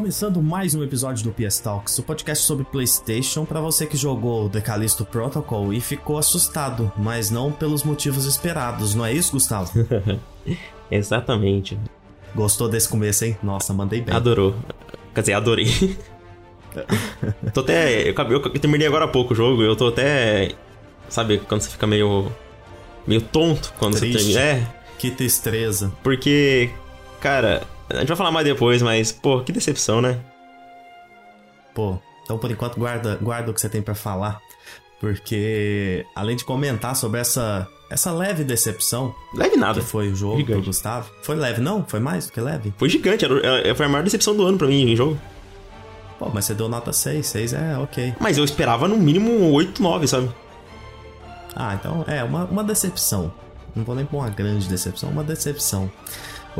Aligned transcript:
Começando 0.00 0.42
mais 0.42 0.74
um 0.74 0.82
episódio 0.82 1.24
do 1.24 1.30
PS 1.30 1.60
Talks, 1.60 1.98
o 1.98 2.02
podcast 2.02 2.46
sobre 2.46 2.64
PlayStation 2.64 3.44
para 3.44 3.60
você 3.60 3.84
que 3.84 3.98
jogou 3.98 4.48
The 4.48 4.62
Callisto 4.62 5.04
Protocol 5.04 5.74
e 5.74 5.80
ficou 5.82 6.16
assustado, 6.16 6.90
mas 6.96 7.30
não 7.30 7.52
pelos 7.52 7.82
motivos 7.82 8.24
esperados, 8.24 8.94
não 8.94 9.04
é 9.04 9.12
isso, 9.12 9.32
Gustavo? 9.32 9.70
Exatamente. 10.90 11.78
Gostou 12.34 12.66
desse 12.66 12.88
começo, 12.88 13.26
hein? 13.26 13.36
Nossa, 13.42 13.74
mandei 13.74 14.00
bem. 14.00 14.14
Adorou. 14.14 14.54
Quer 15.14 15.20
dizer, 15.20 15.34
adorei. 15.34 15.66
tô 17.52 17.60
até. 17.60 18.08
Eu, 18.08 18.14
eu, 18.14 18.42
eu 18.42 18.58
terminei 18.58 18.86
agora 18.86 19.04
há 19.04 19.08
pouco 19.08 19.34
o 19.34 19.36
jogo, 19.36 19.62
eu 19.62 19.76
tô 19.76 19.88
até. 19.88 20.52
Sabe, 21.10 21.42
quando 21.46 21.60
você 21.60 21.68
fica 21.68 21.86
meio. 21.86 22.32
meio 23.06 23.20
tonto 23.20 23.74
quando 23.78 23.98
Triste. 23.98 24.32
você 24.32 24.32
termina. 24.32 24.40
É. 24.40 24.74
Que 24.98 25.10
tristeza. 25.10 25.92
Porque, 26.02 26.70
cara, 27.20 27.64
a 27.90 27.98
gente 28.00 28.08
vai 28.08 28.16
falar 28.16 28.30
mais 28.30 28.44
depois, 28.46 28.80
mas, 28.82 29.12
pô, 29.12 29.40
que 29.42 29.52
decepção, 29.52 30.00
né? 30.00 30.18
Pô, 31.74 31.98
então 32.24 32.38
por 32.38 32.50
enquanto 32.50 32.78
guarda, 32.78 33.16
guarda 33.20 33.50
o 33.50 33.54
que 33.54 33.60
você 33.60 33.68
tem 33.68 33.82
para 33.82 33.94
falar. 33.94 34.40
Porque, 35.00 36.04
além 36.14 36.36
de 36.36 36.44
comentar 36.44 36.94
sobre 36.94 37.20
essa, 37.20 37.66
essa 37.90 38.12
leve 38.12 38.44
decepção. 38.44 39.14
Leve 39.34 39.56
nada. 39.56 39.80
Que 39.80 39.86
foi 39.86 40.08
o 40.12 40.14
jogo 40.14 40.36
Gigante. 40.36 40.60
do 40.60 40.66
Gustavo. 40.66 41.10
Foi 41.22 41.34
leve, 41.36 41.60
não? 41.62 41.82
Foi 41.86 41.98
mais 41.98 42.26
do 42.26 42.32
que 42.32 42.40
leve? 42.40 42.74
Foi 42.76 42.88
gigante, 42.90 43.24
era, 43.24 43.34
era- 43.46 43.74
foi 43.74 43.86
a 43.86 43.88
maior 43.88 44.04
decepção 44.04 44.36
do 44.36 44.44
ano 44.44 44.58
pra 44.58 44.66
mim 44.66 44.90
em 44.90 44.94
jogo. 44.96 45.18
Pô, 46.18 46.28
mas 46.34 46.44
você 46.44 46.52
deu 46.54 46.68
nota 46.68 46.92
6. 46.92 47.26
6 47.26 47.52
é 47.54 47.78
ok. 47.78 48.14
Mas 48.20 48.36
eu 48.36 48.44
esperava 48.44 48.86
no 48.86 48.98
mínimo 48.98 49.50
8, 49.52 49.82
9, 49.82 50.06
sabe? 50.06 50.30
Ah, 51.56 51.74
então 51.80 52.04
é 52.06 52.22
uma, 52.22 52.44
uma 52.44 52.62
decepção. 52.62 53.32
Não 53.74 53.82
vou 53.84 53.94
nem 53.94 54.04
pôr 54.04 54.18
uma 54.18 54.28
grande 54.28 54.68
decepção, 54.68 55.08
uma 55.08 55.24
decepção. 55.24 55.90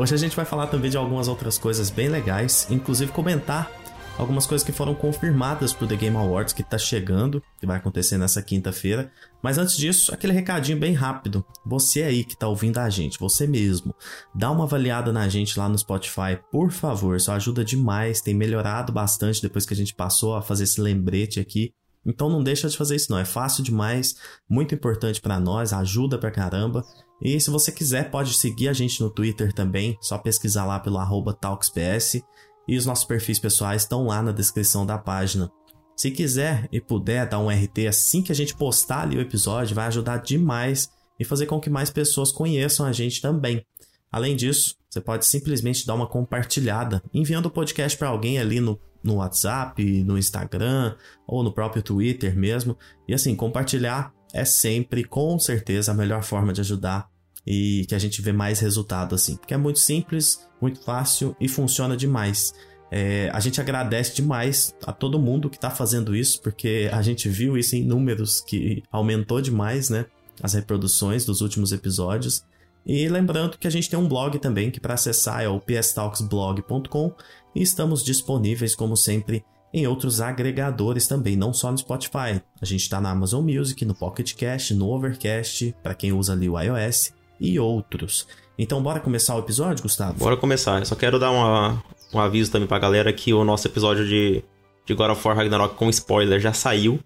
Hoje 0.01 0.15
a 0.15 0.17
gente 0.17 0.35
vai 0.35 0.45
falar 0.45 0.65
também 0.65 0.89
de 0.89 0.97
algumas 0.97 1.27
outras 1.27 1.59
coisas 1.59 1.91
bem 1.91 2.09
legais, 2.09 2.65
inclusive 2.71 3.11
comentar 3.11 3.71
algumas 4.17 4.47
coisas 4.47 4.65
que 4.65 4.71
foram 4.71 4.95
confirmadas 4.95 5.73
pro 5.73 5.85
The 5.85 5.95
Game 5.95 6.17
Awards 6.17 6.53
que 6.55 6.63
tá 6.63 6.75
chegando, 6.75 7.39
que 7.59 7.67
vai 7.67 7.77
acontecer 7.77 8.17
nessa 8.17 8.41
quinta-feira. 8.41 9.11
Mas 9.43 9.59
antes 9.59 9.77
disso, 9.77 10.11
aquele 10.11 10.33
recadinho 10.33 10.79
bem 10.79 10.95
rápido. 10.95 11.45
Você 11.63 12.01
aí 12.01 12.23
que 12.23 12.35
tá 12.35 12.47
ouvindo 12.47 12.79
a 12.79 12.89
gente, 12.89 13.19
você 13.19 13.45
mesmo, 13.45 13.93
dá 14.33 14.49
uma 14.49 14.63
avaliada 14.63 15.13
na 15.13 15.29
gente 15.29 15.59
lá 15.59 15.69
no 15.69 15.77
Spotify, 15.77 16.35
por 16.51 16.71
favor, 16.71 17.15
isso 17.15 17.31
ajuda 17.31 17.63
demais, 17.63 18.21
tem 18.21 18.33
melhorado 18.33 18.91
bastante 18.91 19.39
depois 19.39 19.67
que 19.67 19.75
a 19.75 19.77
gente 19.77 19.93
passou 19.93 20.35
a 20.35 20.41
fazer 20.41 20.63
esse 20.63 20.81
lembrete 20.81 21.39
aqui. 21.39 21.75
Então 22.03 22.27
não 22.27 22.41
deixa 22.41 22.67
de 22.67 22.75
fazer 22.75 22.95
isso 22.95 23.11
não, 23.11 23.19
é 23.19 23.25
fácil 23.25 23.63
demais, 23.63 24.15
muito 24.49 24.73
importante 24.73 25.21
pra 25.21 25.39
nós, 25.39 25.71
ajuda 25.71 26.17
pra 26.17 26.31
caramba. 26.31 26.83
E 27.21 27.39
se 27.39 27.51
você 27.51 27.71
quiser, 27.71 28.09
pode 28.09 28.33
seguir 28.33 28.67
a 28.67 28.73
gente 28.73 29.01
no 29.01 29.09
Twitter 29.09 29.53
também, 29.53 29.97
só 30.01 30.17
pesquisar 30.17 30.65
lá 30.65 30.79
pelo 30.79 30.97
TalksPS. 31.33 32.23
E 32.67 32.77
os 32.77 32.85
nossos 32.85 33.05
perfis 33.05 33.37
pessoais 33.37 33.83
estão 33.83 34.05
lá 34.05 34.21
na 34.21 34.31
descrição 34.31 34.85
da 34.85 34.97
página. 34.97 35.51
Se 35.95 36.09
quiser 36.09 36.67
e 36.71 36.81
puder 36.81 37.27
dar 37.27 37.39
um 37.39 37.49
RT 37.49 37.87
assim 37.87 38.23
que 38.23 38.31
a 38.31 38.35
gente 38.35 38.55
postar 38.55 39.01
ali 39.01 39.17
o 39.17 39.21
episódio, 39.21 39.75
vai 39.75 39.85
ajudar 39.87 40.17
demais 40.17 40.89
e 41.19 41.23
fazer 41.23 41.45
com 41.45 41.59
que 41.59 41.69
mais 41.69 41.91
pessoas 41.91 42.31
conheçam 42.31 42.85
a 42.85 42.91
gente 42.91 43.21
também. 43.21 43.63
Além 44.11 44.35
disso, 44.35 44.75
você 44.89 44.99
pode 44.99 45.25
simplesmente 45.25 45.85
dar 45.85 45.93
uma 45.93 46.07
compartilhada, 46.07 47.03
enviando 47.13 47.45
o 47.45 47.51
podcast 47.51 47.95
para 47.97 48.09
alguém 48.09 48.39
ali 48.39 48.59
no, 48.59 48.79
no 49.03 49.15
WhatsApp, 49.15 50.03
no 50.03 50.17
Instagram 50.17 50.95
ou 51.27 51.43
no 51.43 51.53
próprio 51.53 51.83
Twitter 51.83 52.35
mesmo. 52.35 52.75
E 53.07 53.13
assim, 53.13 53.35
compartilhar 53.35 54.11
é 54.33 54.43
sempre, 54.43 55.03
com 55.03 55.37
certeza, 55.37 55.91
a 55.91 55.95
melhor 55.95 56.23
forma 56.23 56.51
de 56.51 56.61
ajudar 56.61 57.10
e 57.45 57.85
que 57.87 57.95
a 57.95 57.99
gente 57.99 58.21
vê 58.21 58.31
mais 58.31 58.59
resultado 58.59 59.15
assim. 59.15 59.35
Porque 59.35 59.53
é 59.53 59.57
muito 59.57 59.79
simples, 59.79 60.47
muito 60.61 60.81
fácil 60.83 61.35
e 61.39 61.47
funciona 61.47 61.97
demais. 61.97 62.53
É, 62.91 63.29
a 63.33 63.39
gente 63.39 63.61
agradece 63.61 64.15
demais 64.15 64.75
a 64.85 64.91
todo 64.91 65.19
mundo 65.19 65.49
que 65.49 65.55
está 65.55 65.69
fazendo 65.69 66.15
isso, 66.15 66.41
porque 66.41 66.89
a 66.91 67.01
gente 67.01 67.29
viu 67.29 67.57
isso 67.57 67.75
em 67.75 67.85
números 67.85 68.41
que 68.41 68.83
aumentou 68.91 69.41
demais, 69.41 69.89
né? 69.89 70.05
As 70.43 70.53
reproduções 70.53 71.25
dos 71.25 71.41
últimos 71.41 71.71
episódios. 71.71 72.43
E 72.85 73.07
lembrando 73.07 73.57
que 73.57 73.67
a 73.67 73.71
gente 73.71 73.89
tem 73.89 73.97
um 73.97 74.07
blog 74.07 74.37
também, 74.39 74.69
que 74.69 74.79
para 74.79 74.95
acessar 74.95 75.41
é 75.41 75.47
o 75.47 75.59
pstalksblog.com 75.59 77.13
e 77.55 77.61
estamos 77.61 78.03
disponíveis, 78.03 78.75
como 78.75 78.97
sempre, 78.97 79.45
em 79.73 79.87
outros 79.87 80.19
agregadores 80.19 81.07
também, 81.07 81.37
não 81.37 81.53
só 81.53 81.71
no 81.71 81.77
Spotify. 81.77 82.41
A 82.59 82.65
gente 82.65 82.81
está 82.81 82.99
na 82.99 83.11
Amazon 83.11 83.45
Music, 83.45 83.85
no 83.85 83.95
Pocket 83.95 84.33
Cast, 84.33 84.73
no 84.73 84.89
Overcast, 84.89 85.73
para 85.81 85.95
quem 85.95 86.11
usa 86.11 86.33
ali 86.33 86.49
o 86.49 86.59
iOS 86.59 87.13
e 87.41 87.59
outros. 87.59 88.27
Então, 88.57 88.81
bora 88.81 88.99
começar 88.99 89.35
o 89.35 89.39
episódio, 89.39 89.81
Gustavo? 89.83 90.19
Bora 90.19 90.37
começar. 90.37 90.79
Eu 90.79 90.85
só 90.85 90.95
quero 90.95 91.17
dar 91.17 91.31
uma, 91.31 91.83
um 92.13 92.19
aviso 92.19 92.51
também 92.51 92.67
pra 92.67 92.77
galera 92.79 93.11
que 93.11 93.33
o 93.33 93.43
nosso 93.43 93.67
episódio 93.67 94.07
de, 94.07 94.43
de 94.85 94.93
God 94.93 95.09
of 95.11 95.27
War 95.27 95.35
Ragnarok 95.35 95.75
com 95.75 95.89
spoiler 95.89 96.39
já 96.39 96.53
saiu. 96.53 96.99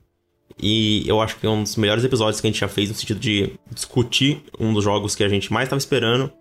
E 0.62 1.03
eu 1.07 1.22
acho 1.22 1.38
que 1.38 1.45
é 1.47 1.50
um 1.50 1.63
dos 1.63 1.75
melhores 1.78 2.03
episódios 2.03 2.40
que 2.41 2.47
a 2.47 2.51
gente 2.51 2.59
já 2.59 2.68
fez 2.68 2.90
no 2.90 2.95
sentido 2.95 3.19
de 3.19 3.53
discutir 3.74 4.44
um 4.59 4.74
dos 4.74 4.84
jogos 4.84 5.16
que 5.16 5.24
a 5.24 5.29
gente 5.29 5.51
mais 5.51 5.66
estava 5.68 5.79
esperando 5.79 6.31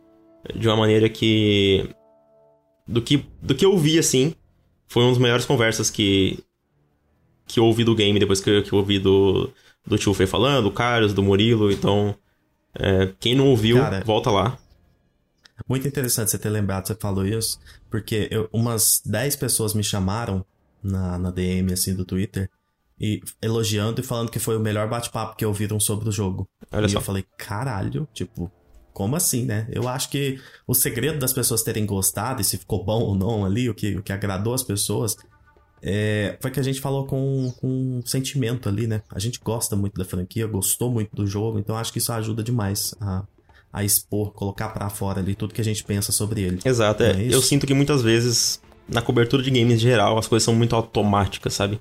de 0.54 0.68
uma 0.68 0.76
maneira 0.76 1.08
que. 1.08 1.88
Do 2.86 3.00
que, 3.00 3.24
do 3.40 3.54
que 3.54 3.64
eu 3.64 3.78
vi, 3.78 3.98
assim, 3.98 4.34
foi 4.88 5.02
uma 5.04 5.10
das 5.10 5.18
melhores 5.18 5.46
conversas 5.46 5.90
que. 5.90 6.38
que 7.46 7.58
eu 7.60 7.64
ouvi 7.64 7.82
do 7.84 7.94
game 7.94 8.18
depois 8.18 8.40
que, 8.40 8.50
eu- 8.50 8.62
que 8.62 8.72
eu 8.72 8.78
ouvi 8.78 8.98
do, 8.98 9.50
do 9.86 9.96
Tio 9.96 10.12
Fê 10.14 10.26
falando, 10.26 10.64
do 10.64 10.70
Carlos, 10.70 11.14
do 11.14 11.22
Murilo. 11.22 11.72
Então, 11.72 12.14
é, 12.76 13.12
quem 13.20 13.34
não 13.34 13.48
ouviu, 13.48 13.78
Cara, 13.78 14.02
volta 14.04 14.30
lá. 14.30 14.58
Muito 15.68 15.86
interessante 15.86 16.30
você 16.30 16.38
ter 16.38 16.50
lembrado 16.50 16.82
que 16.82 16.88
você 16.88 16.94
falou 16.96 17.24
isso, 17.26 17.58
porque 17.90 18.28
eu- 18.30 18.48
umas 18.52 19.00
10 19.04 19.36
pessoas 19.36 19.72
me 19.72 19.84
chamaram 19.84 20.44
na, 20.82 21.16
na 21.18 21.30
DM 21.30 21.72
assim 21.72 21.94
do 21.94 22.04
Twitter 22.04 22.50
e 23.00 23.22
elogiando 23.40 24.00
e 24.00 24.04
falando 24.04 24.30
que 24.30 24.38
foi 24.38 24.56
o 24.56 24.60
melhor 24.60 24.88
bate-papo 24.88 25.36
que 25.36 25.46
ouviram 25.46 25.78
sobre 25.80 26.08
o 26.08 26.12
jogo. 26.12 26.48
Olha 26.72 26.86
e 26.86 26.90
só. 26.90 26.98
eu 26.98 27.02
falei, 27.02 27.24
caralho, 27.38 28.06
tipo, 28.12 28.50
como 28.92 29.16
assim, 29.16 29.44
né? 29.44 29.66
Eu 29.70 29.88
acho 29.88 30.10
que 30.10 30.40
o 30.66 30.74
segredo 30.74 31.18
das 31.18 31.32
pessoas 31.32 31.62
terem 31.62 31.86
gostado 31.86 32.40
e 32.40 32.44
se 32.44 32.58
ficou 32.58 32.84
bom 32.84 33.00
ou 33.02 33.14
não 33.14 33.44
ali, 33.44 33.70
o 33.70 33.74
que, 33.74 33.96
o 33.96 34.02
que 34.02 34.12
agradou 34.12 34.54
as 34.54 34.62
pessoas, 34.62 35.16
é, 35.86 36.38
foi 36.40 36.50
que 36.50 36.58
a 36.58 36.62
gente 36.62 36.80
falou 36.80 37.04
com, 37.04 37.52
com 37.60 38.00
sentimento 38.06 38.70
ali, 38.70 38.86
né? 38.86 39.02
A 39.10 39.18
gente 39.18 39.38
gosta 39.38 39.76
muito 39.76 39.98
da 39.98 40.04
franquia, 40.04 40.46
gostou 40.46 40.90
muito 40.90 41.14
do 41.14 41.26
jogo, 41.26 41.58
então 41.58 41.76
acho 41.76 41.92
que 41.92 41.98
isso 41.98 42.10
ajuda 42.10 42.42
demais 42.42 42.94
a, 42.98 43.22
a 43.70 43.84
expor, 43.84 44.32
colocar 44.32 44.70
pra 44.70 44.88
fora 44.88 45.20
ali 45.20 45.34
tudo 45.34 45.52
que 45.52 45.60
a 45.60 45.64
gente 45.64 45.84
pensa 45.84 46.10
sobre 46.10 46.40
ele. 46.40 46.58
Exato, 46.64 47.02
é. 47.02 47.10
É 47.10 47.34
eu 47.34 47.42
sinto 47.42 47.66
que 47.66 47.74
muitas 47.74 48.00
vezes, 48.00 48.62
na 48.88 49.02
cobertura 49.02 49.42
de 49.42 49.50
games 49.50 49.74
em 49.74 49.78
geral, 49.78 50.16
as 50.16 50.26
coisas 50.26 50.42
são 50.42 50.54
muito 50.54 50.74
automáticas, 50.74 51.52
sabe? 51.52 51.78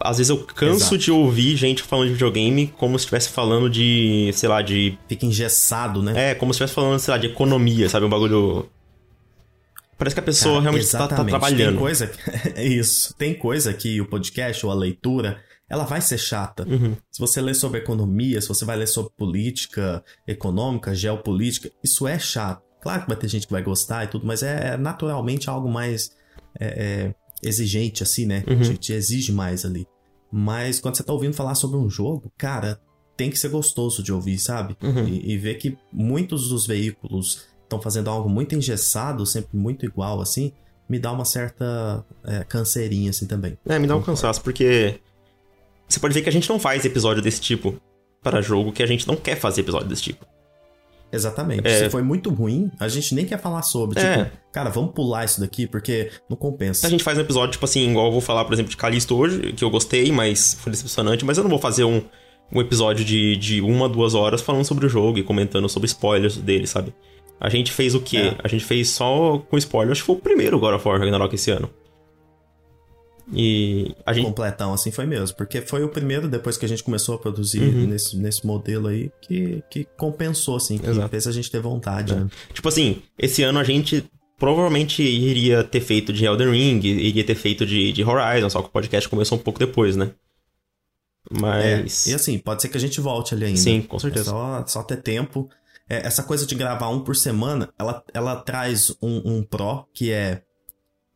Às 0.00 0.16
vezes 0.16 0.30
eu 0.30 0.38
canso 0.38 0.94
Exato. 0.94 0.98
de 0.98 1.10
ouvir 1.10 1.56
gente 1.56 1.82
falando 1.82 2.06
de 2.06 2.12
videogame 2.14 2.72
como 2.78 2.98
se 2.98 3.04
estivesse 3.04 3.28
falando 3.30 3.68
de, 3.68 4.30
sei 4.34 4.48
lá, 4.48 4.62
de. 4.62 4.96
Fica 5.08 5.26
engessado, 5.26 6.02
né? 6.02 6.30
É, 6.30 6.34
como 6.34 6.52
se 6.52 6.56
estivesse 6.56 6.74
falando, 6.74 6.98
sei 6.98 7.12
lá, 7.12 7.18
de 7.18 7.26
economia, 7.26 7.88
sabe? 7.88 8.06
Um 8.06 8.10
bagulho. 8.10 8.66
Parece 9.98 10.14
que 10.14 10.20
a 10.20 10.22
pessoa 10.22 10.54
Cara, 10.54 10.62
realmente 10.62 10.84
está 10.84 10.98
tá 10.98 11.04
exatamente. 11.06 11.30
trabalhando. 11.30 11.70
Tem 11.70 11.78
coisa, 11.78 12.10
é 12.54 12.64
isso. 12.64 13.14
Tem 13.16 13.34
coisa 13.34 13.72
que 13.72 14.00
o 14.00 14.06
podcast 14.06 14.66
ou 14.66 14.72
a 14.72 14.74
leitura, 14.74 15.42
ela 15.68 15.84
vai 15.84 16.00
ser 16.00 16.18
chata. 16.18 16.66
Uhum. 16.68 16.96
Se 17.10 17.18
você 17.18 17.40
ler 17.40 17.54
sobre 17.54 17.80
economia, 17.80 18.40
se 18.40 18.48
você 18.48 18.64
vai 18.64 18.76
ler 18.76 18.86
sobre 18.86 19.12
política 19.16 20.04
econômica, 20.26 20.94
geopolítica, 20.94 21.70
isso 21.82 22.06
é 22.06 22.18
chato. 22.18 22.62
Claro 22.82 23.02
que 23.02 23.08
vai 23.08 23.16
ter 23.16 23.28
gente 23.28 23.46
que 23.46 23.52
vai 23.52 23.62
gostar 23.62 24.04
e 24.04 24.08
tudo, 24.08 24.26
mas 24.26 24.42
é, 24.42 24.74
é 24.74 24.76
naturalmente 24.76 25.48
algo 25.48 25.68
mais 25.68 26.10
é, 26.60 26.66
é, 26.66 27.14
exigente, 27.42 28.02
assim, 28.02 28.26
né? 28.26 28.44
Uhum. 28.46 28.60
Te, 28.60 28.76
te 28.76 28.92
exige 28.92 29.32
mais 29.32 29.64
ali. 29.64 29.86
Mas 30.30 30.78
quando 30.78 30.96
você 30.96 31.02
tá 31.02 31.12
ouvindo 31.12 31.34
falar 31.34 31.54
sobre 31.54 31.78
um 31.78 31.88
jogo, 31.88 32.30
cara, 32.36 32.80
tem 33.16 33.30
que 33.30 33.38
ser 33.38 33.48
gostoso 33.48 34.02
de 34.02 34.12
ouvir, 34.12 34.38
sabe? 34.38 34.76
Uhum. 34.82 35.08
E, 35.08 35.32
e 35.32 35.38
ver 35.38 35.54
que 35.54 35.76
muitos 35.92 36.48
dos 36.48 36.66
veículos 36.66 37.46
estão 37.66 37.80
fazendo 37.82 38.08
algo 38.08 38.28
muito 38.28 38.54
engessado, 38.54 39.26
sempre 39.26 39.56
muito 39.56 39.84
igual, 39.84 40.20
assim, 40.20 40.52
me 40.88 40.98
dá 40.98 41.12
uma 41.12 41.24
certa 41.24 42.04
é, 42.24 42.44
canseirinha, 42.44 43.10
assim, 43.10 43.26
também. 43.26 43.58
É, 43.68 43.78
me 43.78 43.86
dá 43.86 43.96
um 43.96 44.02
cansaço, 44.02 44.40
porque. 44.40 45.00
Você 45.88 46.00
pode 46.00 46.14
ver 46.14 46.22
que 46.22 46.28
a 46.28 46.32
gente 46.32 46.48
não 46.48 46.58
faz 46.58 46.84
episódio 46.84 47.22
desse 47.22 47.40
tipo 47.40 47.80
para 48.20 48.40
jogo 48.40 48.72
que 48.72 48.82
a 48.82 48.86
gente 48.86 49.06
não 49.06 49.14
quer 49.14 49.36
fazer 49.36 49.60
episódio 49.60 49.86
desse 49.88 50.02
tipo. 50.02 50.26
Exatamente. 51.12 51.66
É. 51.66 51.84
Se 51.84 51.90
foi 51.90 52.02
muito 52.02 52.30
ruim, 52.30 52.70
a 52.80 52.88
gente 52.88 53.14
nem 53.14 53.24
quer 53.24 53.40
falar 53.40 53.62
sobre. 53.62 54.00
É. 54.00 54.24
Tipo, 54.24 54.36
cara, 54.52 54.70
vamos 54.70 54.92
pular 54.92 55.24
isso 55.24 55.40
daqui 55.40 55.66
porque 55.66 56.10
não 56.28 56.36
compensa. 56.36 56.86
A 56.86 56.90
gente 56.90 57.04
faz 57.04 57.16
um 57.16 57.20
episódio, 57.20 57.52
tipo 57.52 57.64
assim, 57.64 57.88
igual 57.88 58.06
eu 58.06 58.12
vou 58.12 58.20
falar, 58.20 58.44
por 58.44 58.52
exemplo, 58.52 58.70
de 58.70 58.76
Callisto 58.76 59.16
hoje, 59.16 59.52
que 59.52 59.62
eu 59.62 59.70
gostei, 59.70 60.10
mas 60.10 60.54
foi 60.60 60.72
decepcionante, 60.72 61.24
mas 61.24 61.38
eu 61.38 61.44
não 61.44 61.50
vou 61.50 61.58
fazer 61.60 61.84
um, 61.84 62.02
um 62.52 62.60
episódio 62.60 63.04
de, 63.04 63.36
de 63.36 63.60
uma, 63.60 63.88
duas 63.88 64.14
horas 64.14 64.42
falando 64.42 64.64
sobre 64.64 64.86
o 64.86 64.88
jogo 64.88 65.18
e 65.18 65.22
comentando 65.22 65.68
sobre 65.68 65.86
spoilers 65.86 66.36
dele, 66.36 66.66
sabe? 66.66 66.92
A 67.40 67.48
gente 67.48 67.70
fez 67.72 67.94
o 67.94 68.00
quê? 68.00 68.16
É. 68.18 68.36
A 68.42 68.48
gente 68.48 68.64
fez 68.64 68.88
só 68.90 69.38
com 69.38 69.58
spoilers, 69.58 69.92
acho 69.98 70.02
que 70.02 70.06
foi 70.06 70.16
o 70.16 70.20
primeiro 70.20 70.58
God 70.58 70.74
of 70.74 70.88
War 70.88 70.98
Ragnarok 70.98 71.34
esse 71.34 71.50
ano. 71.50 71.68
E 73.32 73.92
a 74.06 74.12
gente. 74.12 74.26
Completão, 74.26 74.72
assim 74.72 74.90
foi 74.92 75.04
mesmo. 75.04 75.36
Porque 75.36 75.60
foi 75.60 75.82
o 75.82 75.88
primeiro, 75.88 76.28
depois 76.28 76.56
que 76.56 76.64
a 76.64 76.68
gente 76.68 76.84
começou 76.84 77.16
a 77.16 77.18
produzir 77.18 77.60
Uhum. 77.60 77.86
nesse, 77.88 78.16
nesse 78.16 78.46
modelo 78.46 78.86
aí, 78.86 79.10
que, 79.20 79.62
que 79.68 79.84
compensou, 79.96 80.56
assim, 80.56 80.78
que 80.78 80.88
Exato. 80.88 81.08
fez 81.08 81.26
a 81.26 81.32
gente 81.32 81.50
ter 81.50 81.60
vontade, 81.60 82.12
É. 82.12 82.16
né? 82.16 82.28
Tipo 82.54 82.68
assim, 82.68 83.02
esse 83.18 83.42
ano 83.42 83.58
a 83.58 83.64
gente 83.64 84.04
provavelmente 84.38 85.02
iria 85.02 85.64
ter 85.64 85.80
feito 85.80 86.12
de 86.12 86.24
Elden 86.24 86.50
Ring, 86.52 86.80
iria 86.84 87.24
ter 87.24 87.34
feito 87.34 87.66
de, 87.66 87.90
de 87.92 88.04
Horizon, 88.04 88.48
só 88.50 88.62
que 88.62 88.68
o 88.68 88.70
podcast 88.72 89.08
começou 89.08 89.36
um 89.38 89.40
pouco 89.42 89.58
depois, 89.58 89.96
né? 89.96 90.10
Mas. 91.28 92.06
É, 92.06 92.10
e 92.10 92.14
assim, 92.14 92.38
pode 92.38 92.62
ser 92.62 92.68
que 92.68 92.76
a 92.76 92.80
gente 92.80 93.00
volte 93.00 93.34
ali 93.34 93.46
ainda. 93.46 93.58
Sim, 93.58 93.82
com 93.82 93.98
certeza. 93.98 94.30
É 94.30 94.32
só, 94.32 94.64
só 94.68 94.82
ter 94.84 94.98
tempo. 95.02 95.50
É, 95.88 96.06
essa 96.06 96.22
coisa 96.22 96.46
de 96.46 96.54
gravar 96.54 96.88
um 96.88 97.00
por 97.00 97.14
semana, 97.14 97.68
ela, 97.78 98.02
ela 98.12 98.36
traz 98.36 98.90
um, 99.00 99.36
um 99.36 99.42
pró, 99.42 99.86
que 99.94 100.10
é, 100.10 100.42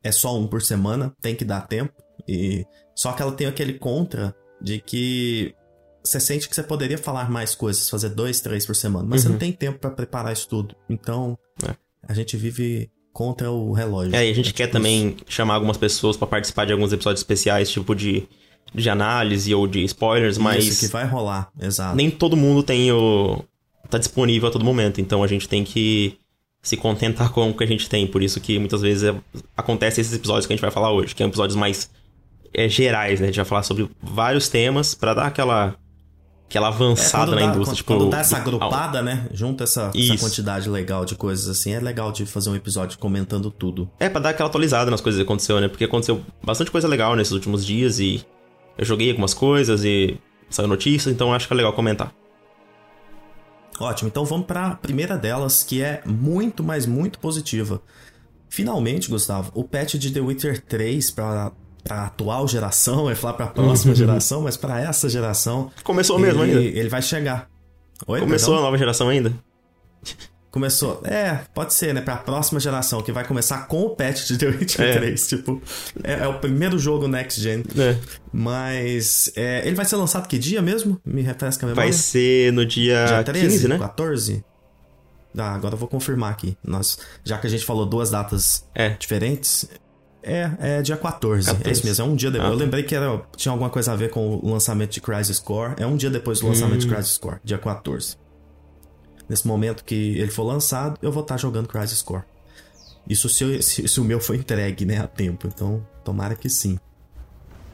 é 0.02 0.12
só 0.12 0.38
um 0.38 0.46
por 0.46 0.62
semana, 0.62 1.14
tem 1.20 1.34
que 1.34 1.44
dar 1.44 1.67
tempo. 1.67 1.93
E 2.28 2.64
Só 2.94 3.12
que 3.12 3.22
ela 3.22 3.32
tem 3.32 3.46
aquele 3.46 3.75
contra 3.75 4.34
de 4.61 4.81
que 4.81 5.55
você 6.02 6.20
sente 6.20 6.49
que 6.49 6.55
você 6.55 6.62
poderia 6.62 6.99
falar 6.99 7.31
mais 7.31 7.55
coisas, 7.55 7.88
fazer 7.88 8.11
dois, 8.11 8.40
três 8.40 8.64
por 8.64 8.75
semana, 8.75 9.06
mas 9.08 9.20
uhum. 9.20 9.28
você 9.28 9.32
não 9.32 9.38
tem 9.38 9.52
tempo 9.52 9.78
para 9.78 9.90
preparar 9.90 10.32
isso 10.32 10.49
tudo. 10.49 10.75
Então, 10.88 11.38
é. 11.66 11.75
a 12.06 12.14
gente 12.14 12.37
vive 12.37 12.90
contra 13.12 13.50
o 13.50 13.73
relógio. 13.73 14.14
É, 14.14 14.26
e 14.26 14.31
a 14.31 14.34
gente 14.34 14.50
é 14.50 14.52
quer 14.52 14.66
tipo 14.66 14.78
também 14.78 15.08
isso. 15.08 15.25
chamar 15.28 15.55
algumas 15.55 15.76
pessoas 15.76 16.16
para 16.16 16.26
participar 16.26 16.64
de 16.64 16.73
alguns 16.73 16.93
episódios 16.93 17.20
especiais, 17.20 17.70
tipo 17.70 17.94
de, 17.94 18.26
de 18.75 18.88
análise 18.88 19.55
ou 19.55 19.66
de 19.66 19.84
spoilers, 19.84 20.38
mas. 20.38 20.66
Isso 20.66 20.87
que 20.87 20.93
vai 20.93 21.05
rolar, 21.06 21.50
exato. 21.61 21.96
Nem 21.96 22.11
todo 22.11 22.37
mundo 22.37 22.62
tem 22.62 22.90
o. 22.93 23.44
tá 23.90 23.98
disponível 23.98 24.48
a 24.48 24.52
todo 24.52 24.64
momento, 24.64 25.00
então 25.00 25.22
a 25.22 25.26
gente 25.26 25.48
tem 25.48 25.64
que 25.64 26.19
se 26.62 26.76
contentar 26.76 27.32
com 27.32 27.50
o 27.50 27.54
que 27.54 27.64
a 27.64 27.66
gente 27.66 27.88
tem. 27.88 28.06
Por 28.06 28.22
isso 28.22 28.40
que 28.40 28.58
muitas 28.58 28.82
vezes 28.82 29.04
é, 29.04 29.14
acontece 29.56 30.00
esses 30.00 30.12
episódios 30.12 30.46
que 30.46 30.52
a 30.52 30.56
gente 30.56 30.62
vai 30.62 30.70
falar 30.70 30.92
hoje, 30.92 31.14
que 31.14 31.19
são 31.19 31.26
episódios 31.26 31.56
mais 31.56 31.90
é, 32.52 32.69
gerais, 32.69 33.20
né? 33.20 33.26
A 33.26 33.28
gente 33.28 33.37
vai 33.37 33.44
falar 33.44 33.62
sobre 33.62 33.88
vários 34.02 34.48
temas 34.48 34.94
para 34.94 35.14
dar 35.14 35.26
aquela 35.26 35.75
aquela 36.46 36.66
avançada 36.66 37.32
é, 37.32 37.34
na 37.37 37.40
dá, 37.46 37.54
indústria. 37.54 37.64
Quando, 37.64 37.76
tipo, 37.76 37.94
quando 37.94 38.10
dá 38.10 38.19
essa 38.19 38.37
agrupada, 38.37 39.00
né? 39.00 39.28
Junta 39.32 39.64
essa, 39.64 39.92
essa, 39.94 40.19
quantidade 40.19 40.69
legal 40.69 41.04
de 41.04 41.14
coisas 41.14 41.48
assim, 41.48 41.72
é 41.72 41.78
legal 41.78 42.10
de 42.10 42.26
fazer 42.26 42.50
um 42.50 42.56
episódio 42.56 42.98
comentando 42.98 43.52
tudo. 43.52 43.88
É, 44.00 44.08
pra 44.08 44.20
dar 44.20 44.31
aquela 44.31 44.48
atualizada 44.48 44.90
nas 44.90 45.00
coisas 45.00 45.19
que 45.19 45.22
aconteceu, 45.22 45.60
né? 45.60 45.69
Porque 45.69 45.84
aconteceu 45.84 46.20
bastante 46.42 46.70
coisa 46.70 46.88
legal 46.88 47.14
nesses 47.14 47.32
últimos 47.32 47.64
dias 47.64 48.00
e 48.00 48.26
eu 48.76 48.84
joguei 48.84 49.10
algumas 49.10 49.32
coisas 49.32 49.84
e 49.84 50.19
saiu 50.48 50.66
notícias, 50.66 51.14
então 51.14 51.32
acho 51.32 51.46
que 51.46 51.52
é 51.54 51.56
legal 51.56 51.72
comentar. 51.72 52.12
Ótimo, 53.80 54.08
então 54.08 54.24
vamos 54.26 54.46
para 54.46 54.66
a 54.66 54.74
primeira 54.74 55.16
delas, 55.16 55.62
que 55.62 55.82
é 55.82 56.02
muito, 56.04 56.62
mas 56.62 56.84
muito 56.86 57.18
positiva. 57.18 57.82
Finalmente, 58.48 59.08
Gustavo, 59.08 59.50
o 59.54 59.64
patch 59.64 59.94
de 59.94 60.10
The 60.10 60.20
Witcher 60.20 60.62
3 60.62 61.10
para 61.12 61.52
para 61.82 62.04
atual 62.04 62.46
geração, 62.46 63.08
é 63.08 63.14
falar 63.14 63.32
para 63.32 63.46
a 63.46 63.48
próxima 63.48 63.94
geração, 63.96 64.42
mas 64.42 64.54
para 64.54 64.78
essa 64.78 65.08
geração. 65.08 65.70
Começou 65.82 66.18
ele, 66.18 66.26
mesmo 66.26 66.42
ainda. 66.42 66.60
Ele 66.60 66.90
vai 66.90 67.00
chegar. 67.00 67.48
Oi, 68.06 68.20
Começou 68.20 68.50
perdão? 68.50 68.62
a 68.62 68.66
nova 68.66 68.76
geração 68.76 69.08
ainda? 69.08 69.32
Começou. 70.50 71.00
É, 71.05 71.41
pode 71.55 71.73
ser, 71.75 71.94
né? 71.94 72.00
Pra 72.00 72.17
próxima 72.17 72.58
geração, 72.58 73.00
que 73.02 73.12
vai 73.12 73.25
começar 73.25 73.69
com 73.69 73.82
o 73.82 73.91
patch 73.91 74.26
de 74.26 74.37
The 74.37 74.47
Witcher 74.47 74.85
é. 74.85 74.93
3. 74.94 75.29
Tipo, 75.29 75.62
é, 76.02 76.25
é, 76.25 76.26
o 76.26 76.41
primeiro 76.41 76.79
jogo 76.79 77.06
next 77.06 77.41
gen. 77.41 77.62
É. 77.79 77.97
Mas 78.32 79.31
é, 79.37 79.62
ele 79.64 79.76
vai 79.76 79.85
ser 79.85 79.97
lançado 79.97 80.26
que 80.26 80.38
dia 80.38 80.61
mesmo? 80.61 81.00
Me 81.05 81.23
refresca 81.23 81.64
a 81.64 81.69
memória. 81.69 81.88
Vai 81.88 81.97
ser 81.97 82.52
no 82.52 82.67
dia, 82.67 83.05
dia 83.05 83.23
13, 83.23 83.47
15, 83.49 83.69
né? 83.69 83.79
14? 83.79 84.44
Ah, 85.38 85.55
agora 85.55 85.75
eu 85.75 85.79
vou 85.79 85.88
confirmar 85.88 86.32
aqui. 86.32 86.56
Nós, 86.64 86.99
já 87.23 87.38
que 87.38 87.47
a 87.47 87.50
gente 87.50 87.64
falou 87.64 87.87
duas 87.87 88.11
datas 88.11 88.67
é. 88.75 88.91
diferentes, 88.91 89.69
é, 90.23 90.50
é 90.58 90.82
dia 90.82 90.97
14. 90.97 91.47
14. 91.47 91.69
É 91.69 91.73
isso 91.73 91.87
mesmo, 91.87 92.05
é 92.05 92.08
um 92.08 92.17
dia 92.17 92.31
depois. 92.31 92.50
Ah. 92.50 92.55
Eu 92.55 92.58
lembrei 92.58 92.82
que 92.82 92.94
era, 92.94 93.23
tinha 93.37 93.52
alguma 93.52 93.70
coisa 93.70 93.93
a 93.93 93.97
ver 93.97 94.11
com 94.11 94.37
o 94.37 94.50
lançamento 94.50 94.91
de 94.91 95.00
Crisis 95.00 95.38
Core. 95.38 95.75
É 95.79 95.87
um 95.87 95.97
dia 95.97 96.11
depois 96.11 96.41
do 96.41 96.49
lançamento 96.49 96.85
hum. 96.85 96.88
de 96.88 96.94
Crisis 96.94 97.19
Core, 97.19 97.38
dia 97.44 97.58
14. 97.58 98.17
Nesse 99.30 99.46
momento 99.46 99.84
que 99.84 100.18
ele 100.18 100.32
for 100.32 100.42
lançado, 100.42 100.98
eu 101.00 101.12
vou 101.12 101.22
estar 101.22 101.36
jogando 101.36 101.68
Crisis 101.68 102.02
Core. 102.02 102.24
Isso 103.08 103.28
se, 103.28 103.62
se, 103.62 103.86
se 103.86 104.00
o 104.00 104.04
meu 104.04 104.18
foi 104.18 104.38
entregue, 104.38 104.84
né, 104.84 104.98
a 104.98 105.06
tempo. 105.06 105.46
Então, 105.46 105.86
tomara 106.04 106.34
que 106.34 106.50
sim. 106.50 106.80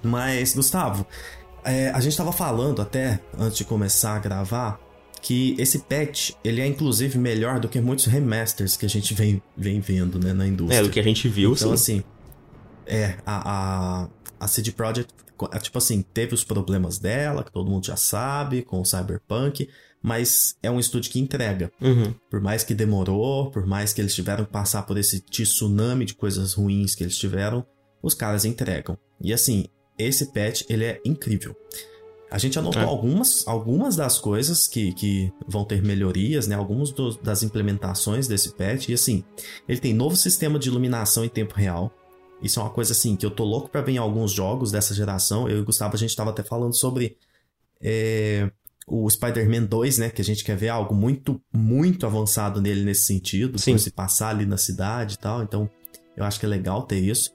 Mas, 0.03 0.55
Gustavo, 0.55 1.07
é, 1.65 1.89
a 1.89 2.01
gente 2.01 2.13
estava 2.13 2.31
falando 2.31 2.83
até 2.83 3.21
antes 3.39 3.57
de 3.57 3.65
começar 3.65 4.17
a 4.17 4.19
gravar 4.19 4.79
que 5.23 5.57
esse 5.59 5.79
patch 5.79 6.33
ele 6.45 6.61
é 6.61 6.67
inclusive 6.67 7.19
melhor 7.19 7.59
do 7.59 7.71
que 7.71 7.81
muitos 7.81 8.05
remasters 8.05 8.77
que 8.77 8.85
a 8.85 8.89
gente 8.89 9.15
vem, 9.15 9.43
vem 9.57 9.81
vendo 9.81 10.19
né, 10.23 10.35
na 10.35 10.47
indústria. 10.47 10.81
É, 10.81 10.83
do 10.83 10.91
que 10.91 11.01
a 11.01 11.03
gente 11.03 11.27
viu, 11.27 11.55
então, 11.55 11.75
sim. 11.75 12.01
assim, 12.01 12.05
é, 12.87 13.17
a, 13.25 14.03
a, 14.03 14.09
a 14.39 14.47
CD 14.47 14.73
Projekt, 14.73 15.11
é, 15.51 15.59
tipo 15.59 15.79
assim, 15.79 16.03
teve 16.03 16.35
os 16.35 16.45
problemas 16.45 16.99
dela, 16.99 17.43
que 17.43 17.51
todo 17.51 17.71
mundo 17.71 17.87
já 17.87 17.97
sabe, 17.97 18.61
com 18.61 18.79
o 18.83 18.85
Cyberpunk, 18.85 19.71
mas 20.03 20.57
é 20.63 20.71
um 20.71 20.79
estúdio 20.79 21.11
que 21.11 21.21
entrega. 21.21 21.71
Uhum. 21.81 22.15
Por 22.31 22.41
mais 22.41 22.63
que 22.63 22.75
demorou, 22.75 23.51
por 23.51 23.67
mais 23.67 23.93
que 23.93 24.01
eles 24.01 24.15
tiveram 24.15 24.45
que 24.45 24.53
passar 24.53 24.83
por 24.83 24.97
esse 24.97 25.21
tsunami 25.21 26.05
de 26.05 26.15
coisas 26.15 26.55
ruins 26.55 26.95
que 26.95 27.03
eles 27.03 27.19
tiveram, 27.19 27.67
os 28.03 28.15
caras 28.15 28.45
entregam. 28.45 28.97
E 29.21 29.33
assim, 29.33 29.67
esse 29.99 30.33
patch, 30.33 30.63
ele 30.69 30.85
é 30.85 31.01
incrível. 31.05 31.57
A 32.31 32.39
gente 32.39 32.59
anotou 32.59 32.83
é. 32.83 32.85
algumas, 32.85 33.47
algumas 33.47 33.97
das 33.97 34.19
coisas 34.19 34.67
que, 34.67 34.93
que 34.93 35.33
vão 35.47 35.65
ter 35.65 35.83
melhorias, 35.83 36.47
né? 36.47 36.57
Algumas 36.57 36.91
do, 36.91 37.17
das 37.19 37.43
implementações 37.43 38.27
desse 38.27 38.53
patch. 38.55 38.89
E 38.89 38.95
assim, 38.95 39.25
ele 39.69 39.81
tem 39.81 39.95
novo 39.95 40.17
sistema 40.17 40.59
de 40.59 40.69
iluminação 40.69 41.25
em 41.25 41.29
tempo 41.29 41.55
real. 41.55 41.93
Isso 42.43 42.59
é 42.59 42.63
uma 42.63 42.71
coisa 42.71 42.93
assim 42.93 43.17
que 43.17 43.25
eu 43.25 43.31
tô 43.31 43.45
louco 43.45 43.69
para 43.69 43.81
ver 43.81 43.93
em 43.93 43.99
alguns 43.99 44.33
jogos 44.33 44.71
dessa 44.71 44.93
geração. 44.93 45.49
Eu 45.49 45.59
e 45.59 45.61
o 45.61 45.65
Gustavo, 45.65 45.95
a 45.95 45.99
gente 45.99 46.15
tava 46.17 46.31
até 46.31 46.43
falando 46.43 46.77
sobre 46.77 47.17
é, 47.81 48.51
o 48.87 49.09
Spider-Man 49.11 49.65
2, 49.65 49.99
né? 49.99 50.11
Que 50.11 50.23
a 50.23 50.25
gente 50.25 50.45
quer 50.45 50.57
ver 50.57 50.69
algo 50.69 50.95
muito, 50.95 51.41
muito 51.53 52.07
avançado 52.07 52.61
nele 52.61 52.85
nesse 52.85 53.07
sentido. 53.07 53.59
Sim. 53.59 53.77
se 53.79 53.91
passar 53.91 54.31
ali 54.31 54.47
na 54.47 54.57
cidade 54.57 55.15
e 55.15 55.19
tal. 55.19 55.43
Então, 55.43 55.69
eu 56.17 56.25
acho 56.25 56.39
que 56.39 56.47
é 56.47 56.49
legal 56.49 56.83
ter 56.83 56.99
isso. 56.99 57.35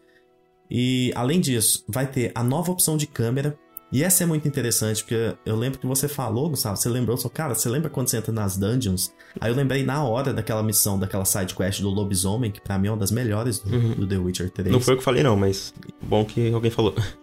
E, 0.69 1.12
além 1.15 1.42
disso, 1.42 1.83
vai 1.89 2.07
ter 2.07 2.31
a 2.33 2.44
nova 2.44 2.71
opção 2.71 2.95
de 2.95 3.06
câmera. 3.06 3.57
E 3.92 4.06
essa 4.06 4.24
é 4.24 4.25
muito 4.25 4.48
interessante, 4.48 5.03
porque 5.03 5.36
eu 5.45 5.53
lembro 5.57 5.77
que 5.77 5.86
você 5.86 6.07
falou, 6.07 6.50
Gustavo, 6.50 6.77
você 6.77 6.88
lembrou, 6.88 7.18
só, 7.18 7.27
cara, 7.27 7.54
você 7.54 7.68
lembra 7.68 7.89
quando 7.89 8.07
você 8.07 8.15
entra 8.15 8.31
nas 8.31 8.56
dungeons? 8.56 9.13
Aí 9.38 9.51
eu 9.51 9.56
lembrei 9.56 9.83
na 9.83 10.01
hora 10.01 10.33
daquela 10.33 10.63
missão, 10.63 10.97
daquela 10.97 11.25
side 11.25 11.54
quest 11.54 11.81
do 11.81 11.89
lobisomem, 11.89 12.51
que 12.51 12.62
pra 12.62 12.80
mim 12.80 12.88
é 12.88 12.92
uma 12.92 12.97
das 12.97 13.12
melhores 13.12 13.59
do, 13.59 13.76
uhum. 13.76 13.95
do 13.95 14.07
The 14.07 14.18
Witcher 14.18 14.49
3. 14.49 14.71
Não 14.71 14.80
foi 14.80 14.94
eu 14.94 14.97
que 14.97 15.04
falei 15.04 15.21
não, 15.23 15.35
mas 15.35 15.73
bom 16.02 16.23
que 16.23 16.54
alguém 16.54 16.71
falou. 16.71 16.95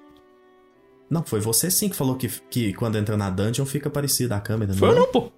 Não, 1.10 1.24
foi 1.24 1.40
você 1.40 1.70
sim 1.70 1.88
que 1.88 1.96
falou 1.96 2.16
que, 2.16 2.28
que 2.50 2.72
quando 2.74 2.98
entra 2.98 3.16
na 3.16 3.30
dungeon 3.30 3.64
fica 3.64 3.88
parecida 3.88 4.36
a 4.36 4.40
câmera. 4.40 4.74
Foi 4.74 4.88
não? 4.88 4.94
eu 4.94 5.00
não, 5.00 5.12
pô. 5.12 5.32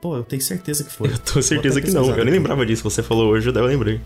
Pô, 0.00 0.16
eu 0.16 0.24
tenho 0.24 0.42
certeza 0.42 0.84
que 0.84 0.92
foi. 0.92 1.08
Eu 1.12 1.18
tô 1.18 1.42
certeza 1.42 1.80
que 1.80 1.90
não. 1.90 2.08
Eu 2.14 2.24
nem 2.24 2.34
lembrava 2.34 2.64
disso. 2.64 2.82
Você 2.82 3.02
falou 3.02 3.30
hoje, 3.30 3.50
daí 3.50 3.62
eu 3.62 3.66
lembrei. 3.66 4.00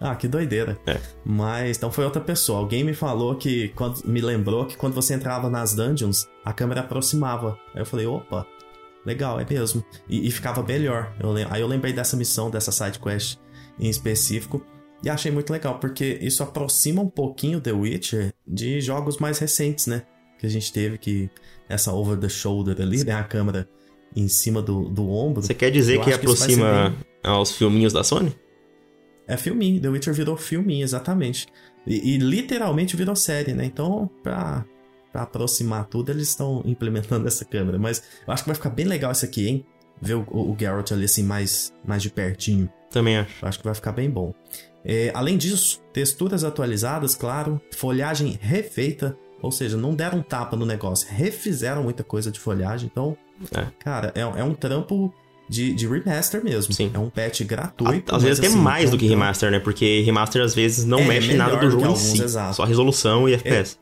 Ah, 0.00 0.16
que 0.16 0.26
doideira. 0.26 0.76
É. 0.84 1.00
Mas 1.24 1.76
então 1.76 1.90
foi 1.90 2.04
outra 2.04 2.20
pessoa. 2.20 2.58
Alguém 2.58 2.82
me 2.82 2.92
falou 2.92 3.36
que. 3.36 3.68
Quando, 3.68 4.02
me 4.04 4.20
lembrou 4.20 4.66
que 4.66 4.76
quando 4.76 4.92
você 4.92 5.14
entrava 5.14 5.48
nas 5.48 5.74
dungeons, 5.74 6.28
a 6.44 6.52
câmera 6.52 6.80
aproximava. 6.80 7.56
Aí 7.72 7.80
eu 7.80 7.86
falei, 7.86 8.06
opa, 8.06 8.44
legal, 9.06 9.38
é 9.38 9.46
mesmo. 9.48 9.84
E, 10.08 10.26
e 10.26 10.30
ficava 10.30 10.62
melhor. 10.62 11.14
Eu, 11.20 11.32
aí 11.48 11.60
eu 11.60 11.68
lembrei 11.68 11.92
dessa 11.92 12.16
missão, 12.16 12.50
dessa 12.50 12.72
side 12.72 12.98
quest 12.98 13.38
em 13.78 13.88
específico. 13.88 14.64
E 15.02 15.10
achei 15.10 15.32
muito 15.32 15.52
legal, 15.52 15.78
porque 15.78 16.18
isso 16.20 16.42
aproxima 16.42 17.02
um 17.02 17.08
pouquinho 17.08 17.60
The 17.60 17.72
Witcher 17.72 18.32
de 18.46 18.80
jogos 18.80 19.18
mais 19.18 19.38
recentes, 19.38 19.86
né? 19.86 20.02
Que 20.38 20.46
a 20.46 20.48
gente 20.48 20.72
teve 20.72 20.98
que. 20.98 21.30
Essa 21.68 21.92
over 21.92 22.18
the 22.18 22.28
shoulder 22.28 22.80
ali, 22.80 23.02
né? 23.04 23.14
A 23.14 23.24
câmera 23.24 23.68
em 24.14 24.28
cima 24.28 24.60
do, 24.60 24.88
do 24.88 25.08
ombro. 25.08 25.42
Você 25.42 25.54
quer 25.54 25.70
dizer 25.70 26.00
que 26.00 26.12
aproxima 26.12 26.90
bem... 26.90 26.98
aos 27.22 27.52
filminhos 27.52 27.92
da 27.92 28.04
Sony? 28.04 28.36
É 29.26 29.36
filminho, 29.36 29.80
The 29.80 29.88
Witcher 29.88 30.14
virou 30.14 30.36
filminho, 30.36 30.84
exatamente. 30.84 31.46
E, 31.86 32.14
e 32.14 32.18
literalmente 32.18 32.96
virou 32.96 33.16
série, 33.16 33.54
né? 33.54 33.64
Então, 33.64 34.10
pra, 34.22 34.64
pra 35.12 35.22
aproximar 35.22 35.86
tudo, 35.86 36.10
eles 36.10 36.28
estão 36.28 36.62
implementando 36.64 37.26
essa 37.28 37.44
câmera. 37.44 37.78
Mas 37.78 38.02
eu 38.26 38.32
acho 38.32 38.42
que 38.42 38.48
vai 38.48 38.56
ficar 38.56 38.70
bem 38.70 38.86
legal 38.86 39.12
isso 39.12 39.24
aqui, 39.24 39.48
hein? 39.48 39.66
Ver 40.00 40.14
o, 40.14 40.26
o, 40.30 40.52
o 40.52 40.56
Geralt 40.58 40.92
ali 40.92 41.04
assim, 41.04 41.22
mais, 41.22 41.72
mais 41.84 42.02
de 42.02 42.10
pertinho. 42.10 42.70
Também 42.90 43.16
acho. 43.16 43.42
Eu 43.42 43.48
acho 43.48 43.58
que 43.58 43.64
vai 43.64 43.74
ficar 43.74 43.92
bem 43.92 44.10
bom. 44.10 44.34
É, 44.84 45.10
além 45.14 45.36
disso, 45.36 45.80
texturas 45.92 46.44
atualizadas, 46.44 47.14
claro, 47.14 47.60
folhagem 47.74 48.38
refeita, 48.40 49.16
ou 49.40 49.52
seja, 49.52 49.76
não 49.76 49.94
deram 49.94 50.18
um 50.18 50.22
tapa 50.22 50.56
no 50.56 50.66
negócio, 50.66 51.08
refizeram 51.10 51.82
muita 51.82 52.02
coisa 52.02 52.30
de 52.30 52.40
folhagem, 52.40 52.88
então, 52.90 53.16
é. 53.56 53.66
cara, 53.78 54.12
é, 54.14 54.20
é 54.20 54.44
um 54.44 54.54
trampo 54.54 55.12
de, 55.48 55.74
de 55.74 55.86
remaster 55.86 56.42
mesmo. 56.42 56.72
Sim. 56.72 56.90
É 56.94 56.98
um 56.98 57.10
patch 57.10 57.42
gratuito. 57.42 58.14
Às 58.14 58.22
vezes 58.22 58.38
até 58.38 58.48
assim, 58.48 58.56
mais 58.56 58.90
do 58.90 58.96
que 58.96 59.06
remaster, 59.06 59.50
né? 59.50 59.60
Porque 59.60 60.00
remaster 60.02 60.42
às 60.42 60.54
vezes 60.54 60.84
não 60.84 60.98
é, 61.00 61.04
mexe 61.04 61.34
nada 61.34 61.56
do 61.56 61.70
jogo 61.70 61.84
alguns, 61.84 62.12
em 62.12 62.16
si. 62.16 62.22
Exato. 62.22 62.56
Só 62.56 62.64
resolução 62.64 63.28
e 63.28 63.34
FPS. 63.34 63.78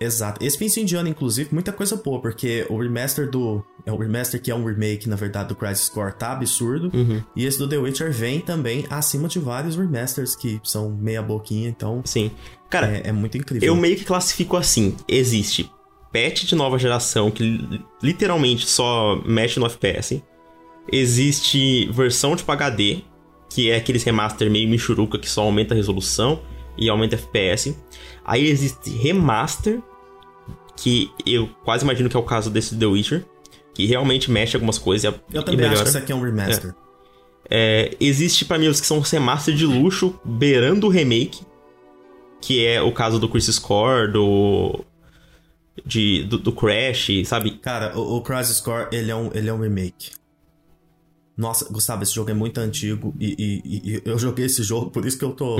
Exato. 0.00 0.44
Esse 0.44 0.84
de 0.84 0.94
ano, 0.96 1.08
inclusive, 1.08 1.48
muita 1.52 1.72
coisa 1.72 1.96
boa, 1.96 2.20
porque 2.20 2.66
o 2.68 2.78
remaster 2.78 3.30
do. 3.30 3.64
É 3.84 3.92
o 3.92 3.96
remaster 3.96 4.40
que 4.40 4.50
é 4.50 4.54
um 4.54 4.64
remake, 4.64 5.08
na 5.08 5.16
verdade, 5.16 5.48
do 5.48 5.54
Crisis 5.54 5.88
Core 5.88 6.12
tá 6.12 6.32
absurdo. 6.32 6.90
Uhum. 6.94 7.22
E 7.34 7.44
esse 7.44 7.58
do 7.58 7.68
The 7.68 7.78
Witcher 7.78 8.12
vem 8.12 8.40
também 8.40 8.86
acima 8.90 9.28
de 9.28 9.38
vários 9.38 9.76
remasters 9.76 10.36
que 10.36 10.60
são 10.62 10.90
meia 10.90 11.22
boquinha, 11.22 11.68
então. 11.68 12.02
Sim. 12.04 12.30
Cara, 12.70 12.86
é, 12.88 13.08
é 13.08 13.12
muito 13.12 13.36
incrível. 13.36 13.66
Eu 13.66 13.76
meio 13.76 13.96
que 13.96 14.04
classifico 14.04 14.56
assim: 14.56 14.96
existe 15.08 15.70
patch 16.12 16.44
de 16.44 16.54
nova 16.54 16.78
geração 16.78 17.30
que 17.30 17.82
literalmente 18.02 18.66
só 18.66 19.20
mexe 19.26 19.60
no 19.60 19.66
FPS 19.66 20.22
existe 20.90 21.88
versão 21.92 22.34
tipo 22.34 22.50
HD, 22.50 23.02
que 23.50 23.70
é 23.70 23.76
aqueles 23.76 24.02
remaster 24.02 24.50
meio 24.50 24.68
michuruca 24.68 25.18
que 25.18 25.28
só 25.28 25.42
aumenta 25.42 25.74
a 25.74 25.76
resolução 25.76 26.40
e 26.78 26.88
aumenta 26.88 27.16
FPS. 27.16 27.76
Aí 28.24 28.46
existe 28.46 28.90
remaster, 28.90 29.80
que 30.76 31.10
eu 31.26 31.48
quase 31.64 31.84
imagino 31.84 32.08
que 32.08 32.16
é 32.16 32.20
o 32.20 32.22
caso 32.22 32.50
desse 32.50 32.76
The 32.76 32.86
Witcher, 32.86 33.24
que 33.74 33.84
realmente 33.86 34.30
mexe 34.30 34.56
algumas 34.56 34.78
coisas 34.78 35.04
e, 35.12 35.16
Eu 35.34 35.42
e 35.42 35.44
também 35.44 35.66
acho 35.66 35.82
que 35.82 35.88
isso 35.88 35.98
aqui 35.98 36.12
é 36.12 36.14
um 36.14 36.22
remaster. 36.22 36.74
É, 37.50 37.96
existe 37.98 38.44
pra 38.44 38.58
mim 38.58 38.66
os 38.68 38.80
que 38.80 38.86
são 38.86 39.00
remaster 39.00 39.54
de 39.54 39.64
luxo, 39.66 40.18
beirando 40.24 40.86
o 40.86 40.90
remake, 40.90 41.40
que 42.40 42.64
é 42.64 42.80
o 42.82 42.92
caso 42.92 43.18
do 43.18 43.28
Crisis 43.28 43.58
Core, 43.58 44.12
do. 44.12 44.84
De, 45.86 46.24
do, 46.24 46.38
do 46.38 46.52
Crash, 46.52 47.08
sabe? 47.24 47.52
Cara, 47.52 47.96
o, 47.98 48.16
o 48.16 48.20
Crisis 48.22 48.56
Score, 48.56 48.88
ele 48.92 49.10
é, 49.12 49.14
um, 49.16 49.30
ele 49.32 49.48
é 49.48 49.52
um 49.54 49.60
remake. 49.60 50.10
Nossa, 51.36 51.72
Gustavo, 51.72 52.02
esse 52.02 52.12
jogo 52.12 52.30
é 52.30 52.34
muito 52.34 52.58
antigo 52.58 53.14
e, 53.18 53.62
e- 53.64 53.92
e 53.94 54.02
eu 54.04 54.18
joguei 54.18 54.46
esse 54.46 54.62
jogo, 54.64 54.90
por 54.90 55.06
isso 55.06 55.16
que 55.16 55.24
eu 55.24 55.30
tô 55.30 55.56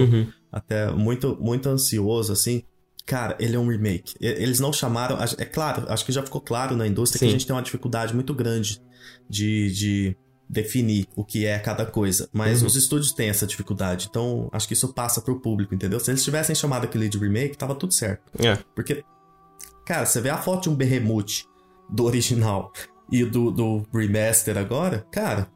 até 0.52 0.90
muito, 0.90 1.36
muito 1.40 1.68
ansioso, 1.68 2.32
assim. 2.32 2.62
Cara, 3.06 3.36
ele 3.40 3.56
é 3.56 3.58
um 3.58 3.68
remake. 3.68 4.14
Eles 4.20 4.60
não 4.60 4.72
chamaram. 4.72 5.16
É 5.38 5.44
claro, 5.44 5.84
acho 5.88 6.04
que 6.04 6.12
já 6.12 6.22
ficou 6.22 6.40
claro 6.40 6.76
na 6.76 6.86
indústria 6.86 7.18
que 7.18 7.24
Sim. 7.24 7.28
a 7.28 7.32
gente 7.32 7.46
tem 7.46 7.56
uma 7.56 7.62
dificuldade 7.62 8.14
muito 8.14 8.34
grande 8.34 8.82
de, 9.28 9.70
de 9.72 10.16
definir 10.48 11.06
o 11.16 11.24
que 11.24 11.46
é 11.46 11.58
cada 11.58 11.86
coisa. 11.86 12.28
Mas 12.32 12.60
Uhum. 12.60 12.66
os 12.66 12.76
estúdios 12.76 13.12
têm 13.12 13.30
essa 13.30 13.46
dificuldade. 13.46 14.08
Então, 14.10 14.48
acho 14.52 14.66
que 14.68 14.74
isso 14.74 14.92
passa 14.92 15.22
pro 15.22 15.40
público, 15.40 15.74
entendeu? 15.74 15.98
Se 16.00 16.10
eles 16.10 16.22
tivessem 16.22 16.54
chamado 16.54 16.84
aquele 16.84 17.08
de 17.08 17.16
remake, 17.18 17.56
tava 17.56 17.74
tudo 17.74 17.94
certo. 17.94 18.22
É. 18.44 18.56
Porque, 18.74 19.02
cara, 19.86 20.04
você 20.04 20.20
vê 20.20 20.28
a 20.28 20.36
foto 20.38 20.64
de 20.64 20.70
um 20.70 20.74
Behemoth 20.74 21.44
do 21.88 22.04
original 22.04 22.72
e 23.10 23.24
do, 23.24 23.50
do 23.50 23.86
remaster 23.92 24.58
agora, 24.58 25.06
cara, 25.10 25.48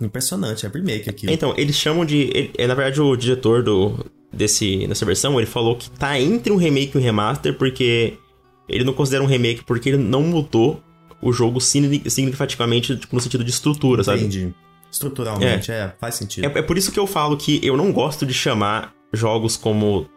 impressionante, 0.00 0.64
é 0.66 0.68
remake 0.68 1.08
aqui. 1.10 1.26
Então, 1.30 1.54
eles 1.56 1.76
chamam 1.76 2.04
de. 2.04 2.16
ele- 2.34 2.50
é, 2.56 2.66
na 2.66 2.74
verdade, 2.74 3.00
o 3.00 3.16
diretor 3.16 3.62
do, 3.62 4.06
desse, 4.32 4.86
dessa 4.86 5.04
versão, 5.04 5.38
ele 5.38 5.46
falou 5.46 5.76
que 5.76 5.90
tá 5.90 6.18
entre 6.20 6.52
um 6.52 6.56
remake 6.56 6.92
e 6.96 6.98
um 6.98 7.02
remaster, 7.02 7.54
porque 7.56 8.14
ele 8.68 8.84
não 8.84 8.92
considera 8.92 9.22
um 9.22 9.26
remake 9.26 9.64
porque 9.64 9.88
ele 9.90 9.98
não 9.98 10.22
mudou 10.22 10.82
o 11.20 11.32
jogo 11.32 11.60
signi- 11.60 12.08
significativamente, 12.08 12.96
tipo, 12.96 13.14
no 13.14 13.20
sentido 13.20 13.42
de 13.42 13.50
estrutura, 13.50 14.04
sabe? 14.04 14.20
Entendi. 14.20 14.54
Estruturalmente, 14.90 15.70
é. 15.70 15.92
faz 16.00 16.14
sentido. 16.14 16.44
É, 16.46 16.58
é 16.58 16.62
por 16.62 16.78
isso 16.78 16.90
que 16.92 16.98
eu 16.98 17.06
falo 17.06 17.36
que 17.36 17.60
eu 17.62 17.76
não 17.76 17.92
gosto 17.92 18.24
de 18.24 18.32
chamar 18.32 18.94
jogos 19.12 19.56
como 19.56 20.08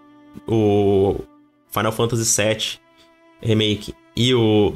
o 0.48 1.16
Final 1.72 1.92
Fantasy 1.92 2.42
VII 2.42 2.80
Remake 3.42 3.94
e 4.16 4.34
o 4.34 4.74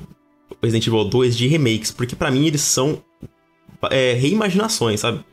Resident 0.62 0.88
Evil 0.88 1.06
2 1.06 1.38
de 1.38 1.48
remakes, 1.48 1.92
porque 1.92 2.16
pra 2.16 2.32
mim 2.32 2.46
eles 2.48 2.62
são 2.62 3.02
é, 3.92 4.13
reimaginações, 4.13 5.00
sabe? 5.00 5.24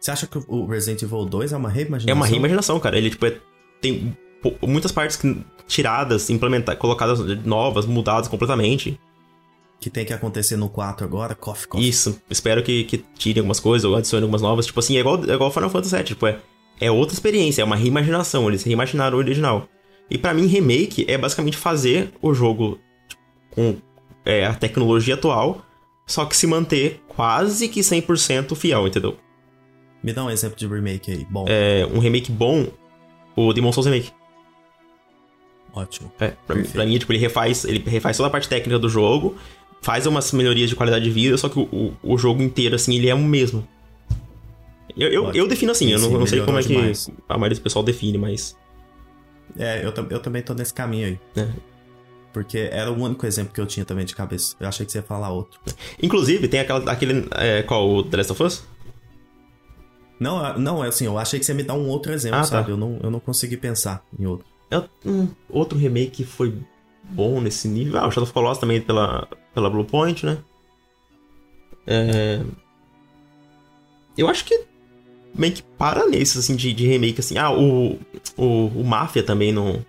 Você 0.00 0.10
acha 0.10 0.26
que 0.26 0.38
o 0.46 0.66
Resident 0.66 1.02
Evil 1.02 1.24
2 1.24 1.52
é 1.52 1.56
uma 1.56 1.68
reimaginação? 1.68 2.10
É 2.10 2.14
uma 2.14 2.26
reimaginação, 2.26 2.78
cara. 2.78 2.96
Ele, 2.96 3.10
tipo, 3.10 3.26
é- 3.26 3.38
tem 3.80 4.16
muitas 4.62 4.92
partes 4.92 5.16
que- 5.16 5.36
tiradas, 5.66 6.30
implementadas, 6.30 6.80
colocadas 6.80 7.18
novas, 7.44 7.86
mudadas 7.86 8.28
completamente. 8.28 9.00
Que 9.80 9.90
tem 9.90 10.04
que 10.06 10.12
acontecer 10.12 10.56
no 10.56 10.68
4 10.68 11.04
agora, 11.04 11.34
Coffee 11.34 11.66
Coffee. 11.66 11.88
Isso. 11.88 12.20
Espero 12.30 12.62
que, 12.62 12.84
que 12.84 12.98
tirem 13.18 13.40
algumas 13.40 13.60
coisas 13.60 13.84
ou 13.84 13.96
adicionem 13.96 14.22
algumas 14.22 14.40
novas. 14.42 14.66
Tipo 14.66 14.78
assim, 14.80 14.96
é 14.96 15.00
igual, 15.00 15.22
é 15.24 15.32
igual 15.34 15.50
Final 15.50 15.68
Fantasy 15.70 15.94
VII. 15.96 16.04
Tipo, 16.04 16.26
é, 16.26 16.38
é 16.80 16.90
outra 16.90 17.12
experiência, 17.14 17.60
é 17.62 17.64
uma 17.64 17.76
reimaginação. 17.76 18.48
Eles 18.48 18.62
reimaginaram 18.62 19.16
o 19.16 19.20
original. 19.20 19.68
E 20.08 20.16
pra 20.16 20.32
mim, 20.32 20.46
remake 20.46 21.04
é 21.08 21.18
basicamente 21.18 21.56
fazer 21.56 22.12
o 22.22 22.32
jogo 22.32 22.78
tipo, 23.08 23.20
com 23.50 23.76
é, 24.24 24.46
a 24.46 24.54
tecnologia 24.54 25.14
atual, 25.14 25.62
só 26.06 26.24
que 26.24 26.36
se 26.36 26.46
manter 26.46 27.02
quase 27.08 27.68
que 27.68 27.80
100% 27.80 28.54
fiel, 28.54 28.86
entendeu? 28.86 29.18
Me 30.02 30.12
dá 30.12 30.24
um 30.24 30.30
exemplo 30.30 30.56
de 30.56 30.66
remake 30.66 31.10
aí. 31.10 31.26
Bom, 31.28 31.44
É, 31.48 31.86
um 31.92 31.98
remake 31.98 32.30
bom, 32.30 32.66
o 33.34 33.52
Demon 33.52 33.72
Souls 33.72 33.86
Remake. 33.86 34.12
ótimo. 35.74 36.12
É, 36.20 36.28
pra, 36.46 36.56
pra 36.62 36.86
mim, 36.86 36.96
tipo, 36.98 37.12
ele 37.12 37.18
refaz, 37.18 37.64
ele 37.64 37.78
refaz 37.88 38.16
toda 38.16 38.28
a 38.28 38.30
parte 38.30 38.48
técnica 38.48 38.78
do 38.78 38.88
jogo, 38.88 39.36
faz 39.82 40.06
umas 40.06 40.30
melhorias 40.32 40.70
de 40.70 40.76
qualidade 40.76 41.04
de 41.04 41.10
vida, 41.10 41.36
só 41.36 41.48
que 41.48 41.58
o, 41.58 41.62
o, 41.64 41.96
o 42.14 42.18
jogo 42.18 42.42
inteiro, 42.42 42.74
assim, 42.76 42.94
ele 42.96 43.08
é 43.08 43.14
o 43.14 43.18
mesmo. 43.18 43.66
Eu, 44.96 45.10
eu, 45.12 45.32
eu 45.32 45.46
defino 45.48 45.72
assim, 45.72 45.90
eu 45.90 45.98
não, 45.98 46.10
eu 46.12 46.18
não 46.20 46.26
sei 46.26 46.40
como 46.40 46.58
é 46.58 46.62
melhorou 46.62 46.76
que 46.76 46.80
demais. 46.82 47.10
a 47.28 47.36
maioria 47.36 47.58
do 47.58 47.62
pessoal 47.62 47.84
define, 47.84 48.16
mas. 48.16 48.56
É, 49.58 49.84
eu, 49.84 49.92
eu 50.10 50.20
também 50.20 50.42
tô 50.42 50.54
nesse 50.54 50.72
caminho 50.72 51.06
aí. 51.08 51.18
É. 51.36 51.48
Porque 52.36 52.68
era 52.70 52.92
o 52.92 53.02
único 53.02 53.24
exemplo 53.24 53.54
que 53.54 53.58
eu 53.58 53.64
tinha 53.64 53.82
também 53.86 54.04
de 54.04 54.14
cabeça. 54.14 54.54
Eu 54.60 54.68
achei 54.68 54.84
que 54.84 54.92
você 54.92 54.98
ia 54.98 55.02
falar 55.02 55.30
outro. 55.30 55.58
Inclusive, 56.02 56.46
tem 56.46 56.60
aquela, 56.60 56.92
aquele. 56.92 57.26
É, 57.34 57.62
qual? 57.62 57.88
O 57.88 58.02
The 58.02 58.18
Last 58.18 58.32
of 58.32 58.42
Us? 58.42 58.62
Não, 60.20 60.44
é- 60.46 60.58
não, 60.58 60.84
é 60.84 60.88
assim, 60.88 61.06
eu 61.06 61.16
achei 61.16 61.40
que 61.40 61.46
você 61.46 61.52
ia 61.52 61.56
me 61.56 61.62
dar 61.62 61.72
um 61.72 61.88
outro 61.88 62.12
exemplo, 62.12 62.36
Ah, 62.38 62.42
tá. 62.42 62.48
sabe? 62.48 62.72
Eu, 62.72 62.76
não, 62.76 62.98
eu 63.02 63.10
não 63.10 63.20
consegui 63.20 63.56
pensar 63.56 64.04
em 64.20 64.26
outro. 64.26 64.44
É 64.70 64.78
um 65.06 65.28
outro 65.48 65.78
remake 65.78 66.10
que 66.10 66.24
foi 66.24 66.54
bom 67.04 67.40
nesse 67.40 67.68
nível. 67.68 67.98
Ah, 68.00 68.06
o 68.06 68.10
Shadow 68.10 68.24
of 68.24 68.34
Colossus 68.34 68.58
também 68.58 68.82
pela, 68.82 69.26
pela 69.54 69.70
Bluepoint, 69.70 70.26
né? 70.26 70.36
É... 71.86 72.42
Eu 74.18 74.28
acho 74.28 74.44
que 74.44 74.62
meio 75.34 75.54
que 75.54 75.62
para 75.62 76.06
nesse, 76.06 76.38
assim, 76.38 76.54
de, 76.54 76.70
de 76.74 76.86
remake, 76.86 77.18
assim. 77.20 77.38
Ah, 77.38 77.50
o, 77.50 77.98
o, 78.36 78.66
o 78.66 78.84
Mafia 78.84 79.22
também 79.22 79.52
no... 79.52 79.82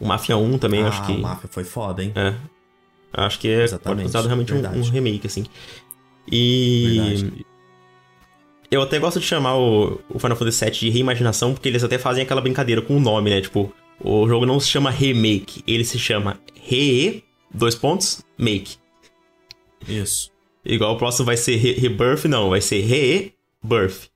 O 0.00 0.06
Mafia 0.06 0.36
1 0.36 0.58
também, 0.58 0.82
ah, 0.82 0.88
acho 0.88 1.04
que... 1.04 1.12
o 1.12 1.18
Mafia 1.18 1.48
foi 1.52 1.62
foda, 1.62 2.02
hein? 2.02 2.12
É. 2.16 2.34
Acho 3.12 3.38
que 3.38 3.48
é 3.48 3.66
considerado 3.68 4.26
realmente 4.26 4.54
um, 4.54 4.78
um 4.78 4.82
remake, 4.82 5.26
assim. 5.26 5.44
E... 6.30 7.14
Verdade. 7.16 7.46
Eu 8.70 8.82
até 8.82 9.00
gosto 9.00 9.18
de 9.18 9.26
chamar 9.26 9.56
o, 9.56 10.00
o 10.08 10.18
Final 10.18 10.36
Fantasy 10.36 10.64
VII 10.64 10.70
de 10.72 10.90
reimaginação, 10.90 11.52
porque 11.52 11.68
eles 11.68 11.82
até 11.82 11.98
fazem 11.98 12.22
aquela 12.22 12.40
brincadeira 12.40 12.80
com 12.80 12.96
o 12.96 13.00
nome, 13.00 13.28
né? 13.28 13.40
Tipo, 13.40 13.72
o 14.00 14.28
jogo 14.28 14.46
não 14.46 14.60
se 14.60 14.68
chama 14.68 14.90
remake, 14.90 15.64
ele 15.66 15.84
se 15.84 15.98
chama 15.98 16.40
re, 16.54 17.24
dois 17.52 17.74
pontos, 17.74 18.22
make. 18.38 18.76
Isso. 19.88 20.30
Igual 20.64 20.94
o 20.94 20.98
próximo 20.98 21.26
vai 21.26 21.36
ser 21.36 21.56
re 21.56 21.72
Rebirth, 21.72 22.26
não, 22.26 22.50
vai 22.50 22.60
ser 22.60 22.80
Rebirth. 22.80 24.08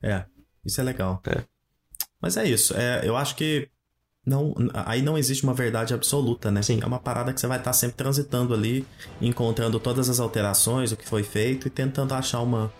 É, 0.00 0.24
isso 0.64 0.80
é 0.80 0.84
legal. 0.84 1.20
É. 1.26 1.42
Mas 2.22 2.36
é 2.36 2.48
isso. 2.48 2.74
É, 2.76 3.00
eu 3.02 3.16
acho 3.16 3.34
que 3.34 3.68
não, 4.26 4.52
aí 4.74 5.00
não 5.02 5.16
existe 5.16 5.44
uma 5.44 5.54
verdade 5.54 5.94
absoluta, 5.94 6.50
né? 6.50 6.60
Sim. 6.60 6.80
É 6.82 6.86
uma 6.86 6.98
parada 6.98 7.32
que 7.32 7.40
você 7.40 7.46
vai 7.46 7.58
estar 7.58 7.72
sempre 7.72 7.96
transitando 7.96 8.52
ali, 8.52 8.84
encontrando 9.22 9.78
todas 9.78 10.10
as 10.10 10.18
alterações, 10.18 10.90
o 10.90 10.96
que 10.96 11.08
foi 11.08 11.22
feito 11.22 11.68
e 11.68 11.70
tentando 11.70 12.12
achar 12.12 12.40
uma, 12.40 12.72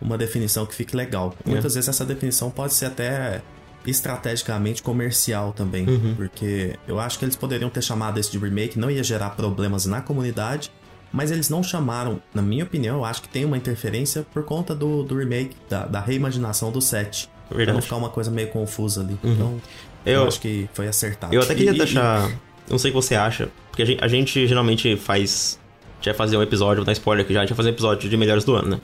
uma 0.00 0.16
definição 0.16 0.64
que 0.64 0.74
fique 0.74 0.96
legal. 0.96 1.34
É. 1.46 1.50
Muitas 1.50 1.74
vezes 1.74 1.88
essa 1.88 2.04
definição 2.06 2.50
pode 2.50 2.72
ser 2.72 2.86
até 2.86 3.42
estrategicamente 3.86 4.82
comercial 4.82 5.52
também, 5.52 5.86
Uhum. 5.86 6.14
porque 6.16 6.76
eu 6.88 6.98
acho 6.98 7.18
que 7.18 7.24
eles 7.24 7.36
poderiam 7.36 7.68
ter 7.70 7.82
chamado 7.82 8.18
esse 8.18 8.30
de 8.30 8.38
remake, 8.38 8.78
não 8.78 8.90
ia 8.90 9.04
gerar 9.04 9.30
problemas 9.30 9.86
na 9.86 10.00
comunidade, 10.00 10.72
mas 11.12 11.30
eles 11.30 11.48
não 11.48 11.62
chamaram, 11.62 12.20
na 12.34 12.42
minha 12.42 12.64
opinião, 12.64 12.96
eu 12.96 13.04
acho 13.04 13.22
que 13.22 13.28
tem 13.28 13.44
uma 13.44 13.56
interferência 13.56 14.26
por 14.32 14.42
conta 14.44 14.74
do, 14.74 15.02
do 15.04 15.16
remake, 15.16 15.54
da, 15.68 15.86
da 15.86 16.00
reimaginação 16.00 16.72
do 16.72 16.80
set. 16.80 17.28
Pra 17.48 17.58
não 17.58 17.64
Verdade. 17.66 17.82
ficar 17.82 17.96
uma 17.96 18.08
coisa 18.08 18.30
meio 18.30 18.48
confusa 18.48 19.02
ali. 19.02 19.16
Uhum. 19.22 19.32
Então, 19.32 19.60
eu, 20.04 20.22
Eu, 20.22 20.28
acho 20.28 20.40
que 20.40 20.68
foi 20.72 20.86
acertado. 20.88 21.34
eu 21.34 21.40
até 21.42 21.54
queria 21.54 21.72
E- 21.72 21.74
e- 21.74 21.78
deixar. 21.78 22.30
Não 22.68 22.78
sei 22.78 22.90
o 22.90 22.94
que 22.94 23.00
você 23.02 23.14
acha, 23.14 23.48
porque 23.70 23.82
a 23.82 23.86
gente, 23.86 24.02
a 24.04 24.08
gente 24.08 24.46
geralmente 24.46 24.96
faz. 24.96 25.58
A 25.92 25.96
gente 25.96 26.06
vai 26.06 26.14
fazer 26.14 26.36
um 26.36 26.42
episódio, 26.42 26.76
vou 26.76 26.84
dar 26.84 26.92
spoiler 26.92 27.24
aqui 27.24 27.32
já, 27.34 27.40
a 27.40 27.42
gente 27.42 27.50
vai 27.50 27.56
fazer 27.56 27.68
um 27.70 27.72
episódio 27.72 28.08
de 28.10 28.16
melhores 28.16 28.44
do 28.44 28.54
ano, 28.54 28.68
né? 28.68 28.80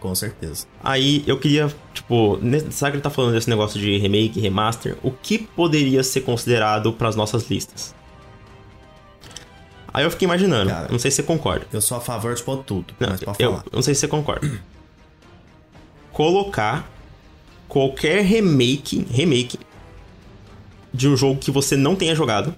Com 0.00 0.14
certeza. 0.14 0.66
Aí 0.82 1.24
eu 1.26 1.38
queria, 1.38 1.72
tipo, 1.94 2.38
sabe 2.70 2.92
que 2.92 2.96
ele 2.96 3.02
tá 3.02 3.08
falando 3.10 3.32
desse 3.32 3.48
negócio 3.48 3.80
de 3.80 3.96
remake, 3.96 4.38
remaster? 4.38 4.96
O 5.02 5.10
que 5.10 5.38
poderia 5.38 6.02
ser 6.02 6.20
considerado 6.20 6.92
pras 6.92 7.16
nossas 7.16 7.48
listas? 7.48 7.94
Aí 9.92 10.04
eu 10.04 10.10
fiquei 10.10 10.26
imaginando, 10.26 10.68
Cara. 10.70 10.88
não 10.90 10.98
sei 10.98 11.10
se 11.10 11.16
você 11.18 11.22
concorda. 11.22 11.66
Eu 11.72 11.80
sou 11.80 11.96
a 11.96 12.00
favor 12.00 12.34
de 12.34 12.42
pôr 12.42 12.58
tudo, 12.64 12.92
Não, 13.00 13.08
mas 13.10 13.20
pode 13.22 13.42
eu 13.42 13.50
falar. 13.52 13.64
não 13.72 13.80
sei 13.80 13.94
se 13.94 14.00
você 14.00 14.08
concorda. 14.08 14.50
Colocar 16.12 16.90
qualquer 17.68 18.22
remake, 18.24 19.06
remake 19.10 19.58
de 20.94 21.08
um 21.08 21.16
jogo 21.16 21.40
que 21.40 21.50
você 21.50 21.76
não 21.76 21.96
tenha 21.96 22.14
jogado, 22.14 22.54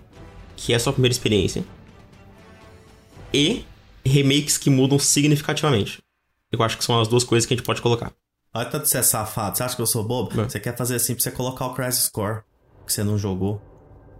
que 0.54 0.72
é 0.72 0.76
a 0.76 0.78
sua 0.78 0.92
primeira 0.92 1.12
experiência, 1.12 1.64
e 3.32 3.64
remakes 4.04 4.56
que 4.58 4.70
mudam 4.70 4.98
significativamente. 4.98 6.00
Eu 6.52 6.62
acho 6.62 6.78
que 6.78 6.84
são 6.84 7.00
as 7.00 7.08
duas 7.08 7.24
coisas 7.24 7.46
que 7.46 7.54
a 7.54 7.56
gente 7.56 7.64
pode 7.66 7.82
colocar. 7.82 8.12
Olha 8.54 8.66
tanto 8.66 8.86
você 8.86 8.98
é 8.98 9.02
safado. 9.02 9.56
Você 9.56 9.62
acha 9.64 9.74
que 9.76 9.82
eu 9.82 9.86
sou 9.86 10.04
bobo? 10.04 10.40
É. 10.40 10.44
Você 10.48 10.60
quer 10.60 10.76
fazer 10.76 10.94
assim 10.96 11.14
pra 11.14 11.22
você 11.22 11.30
colocar 11.30 11.66
o 11.66 11.74
Crisis 11.74 12.08
Core, 12.08 12.40
que 12.86 12.92
você 12.92 13.02
não 13.02 13.18
jogou. 13.18 13.60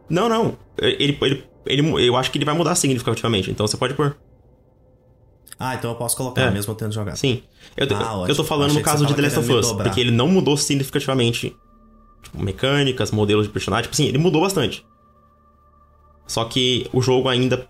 Não, 0.09 0.29
não. 0.29 0.59
Ele, 0.79 1.17
ele, 1.21 1.45
ele, 1.67 2.07
eu 2.07 2.17
acho 2.17 2.31
que 2.31 2.39
ele 2.39 2.45
vai 2.45 2.55
mudar 2.55 2.75
significativamente, 2.75 3.51
então 3.51 3.67
você 3.67 3.77
pode 3.77 3.95
pôr. 3.95 4.17
Ah, 5.59 5.75
então 5.75 5.91
eu 5.91 5.97
posso 5.97 6.17
colocar, 6.17 6.43
É. 6.43 6.51
mesmo 6.51 6.73
eu 6.73 6.77
tendo 6.77 6.93
jogado. 6.93 7.17
Sim. 7.17 7.43
Eu, 7.77 7.87
Ah, 7.97 8.03
eu 8.03 8.35
tô 8.35 8.43
ótimo. 8.43 8.45
falando 8.45 8.75
no 8.75 8.83
caso 8.83 9.07
de 9.07 9.15
The 9.15 9.23
Last 9.23 9.39
of 9.39 9.53
Us, 9.53 9.73
porque 9.73 10.01
ele 10.01 10.11
não 10.11 10.29
mudou 10.29 10.57
significativamente 10.57 11.57
tipo, 12.29 12.43
mecânicas, 12.43 13.11
modelos 13.11 13.47
de 13.47 13.53
personagem. 13.53 13.85
Tipo 13.85 13.95
assim, 13.95 14.07
ele 14.07 14.19
mudou 14.19 14.41
bastante. 14.41 14.85
Só 16.27 16.45
que 16.45 16.89
o 16.93 17.01
jogo 17.01 17.29
ainda 17.29 17.69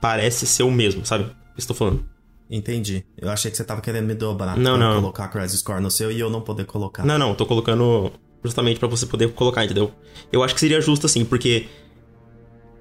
parece 0.00 0.46
ser 0.46 0.62
o 0.62 0.70
mesmo, 0.70 1.04
sabe? 1.04 1.30
Que 1.56 1.66
tô 1.66 1.74
falando. 1.74 2.04
Entendi. 2.50 3.04
Eu 3.16 3.30
achei 3.30 3.50
que 3.50 3.56
você 3.56 3.64
tava 3.64 3.80
querendo 3.80 4.06
me 4.06 4.14
dobrar. 4.14 4.56
Não, 4.56 4.76
não. 4.76 5.00
colocar 5.00 5.28
Crisis 5.28 5.62
Core 5.62 5.80
no 5.80 5.90
seu 5.90 6.12
e 6.12 6.20
eu 6.20 6.28
não 6.28 6.40
poder 6.40 6.64
colocar. 6.66 7.04
Não, 7.04 7.18
não, 7.18 7.34
tô 7.34 7.46
colocando 7.46 8.12
justamente 8.42 8.78
pra 8.78 8.88
você 8.88 9.06
poder 9.06 9.32
colocar, 9.32 9.64
entendeu? 9.64 9.90
Eu 10.30 10.42
acho 10.42 10.54
que 10.54 10.60
seria 10.60 10.80
justo 10.80 11.06
assim, 11.06 11.24
porque 11.24 11.66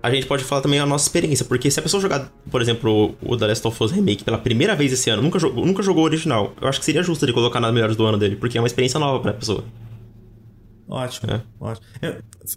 a 0.01 0.11
gente 0.11 0.27
pode 0.27 0.43
falar 0.43 0.61
também 0.61 0.79
a 0.79 0.85
nossa 0.85 1.05
experiência, 1.05 1.45
porque 1.45 1.71
se 1.71 1.79
a 1.79 1.83
pessoa 1.83 2.01
jogar, 2.01 2.29
por 2.51 2.61
exemplo, 2.61 3.15
o 3.21 3.37
The 3.37 3.47
Last 3.47 3.65
of 3.65 3.83
Us 3.83 3.91
Remake 3.91 4.25
pela 4.25 4.37
primeira 4.37 4.75
vez 4.75 4.91
esse 4.91 5.09
ano, 5.09 5.21
nunca 5.21 5.39
jogou, 5.39 5.65
nunca 5.65 5.81
jogou 5.81 6.03
o 6.03 6.05
original, 6.05 6.51
eu 6.61 6.67
acho 6.67 6.79
que 6.79 6.85
seria 6.85 7.01
justo 7.01 7.23
ele 7.23 7.31
colocar 7.31 7.61
nas 7.61 7.73
melhores 7.73 7.95
do 7.95 8.05
ano 8.05 8.17
dele, 8.17 8.35
porque 8.35 8.57
é 8.57 8.61
uma 8.61 8.67
experiência 8.67 8.99
nova 8.99 9.21
pra 9.21 9.31
pessoa. 9.31 9.63
Ótimo, 10.87 11.31
É. 11.33 11.41
ótimo. 11.59 11.85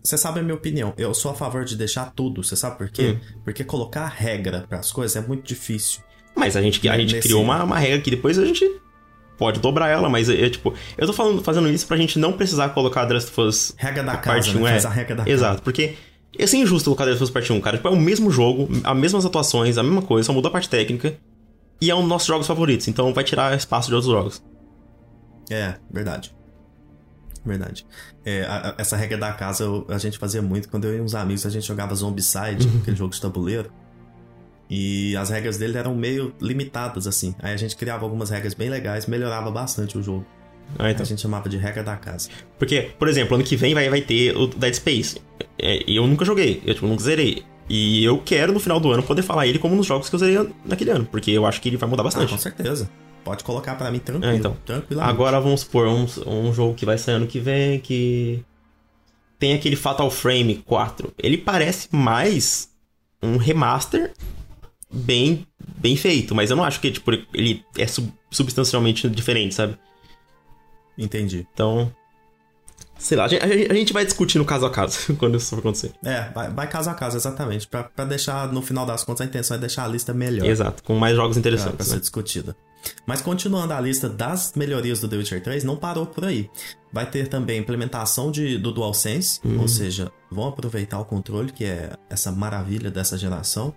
Você 0.02 0.18
sabe 0.18 0.40
a 0.40 0.42
minha 0.42 0.54
opinião. 0.54 0.92
Eu 0.98 1.14
sou 1.14 1.30
a 1.30 1.34
favor 1.34 1.64
de 1.64 1.76
deixar 1.76 2.12
tudo. 2.14 2.42
Você 2.42 2.56
sabe 2.56 2.76
por 2.76 2.88
quê? 2.90 3.16
Hum. 3.16 3.40
Porque 3.44 3.62
colocar 3.64 4.06
regra 4.06 4.64
pras 4.68 4.90
coisas 4.92 5.16
é 5.22 5.26
muito 5.26 5.46
difícil. 5.46 6.00
Mas 6.34 6.56
a 6.56 6.60
gente, 6.62 6.86
a 6.88 6.98
gente 6.98 7.14
Nesse- 7.14 7.28
criou 7.28 7.42
uma, 7.42 7.62
uma 7.62 7.78
regra 7.78 8.00
que 8.00 8.10
depois 8.10 8.38
a 8.38 8.44
gente 8.44 8.68
pode 9.38 9.60
dobrar 9.60 9.88
ela, 9.88 10.08
mas 10.08 10.28
é, 10.28 10.44
é, 10.46 10.50
tipo, 10.50 10.74
eu 10.98 11.06
tô 11.06 11.12
falando, 11.12 11.42
fazendo 11.42 11.68
isso 11.68 11.86
pra 11.86 11.96
gente 11.96 12.18
não 12.18 12.32
precisar 12.32 12.70
colocar 12.70 13.06
The 13.06 13.14
Last 13.14 13.30
of 13.30 13.40
Us 13.42 13.74
Regra 13.76 14.02
da 14.02 14.12
a 14.12 14.16
casa, 14.16 14.24
parte 14.36 14.54
né? 14.56 14.62
1, 14.62 14.66
é. 14.66 14.86
A 14.86 14.90
regra 14.90 15.16
da 15.16 15.22
casa. 15.24 15.34
Exato, 15.34 15.62
porque 15.62 15.94
ia 16.38 16.46
ser 16.46 16.56
injusto 16.58 16.86
colocar 16.86 17.04
The 17.04 17.10
Last 17.10 17.22
of 17.22 17.30
Us 17.30 17.32
parte 17.32 17.52
1, 17.52 17.60
cara. 17.60 17.76
Tipo, 17.76 17.88
é 17.88 17.90
o 17.92 17.96
mesmo 17.96 18.30
jogo, 18.30 18.68
as 18.82 18.96
mesmas 18.96 19.24
atuações, 19.24 19.78
a 19.78 19.82
mesma 19.82 20.02
coisa, 20.02 20.26
só 20.26 20.32
muda 20.32 20.48
a 20.48 20.50
parte 20.50 20.68
técnica. 20.68 21.16
E 21.80 21.90
é 21.90 21.94
um 21.94 22.00
dos 22.00 22.08
nossos 22.08 22.26
jogos 22.26 22.46
favoritos, 22.46 22.88
então 22.88 23.12
vai 23.14 23.22
tirar 23.24 23.54
espaço 23.56 23.88
de 23.88 23.94
outros 23.94 24.10
jogos. 24.12 24.42
É, 25.50 25.74
verdade. 25.90 26.34
Verdade. 27.46 27.86
É, 28.24 28.42
a- 28.42 28.70
a- 28.70 28.74
essa 28.76 28.96
regra 28.96 29.16
da 29.16 29.32
casa 29.32 29.62
eu- 29.64 29.86
a 29.88 29.98
gente 29.98 30.18
fazia 30.18 30.42
muito. 30.42 30.68
Quando 30.68 30.84
eu 30.86 30.96
e 30.96 31.00
uns 31.00 31.14
amigos 31.14 31.46
a 31.46 31.50
gente 31.50 31.64
jogava 31.66 31.94
Zombicide, 31.94 32.66
Uhum. 32.66 32.78
aquele 32.82 32.96
jogo 32.96 33.14
de 33.14 33.20
tabuleiro. 33.20 33.70
E 34.68 35.16
as 35.16 35.30
regras 35.30 35.56
dele 35.58 35.78
eram 35.78 35.94
meio 35.94 36.34
limitadas, 36.40 37.06
assim. 37.06 37.34
Aí 37.38 37.54
a 37.54 37.56
gente 37.56 37.76
criava 37.76 38.04
algumas 38.04 38.30
regras 38.30 38.52
bem 38.52 38.68
legais, 38.68 39.06
melhorava 39.06 39.50
bastante 39.50 39.96
o 39.96 40.02
jogo. 40.02 40.26
Ah, 40.76 40.90
então. 40.90 41.04
A 41.04 41.06
gente 41.06 41.20
chamava 41.22 41.48
de 41.48 41.56
regra 41.56 41.84
da 41.84 41.96
casa. 41.96 42.28
Porque, 42.58 42.90
por 42.98 43.06
exemplo, 43.06 43.36
ano 43.36 43.44
que 43.44 43.54
vem 43.54 43.72
vai, 43.72 43.88
vai 43.88 44.00
ter 44.00 44.36
o 44.36 44.48
Dead 44.48 44.74
Space. 44.74 45.20
É, 45.56 45.88
E 45.88 45.94
eu 45.96 46.06
nunca 46.08 46.24
joguei, 46.24 46.60
eu 46.66 46.74
tipo, 46.74 46.86
nunca 46.88 47.02
zerei. 47.04 47.44
E 47.68 48.04
eu 48.04 48.18
quero, 48.24 48.52
no 48.52 48.60
final 48.60 48.78
do 48.78 48.92
ano, 48.92 49.02
poder 49.02 49.22
falar 49.22 49.46
ele 49.46 49.58
como 49.58 49.74
nos 49.74 49.86
jogos 49.86 50.08
que 50.08 50.14
eu 50.14 50.18
zerei 50.18 50.48
naquele 50.64 50.90
ano, 50.90 51.04
porque 51.04 51.30
eu 51.32 51.44
acho 51.44 51.60
que 51.60 51.68
ele 51.68 51.76
vai 51.76 51.88
mudar 51.88 52.02
Ah, 52.02 52.04
bastante. 52.04 52.30
com 52.30 52.38
certeza. 52.38 52.88
Pode 53.24 53.42
colocar 53.42 53.74
pra 53.74 53.90
mim 53.90 53.98
tranquilo. 53.98 54.32
É, 54.32 54.36
então. 54.36 54.56
Agora 55.00 55.40
vamos 55.40 55.62
supor 55.62 55.88
um, 55.88 56.06
um 56.26 56.52
jogo 56.54 56.74
que 56.74 56.86
vai 56.86 56.96
sair 56.96 57.16
ano 57.16 57.26
que 57.26 57.40
vem 57.40 57.80
que 57.80 58.44
tem 59.38 59.52
aquele 59.52 59.74
Fatal 59.74 60.08
Frame 60.10 60.62
4. 60.64 61.12
Ele 61.20 61.36
parece 61.36 61.88
mais 61.90 62.70
um 63.20 63.36
remaster 63.36 64.12
bem 64.88 65.44
bem 65.78 65.96
feito, 65.96 66.34
mas 66.36 66.50
eu 66.50 66.56
não 66.56 66.62
acho 66.62 66.78
que 66.80 66.90
tipo 66.92 67.10
ele 67.34 67.64
é 67.76 67.86
sub- 67.88 68.12
substancialmente 68.30 69.08
diferente, 69.10 69.54
sabe? 69.56 69.76
Entendi. 70.96 71.46
Então, 71.52 71.92
sei 72.98 73.16
lá, 73.16 73.24
a 73.24 73.28
gente, 73.28 73.42
a 73.42 73.74
gente- 73.74 73.92
vai 73.92 74.04
discutir 74.04 74.38
no 74.38 74.44
caso 74.44 74.64
a 74.66 74.70
caso 74.70 75.14
quando 75.18 75.36
isso 75.36 75.50
for 75.50 75.58
acontecer. 75.58 75.92
É, 76.04 76.30
vai, 76.30 76.50
vai 76.50 76.68
caso 76.68 76.90
a 76.90 76.94
caso, 76.94 77.16
exatamente. 77.16 77.66
Pra, 77.66 77.84
pra 77.84 78.04
deixar, 78.04 78.52
no 78.52 78.62
final 78.62 78.84
das 78.86 79.04
contas, 79.04 79.22
a 79.22 79.24
intenção 79.28 79.56
é 79.56 79.60
deixar 79.60 79.84
a 79.84 79.88
lista 79.88 80.12
melhor. 80.14 80.46
Exato, 80.46 80.82
com 80.82 80.94
mais 80.96 81.14
jogos 81.16 81.36
pra, 81.36 81.42
pra 81.42 81.50
interessantes, 81.50 81.86
ser 81.86 81.94
né? 81.94 82.00
discutida. 82.00 82.56
Mas 83.04 83.20
continuando 83.20 83.72
a 83.72 83.80
lista 83.80 84.08
das 84.08 84.52
melhorias 84.54 85.00
do 85.00 85.08
The 85.08 85.16
Witcher 85.16 85.42
3, 85.42 85.64
não 85.64 85.76
parou 85.76 86.06
por 86.06 86.24
aí. 86.24 86.48
Vai 86.92 87.04
ter 87.10 87.26
também 87.28 87.58
implementação 87.58 88.30
de, 88.30 88.56
do 88.58 88.70
DualSense, 88.72 89.40
Uhum. 89.44 89.60
ou 89.60 89.66
seja, 89.68 90.10
vão 90.30 90.46
aproveitar 90.48 90.98
o 91.00 91.04
controle, 91.04 91.50
que 91.52 91.64
é 91.64 91.94
essa 92.08 92.30
maravilha 92.30 92.90
dessa 92.90 93.18
geração. 93.18 93.74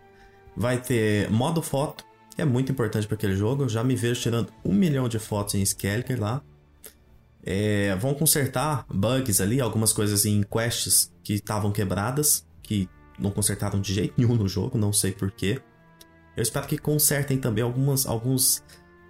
Vai 0.55 0.77
ter 0.77 1.29
modo 1.32 1.62
foto, 1.62 2.03
que 2.36 2.41
é 2.41 2.45
muito 2.45 2.71
importante 2.71 3.08
para 3.08 3.15
aquele 3.15 3.36
jogo. 3.36 3.63
Eu 3.63 3.69
já 3.69 3.84
me 3.84 3.95
vejo 3.95 4.21
tirando 4.21 4.49
um 4.63 4.73
milhão 4.73 5.10
de 5.10 5.17
fotos 5.17 5.55
em 5.55 5.62
Skelliger 5.63 6.19
lá. 6.21 6.41
É, 7.45 7.95
vão 7.95 8.13
consertar 8.13 8.86
bugs 8.93 9.39
ali, 9.41 9.62
algumas 9.62 9.93
coisas 9.93 10.25
em 10.25 10.43
quests 10.43 11.12
que 11.23 11.34
estavam 11.34 11.71
quebradas, 11.71 12.45
que 12.62 12.88
não 13.17 13.32
consertaram 13.32 13.80
de 13.80 13.93
jeito 13.93 14.13
nenhum 14.17 14.36
no 14.36 14.47
jogo, 14.47 14.78
não 14.78 14.91
sei 14.93 15.12
porquê. 15.12 15.60
Eu 16.38 16.43
espero 16.43 16.67
que 16.67 16.78
consertem 16.78 17.38
também 17.38 17.63
algumas, 17.63 18.06
alguns, 18.06 18.63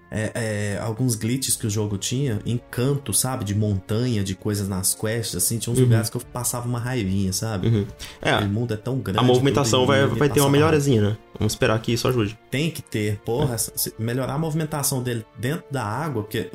é, 0.10 0.32
é, 0.76 0.80
alguns 0.82 1.14
glitches 1.16 1.56
que 1.56 1.68
o 1.68 1.70
jogo 1.70 1.96
tinha, 1.98 2.40
em 2.46 2.58
canto, 2.72 3.14
sabe? 3.14 3.44
De 3.46 3.54
montanha, 3.54 4.24
de 4.24 4.34
coisas 4.36 4.68
nas 4.68 4.96
quests, 4.96 5.36
assim. 5.36 5.60
Tinha 5.60 5.72
uns 5.74 5.78
Uhum. 5.78 5.86
lugares 5.86 6.10
que 6.10 6.18
eu 6.18 6.22
passava 6.22 6.68
uma 6.68 6.80
raivinha, 6.80 7.32
sabe? 7.34 7.68
Uhum. 7.68 7.82
O 7.84 8.28
É, 8.28 8.46
mundo 8.46 8.74
é 8.74 8.78
tão 8.78 8.98
grande. 9.00 9.20
a 9.20 9.24
movimentação 9.24 9.86
vai, 9.86 10.08
vai 10.08 10.30
ter 10.30 10.40
uma 10.40 10.50
melhorazinha, 10.50 11.02
né? 11.02 11.18
Vamos 11.38 11.54
esperar 11.54 11.80
que 11.82 11.92
isso 11.94 12.08
ajude. 12.08 12.38
tem 12.50 12.72
que 12.72 12.82
ter, 12.82 13.20
porra, 13.20 13.58
se- 13.60 13.94
melhorar 14.00 14.34
a 14.34 14.40
movimentação 14.40 15.04
dele 15.04 15.24
dentro 15.38 15.66
da 15.70 15.84
água, 15.84 16.24
porque 16.24 16.50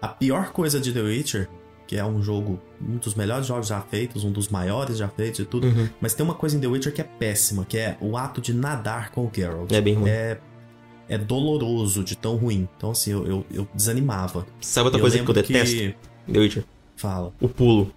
a 0.00 0.08
pior 0.08 0.50
coisa 0.52 0.80
de 0.80 0.92
The 0.92 1.00
Witcher, 1.00 1.48
que 1.86 1.96
é 1.96 2.04
um 2.04 2.22
jogo, 2.22 2.58
um 2.80 2.96
dos 2.96 3.14
melhores 3.14 3.46
jogos 3.46 3.66
já 3.68 3.80
feitos, 3.80 4.24
um 4.24 4.32
dos 4.32 4.48
maiores 4.48 4.96
já 4.98 5.08
feitos 5.08 5.40
e 5.40 5.44
tudo, 5.44 5.66
Uhum. 5.66 5.88
mas 6.00 6.14
tem 6.14 6.24
uma 6.24 6.34
coisa 6.34 6.56
em 6.56 6.60
The 6.60 6.66
Witcher 6.66 6.92
que 6.94 7.00
é 7.00 7.04
péssima, 7.04 7.64
que 7.64 7.76
é 7.76 7.96
o 8.00 8.16
ato 8.16 8.40
de 8.40 8.52
nadar 8.54 9.10
com 9.10 9.26
o 9.26 9.30
Geralt. 9.34 9.70
É 9.72 9.80
bem 9.80 9.94
ruim. 9.94 10.08
É, 10.08 10.38
é 11.08 11.18
doloroso 11.18 12.02
de 12.02 12.16
tão 12.16 12.36
ruim. 12.36 12.66
Então, 12.76 12.92
assim, 12.92 13.12
eu, 13.12 13.26
eu, 13.26 13.46
eu 13.52 13.68
desanimava. 13.74 14.46
Sabe 14.60 14.86
outra 14.86 14.98
E 14.98 15.02
coisa 15.02 15.18
que 15.18 15.28
eu 15.30 15.34
detesto? 15.34 15.94
The 16.32 16.38
Witcher? 16.38 16.64
Fala. 16.96 17.32
O 17.40 17.48
pulo. 17.48 17.92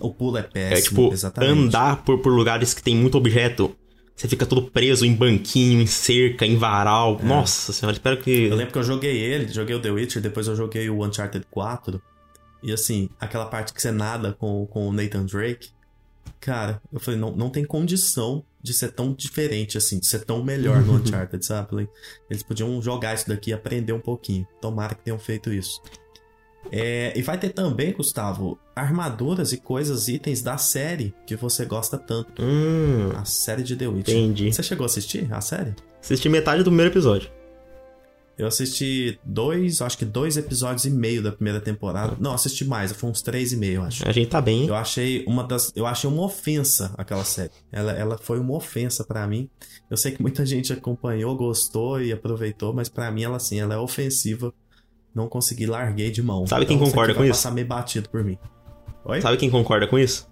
O 0.00 0.10
pulo 0.12 0.36
é 0.38 0.40
É 0.40 0.42
péssimo, 0.44 1.02
tipo, 1.02 1.12
exatamente. 1.12 1.52
andar 1.52 2.02
por, 2.04 2.18
por 2.18 2.30
lugares 2.32 2.74
que 2.74 2.82
tem 2.82 2.96
muito 2.96 3.16
objeto. 3.16 3.74
Você 4.16 4.28
fica 4.28 4.46
todo 4.46 4.70
preso 4.70 5.04
em 5.04 5.12
banquinho, 5.12 5.80
em 5.80 5.86
cerca, 5.86 6.46
em 6.46 6.56
varal. 6.56 7.20
Nossa 7.22 7.72
senhora, 7.72 7.96
espero 7.96 8.20
que. 8.20 8.44
Eu 8.44 8.56
lembro 8.56 8.72
que 8.72 8.78
eu 8.78 8.84
joguei 8.84 9.16
ele, 9.20 9.52
joguei 9.52 9.74
o 9.74 9.80
The 9.80 9.90
Witcher, 9.90 10.22
depois 10.22 10.46
eu 10.46 10.54
joguei 10.54 10.88
o 10.88 11.04
Uncharted 11.04 11.44
4. 11.50 12.00
E 12.62 12.72
assim, 12.72 13.10
aquela 13.20 13.46
parte 13.46 13.74
que 13.74 13.82
você 13.82 13.90
nada 13.90 14.32
com, 14.32 14.66
com 14.66 14.88
o 14.88 14.92
Nathan 14.92 15.26
Drake. 15.26 15.70
Cara, 16.40 16.80
eu 16.92 17.00
falei, 17.00 17.18
não, 17.18 17.34
não 17.34 17.50
tem 17.50 17.64
condição 17.64 18.44
de 18.62 18.72
ser 18.72 18.92
tão 18.92 19.12
diferente 19.12 19.76
assim, 19.76 19.98
de 19.98 20.06
ser 20.06 20.24
tão 20.24 20.42
melhor 20.42 20.80
no 20.82 20.94
Uncharted, 20.96 21.44
sabe? 21.44 21.88
Eles 22.30 22.42
podiam 22.42 22.80
jogar 22.80 23.14
isso 23.14 23.28
daqui 23.28 23.50
e 23.50 23.52
aprender 23.52 23.92
um 23.92 24.00
pouquinho. 24.00 24.46
Tomara 24.60 24.94
que 24.94 25.04
tenham 25.04 25.18
feito 25.18 25.52
isso. 25.52 25.82
É, 26.72 27.12
e 27.16 27.22
vai 27.22 27.38
ter 27.38 27.50
também, 27.50 27.92
Gustavo, 27.92 28.58
armaduras 28.74 29.52
e 29.52 29.56
coisas, 29.58 30.08
itens 30.08 30.42
da 30.42 30.56
série 30.58 31.14
que 31.26 31.36
você 31.36 31.64
gosta 31.64 31.96
tanto. 31.98 32.42
Hum, 32.42 33.10
A 33.16 33.24
série 33.24 33.62
de 33.62 33.76
The 33.76 33.86
Witcher. 33.86 34.14
entendi. 34.16 34.52
Você 34.52 34.62
chegou 34.62 34.84
a 34.84 34.86
assistir 34.86 35.32
a 35.32 35.40
série? 35.40 35.74
Assisti 36.02 36.28
metade 36.28 36.62
do 36.62 36.70
primeiro 36.70 36.90
episódio. 36.92 37.30
Eu 38.36 38.48
assisti 38.48 39.16
dois, 39.24 39.80
acho 39.80 39.96
que 39.96 40.04
dois 40.04 40.36
episódios 40.36 40.84
e 40.84 40.90
meio 40.90 41.22
da 41.22 41.30
primeira 41.30 41.60
temporada. 41.60 42.16
Não, 42.18 42.34
assisti 42.34 42.64
mais, 42.64 42.90
foi 42.90 43.08
uns 43.08 43.22
três 43.22 43.52
e 43.52 43.56
meio, 43.56 43.76
eu 43.76 43.82
acho. 43.84 44.08
A 44.08 44.10
gente 44.10 44.26
tá 44.28 44.40
bem, 44.40 44.62
hein? 44.62 44.68
Eu 44.68 44.74
achei 44.74 45.24
uma 45.24 45.44
das, 45.44 45.70
eu 45.76 45.86
achei 45.86 46.10
uma 46.10 46.24
ofensa 46.24 46.92
aquela 46.98 47.22
série. 47.22 47.52
Ela, 47.70 47.92
ela 47.92 48.18
foi 48.18 48.40
uma 48.40 48.54
ofensa 48.56 49.04
pra 49.04 49.24
mim. 49.28 49.48
Eu 49.88 49.96
sei 49.96 50.10
que 50.10 50.20
muita 50.20 50.44
gente 50.44 50.72
acompanhou, 50.72 51.36
gostou 51.36 52.02
e 52.02 52.10
aproveitou, 52.10 52.74
mas 52.74 52.88
pra 52.88 53.08
mim 53.12 53.22
ela 53.22 53.36
assim, 53.36 53.60
ela 53.60 53.74
é 53.74 53.78
ofensiva. 53.78 54.52
Não 55.14 55.28
consegui 55.28 55.66
larguei 55.66 56.10
de 56.10 56.22
mão. 56.22 56.46
Sabe 56.46 56.66
quem 56.66 56.76
Então, 56.76 56.88
concorda 56.88 57.12
aqui 57.12 57.18
vai 57.18 57.28
com 57.28 57.30
isso? 57.30 57.42
Passar 57.42 57.54
meio 57.54 57.66
batido 57.66 58.08
por 58.08 58.24
mim. 58.24 58.36
Oi? 59.04 59.20
Sabe 59.20 59.36
quem 59.36 59.50
concorda 59.50 59.86
com 59.86 59.98
isso? 59.98 60.28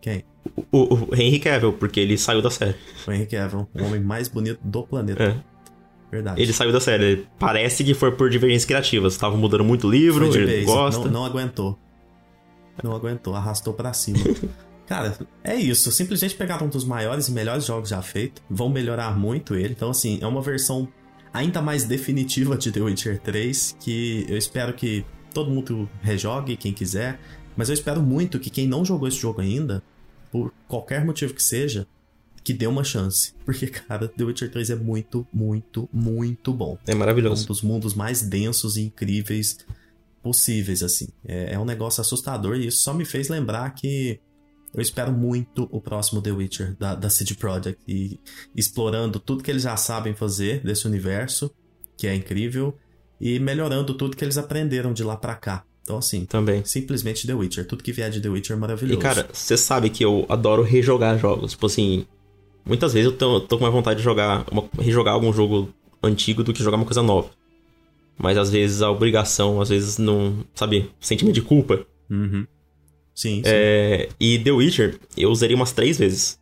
Quem? 0.00 0.24
O, 0.72 0.78
o, 0.78 1.08
o 1.10 1.14
Henry 1.14 1.38
Cavill, 1.38 1.72
porque 1.72 2.00
ele 2.00 2.18
saiu 2.18 2.42
da 2.42 2.50
série. 2.50 2.76
O 3.06 3.12
Henry 3.12 3.26
Cavill, 3.26 3.68
o 3.74 3.84
homem 3.84 4.00
mais 4.00 4.28
bonito 4.28 4.58
do 4.64 4.82
planeta. 4.82 5.22
É. 5.22 5.54
Verdade. 6.10 6.40
Ele 6.40 6.52
saiu 6.52 6.72
da 6.72 6.80
série. 6.80 7.26
Parece 7.38 7.82
que 7.82 7.94
foi 7.94 8.12
por 8.12 8.30
divergências 8.30 8.64
criativas. 8.64 9.14
Estavam 9.14 9.38
mudando 9.38 9.64
muito 9.64 9.86
o 9.88 9.90
livro, 9.90 10.26
ele 10.26 10.44
vez, 10.44 10.66
gosta. 10.66 11.04
Não, 11.06 11.10
não 11.10 11.24
aguentou. 11.24 11.78
Não 12.82 12.94
aguentou, 12.94 13.34
arrastou 13.34 13.72
pra 13.74 13.92
cima. 13.92 14.18
Cara, 14.86 15.16
é 15.42 15.56
isso. 15.56 15.90
Simplesmente 15.90 16.34
pegaram 16.34 16.66
um 16.66 16.70
dos 16.70 16.84
maiores 16.84 17.28
e 17.28 17.32
melhores 17.32 17.64
jogos 17.64 17.88
já 17.88 18.02
feitos. 18.02 18.42
Vão 18.50 18.68
melhorar 18.68 19.16
muito 19.18 19.54
ele. 19.54 19.70
Então, 19.70 19.90
assim, 19.90 20.18
é 20.20 20.26
uma 20.26 20.42
versão 20.42 20.86
ainda 21.34 21.60
mais 21.60 21.84
definitiva 21.84 22.56
de 22.56 22.72
The 22.72 22.80
Witcher 22.80 23.20
3. 23.20 23.76
Que 23.80 24.24
eu 24.28 24.38
espero 24.38 24.72
que 24.72 25.04
todo 25.34 25.50
mundo 25.50 25.90
rejogue, 26.00 26.56
quem 26.56 26.72
quiser. 26.72 27.20
Mas 27.56 27.68
eu 27.68 27.74
espero 27.74 28.02
muito 28.02 28.38
que 28.40 28.48
quem 28.48 28.66
não 28.66 28.84
jogou 28.84 29.06
esse 29.08 29.18
jogo 29.18 29.40
ainda, 29.40 29.82
por 30.30 30.52
qualquer 30.66 31.04
motivo 31.04 31.34
que 31.34 31.42
seja, 31.42 31.86
que 32.42 32.52
dê 32.52 32.66
uma 32.66 32.82
chance. 32.84 33.32
Porque, 33.44 33.66
cara, 33.66 34.08
The 34.08 34.24
Witcher 34.24 34.50
3 34.50 34.70
é 34.70 34.76
muito, 34.76 35.26
muito, 35.32 35.88
muito 35.92 36.52
bom. 36.52 36.78
É 36.86 36.92
É 36.92 36.94
um 36.94 36.98
maravilhoso. 36.98 37.46
dos 37.46 37.60
mundos 37.62 37.94
mais 37.94 38.22
densos 38.22 38.76
e 38.76 38.82
incríveis 38.82 39.58
possíveis, 40.22 40.82
assim. 40.82 41.08
É, 41.26 41.54
é 41.54 41.58
um 41.58 41.64
negócio 41.64 42.00
assustador 42.00 42.56
e 42.56 42.66
isso 42.68 42.78
só 42.78 42.94
me 42.94 43.04
fez 43.04 43.28
lembrar 43.28 43.70
que 43.74 44.18
eu 44.74 44.80
espero 44.82 45.12
muito 45.12 45.68
o 45.70 45.80
próximo 45.80 46.20
The 46.20 46.32
Witcher 46.32 46.74
da, 46.78 46.94
da 46.94 47.08
CD 47.08 47.34
Projekt 47.34 47.80
e 47.86 48.18
explorando 48.56 49.18
tudo 49.20 49.42
que 49.42 49.50
eles 49.50 49.62
já 49.62 49.76
sabem 49.76 50.14
fazer 50.14 50.60
desse 50.60 50.86
universo, 50.86 51.50
que 51.96 52.06
é 52.06 52.14
incrível, 52.14 52.76
e 53.20 53.38
melhorando 53.38 53.94
tudo 53.94 54.16
que 54.16 54.24
eles 54.24 54.36
aprenderam 54.36 54.92
de 54.92 55.04
lá 55.04 55.16
pra 55.16 55.34
cá. 55.34 55.64
Então, 55.82 55.98
assim, 55.98 56.24
Também. 56.24 56.64
simplesmente 56.64 57.26
The 57.26 57.34
Witcher. 57.34 57.66
Tudo 57.66 57.82
que 57.84 57.92
vier 57.92 58.10
de 58.10 58.20
The 58.20 58.28
Witcher 58.28 58.56
é 58.56 58.58
maravilhoso. 58.58 58.98
E, 58.98 59.02
cara, 59.02 59.28
você 59.32 59.56
sabe 59.56 59.90
que 59.90 60.04
eu 60.04 60.24
adoro 60.28 60.62
rejogar 60.62 61.18
jogos. 61.18 61.52
Tipo 61.52 61.66
assim, 61.66 62.06
muitas 62.64 62.92
vezes 62.94 63.10
eu 63.12 63.16
tô, 63.16 63.40
tô 63.40 63.58
com 63.58 63.64
uma 63.64 63.70
vontade 63.70 63.98
de 63.98 64.02
jogar, 64.04 64.46
uma- 64.50 64.64
rejogar 64.78 65.12
algum 65.14 65.30
jogo 65.32 65.68
antigo 66.02 66.42
do 66.42 66.52
que 66.54 66.62
jogar 66.62 66.78
uma 66.78 66.86
coisa 66.86 67.02
nova. 67.02 67.28
Mas 68.16 68.38
às 68.38 68.48
vezes 68.50 68.80
a 68.80 68.90
obrigação, 68.90 69.60
às 69.60 69.68
vezes 69.68 69.98
não. 69.98 70.44
Sabe? 70.54 70.90
Sentimento 71.00 71.34
de 71.34 71.42
culpa. 71.42 71.84
Uhum. 72.08 72.46
Sim, 73.14 73.36
sim. 73.36 73.42
É, 73.44 74.08
e 74.18 74.38
The 74.38 74.50
Witcher, 74.50 74.98
eu 75.16 75.30
usaria 75.30 75.54
umas 75.56 75.72
três 75.72 75.98
vezes. 75.98 76.38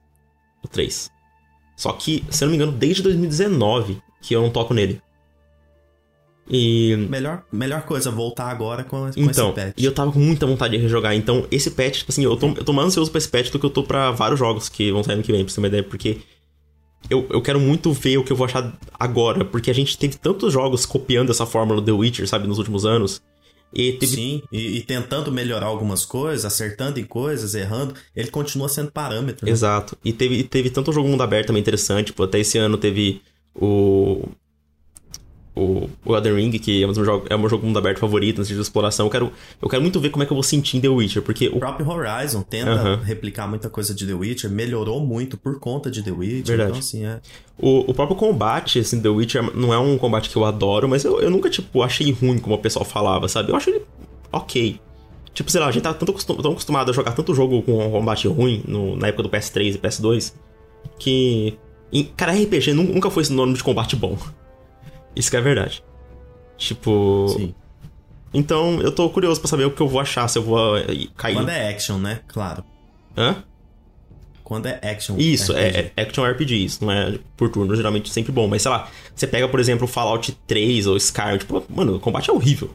O 0.64 0.68
3. 0.68 1.10
Só 1.76 1.92
que, 1.92 2.24
se 2.30 2.42
eu 2.44 2.46
não 2.46 2.50
me 2.52 2.56
engano, 2.56 2.72
desde 2.78 3.02
2019 3.02 4.00
que 4.20 4.34
eu 4.34 4.40
não 4.42 4.50
toco 4.50 4.72
nele. 4.72 5.02
E. 6.48 6.96
Melhor, 7.08 7.44
melhor 7.52 7.82
coisa, 7.82 8.10
voltar 8.10 8.46
agora 8.50 8.82
com, 8.84 8.98
com 9.10 9.20
Então, 9.20 9.48
esse 9.50 9.54
patch. 9.60 9.74
e 9.76 9.84
eu 9.84 9.92
tava 9.92 10.12
com 10.12 10.18
muita 10.18 10.46
vontade 10.46 10.76
de 10.76 10.82
rejogar. 10.82 11.14
Então, 11.14 11.46
esse 11.50 11.70
patch, 11.70 11.98
tipo 11.98 12.12
assim, 12.12 12.24
eu 12.24 12.36
tô, 12.36 12.48
eu 12.48 12.64
tô 12.64 12.72
mais 12.72 12.88
ansioso 12.88 13.10
pra 13.10 13.18
esse 13.18 13.28
patch 13.28 13.50
do 13.50 13.58
que 13.58 13.66
eu 13.66 13.70
tô 13.70 13.82
pra 13.82 14.10
vários 14.10 14.38
jogos 14.38 14.68
que 14.68 14.90
vão 14.90 15.02
sair 15.02 15.16
no 15.16 15.22
que 15.22 15.32
vem, 15.32 15.44
pra 15.44 15.50
você 15.50 15.56
ter 15.56 15.60
uma 15.60 15.68
ideia, 15.68 15.82
porque 15.82 16.18
eu, 17.08 17.26
eu 17.30 17.40
quero 17.40 17.60
muito 17.60 17.92
ver 17.92 18.18
o 18.18 18.24
que 18.24 18.32
eu 18.32 18.36
vou 18.36 18.44
achar 18.44 18.76
agora, 18.98 19.44
porque 19.44 19.70
a 19.70 19.74
gente 19.74 19.96
teve 19.96 20.16
tantos 20.16 20.52
jogos 20.52 20.84
copiando 20.84 21.30
essa 21.30 21.46
fórmula 21.46 21.80
do 21.80 21.86
The 21.86 21.92
Witcher, 21.92 22.28
sabe, 22.28 22.46
nos 22.46 22.58
últimos 22.58 22.84
anos. 22.84 23.22
E 23.74 23.92
teve. 23.92 24.14
Sim, 24.14 24.42
e, 24.52 24.78
e 24.78 24.82
tentando 24.82 25.32
melhorar 25.32 25.66
algumas 25.66 26.04
coisas, 26.04 26.44
acertando 26.44 27.00
em 27.00 27.04
coisas, 27.04 27.54
errando, 27.54 27.94
ele 28.14 28.30
continua 28.30 28.68
sendo 28.68 28.90
parâmetro. 28.90 29.46
né? 29.46 29.52
Exato. 29.52 29.96
E 30.04 30.12
teve, 30.12 30.44
teve 30.44 30.70
tanto 30.70 30.92
jogo 30.92 31.08
mundo 31.08 31.22
aberto 31.22 31.48
também 31.48 31.60
interessante, 31.60 32.06
tipo, 32.06 32.22
até 32.22 32.38
esse 32.38 32.58
ano 32.58 32.76
teve 32.76 33.22
o. 33.54 34.28
O, 35.54 35.86
o 36.04 36.16
Elden 36.16 36.34
Ring, 36.36 36.50
que 36.52 36.82
é 36.82 36.86
o 36.86 36.92
meu 36.94 37.04
jogo, 37.04 37.26
é 37.28 37.36
meu 37.36 37.48
jogo 37.48 37.66
mundo 37.66 37.78
aberto 37.78 37.98
favorito, 37.98 38.38
no 38.38 38.44
sentido 38.44 38.56
de 38.60 38.62
exploração. 38.62 39.04
Eu 39.06 39.10
quero, 39.10 39.32
eu 39.60 39.68
quero 39.68 39.82
muito 39.82 40.00
ver 40.00 40.08
como 40.08 40.22
é 40.22 40.26
que 40.26 40.32
eu 40.32 40.34
vou 40.34 40.42
sentir 40.42 40.78
em 40.78 40.80
The 40.80 40.88
Witcher, 40.88 41.20
porque 41.20 41.48
o 41.48 41.56
O 41.56 41.60
próprio 41.60 41.86
Horizon 41.90 42.40
tenta 42.42 42.70
Aham. 42.70 43.00
replicar 43.04 43.46
muita 43.46 43.68
coisa 43.68 43.94
de 43.94 44.06
The 44.06 44.14
Witcher, 44.14 44.50
melhorou 44.50 45.00
muito 45.04 45.36
por 45.36 45.60
conta 45.60 45.90
de 45.90 46.02
The 46.02 46.10
Witcher. 46.10 46.44
Verdade. 46.56 46.70
Então, 46.70 46.78
assim, 46.78 47.04
é. 47.04 47.20
O, 47.58 47.90
o 47.90 47.92
próprio 47.92 48.16
combate, 48.16 48.78
assim, 48.78 48.98
The 49.02 49.10
Witcher 49.10 49.54
não 49.54 49.74
é 49.74 49.78
um 49.78 49.98
combate 49.98 50.30
que 50.30 50.36
eu 50.36 50.44
adoro, 50.46 50.88
mas 50.88 51.04
eu, 51.04 51.20
eu 51.20 51.28
nunca, 51.30 51.50
tipo, 51.50 51.82
achei 51.82 52.10
ruim 52.12 52.38
como 52.38 52.54
o 52.54 52.58
pessoal 52.58 52.84
falava, 52.84 53.28
sabe? 53.28 53.50
Eu 53.52 53.56
acho 53.56 53.68
ele 53.68 53.82
ok. 54.32 54.80
Tipo, 55.34 55.50
sei 55.50 55.60
lá, 55.60 55.66
a 55.66 55.70
gente 55.70 55.82
tá 55.82 55.92
tanto 55.92 56.12
acostum- 56.12 56.36
tão 56.36 56.52
acostumado 56.52 56.90
a 56.90 56.94
jogar 56.94 57.12
tanto 57.12 57.34
jogo 57.34 57.60
com 57.62 57.86
um 57.86 57.90
combate 57.90 58.26
ruim 58.26 58.62
no- 58.66 58.96
na 58.96 59.08
época 59.08 59.22
do 59.24 59.28
PS3 59.28 59.74
e 59.74 59.78
PS2 59.78 60.32
que. 60.98 61.54
cara, 62.16 62.32
RPG 62.32 62.72
nu- 62.72 62.84
nunca 62.84 63.10
foi 63.10 63.24
sinônimo 63.24 63.56
de 63.56 63.62
combate 63.62 63.96
bom. 63.96 64.16
Isso 65.14 65.30
que 65.30 65.36
é 65.36 65.40
verdade. 65.40 65.82
Tipo. 66.56 67.28
Sim. 67.36 67.54
Então 68.34 68.80
eu 68.80 68.90
tô 68.92 69.08
curioso 69.10 69.40
pra 69.40 69.48
saber 69.48 69.64
o 69.64 69.70
que 69.70 69.80
eu 69.80 69.88
vou 69.88 70.00
achar, 70.00 70.26
se 70.28 70.38
eu 70.38 70.42
vou 70.42 70.76
eh, 70.78 71.08
cair. 71.16 71.34
Quando 71.34 71.50
é 71.50 71.68
action, 71.68 71.98
né? 71.98 72.20
Claro. 72.26 72.64
Hã? 73.16 73.44
Quando 74.42 74.66
é 74.66 74.80
action. 74.82 75.16
Isso, 75.18 75.52
RPG. 75.52 75.58
é, 75.58 75.92
é 75.96 76.02
action 76.02 76.24
RPG, 76.24 76.64
isso 76.64 76.84
não 76.84 76.92
é 76.92 77.18
por 77.36 77.50
turno, 77.50 77.74
geralmente 77.76 78.10
sempre 78.10 78.32
bom. 78.32 78.48
Mas 78.48 78.62
sei 78.62 78.70
lá, 78.70 78.88
você 79.14 79.26
pega, 79.26 79.48
por 79.48 79.60
exemplo, 79.60 79.86
Fallout 79.86 80.32
3 80.46 80.86
ou 80.86 80.96
Skyrim, 80.96 81.38
tipo, 81.38 81.64
mano, 81.68 81.96
o 81.96 82.00
combate 82.00 82.30
é 82.30 82.32
horrível. 82.32 82.70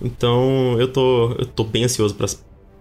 Então 0.00 0.76
eu 0.80 0.88
tô, 0.88 1.32
eu 1.32 1.46
tô 1.46 1.64
bem 1.64 1.84
ansioso 1.84 2.14
pra, 2.14 2.26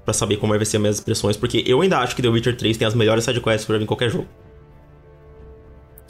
pra 0.05 0.13
saber 0.13 0.37
como 0.37 0.55
vai 0.55 0.65
ser 0.65 0.77
as 0.77 0.81
minhas 0.81 0.95
expressões, 0.97 1.37
porque 1.37 1.63
eu 1.67 1.81
ainda 1.81 1.99
acho 1.99 2.15
que 2.15 2.21
The 2.21 2.29
Witcher 2.29 2.55
3 2.57 2.77
tem 2.77 2.87
as 2.87 2.95
melhores 2.95 3.23
sidequests 3.23 3.65
que 3.65 3.71
eu 3.71 3.75
já 3.75 3.77
vi 3.77 3.83
em 3.83 3.87
qualquer 3.87 4.09
jogo. 4.09 4.27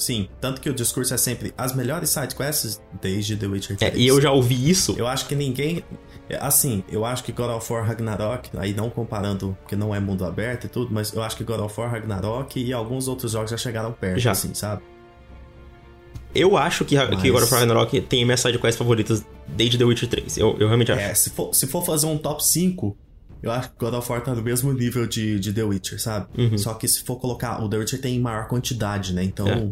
Sim, 0.01 0.27
tanto 0.39 0.59
que 0.61 0.67
o 0.69 0.73
discurso 0.73 1.13
é 1.13 1.17
sempre 1.17 1.53
as 1.55 1.75
melhores 1.75 2.09
sidequests 2.09 2.81
desde 2.99 3.35
The 3.37 3.45
Witcher 3.45 3.77
3. 3.77 3.93
É, 3.93 3.97
e 3.97 4.07
eu 4.07 4.19
já 4.19 4.31
ouvi 4.31 4.67
isso. 4.69 4.95
Eu 4.97 5.05
acho 5.05 5.27
que 5.27 5.35
ninguém. 5.35 5.83
é, 6.27 6.37
Assim, 6.41 6.83
eu 6.89 7.05
acho 7.05 7.23
que 7.23 7.31
God 7.31 7.51
of 7.51 7.71
War 7.71 7.85
Ragnarok, 7.85 8.49
aí 8.57 8.73
não 8.73 8.89
comparando, 8.89 9.55
porque 9.61 9.75
não 9.75 9.93
é 9.93 9.99
mundo 9.99 10.25
aberto 10.25 10.65
e 10.65 10.69
tudo, 10.69 10.91
mas 10.91 11.13
eu 11.13 11.21
acho 11.21 11.37
que 11.37 11.43
God 11.43 11.59
of 11.59 11.79
War 11.79 11.91
Ragnarok 11.91 12.59
e 12.59 12.73
alguns 12.73 13.07
outros 13.07 13.33
jogos 13.33 13.51
já 13.51 13.57
chegaram 13.57 13.91
perto, 13.91 14.17
Já. 14.19 14.31
assim, 14.31 14.53
sabe? 14.55 14.81
Eu 16.33 16.55
acho 16.57 16.85
que, 16.85 16.95
Mas- 16.95 17.21
que 17.21 17.29
God 17.29 17.43
of 17.43 17.51
War 17.53 17.59
Ragnarok 17.61 18.01
tem 18.01 18.23
minhas 18.25 18.39
sidequests 18.39 18.77
favoritas 18.77 19.25
desde 19.47 19.77
The 19.77 19.83
Witcher 19.83 20.09
3. 20.09 20.37
Eu, 20.37 20.51
eu 20.59 20.67
realmente 20.67 20.91
acho. 20.91 21.01
É, 21.01 21.13
se 21.13 21.29
for, 21.29 21.53
se 21.53 21.67
for 21.67 21.85
fazer 21.85 22.07
um 22.07 22.17
top 22.17 22.43
5, 22.43 22.97
eu 23.43 23.51
acho 23.51 23.69
que 23.71 23.75
God 23.77 23.93
of 23.95 24.09
War 24.11 24.21
tá 24.23 24.33
no 24.33 24.41
mesmo 24.41 24.71
nível 24.71 25.05
de, 25.05 25.39
de 25.39 25.51
The 25.51 25.63
Witcher, 25.63 26.01
sabe? 26.01 26.27
Uhum. 26.37 26.57
Só 26.57 26.73
que 26.75 26.87
se 26.87 27.03
for 27.03 27.17
colocar, 27.17 27.61
o 27.61 27.67
The 27.67 27.77
Witcher 27.77 27.99
tem 28.01 28.15
em 28.15 28.19
maior 28.19 28.47
quantidade, 28.47 29.13
né? 29.13 29.23
Então, 29.23 29.47
É. 29.47 29.69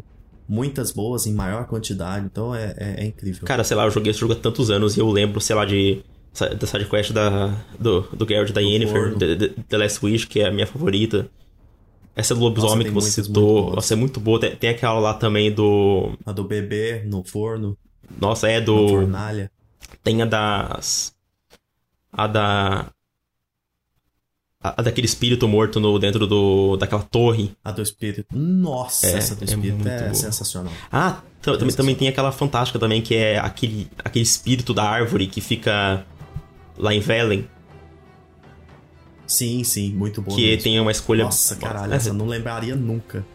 muitas 0.50 0.92
boas 0.92 1.28
em 1.28 1.34
maior 1.34 1.66
quantidade, 1.68 2.26
então 2.26 2.54
é, 2.56 2.74
é, 2.78 3.04
é 3.04 3.06
incrível. 3.06 3.46
Cara, 3.46 3.64
sei 3.64 3.78
lá, 3.78 3.86
eu 3.86 3.92
joguei 3.92 4.10
esse 4.12 4.20
jogo 4.20 4.34
há 4.34 4.36
tantos 4.36 4.72
anos 4.72 4.98
e 4.98 5.00
eu 5.00 5.10
lembro, 5.10 5.40
sei 5.40 5.56
lá, 5.56 5.64
de. 5.64 6.04
Da 6.60 6.68
sidequest 6.68 7.12
da, 7.12 7.48
do, 7.80 8.02
do 8.02 8.26
Geralt 8.28 8.52
da 8.52 8.62
Yennefer. 8.62 9.16
The, 9.18 9.36
The- 9.36 9.54
The 9.68 9.78
Last 9.78 10.06
Wish, 10.06 10.28
que 10.28 10.40
é 10.42 10.48
a 10.48 10.52
minha 10.52 10.68
favorita. 10.68 11.30
Essa 12.16 12.36
do 12.36 12.42
lobisomem 12.42 12.86
que 12.88 12.94
você 12.94 13.08
muitas 13.08 13.26
citou. 13.26 13.74
Nossa, 13.76 13.94
é 13.94 13.98
muito 13.98 14.20
boa. 14.20 14.40
Tem, 14.40 14.56
tem 14.56 14.70
aquela 14.70 15.00
lá 15.00 15.14
também 15.14 15.52
do. 15.52 16.12
A 16.26 16.32
do 16.32 16.44
bebê 16.44 17.04
no 17.06 17.24
forno, 17.24 17.78
Nossa, 18.20 18.48
é 18.48 18.60
do. 18.62 18.88
fornalha. 18.90 19.52
Tem 20.04 20.22
a 20.22 20.26
das. 20.26 21.14
A 22.12 22.28
da. 22.28 22.92
A, 24.62 24.82
a 24.82 24.84
daquele 24.84 25.06
espírito 25.06 25.48
morto 25.48 25.80
no, 25.80 25.98
dentro 25.98 26.28
do, 26.28 26.76
daquela 26.76 27.02
torre. 27.02 27.52
A 27.64 27.72
do 27.72 27.82
espírito. 27.82 28.26
Nossa, 28.36 29.08
É, 29.08 29.14
essa 29.18 29.34
do 29.36 29.44
é 29.44 29.46
espírito 29.46 29.88
é, 29.88 30.02
boa. 30.04 30.14
sensacional. 30.14 30.74
Ah, 30.92 31.22
tam- 31.42 31.58
também, 31.58 31.74
também 31.76 31.96
tem 31.96 32.08
aquela 32.10 32.32
fantástica 32.32 32.78
também, 32.78 33.02
que 33.02 33.16
é 33.16 33.40
aquele, 33.40 33.88
aquele 34.04 34.24
espírito 34.24 34.74
da 34.74 34.84
árvore 34.84 35.28
que 35.28 35.40
fica 35.40 36.06
lá 36.78 36.94
em 36.94 37.00
Velen. 37.00 37.48
Sim, 39.26 39.64
sim, 39.64 39.94
muito 39.94 40.22
boa. 40.22 40.36
que 40.36 40.46
mesmo. 40.48 40.64
tem 40.64 40.80
uma 40.80 40.92
escolha. 40.92 41.24
Nossa, 41.24 41.56
caralho, 41.56 41.94
É, 41.94 41.96
essa 41.96 42.10
eu 42.10 42.14
não 42.14 42.26
lembraria 42.28 42.76
nunca. 42.76 43.26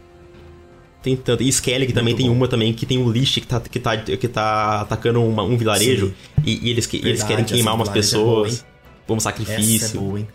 Tem 1.03 1.17
tanto. 1.17 1.43
E 1.43 1.49
Skellig 1.49 1.93
também 1.93 2.15
Muito 2.15 2.23
tem 2.23 2.29
bom. 2.31 2.37
uma 2.37 2.49
também 2.49 2.73
que 2.73 2.85
tem 2.85 2.99
um 2.99 3.11
Lich 3.11 3.41
que 3.41 3.47
tá, 3.47 3.61
que 3.61 3.79
tá, 3.79 3.97
que 3.97 4.29
tá 4.29 4.81
atacando 4.81 5.23
uma- 5.23 5.43
um 5.43 5.57
vilarejo 5.57 6.13
e, 6.45 6.67
e 6.67 6.71
eles, 6.71 6.87
que, 6.87 6.97
eles 6.97 7.21
Verdade, 7.21 7.29
querem 7.29 7.45
queimar 7.45 7.75
umas 7.75 7.89
vilarejo 7.89 8.17
é 8.17 8.19
boa, 8.21 8.43
pessoas. 8.45 8.67
Como 9.07 9.19
Essa 9.19 9.29
é 9.29 9.33
sacrifício. 9.33 10.01
boa, 10.01 10.19
hein? 10.21 10.29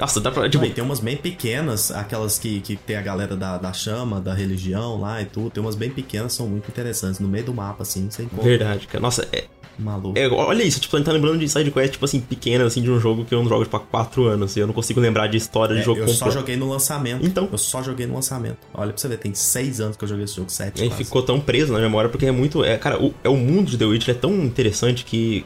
Nossa, 0.00 0.20
dá 0.20 0.30
pra. 0.30 0.48
Tipo, 0.48 0.64
Não, 0.64 0.72
tem 0.72 0.84
umas 0.84 1.00
bem 1.00 1.16
pequenas, 1.16 1.90
aquelas 1.90 2.38
que, 2.38 2.60
que 2.60 2.76
tem 2.76 2.96
a 2.96 3.02
galera 3.02 3.36
da, 3.36 3.58
da 3.58 3.72
chama, 3.72 4.20
da 4.20 4.32
religião 4.34 5.00
lá 5.00 5.20
e 5.20 5.24
tudo. 5.24 5.50
Tem 5.50 5.60
umas 5.62 5.74
bem 5.74 5.90
pequenas, 5.90 6.32
são 6.32 6.46
muito 6.46 6.68
interessantes. 6.68 7.18
No 7.20 7.28
meio 7.28 7.44
do 7.44 7.54
mapa, 7.54 7.82
assim, 7.82 8.08
sem 8.10 8.26
como. 8.28 8.42
verdade, 8.42 8.86
cara. 8.86 9.00
Nossa, 9.02 9.26
é, 9.32 9.44
Maluco. 9.78 10.18
é- 10.18 10.28
olha 10.28 10.62
isso, 10.62 10.78
tipo, 10.80 10.94
a 10.94 10.98
gente 10.98 11.06
tá 11.06 11.12
lembrando 11.12 11.38
de 11.38 11.48
sidequest, 11.48 11.92
tipo 11.92 12.04
assim, 12.04 12.20
pequena, 12.20 12.64
assim, 12.64 12.80
de 12.82 12.90
um 12.90 12.98
jogo 13.00 13.24
que 13.24 13.34
eu 13.34 13.42
não 13.42 13.48
jogo 13.48 13.64
tipo, 13.64 13.76
há 13.76 13.80
4 13.80 14.24
anos. 14.26 14.56
E 14.56 14.60
eu 14.60 14.66
não 14.68 14.74
consigo 14.74 15.00
lembrar 15.00 15.26
de 15.26 15.36
história 15.36 15.74
de 15.74 15.80
É, 15.82 15.84
jogo 15.84 16.00
eu 16.00 16.06
só 16.08 16.26
completo. 16.26 16.38
joguei 16.40 16.56
no 16.56 16.68
lançamento. 16.70 17.26
Então. 17.26 17.48
Eu 17.50 17.58
só 17.58 17.82
joguei 17.82 18.06
no 18.06 18.14
lançamento. 18.14 18.58
Olha 18.74 18.92
pra 18.92 19.00
você 19.00 19.08
ver, 19.08 19.18
tem 19.18 19.34
seis 19.34 19.80
anos 19.80 19.96
que 19.96 20.04
eu 20.04 20.08
joguei 20.08 20.24
esse 20.24 20.34
jogo, 20.36 20.48
sete. 20.50 20.84
E 20.84 20.88
quase. 20.88 21.04
ficou 21.04 21.22
tão 21.22 21.40
preso 21.40 21.72
na 21.72 21.80
memória 21.80 22.08
porque 22.08 22.26
é 22.26 22.32
muito. 22.32 22.62
É, 22.64 22.76
cara, 22.76 23.02
o, 23.02 23.12
é 23.24 23.28
o 23.28 23.36
mundo 23.36 23.70
de 23.70 23.76
The 23.78 23.84
Witcher 23.84 24.14
é 24.14 24.18
tão 24.18 24.32
interessante 24.44 25.04
que 25.04 25.44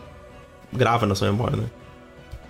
grava 0.73 1.07
na 1.07 1.15
sua 1.15 1.31
memória, 1.31 1.57
né? 1.57 1.65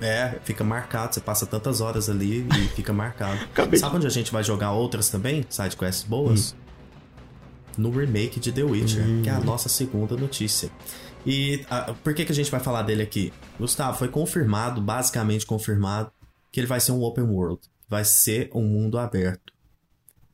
É, 0.00 0.38
fica 0.44 0.64
marcado, 0.64 1.14
você 1.14 1.20
passa 1.20 1.46
tantas 1.46 1.81
horas 1.81 2.09
ali 2.11 2.46
e 2.57 2.68
fica 2.74 2.92
marcado. 2.92 3.38
Sabe 3.78 3.96
onde 3.96 4.07
a 4.07 4.11
gente 4.11 4.33
vai 4.33 4.42
jogar 4.42 4.72
outras 4.72 5.09
também? 5.09 5.44
Sidequests 5.48 6.02
boas? 6.05 6.57
No 7.78 7.90
remake 7.90 8.38
de 8.40 8.52
The 8.52 8.64
Witcher, 8.64 9.05
que 9.22 9.28
é 9.28 9.33
a 9.33 9.40
nossa 9.40 9.68
segunda 9.68 10.16
notícia. 10.16 10.70
E 11.24 11.64
ah, 11.70 11.94
por 12.02 12.12
que, 12.14 12.24
que 12.24 12.33
a 12.33 12.35
gente 12.35 12.50
vai 12.50 12.61
falar 12.61 12.83
dele 12.83 13.02
aqui? 13.02 13.33
Gustavo, 13.59 13.96
foi 13.96 14.09
confirmado, 14.09 14.81
basicamente 14.81 15.46
confirmado, 15.46 16.11
que 16.50 16.61
ele 16.61 16.66
vai 16.66 16.81
ser 16.81 16.92
um 16.92 17.02
open 17.02 17.24
world. 17.24 17.61
Vai 17.88 18.05
ser 18.05 18.50
um 18.55 18.62
mundo 18.62 18.98
aberto. 18.98 19.52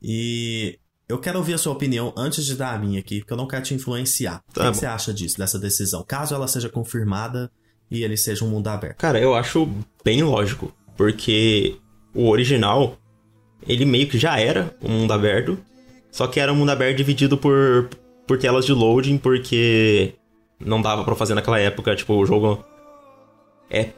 E 0.01 0.79
eu 1.07 1.19
quero 1.19 1.37
ouvir 1.37 1.53
a 1.53 1.57
sua 1.57 1.73
opinião 1.73 2.13
antes 2.17 2.45
de 2.45 2.55
dar 2.55 2.73
a 2.73 2.79
minha 2.79 2.99
aqui, 2.99 3.19
porque 3.19 3.33
eu 3.33 3.37
não 3.37 3.47
quero 3.47 3.63
te 3.63 3.73
influenciar. 3.73 4.43
o 4.49 4.53
Tá 4.53 4.61
que, 4.61 4.65
bom. 4.67 4.71
que 4.71 4.77
você 4.77 4.85
acha 4.85 5.13
disso, 5.13 5.37
dessa 5.37 5.59
decisão? 5.59 6.03
Caso 6.03 6.33
ela 6.35 6.47
seja 6.47 6.69
confirmada 6.69 7.51
e 7.89 8.03
ele 8.03 8.17
seja 8.17 8.45
um 8.45 8.49
mundo 8.49 8.67
aberto. 8.67 8.97
Cara, 8.97 9.19
eu 9.19 9.35
acho 9.35 9.67
bem 10.03 10.21
lógico, 10.23 10.73
porque 10.95 11.75
o 12.13 12.29
original, 12.29 12.97
ele 13.67 13.85
meio 13.85 14.07
que 14.07 14.17
já 14.17 14.39
era 14.39 14.75
um 14.81 14.89
mundo 14.89 15.13
aberto, 15.13 15.57
só 16.11 16.27
que 16.27 16.39
era 16.39 16.51
um 16.51 16.55
mundo 16.55 16.71
aberto 16.71 16.97
dividido 16.97 17.37
por, 17.37 17.89
por 18.27 18.37
telas 18.37 18.65
de 18.65 18.73
loading, 18.73 19.17
porque 19.17 20.13
não 20.59 20.81
dava 20.81 21.03
pra 21.03 21.15
fazer 21.15 21.33
naquela 21.35 21.59
época, 21.59 21.95
tipo, 21.95 22.13
o 22.13 22.25
jogo 22.25 22.63
é 23.69 23.89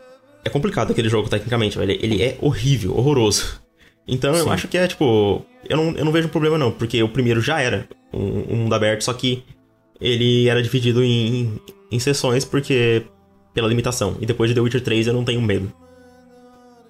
é 0.44 0.50
complicado 0.50 0.92
aquele 0.92 1.10
jogo 1.10 1.30
tecnicamente, 1.30 1.78
velho. 1.78 1.92
Ele 1.92 2.22
é 2.22 2.38
horrível, 2.42 2.98
horroroso. 2.98 3.62
Então 4.08 4.34
eu 4.36 4.46
Sim. 4.46 4.50
acho 4.50 4.68
que 4.68 4.78
é 4.78 4.88
tipo, 4.88 5.46
eu 5.70 5.78
não, 5.78 5.92
eu 5.96 6.04
não 6.04 6.12
vejo 6.12 6.28
problema 6.30 6.58
não, 6.58 6.72
porque 6.72 7.02
o 7.04 7.10
primeiro 7.10 7.40
já 7.42 7.62
era 7.62 7.88
um, 8.12 8.54
um 8.54 8.56
mundo 8.58 8.74
aberto, 8.74 9.04
só 9.04 9.14
que 9.14 9.44
ele 10.00 10.50
era 10.50 10.62
dividido 10.62 11.04
em, 11.04 11.60
em 11.92 12.00
sessões 12.00 12.44
porque 12.44 13.04
pela 13.54 13.68
limitação. 13.68 14.18
E 14.20 14.26
depois 14.26 14.50
de 14.50 14.56
The 14.56 14.62
Witcher 14.62 14.84
3 14.84 15.08
eu 15.08 15.14
não 15.14 15.24
tenho 15.24 15.42
medo. 15.42 15.72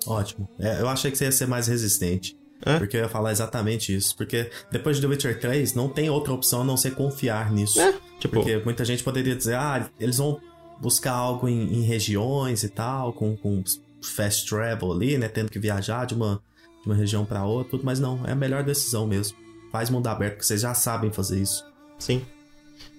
Ótimo. 0.05 0.49
É, 0.59 0.81
eu 0.81 0.89
achei 0.89 1.11
que 1.11 1.17
você 1.17 1.25
ia 1.25 1.31
ser 1.31 1.47
mais 1.47 1.67
resistente. 1.67 2.37
É? 2.63 2.77
Porque 2.77 2.97
eu 2.97 3.01
ia 3.01 3.09
falar 3.09 3.31
exatamente 3.31 3.95
isso. 3.95 4.15
Porque 4.15 4.49
depois 4.71 4.97
de 4.97 5.01
The 5.01 5.07
Witcher 5.07 5.39
3, 5.39 5.73
não 5.73 5.89
tem 5.89 6.09
outra 6.09 6.33
opção 6.33 6.61
a 6.61 6.63
não 6.63 6.77
ser 6.77 6.91
confiar 6.95 7.51
nisso. 7.51 7.79
É, 7.79 7.93
tipo, 8.19 8.35
Porque 8.35 8.57
muita 8.63 8.85
gente 8.85 9.03
poderia 9.03 9.35
dizer, 9.35 9.55
ah, 9.55 9.89
eles 9.99 10.17
vão 10.17 10.39
buscar 10.79 11.13
algo 11.13 11.47
em, 11.47 11.73
em 11.73 11.81
regiões 11.81 12.63
e 12.63 12.69
tal, 12.69 13.13
com, 13.13 13.35
com 13.35 13.63
fast 14.03 14.47
travel 14.47 14.91
ali, 14.91 15.17
né? 15.17 15.27
Tendo 15.27 15.51
que 15.51 15.59
viajar 15.59 16.05
de 16.05 16.13
uma, 16.13 16.41
de 16.81 16.89
uma 16.89 16.95
região 16.95 17.25
pra 17.25 17.45
outra, 17.45 17.71
tudo, 17.71 17.85
mas 17.85 17.99
não, 17.99 18.25
é 18.25 18.31
a 18.31 18.35
melhor 18.35 18.63
decisão 18.63 19.07
mesmo. 19.07 19.37
Faz 19.71 19.89
mundo 19.89 20.07
aberto, 20.07 20.33
porque 20.33 20.45
vocês 20.45 20.61
já 20.61 20.73
sabem 20.73 21.11
fazer 21.11 21.39
isso. 21.39 21.65
sim. 21.97 22.21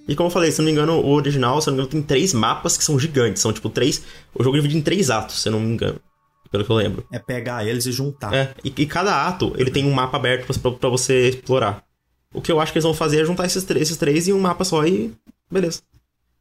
E 0.08 0.16
como 0.16 0.26
eu 0.28 0.32
falei, 0.32 0.50
se 0.50 0.58
não 0.58 0.64
me 0.66 0.72
engano, 0.72 0.94
o 1.00 1.10
original, 1.12 1.60
se 1.60 1.68
não 1.68 1.74
me 1.76 1.80
engano, 1.82 1.90
tem 1.92 2.02
três 2.02 2.32
mapas 2.32 2.76
que 2.76 2.84
são 2.84 2.98
gigantes. 2.98 3.40
São, 3.40 3.52
tipo, 3.52 3.68
três... 3.70 4.02
O 4.34 4.42
jogo 4.42 4.56
é 4.56 4.58
dividido 4.58 4.80
em 4.80 4.82
três 4.82 5.10
atos, 5.10 5.40
se 5.40 5.48
eu 5.48 5.52
não 5.52 5.60
me 5.60 5.72
engano. 5.72 6.00
Pelo 6.50 6.64
que 6.64 6.70
eu 6.70 6.76
lembro. 6.76 7.06
É 7.12 7.18
pegar 7.18 7.64
eles 7.66 7.86
e 7.86 7.92
juntar. 7.92 8.34
É, 8.34 8.52
e, 8.64 8.72
e 8.76 8.86
cada 8.86 9.26
ato, 9.26 9.54
ele 9.56 9.70
tem 9.70 9.84
um 9.86 9.92
mapa 9.92 10.16
aberto 10.16 10.46
pra, 10.60 10.70
pra 10.72 10.88
você 10.88 11.28
explorar. 11.30 11.84
O 12.34 12.42
que 12.42 12.50
eu 12.50 12.60
acho 12.60 12.72
que 12.72 12.78
eles 12.78 12.84
vão 12.84 12.92
fazer 12.94 13.20
é 13.22 13.24
juntar 13.24 13.46
esses, 13.46 13.62
três- 13.64 13.82
esses 13.82 13.96
três 13.96 14.26
em 14.28 14.32
um 14.32 14.40
mapa 14.40 14.64
só 14.64 14.84
e... 14.86 15.12
Beleza. 15.50 15.80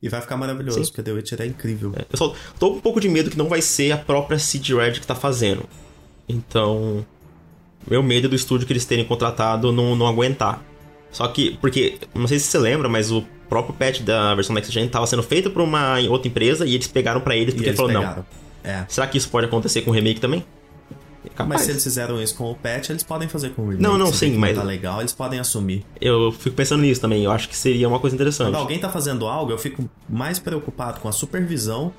E 0.01 0.09
vai 0.09 0.19
ficar 0.19 0.35
maravilhoso, 0.35 0.79
Sim. 0.83 0.85
porque 0.91 1.03
The 1.03 1.11
Witcher 1.11 1.41
é 1.41 1.45
incrível. 1.45 1.93
É, 1.95 2.01
Eu 2.11 2.17
só 2.17 2.33
tô 2.59 2.71
com 2.71 2.77
um 2.77 2.81
pouco 2.81 2.99
de 2.99 3.07
medo 3.07 3.29
que 3.29 3.37
não 3.37 3.47
vai 3.47 3.61
ser 3.61 3.91
a 3.91 3.97
própria 3.97 4.39
CD 4.39 4.73
Red 4.73 4.93
que 4.93 5.05
tá 5.05 5.13
fazendo. 5.15 5.63
Então, 6.27 7.05
meu 7.89 8.01
medo 8.01 8.25
é 8.27 8.29
do 8.29 8.35
estúdio 8.35 8.65
que 8.65 8.73
eles 8.73 8.85
terem 8.85 9.05
contratado 9.05 9.71
não, 9.71 9.95
não 9.95 10.07
aguentar. 10.07 10.63
Só 11.11 11.27
que, 11.27 11.57
porque, 11.59 11.97
não 12.13 12.27
sei 12.27 12.39
se 12.39 12.45
você 12.47 12.57
lembra, 12.57 12.87
mas 12.87 13.11
o 13.11 13.23
próprio 13.49 13.75
patch 13.75 13.99
da 14.01 14.33
versão 14.33 14.53
Next 14.55 14.71
Gen 14.71 14.87
tava 14.87 15.05
sendo 15.07 15.21
feito 15.23 15.49
por 15.51 15.61
uma 15.61 15.99
outra 16.09 16.27
empresa 16.29 16.65
e 16.65 16.73
eles 16.73 16.87
pegaram 16.87 17.19
pra 17.21 17.35
eles 17.35 17.53
porque 17.53 17.69
eles 17.69 17.77
falou, 17.77 17.91
não. 17.91 18.01
pegaram. 18.01 18.25
É. 18.63 18.85
Será 18.87 19.05
que 19.07 19.17
isso 19.17 19.29
pode 19.29 19.47
acontecer 19.47 19.81
com 19.81 19.91
o 19.91 19.93
remake 19.93 20.19
também? 20.21 20.45
É 21.37 21.43
Mas 21.43 21.61
se 21.61 21.71
eles 21.71 21.83
fizeram 21.83 22.21
isso 22.21 22.35
com 22.35 22.49
o 22.49 22.55
patch, 22.55 22.89
eles 22.89 23.03
podem 23.03 23.27
fazer 23.27 23.49
com 23.51 23.61
o 23.63 23.65
remake. 23.65 23.83
Não, 23.83 23.97
não, 23.97 24.07
Se 24.07 24.19
sim, 24.19 24.37
mas- 24.37 24.55
Tá 24.57 24.63
legal, 24.63 24.99
eles 25.01 25.13
podem 25.13 25.39
assumir. 25.39 25.85
Eu 25.99 26.31
fico 26.31 26.55
pensando 26.55 26.81
nisso 26.81 26.99
também, 27.01 27.23
eu 27.23 27.31
acho 27.31 27.47
que 27.49 27.55
seria 27.55 27.87
uma 27.87 27.99
coisa 27.99 28.15
interessante. 28.15 28.47
Quando 28.47 28.55
alguém 28.57 28.79
tá 28.79 28.89
fazendo 28.89 29.27
algo, 29.27 29.51
eu 29.51 29.57
fico 29.57 29.87
mais 30.09 30.39
preocupado 30.39 30.99
com 30.99 31.07
a 31.07 31.11
supervisão 31.11 31.93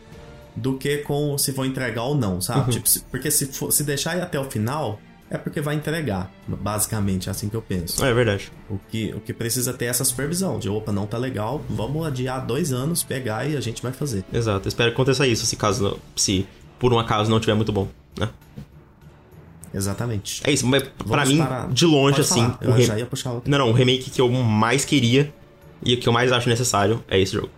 do 0.57 0.77
que 0.77 0.99
com 0.99 1.37
se 1.39 1.51
vou 1.53 1.65
entregar 1.65 2.03
ou 2.05 2.15
não, 2.15 2.41
sabe? 2.41 2.61
Uhum. 2.61 2.67
Tipo, 2.71 2.89
se- 2.89 3.01
porque 3.11 3.31
se, 3.31 3.47
for- 3.47 3.73
se 3.73 3.85
deixar 3.85 4.17
ir 4.17 4.21
até 4.23 4.39
o 4.41 4.45
final, 4.45 4.99
é 5.35 5.39
porque 5.39 5.61
vai 5.63 5.75
entregar. 5.75 6.31
Basicamente, 6.47 7.29
é 7.29 7.33
assim 7.33 7.49
que 7.49 7.55
eu 7.57 7.63
penso. 7.63 8.05
É, 8.05 8.13
verdade. 8.13 8.53
O 8.69 8.79
que, 8.79 9.13
o 9.15 9.21
que 9.21 9.33
precisa 9.33 9.73
ter 9.73 9.87
é 9.87 9.89
essa 9.89 10.05
supervisão 10.05 10.59
de 10.59 10.69
opa, 10.69 10.93
não 10.93 11.07
tá 11.07 11.17
legal, 11.17 11.65
vamos 11.71 12.07
adiar 12.07 12.45
dois 12.47 12.73
anos, 12.73 13.03
pegar 13.03 13.49
e 13.49 13.57
a 13.57 13.61
gente 13.61 13.83
vai 13.83 13.93
fazer. 13.93 14.25
Exato. 14.33 14.69
Espero 14.69 14.91
que 14.91 14.95
aconteça 14.95 15.27
isso, 15.27 15.47
se 15.47 15.57
caso 15.57 15.99
se 16.15 16.47
por 16.79 16.93
um 16.93 16.99
acaso 16.99 17.31
não 17.31 17.41
tiver 17.41 17.55
muito 17.55 17.73
bom, 17.73 17.89
né? 18.19 18.29
Exatamente. 19.75 20.43
É 20.45 20.51
isso, 20.53 20.67
mas 20.67 20.83
pra 20.83 20.93
Vamos 21.07 21.29
mim, 21.31 21.39
parar. 21.39 21.69
de 21.73 21.87
longe, 21.87 22.17
Pode 22.17 22.21
assim, 22.21 22.43
falar, 22.43 22.59
eu 22.61 22.73
re- 22.73 22.83
já 22.85 22.99
ia 22.99 23.07
puxar 23.07 23.33
outro. 23.33 23.51
Não, 23.51 23.59
não, 23.59 23.71
o 23.71 23.73
remake 23.73 24.11
que 24.11 24.21
eu 24.21 24.29
mais 24.31 24.85
queria 24.85 25.33
e 25.83 25.97
que 25.97 26.07
eu 26.09 26.13
mais 26.13 26.31
acho 26.31 26.49
necessário 26.49 27.03
é 27.09 27.19
esse 27.19 27.33
jogo. 27.33 27.49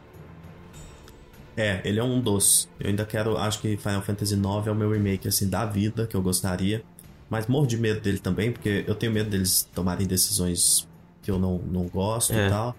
É, 1.56 1.80
ele 1.84 1.98
é 1.98 2.04
um 2.04 2.20
dos. 2.20 2.68
Eu 2.80 2.88
ainda 2.90 3.04
quero, 3.04 3.37
acho 3.37 3.60
que 3.60 3.76
Final 3.76 4.02
Fantasy 4.02 4.34
IX 4.34 4.66
é 4.66 4.70
o 4.70 4.74
meu 4.74 4.90
remake, 4.90 5.26
assim, 5.28 5.48
da 5.48 5.64
vida, 5.64 6.06
que 6.06 6.16
eu 6.16 6.22
gostaria. 6.22 6.82
Mas 7.30 7.46
morro 7.46 7.66
de 7.66 7.76
medo 7.76 8.00
dele 8.00 8.18
também, 8.18 8.52
porque 8.52 8.84
eu 8.87 8.94
tenho 8.94 9.12
medo 9.12 9.30
deles 9.30 9.68
tomarem 9.74 10.06
decisões 10.06 10.87
que 11.22 11.30
eu 11.30 11.38
não, 11.38 11.58
não 11.58 11.87
gosto 11.88 12.32
É. 12.32 12.46
e 12.46 12.50
tal. 12.50 12.76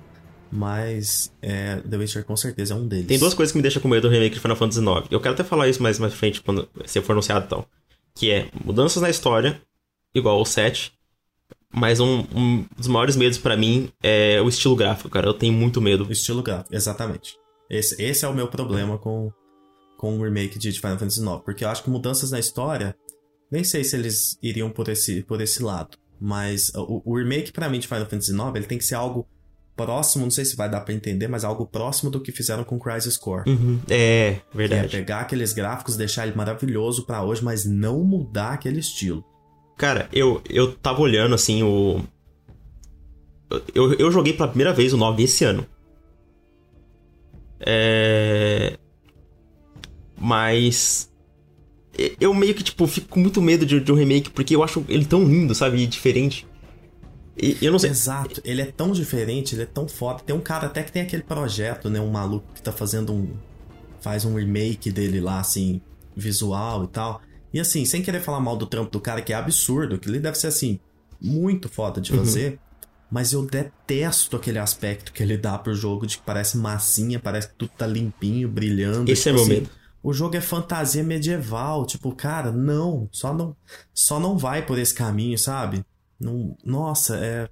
Mas 0.51 1.33
é, 1.41 1.77
The 1.77 1.97
Witcher 1.97 2.23
com 2.23 2.37
certeza 2.37 2.73
é 2.73 2.77
um 2.77 2.87
deles. 2.87 3.07
Tem 3.07 3.19
duas 3.19 3.33
coisas 3.33 3.51
que 3.51 3.57
me 3.57 3.61
deixam 3.61 3.81
com 3.81 3.87
medo 3.87 4.07
do 4.07 4.13
remake 4.13 4.35
de 4.35 4.39
Final 4.39 4.55
Fantasy 4.55 4.79
IX. 4.79 5.07
Eu 5.11 5.19
quero 5.19 5.33
até 5.33 5.43
falar 5.43 5.67
isso 5.67 5.81
mais 5.81 5.99
mais 5.99 6.13
frente, 6.13 6.41
quando 6.41 6.69
se 6.85 7.01
for 7.01 7.11
anunciado 7.13 7.45
e 7.45 7.49
tal. 7.49 7.67
Que 8.13 8.31
é 8.31 8.49
mudanças 8.63 9.01
na 9.01 9.09
história, 9.09 9.61
igual 10.13 10.39
o 10.39 10.45
7. 10.45 10.93
Mas 11.73 11.99
um, 11.99 12.19
um 12.33 12.65
dos 12.77 12.87
maiores 12.87 13.17
medos 13.17 13.37
pra 13.37 13.57
mim 13.57 13.89
é 14.01 14.39
o 14.41 14.47
estilo 14.47 14.75
gráfico, 14.77 15.09
cara. 15.09 15.27
Eu 15.27 15.33
tenho 15.33 15.51
muito 15.51 15.81
medo. 15.81 16.05
O 16.07 16.11
estilo 16.11 16.41
gráfico, 16.41 16.73
exatamente. 16.73 17.35
Esse, 17.69 18.01
esse 18.01 18.23
é 18.23 18.27
o 18.27 18.33
meu 18.33 18.47
problema 18.47 18.97
com, 18.97 19.29
com 19.97 20.17
o 20.17 20.23
remake 20.23 20.57
de 20.57 20.71
Final 20.71 20.97
Fantasy 20.97 21.19
IX. 21.21 21.41
Porque 21.43 21.65
eu 21.65 21.69
acho 21.69 21.83
que 21.83 21.89
mudanças 21.89 22.31
na 22.31 22.39
história, 22.39 22.95
nem 23.55 23.63
sei 23.63 23.83
se 23.83 23.95
eles 23.95 24.37
iriam 24.41 24.69
por 24.69 24.87
esse, 24.89 25.23
por 25.23 25.41
esse 25.41 25.63
lado. 25.63 25.97
Mas 26.19 26.71
o, 26.75 27.01
o 27.03 27.17
remake, 27.17 27.51
pra 27.51 27.67
mim, 27.69 27.79
de 27.79 27.87
Final 27.87 28.05
Fantasy 28.05 28.31
IX, 28.31 28.41
ele 28.55 28.65
tem 28.65 28.77
que 28.77 28.85
ser 28.85 28.95
algo 28.95 29.27
próximo, 29.75 30.23
não 30.23 30.31
sei 30.31 30.45
se 30.45 30.55
vai 30.55 30.69
dar 30.69 30.79
pra 30.81 30.93
entender, 30.93 31.27
mas 31.27 31.43
algo 31.43 31.65
próximo 31.65 32.09
do 32.09 32.21
que 32.21 32.31
fizeram 32.31 32.63
com 32.63 32.79
Crisis 32.79 33.17
Core. 33.17 33.49
Uhum. 33.49 33.81
É, 33.89 34.35
Que 34.49 34.53
é 34.53 34.57
verdade. 34.57 34.87
pegar 34.95 35.19
aqueles 35.19 35.51
gráficos, 35.51 35.97
deixar 35.97 36.25
ele 36.25 36.35
maravilhoso 36.35 37.05
pra 37.05 37.21
hoje, 37.23 37.43
mas 37.43 37.65
não 37.65 38.01
mudar 38.03 38.53
aquele 38.53 38.79
estilo. 38.79 39.23
Cara, 39.77 40.07
eu, 40.13 40.41
eu 40.49 40.73
tava 40.73 41.01
olhando 41.01 41.35
assim 41.35 41.61
o. 41.61 42.01
Eu, 43.73 43.93
eu 43.95 44.09
joguei 44.11 44.31
pela 44.33 44.47
primeira 44.47 44.71
vez 44.73 44.93
o 44.93 44.97
9 44.97 45.23
esse 45.23 45.43
ano. 45.43 45.65
É. 47.59 48.77
Mas. 50.17 51.11
Eu 52.19 52.33
meio 52.33 52.53
que, 52.53 52.63
tipo, 52.63 52.85
fico 52.87 53.07
com 53.07 53.19
muito 53.19 53.41
medo 53.41 53.65
de, 53.65 53.79
de 53.79 53.91
um 53.91 53.95
remake, 53.95 54.29
porque 54.29 54.55
eu 54.55 54.63
acho 54.63 54.83
ele 54.89 55.05
tão 55.05 55.23
lindo, 55.23 55.55
sabe? 55.55 55.77
E 55.81 55.87
diferente. 55.87 56.45
E 57.37 57.57
eu 57.61 57.71
não 57.71 57.79
sei. 57.79 57.89
Exato, 57.89 58.41
ele 58.45 58.61
é 58.61 58.65
tão 58.65 58.91
diferente, 58.91 59.55
ele 59.55 59.63
é 59.63 59.65
tão 59.65 59.87
foda. 59.87 60.19
Tem 60.25 60.35
um 60.35 60.41
cara 60.41 60.67
até 60.67 60.83
que 60.83 60.91
tem 60.91 61.01
aquele 61.01 61.23
projeto, 61.23 61.89
né? 61.89 61.99
Um 61.99 62.11
maluco 62.11 62.45
que 62.53 62.61
tá 62.61 62.71
fazendo 62.71 63.13
um. 63.13 63.29
Faz 63.99 64.23
um 64.23 64.35
remake 64.35 64.91
dele 64.91 65.19
lá, 65.19 65.39
assim, 65.39 65.81
visual 66.15 66.83
e 66.83 66.87
tal. 66.87 67.21
E 67.53 67.59
assim, 67.59 67.85
sem 67.85 68.01
querer 68.01 68.21
falar 68.21 68.39
mal 68.39 68.55
do 68.55 68.65
trampo 68.65 68.91
do 68.91 68.99
cara, 68.99 69.21
que 69.21 69.33
é 69.33 69.35
absurdo, 69.35 69.97
que 69.97 70.09
ele 70.09 70.19
deve 70.19 70.37
ser 70.37 70.47
assim, 70.47 70.79
muito 71.19 71.69
foda 71.69 72.01
de 72.01 72.11
fazer. 72.11 72.59
Mas 73.09 73.33
eu 73.33 73.43
detesto 73.45 74.35
aquele 74.35 74.59
aspecto 74.59 75.13
que 75.13 75.23
ele 75.23 75.37
dá 75.37 75.57
pro 75.57 75.73
jogo 75.73 76.05
de 76.05 76.17
que 76.17 76.23
parece 76.23 76.57
massinha, 76.57 77.19
parece 77.19 77.47
que 77.47 77.55
tudo 77.55 77.71
tá 77.77 77.87
limpinho, 77.87 78.49
brilhando. 78.49 79.09
Esse 79.09 79.29
é 79.29 79.31
Tipo 79.31 79.35
meu 79.35 79.43
assim, 79.43 79.61
medo. 79.61 79.69
O 80.05 80.13
jogo 80.13 80.35
é 80.35 80.41
fantasia 80.41 81.03
medieval, 81.03 81.83
tipo, 81.83 82.13
cara, 82.13 82.51
não, 82.51 83.09
só 83.11 83.33
não, 83.33 83.55
só 83.91 84.19
não 84.19 84.37
vai 84.37 84.63
por 84.63 84.77
esse 84.77 84.93
caminho, 84.93 85.35
sabe? 85.35 85.83
Não, 86.19 86.55
nossa, 86.63 87.17
é 87.17 87.49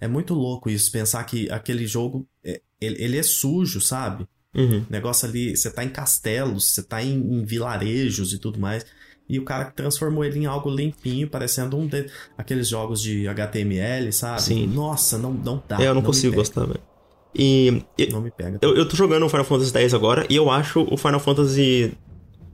é 0.00 0.06
muito 0.06 0.34
louco 0.34 0.70
isso 0.70 0.92
pensar 0.92 1.24
que 1.24 1.50
aquele 1.50 1.84
jogo 1.86 2.28
é- 2.44 2.60
ele, 2.80 3.02
ele 3.02 3.18
é 3.18 3.22
sujo, 3.24 3.80
sabe? 3.80 4.24
Uhum. 4.54 4.84
O 4.88 4.92
negócio 4.92 5.26
ali, 5.26 5.56
você 5.56 5.68
tá 5.68 5.82
em 5.82 5.88
castelos, 5.88 6.72
você 6.72 6.82
tá 6.82 7.02
em, 7.02 7.14
em 7.16 7.44
vilarejos 7.44 8.32
e 8.32 8.38
tudo 8.38 8.60
mais. 8.60 8.86
E 9.28 9.40
o 9.40 9.44
cara 9.44 9.64
transformou 9.64 10.24
ele 10.24 10.38
em 10.38 10.46
algo 10.46 10.70
limpinho, 10.70 11.28
parecendo 11.28 11.76
um 11.76 11.88
de, 11.88 12.06
aqueles 12.38 12.68
jogos 12.68 13.00
de 13.02 13.26
HTML, 13.26 14.12
sabe? 14.12 14.42
Sim. 14.42 14.66
Nossa, 14.68 15.18
não, 15.18 15.32
não 15.32 15.60
dá. 15.66 15.82
é, 15.82 15.88
eu 15.88 15.94
não, 15.94 16.02
me 16.02 16.06
consigo 16.06 16.36
gostar, 16.36 16.66
velho. 16.66 16.93
E. 17.34 17.82
Não 18.10 18.20
me 18.20 18.30
pega. 18.30 18.58
Eu, 18.62 18.74
eu 18.76 18.86
tô 18.88 18.96
jogando 18.96 19.24
o 19.24 19.28
Final 19.28 19.44
Fantasy 19.44 19.72
X 19.76 19.92
agora 19.94 20.24
e 20.30 20.36
eu 20.36 20.50
acho 20.50 20.86
o 20.90 20.96
Final 20.96 21.18
Fantasy 21.20 21.92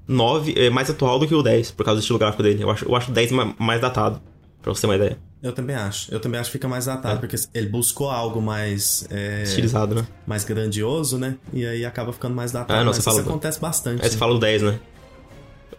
9 0.09 0.55
é, 0.57 0.71
mais 0.71 0.91
atual 0.91 1.19
do 1.19 1.27
que 1.29 1.35
o 1.35 1.43
10, 1.43 1.71
por 1.73 1.85
causa 1.85 2.01
do 2.01 2.03
estilo 2.03 2.19
gráfico 2.19 2.43
dele. 2.43 2.63
Eu 2.63 2.71
acho, 2.71 2.85
eu 2.87 2.97
acho 2.97 3.11
o 3.11 3.15
10 3.15 3.31
ma- 3.33 3.55
mais 3.59 3.81
datado, 3.81 4.21
pra 4.63 4.73
você 4.75 4.81
ter 4.83 4.87
uma 4.89 4.97
ideia. 4.97 5.19
Eu 5.43 5.53
também 5.53 5.75
acho. 5.77 6.13
Eu 6.13 6.21
também 6.21 6.39
acho 6.41 6.51
que 6.51 6.59
fica 6.59 6.69
mais 6.69 6.85
datado, 6.87 7.21
porque 7.21 7.37
ele 7.55 7.69
buscou 7.69 8.11
algo 8.11 8.43
mais. 8.43 9.07
é, 9.11 9.43
Estilizado, 9.43 9.95
né? 9.95 10.07
mais 10.27 10.45
grandioso, 10.45 11.17
né? 11.19 11.37
E 11.53 11.65
aí 11.65 11.85
acaba 11.85 12.13
ficando 12.13 12.35
mais 12.35 12.53
datado. 12.53 12.75
Ah, 12.81 12.85
não, 12.85 12.93
mas 12.93 12.97
você 13.03 13.09
isso 13.11 13.23
do- 13.23 13.29
acontece 13.29 13.59
bastante. 13.61 14.03
Aí 14.03 14.11
você 14.11 14.17
fala 14.19 14.35
do 14.35 14.41
10, 14.41 14.61
né? 14.63 14.79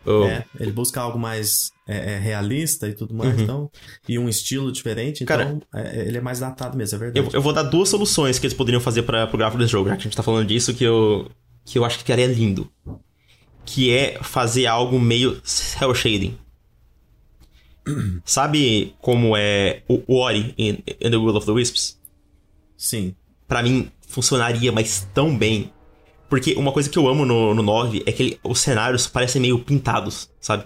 O- 0.05 0.23
É, 0.25 0.43
ele 0.59 0.71
busca 0.71 0.99
algo 0.99 1.19
mais 1.19 1.71
é, 1.87 2.13
é, 2.13 2.19
realista 2.19 2.87
e 2.87 2.93
tudo 2.93 3.13
mais, 3.13 3.35
Uhum. 3.35 3.43
então. 3.43 3.71
E 4.09 4.17
um 4.17 4.27
estilo 4.27 4.71
diferente, 4.71 5.23
então 5.23 5.61
é, 5.75 6.07
ele 6.07 6.17
é 6.17 6.21
mais 6.21 6.39
datado 6.39 6.75
mesmo, 6.77 6.95
é 6.95 6.99
verdade. 6.99 7.27
eu, 7.27 7.31
eu 7.33 7.41
vou 7.41 7.53
dar 7.53 7.63
duas 7.63 7.89
soluções 7.89 8.39
que 8.39 8.45
eles 8.47 8.55
poderiam 8.57 8.81
fazer 8.81 9.03
para 9.03 9.27
pro 9.27 9.37
gráfico 9.37 9.59
desse 9.59 9.71
jogo, 9.71 9.89
já 9.89 9.95
que 9.95 10.01
a 10.01 10.03
gente 10.03 10.15
tá 10.17 10.23
falando 10.23 10.47
disso, 10.47 10.73
que 10.73 10.83
eu, 10.83 11.29
que 11.65 11.77
eu 11.77 11.85
acho 11.85 11.97
que 11.97 12.03
ficaria 12.03 12.25
lindo. 12.27 12.67
Que 13.63 13.91
é 13.95 14.17
fazer 14.23 14.65
algo 14.65 14.99
meio 14.99 15.39
cel 15.43 15.93
shading. 15.93 16.35
Sabe 18.25 18.95
como 19.01 19.35
é 19.35 19.81
o 19.87 20.01
o 20.07 20.15
Ori 20.17 20.53
in, 20.57 20.77
in 20.99 21.09
The 21.11 21.17
Will 21.17 21.35
of 21.35 21.45
the 21.45 21.51
Wisps? 21.51 21.97
Sim. 22.77 23.15
Pra 23.47 23.61
mim, 23.63 23.91
funcionaria, 24.07 24.71
mas 24.71 25.07
tão 25.13 25.35
bem. 25.37 25.71
Porque 26.31 26.53
uma 26.53 26.71
coisa 26.71 26.89
que 26.89 26.97
eu 26.97 27.09
amo 27.09 27.25
no, 27.25 27.53
no 27.53 27.61
9 27.61 28.03
é 28.05 28.11
que 28.13 28.23
ele- 28.23 28.39
os 28.41 28.59
cenários 28.61 29.05
parecem 29.05 29.41
meio 29.41 29.59
pintados, 29.59 30.29
sabe? 30.39 30.63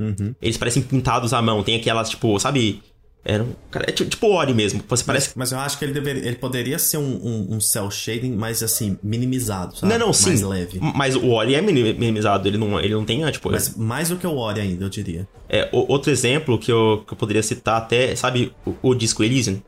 Uhum. 0.00 0.34
Eles 0.40 0.56
parecem 0.56 0.82
pintados 0.82 1.34
à 1.34 1.42
mão. 1.42 1.62
Tem 1.62 1.76
aquelas, 1.76 2.08
tipo, 2.08 2.38
sabe? 2.40 2.82
É, 3.22 3.42
um- 3.42 3.52
cara, 3.70 3.84
é 3.88 3.92
tipo, 3.92 4.08
tipo 4.08 4.26
Ori 4.28 4.54
mesmo. 4.54 4.82
Você 4.88 5.04
parece. 5.04 5.32
Mas 5.36 5.52
eu 5.52 5.58
acho 5.58 5.78
que 5.78 5.84
ele 5.84 5.92
deveria, 5.92 6.24
ele 6.26 6.36
poderia 6.36 6.78
ser 6.78 6.96
um, 6.96 7.02
um, 7.26 7.56
um 7.56 7.60
cel 7.60 7.90
shading 7.90 8.32
mais 8.32 8.62
assim, 8.62 8.96
minimizado, 9.02 9.76
sabe? 9.76 9.92
Não, 9.92 10.06
não, 10.06 10.12
sim. 10.14 10.30
Mais 10.30 10.42
leve. 10.42 10.78
Mas 10.80 11.14
o 11.14 11.28
Ori 11.30 11.54
é 11.54 11.60
mini- 11.60 11.92
minimizado. 11.92 12.48
Ele 12.48 12.56
não, 12.56 12.80
ele 12.80 12.94
não 12.94 13.04
tem, 13.04 13.22
ah, 13.22 13.30
tipo. 13.30 13.50
Mas 13.50 13.76
mais 13.76 14.08
do 14.08 14.16
que 14.16 14.26
o 14.26 14.34
Ori 14.36 14.62
ainda, 14.62 14.82
eu 14.84 14.88
diria. 14.88 15.28
É, 15.46 15.68
o- 15.72 15.92
outro 15.92 16.10
exemplo 16.10 16.58
que 16.58 16.72
eu, 16.72 17.04
que 17.06 17.12
eu 17.12 17.16
poderia 17.18 17.42
citar 17.42 17.76
até, 17.82 18.16
sabe, 18.16 18.50
o, 18.64 18.74
o 18.82 18.94
disco 18.94 19.22
Elysium? 19.22 19.60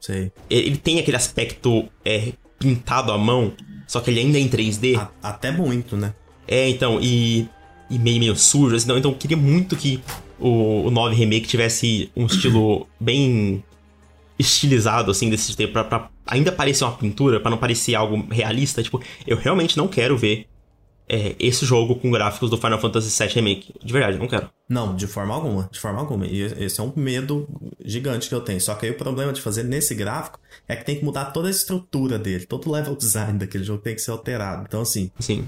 Sei. 0.00 0.32
Ele, 0.50 0.66
ele 0.68 0.76
tem 0.76 0.98
aquele 0.98 1.16
aspecto 1.16 1.88
é, 2.04 2.32
pintado 2.62 3.12
à 3.12 3.18
mão, 3.18 3.52
só 3.86 4.00
que 4.00 4.10
ele 4.10 4.20
ainda 4.20 4.38
é 4.38 4.40
em 4.40 4.48
3D. 4.48 4.96
A- 4.96 5.10
até 5.22 5.50
muito, 5.50 5.96
né? 5.96 6.14
É, 6.46 6.68
então, 6.68 6.98
e, 7.00 7.48
e 7.90 7.98
meio, 7.98 8.18
meio 8.18 8.36
sujo, 8.36 8.74
assim, 8.74 8.84
então, 8.84 8.98
então 8.98 9.10
eu 9.10 9.16
queria 9.16 9.36
muito 9.36 9.76
que 9.76 10.00
o, 10.38 10.86
o 10.86 10.90
9 10.90 11.14
Remake 11.14 11.46
tivesse 11.46 12.10
um 12.16 12.26
estilo 12.26 12.86
bem 12.98 13.62
estilizado, 14.38 15.10
assim, 15.10 15.30
desse 15.30 15.54
tempo, 15.56 15.72
pra, 15.72 15.84
pra 15.84 16.10
ainda 16.26 16.50
parecer 16.50 16.84
uma 16.84 16.92
pintura, 16.96 17.38
pra 17.40 17.50
não 17.50 17.58
parecer 17.58 17.94
algo 17.94 18.26
realista. 18.30 18.82
Tipo, 18.82 19.00
eu 19.26 19.36
realmente 19.36 19.76
não 19.76 19.86
quero 19.86 20.16
ver 20.16 20.46
é, 21.08 21.34
esse 21.38 21.64
jogo 21.66 21.96
com 21.96 22.10
gráficos 22.10 22.48
do 22.48 22.56
Final 22.56 22.80
Fantasy 22.80 23.10
VII 23.22 23.34
Remake. 23.34 23.74
De 23.84 23.92
verdade, 23.92 24.18
não 24.18 24.26
quero. 24.28 24.48
Não, 24.68 24.94
de 24.96 25.06
forma 25.06 25.34
alguma, 25.34 25.68
de 25.70 25.78
forma 25.78 25.98
alguma. 26.00 26.26
E 26.26 26.40
esse 26.40 26.80
é 26.80 26.82
um 26.82 26.92
medo 26.96 27.46
gigante 27.84 28.28
que 28.28 28.34
eu 28.34 28.40
tenho. 28.40 28.60
Só 28.60 28.74
que 28.74 28.86
aí 28.86 28.92
o 28.92 28.96
problema 28.96 29.32
de 29.32 29.40
fazer 29.40 29.62
nesse 29.64 29.94
gráfico 29.94 30.38
é 30.66 30.74
que 30.76 30.84
tem 30.84 30.96
que 30.98 31.04
mudar 31.04 31.26
toda 31.26 31.48
a 31.48 31.50
estrutura 31.50 32.18
dele, 32.18 32.46
todo 32.46 32.68
o 32.68 32.72
level 32.72 32.96
design 32.96 33.38
daquele 33.38 33.64
jogo 33.64 33.82
tem 33.82 33.94
que 33.94 34.00
ser 34.00 34.10
alterado. 34.12 34.64
Então, 34.66 34.80
assim, 34.80 35.10
Sim. 35.18 35.46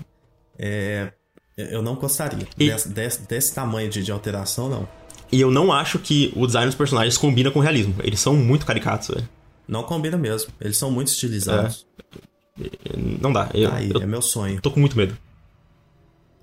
é, 0.58 1.12
eu 1.56 1.80
não 1.82 1.94
gostaria 1.94 2.46
E- 2.58 2.68
desse, 2.68 2.88
desse- 2.88 3.26
desse 3.26 3.54
tamanho 3.54 3.88
de, 3.88 4.02
de 4.02 4.12
alteração, 4.12 4.68
não. 4.68 4.88
E 5.32 5.40
eu 5.40 5.50
não 5.50 5.72
acho 5.72 5.98
que 5.98 6.32
o 6.36 6.46
design 6.46 6.66
dos 6.66 6.76
personagens 6.76 7.16
combina 7.16 7.50
com 7.50 7.58
o 7.58 7.62
realismo. 7.62 7.94
Eles 8.02 8.20
são 8.20 8.36
muito 8.36 8.66
caricatos, 8.66 9.08
velho. 9.08 9.28
Não 9.66 9.82
combina 9.82 10.16
mesmo. 10.18 10.52
Eles 10.60 10.76
são 10.76 10.90
muito 10.90 11.08
estilizados. 11.08 11.86
Não 13.20 13.32
dá. 13.32 13.50
Eu, 13.54 13.72
aí, 13.72 13.90
eu 13.90 14.00
é 14.02 14.06
meu 14.06 14.20
sonho. 14.22 14.60
tô 14.60 14.70
com 14.70 14.78
muito 14.78 14.96
medo. 14.96 15.16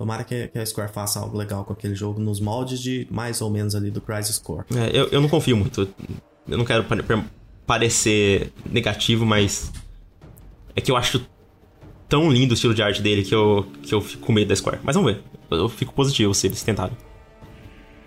Tomara 0.02 0.24
que, 0.24 0.48
que 0.48 0.58
a 0.58 0.66
Square 0.66 0.92
faça 0.92 1.20
algo 1.20 1.38
legal 1.38 1.64
com 1.64 1.74
aquele 1.74 1.94
jogo 1.94 2.20
nos 2.20 2.40
moldes 2.40 2.80
de 2.80 3.06
mais 3.12 3.40
ou 3.40 3.52
menos 3.52 3.76
ali 3.76 3.92
do 3.92 4.02
Crisis 4.02 4.40
Core. 4.40 4.66
É, 4.76 4.90
eu, 5.00 5.10
eu 5.10 5.22
não 5.22 5.30
confio 5.30 5.56
muito. 5.56 5.88
Eu 6.50 6.58
não 6.58 6.66
quero 6.66 6.84
pare- 6.86 7.04
pare- 7.04 7.24
parecer 7.68 8.52
negativo, 8.66 9.28
mas. 9.28 9.72
É 10.76 10.82
que 10.82 10.90
eu 10.90 10.98
acho 10.98 11.24
tão 12.10 12.32
lindo 12.32 12.52
o 12.52 12.56
estilo 12.56 12.74
de 12.74 12.82
arte 12.82 13.00
dele 13.00 13.24
que 13.24 13.36
eu, 13.36 13.68
que 13.84 13.94
eu 13.94 14.02
fico 14.02 14.26
com 14.26 14.34
medo 14.34 14.48
da 14.48 14.56
Square. 14.56 14.80
Mas 14.82 14.96
vamos 14.96 15.14
ver. 15.14 15.22
Eu 15.52 15.70
fico 15.70 15.94
positivo 15.94 16.34
se 16.34 16.48
eles 16.48 16.64
tentarem. 16.64 16.98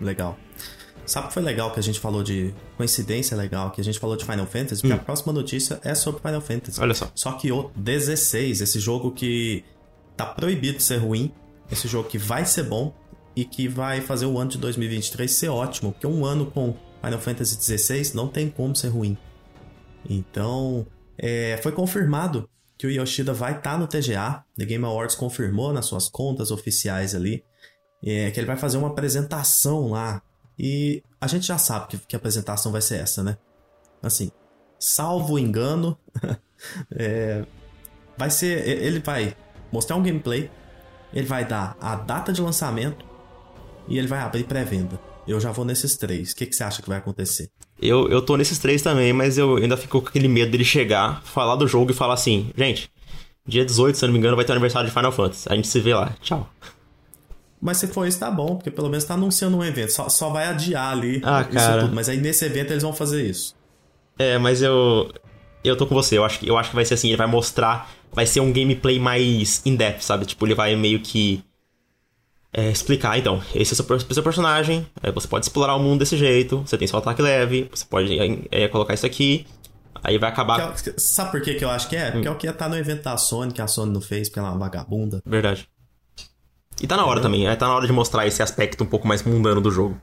Legal. 0.01 0.37
Sabe 1.05 1.25
o 1.25 1.27
que 1.29 1.33
foi 1.35 1.43
legal 1.43 1.71
que 1.71 1.79
a 1.79 1.83
gente 1.83 1.97
falou 1.99 2.23
de 2.23 2.53
coincidência 2.75 3.37
legal 3.37 3.71
que 3.71 3.79
a 3.79 3.83
gente 3.85 3.99
falou 3.99 4.17
de 4.17 4.25
Final 4.25 4.47
Fantasy? 4.47 4.81
Porque 4.81 4.93
a 4.93 4.97
próxima 4.97 5.31
notícia 5.31 5.79
é 5.81 5.95
sobre 5.95 6.19
Final 6.21 6.41
Fantasy. 6.41 6.77
Hum. 6.77 6.83
Olha 6.83 6.93
só. 6.93 7.09
Só 7.15 7.31
que 7.33 7.51
o 7.53 7.71
16, 7.73 8.59
esse 8.59 8.79
jogo 8.81 9.11
que 9.11 9.63
tá 10.17 10.25
proibido 10.25 10.77
de 10.77 10.83
ser 10.83 10.97
ruim, 10.97 11.31
esse 11.71 11.87
jogo 11.87 12.09
que 12.09 12.17
vai 12.17 12.45
ser 12.45 12.63
bom 12.63 12.93
e 13.35 13.43
que 13.43 13.67
vai 13.67 14.01
fazer 14.01 14.25
o 14.25 14.37
ano 14.37 14.51
de 14.51 14.57
2023 14.57 15.29
ser 15.31 15.49
ótimo, 15.49 15.91
porque 15.91 16.07
um 16.07 16.25
ano 16.25 16.45
com 16.51 16.75
Final 17.03 17.19
Fantasy 17.19 17.57
16 17.57 18.13
não 18.13 18.27
tem 18.27 18.49
como 18.49 18.75
ser 18.75 18.89
ruim. 18.89 19.17
Então, 20.09 20.85
é, 21.17 21.59
foi 21.61 21.71
confirmado 21.71 22.49
que 22.77 22.87
o 22.87 22.91
Yoshida 22.91 23.33
vai 23.33 23.57
estar 23.57 23.77
no 23.77 23.87
TGA. 23.87 24.43
The 24.57 24.65
Game 24.65 24.85
Awards 24.85 25.15
confirmou 25.15 25.73
nas 25.73 25.85
suas 25.85 26.07
contas 26.07 26.51
oficiais 26.51 27.15
ali 27.15 27.43
é, 28.03 28.29
que 28.31 28.39
ele 28.39 28.47
vai 28.47 28.57
fazer 28.57 28.77
uma 28.77 28.89
apresentação 28.89 29.89
lá. 29.89 30.21
E 30.57 31.03
a 31.19 31.27
gente 31.27 31.47
já 31.47 31.57
sabe 31.57 31.87
que, 31.87 31.97
que 31.97 32.15
a 32.15 32.19
apresentação 32.19 32.71
vai 32.71 32.81
ser 32.81 32.99
essa, 32.99 33.23
né? 33.23 33.37
Assim, 34.01 34.31
salvo 34.79 35.39
engano, 35.39 35.97
é, 36.91 37.43
vai 38.17 38.29
ser. 38.29 38.67
Ele 38.67 38.99
vai 38.99 39.35
mostrar 39.71 39.95
um 39.95 40.03
gameplay, 40.03 40.49
ele 41.15 41.25
vai 41.25 41.45
dar 41.45 41.75
a 41.81 41.95
data 41.95 42.31
de 42.33 42.41
lançamento 42.41 43.05
e 43.87 43.97
ele 43.97 44.07
vai 44.07 44.19
abrir 44.19 44.43
pré-venda. 44.43 44.99
Eu 45.27 45.39
já 45.39 45.51
vou 45.51 45.65
nesses 45.65 45.95
três. 45.97 46.33
O 46.33 46.35
que, 46.35 46.45
que 46.45 46.55
você 46.55 46.63
acha 46.63 46.81
que 46.83 46.87
vai 46.89 46.99
acontecer? 46.99 47.49
Eu, 47.81 48.07
eu 48.09 48.21
tô 48.21 48.37
nesses 48.37 48.59
três 48.59 48.81
também, 48.83 49.11
mas 49.11 49.37
eu 49.37 49.55
ainda 49.57 49.75
fico 49.75 50.01
com 50.01 50.07
aquele 50.09 50.27
medo 50.27 50.51
dele 50.51 50.63
chegar, 50.63 51.21
falar 51.23 51.55
do 51.55 51.67
jogo 51.67 51.89
e 51.91 51.93
falar 51.95 52.13
assim: 52.13 52.51
gente, 52.55 52.91
dia 53.47 53.65
18, 53.65 53.97
se 53.97 54.05
eu 54.05 54.07
não 54.07 54.13
me 54.13 54.19
engano, 54.19 54.35
vai 54.35 54.45
ter 54.45 54.51
o 54.51 54.53
aniversário 54.53 54.87
de 54.87 54.93
Final 54.93 55.11
Fantasy. 55.11 55.47
A 55.51 55.55
gente 55.55 55.67
se 55.67 55.79
vê 55.79 55.95
lá. 55.95 56.13
Tchau. 56.21 56.47
Mas 57.59 57.77
se 57.77 57.87
for 57.87 58.07
isso, 58.07 58.19
tá 58.19 58.29
bom, 58.29 58.55
porque 58.57 58.69
pelo 58.69 58.89
menos 58.89 59.03
tá 59.05 59.15
anunciando 59.15 59.57
um 59.57 59.63
evento. 59.63 59.91
Só, 59.91 60.07
só 60.09 60.29
vai 60.29 60.45
adiar 60.45 60.91
ali 60.91 61.21
Ah, 61.23 61.41
isso 61.41 61.51
cara. 61.53 61.81
tudo. 61.83 61.95
Mas 61.95 62.07
aí 62.07 62.17
nesse 62.17 62.45
evento 62.45 62.71
eles 62.71 62.83
vão 62.83 62.93
fazer 62.93 63.25
isso. 63.27 63.55
É, 64.19 64.37
mas 64.37 64.61
eu. 64.61 65.11
Eu 65.63 65.75
tô 65.75 65.87
com 65.87 65.95
você. 65.95 66.17
Eu 66.17 66.23
acho, 66.23 66.45
eu 66.45 66.55
acho 66.57 66.69
que 66.69 66.75
vai 66.75 66.85
ser 66.85 66.93
assim: 66.93 67.07
ele 67.07 67.17
vai 67.17 67.27
mostrar. 67.27 67.89
Vai 68.15 68.25
ser 68.25 68.39
um 68.39 68.51
gameplay 68.51 68.97
mais 68.97 69.61
in-depth, 69.65 70.01
sabe? 70.01 70.25
Tipo, 70.25 70.47
ele 70.47 70.55
vai 70.55 70.75
meio 70.75 70.99
que. 71.01 71.43
é, 72.53 72.71
explicar, 72.71 73.17
então. 73.19 73.43
Esse 73.53 73.73
é 73.73 73.83
o 73.83 73.85
seu, 73.85 73.99
seu 73.99 74.23
personagem. 74.23 74.87
é, 75.03 75.11
você 75.11 75.27
pode 75.27 75.45
explorar 75.45 75.75
o 75.75 75.79
mundo 75.79 75.99
desse 75.99 76.15
jeito. 76.17 76.59
Você 76.65 76.77
tem 76.77 76.87
seu 76.87 76.97
ataque 76.99 77.21
leve. 77.21 77.69
Você 77.73 77.85
pode 77.85 78.17
é, 78.49 78.67
colocar 78.69 78.93
isso 78.93 79.05
aqui. 79.05 79.45
Aí 80.01 80.17
vai 80.17 80.29
acabar. 80.29 80.73
Que 80.75 80.89
é- 80.91 80.93
sabe 80.97 81.31
por 81.31 81.41
que, 81.41 81.55
que 81.55 81.65
eu 81.65 81.69
acho 81.69 81.89
que 81.89 81.95
é? 81.95 82.11
Porque 82.11 82.27
é 82.27 82.31
o 82.31 82.35
que 82.37 82.47
ia 82.47 82.51
estar 82.51 82.69
no 82.69 82.77
evento 82.77 83.03
da 83.03 83.17
Sony, 83.17 83.51
que 83.51 83.61
a 83.61 83.67
Sony 83.67 83.91
não 83.91 83.99
fez, 84.01 84.29
porque 84.29 84.39
ela 84.39 84.47
é 84.49 84.51
uma 84.51 84.59
vagabunda. 84.59 85.21
Verdade. 85.25 85.67
E 86.81 86.87
tá 86.87 86.95
na 86.95 87.05
hora 87.05 87.19
também. 87.21 87.47
é, 87.47 87.55
Tá 87.55 87.67
na 87.67 87.75
hora 87.75 87.87
de 87.87 87.91
mostrar 87.93 88.25
esse 88.27 88.41
aspecto 88.41 88.83
um 88.83 88.87
pouco 88.87 89.07
mais 89.07 89.23
mundano 89.23 89.59
do 89.59 89.71
jogo. 89.71 89.99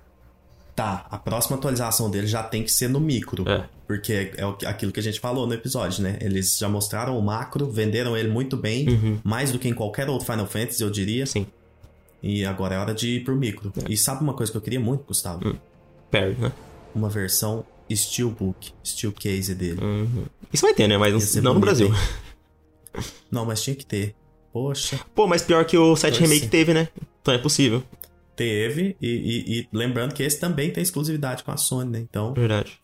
Tá, 0.75 1.07
a 1.11 1.19
próxima 1.19 1.57
atualização 1.57 2.11
dele 2.11 2.27
já 2.27 2.43
tem 2.43 2.63
que 2.63 2.73
ser 2.73 2.89
no 2.89 2.99
micro. 2.99 3.49
É. 3.49 3.69
Porque 3.87 4.33
é 4.37 4.67
aquilo 4.67 4.91
que 4.91 5.01
a 5.01 5.03
gente 5.03 5.21
falou 5.21 5.47
no 5.47 5.53
episódio, 5.53 6.03
né? 6.03 6.17
Eles 6.21 6.57
já 6.57 6.69
mostraram 6.69 7.19
o 7.19 7.23
macro, 7.23 7.71
venderam 7.71 8.17
ele 8.17 8.29
muito 8.29 8.57
bem, 8.57 9.21
mais 9.23 9.53
do 9.53 9.59
que 9.59 9.69
em 9.69 9.75
qualquer 9.75 10.09
outro 10.09 10.25
Final 10.25 10.47
Fantasy, 10.47 10.83
eu 10.83 10.89
diria. 10.89 11.27
Sim. 11.27 11.47
E 12.23 12.45
agora 12.45 12.77
é 12.77 12.79
hora 12.79 12.95
de 12.95 13.17
ir 13.17 13.25
pro 13.25 13.37
micro. 13.37 13.71
É. 13.85 13.93
E 13.93 13.97
sabe 13.97 14.23
uma 14.23 14.33
coisa 14.33 14.51
que 14.51 14.57
eu 14.57 14.63
queria 14.63 14.81
muito, 14.81 15.05
Gustavo? 15.05 15.47
Hum. 15.47 15.57
Perry, 16.11 16.37
né? 16.39 16.53
Uma 16.95 17.11
versão 17.11 17.65
Steelbook, 17.95 18.73
Steel 18.85 19.13
Case 19.13 19.55
dele. 19.55 19.83
Uhum. 19.83 20.25
Isso 20.53 20.65
vai 20.65 20.75
ter, 20.75 20.87
né? 20.89 20.97
Mas 20.97 21.23
ser 21.25 21.43
não 21.43 21.55
no 21.55 21.61
Brasil. 21.61 21.93
Não, 23.31 23.47
mas 23.47 23.63
tinha 23.63 23.75
que 23.75 23.87
ter. 23.87 24.15
Poxa, 24.53 25.01
Pô, 25.15 25.27
mas 25.27 25.41
pior 25.41 25.65
que 25.65 25.79
o 25.79 25.97
7 25.97 26.19
Torce. 26.19 26.31
Remake 26.31 26.51
teve, 26.51 26.75
né? 26.75 26.89
Então 27.23 27.33
é 27.33 27.39
possível. 27.39 27.83
Teve. 28.37 28.97
E, 29.01 29.07
e- 29.09 29.61
e 29.61 29.69
lembrando 29.73 30.15
que 30.15 30.23
esse 30.23 30.39
também 30.41 30.71
tem 30.73 30.83
exclusividade 30.83 31.43
com 31.45 31.51
a 31.51 31.57
Sony, 31.57 31.91
né? 31.91 31.99
Então, 32.01 32.33
Verdade. 32.35 32.79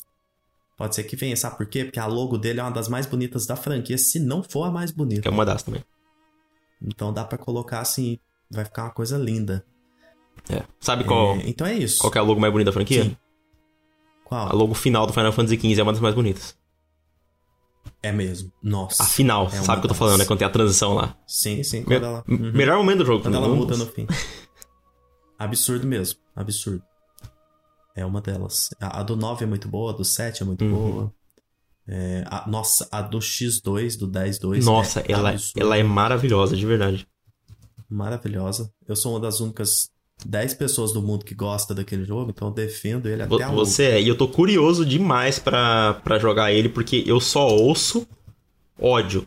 pode 0.77 0.95
ser 0.95 1.05
que 1.05 1.17
venha. 1.17 1.37
Sabe 1.37 1.57
por 1.57 1.67
quê? 1.67 1.85
Porque 1.85 1.99
a 2.01 2.07
logo 2.07 2.39
dele 2.39 2.61
é 2.61 2.63
uma 2.63 2.71
das 2.71 2.89
mais 2.89 3.07
bonitas 3.07 3.47
da 3.47 3.57
franquia, 3.57 3.99
se 3.99 4.19
não 4.21 4.43
for 4.43 4.65
a 4.65 4.71
mais 4.71 4.91
bonita. 4.91 5.23
Que 5.23 5.29
é 5.29 5.31
uma 5.31 5.45
das 5.47 5.63
também. 5.63 5.85
Então 6.81 7.13
dá 7.13 7.25
pra 7.25 7.37
colocar 7.39 7.81
assim, 7.81 8.19
vai 8.51 8.65
ficar 8.65 8.85
uma 8.85 8.91
coisa 8.93 9.17
linda. 9.19 9.65
É. 10.49 10.63
Sabe 10.81 11.05
qual, 11.05 11.35
É, 11.37 11.49
então 11.49 11.67
é 11.67 11.75
isso. 11.75 11.99
qual 11.99 12.11
que 12.11 12.17
é 12.19 12.21
a 12.21 12.25
logo 12.25 12.41
mais 12.41 12.53
bonita 12.53 12.71
da 12.71 12.73
franquia? 12.73 13.05
Sim. 13.05 13.17
A 14.25 14.29
Qual? 14.29 14.55
logo 14.57 14.75
final 14.75 15.07
do 15.07 15.13
Final 15.13 15.33
Fantasy 15.33 15.57
XV 15.59 15.81
é 15.81 15.83
uma 15.83 15.93
das 15.93 16.01
mais 16.01 16.15
bonitas. 16.15 16.57
É 18.03 18.13
mesmo. 18.13 18.53
Nossa. 18.63 19.03
A 19.03 19.07
final, 19.07 19.47
É 19.47 19.51
sabe 19.51 19.79
o 19.79 19.81
que 19.81 19.87
eu 19.87 19.89
tô 19.89 19.95
falando, 19.95 20.19
né? 20.19 20.25
Quando 20.25 20.39
tem 20.39 20.47
a 20.47 20.51
transição 20.51 20.95
lá. 20.95 21.17
Sim, 21.27 21.63
sim. 21.65 21.83
Me- 21.87 21.97
ela, 21.97 22.23
m- 22.29 22.53
Melhor 22.53 22.77
momento 22.77 22.99
do 22.99 23.07
jogo. 23.07 23.23
quando 23.23 23.37
ela 23.37 23.49
muda 23.49 23.77
no 23.77 23.87
fim. 23.87 24.07
Absurdo 25.39 25.87
mesmo. 25.87 26.19
Absurdo. 26.35 26.83
É 27.95 28.05
uma 28.05 28.21
delas. 28.21 28.71
A, 28.81 29.01
a 29.01 29.03
do 29.03 29.17
9 29.17 29.45
é 29.45 29.49
muito 29.49 29.69
boa, 29.69 29.93
a 29.93 29.97
do 29.97 30.05
7 30.05 30.43
é 30.43 30.47
muito 30.47 30.65
Uhum. 30.65 30.71
boa. 30.93 31.15
É, 31.87 32.23
a- 32.27 32.45
nossa, 32.47 32.87
a 32.93 33.01
do 33.01 33.19
X2, 33.19 33.97
do 33.99 34.07
10.2. 34.07 34.65
Nossa, 34.65 35.01
é 35.01 35.13
ela, 35.13 35.31
absurdo. 35.31 35.61
ela 35.61 35.77
é 35.77 35.83
maravilhosa, 35.83 36.57
de 36.57 36.67
verdade. 36.67 37.07
maravilhosa. 37.89 38.71
Eu 38.87 38.95
sou 38.95 39.13
uma 39.15 39.21
das 39.21 39.41
únicas 39.41 39.91
10 40.27 40.53
pessoas 40.55 40.93
do 40.93 41.01
mundo 41.01 41.25
que 41.25 41.35
gosta 41.35 41.75
daquele 41.75 42.05
jogo, 42.05 42.31
então 42.31 42.49
eu 42.49 42.55
defendo 42.55 43.09
ele 43.09 43.23
até 43.23 43.47
Você 43.49 43.85
é, 43.85 44.03
e 44.03 44.09
eu 44.09 44.17
tô 44.17 44.29
curioso 44.29 44.85
demais 44.85 45.39
pra 45.39 46.19
jogar 46.21 46.53
ele, 46.53 46.69
porque 46.69 47.03
eu 47.07 47.19
só 47.21 47.47
ouço 47.49 48.07
ódio. 48.79 49.25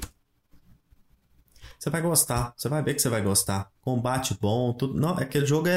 Você 1.82 1.90
vai 1.90 2.00
gostar, 2.00 2.54
você 2.56 2.70
vai 2.70 2.84
ver 2.84 2.94
que 2.94 3.02
você 3.02 3.10
vai 3.10 3.24
gostar. 3.24 3.68
Combate 3.82 4.38
bom, 4.40 4.72
tudo. 4.72 4.94
Não, 4.94 5.10
aquele 5.18 5.48
jogo 5.48 5.68
é, 5.68 5.72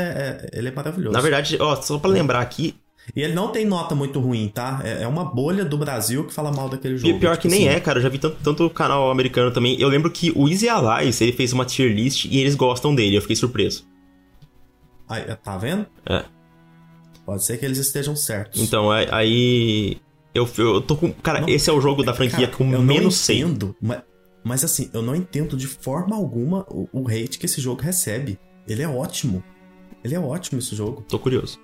é- 0.52 0.58
ele 0.58 0.68
é 0.68 0.70
maravilhoso. 0.70 1.14
Na 1.14 1.20
verdade, 1.22 1.56
ó, 1.58 1.74
só 1.80 1.98
pra 1.98 2.10
lembrar 2.10 2.40
aqui, 2.42 2.74
E 3.16 3.20
ele 3.22 3.34
não 3.34 3.48
tem 3.48 3.64
nota 3.66 3.94
muito 3.94 4.18
ruim, 4.20 4.48
tá? 4.48 4.80
É, 4.84 5.02
é 5.02 5.06
uma 5.08 5.24
bolha 5.24 5.62
do 5.64 5.76
Brasil 5.78 6.24
que 6.26 6.32
fala 6.32 6.50
mal 6.52 6.68
daquele 6.70 6.96
jogo. 6.98 7.08
E 7.14 7.18
pior 7.18 7.32
Tipo 7.36 7.42
que 7.42 7.48
nem 7.48 7.68
assim, 7.68 7.76
é, 7.76 7.80
cara. 7.80 7.98
Eu 7.98 8.02
já 8.02 8.08
vi 8.10 8.18
tanto, 8.18 8.36
tanto 8.42 8.68
canal 8.70 9.10
americano 9.10 9.50
também. 9.50 9.78
Eu 9.80 9.88
lembro 9.88 10.10
que 10.10 10.30
o 10.34 10.46
Easy 10.48 10.68
Allies, 10.70 11.20
ele 11.22 11.32
fez 11.32 11.52
uma 11.54 11.64
tier 11.66 11.90
list 11.94 12.24
e 12.26 12.38
eles 12.38 12.54
gostam 12.54 12.94
dele. 12.94 13.16
Eu 13.16 13.20
fiquei 13.22 13.36
surpreso. 13.36 13.86
Aí, 15.08 15.22
tá 15.36 15.56
vendo? 15.58 15.86
É. 16.06 16.24
Pode 17.26 17.44
ser 17.44 17.58
que 17.58 17.64
eles 17.64 17.78
estejam 17.78 18.14
certos. 18.16 18.60
Então, 18.60 18.90
aí- 18.90 19.08
aí. 19.10 19.96
Eu, 20.34 20.48
eu 20.58 20.80
tô 20.80 20.96
com. 20.96 21.12
Cara, 21.12 21.40
Não, 21.42 21.48
esse 21.48 21.68
é 21.70 21.72
o 21.72 21.80
jogo 21.80 22.02
da 22.02 22.12
franquia 22.14 22.46
Cara, 22.46 22.56
com 22.56 22.64
menos 22.64 23.02
não 23.04 23.10
100. 23.10 23.40
entendo, 23.40 23.76
mas, 23.80 24.00
mas 24.44 24.62
assim, 24.64 24.90
eu 24.92 25.02
não 25.02 25.16
entendo 25.16 25.56
de 25.56 25.66
forma 25.66 26.14
alguma 26.14 26.64
o, 26.68 26.88
o 26.92 27.08
hate 27.08 27.38
que 27.38 27.46
esse 27.46 27.60
jogo 27.60 27.80
recebe. 27.82 28.38
Ele 28.68 28.82
é 28.82 28.88
ótimo. 28.88 29.42
Ele 30.04 30.14
é 30.14 30.20
ótimo 30.20 30.58
esse 30.58 30.74
jogo. 30.76 31.02
Tô 31.08 31.18
curioso. 31.18 31.58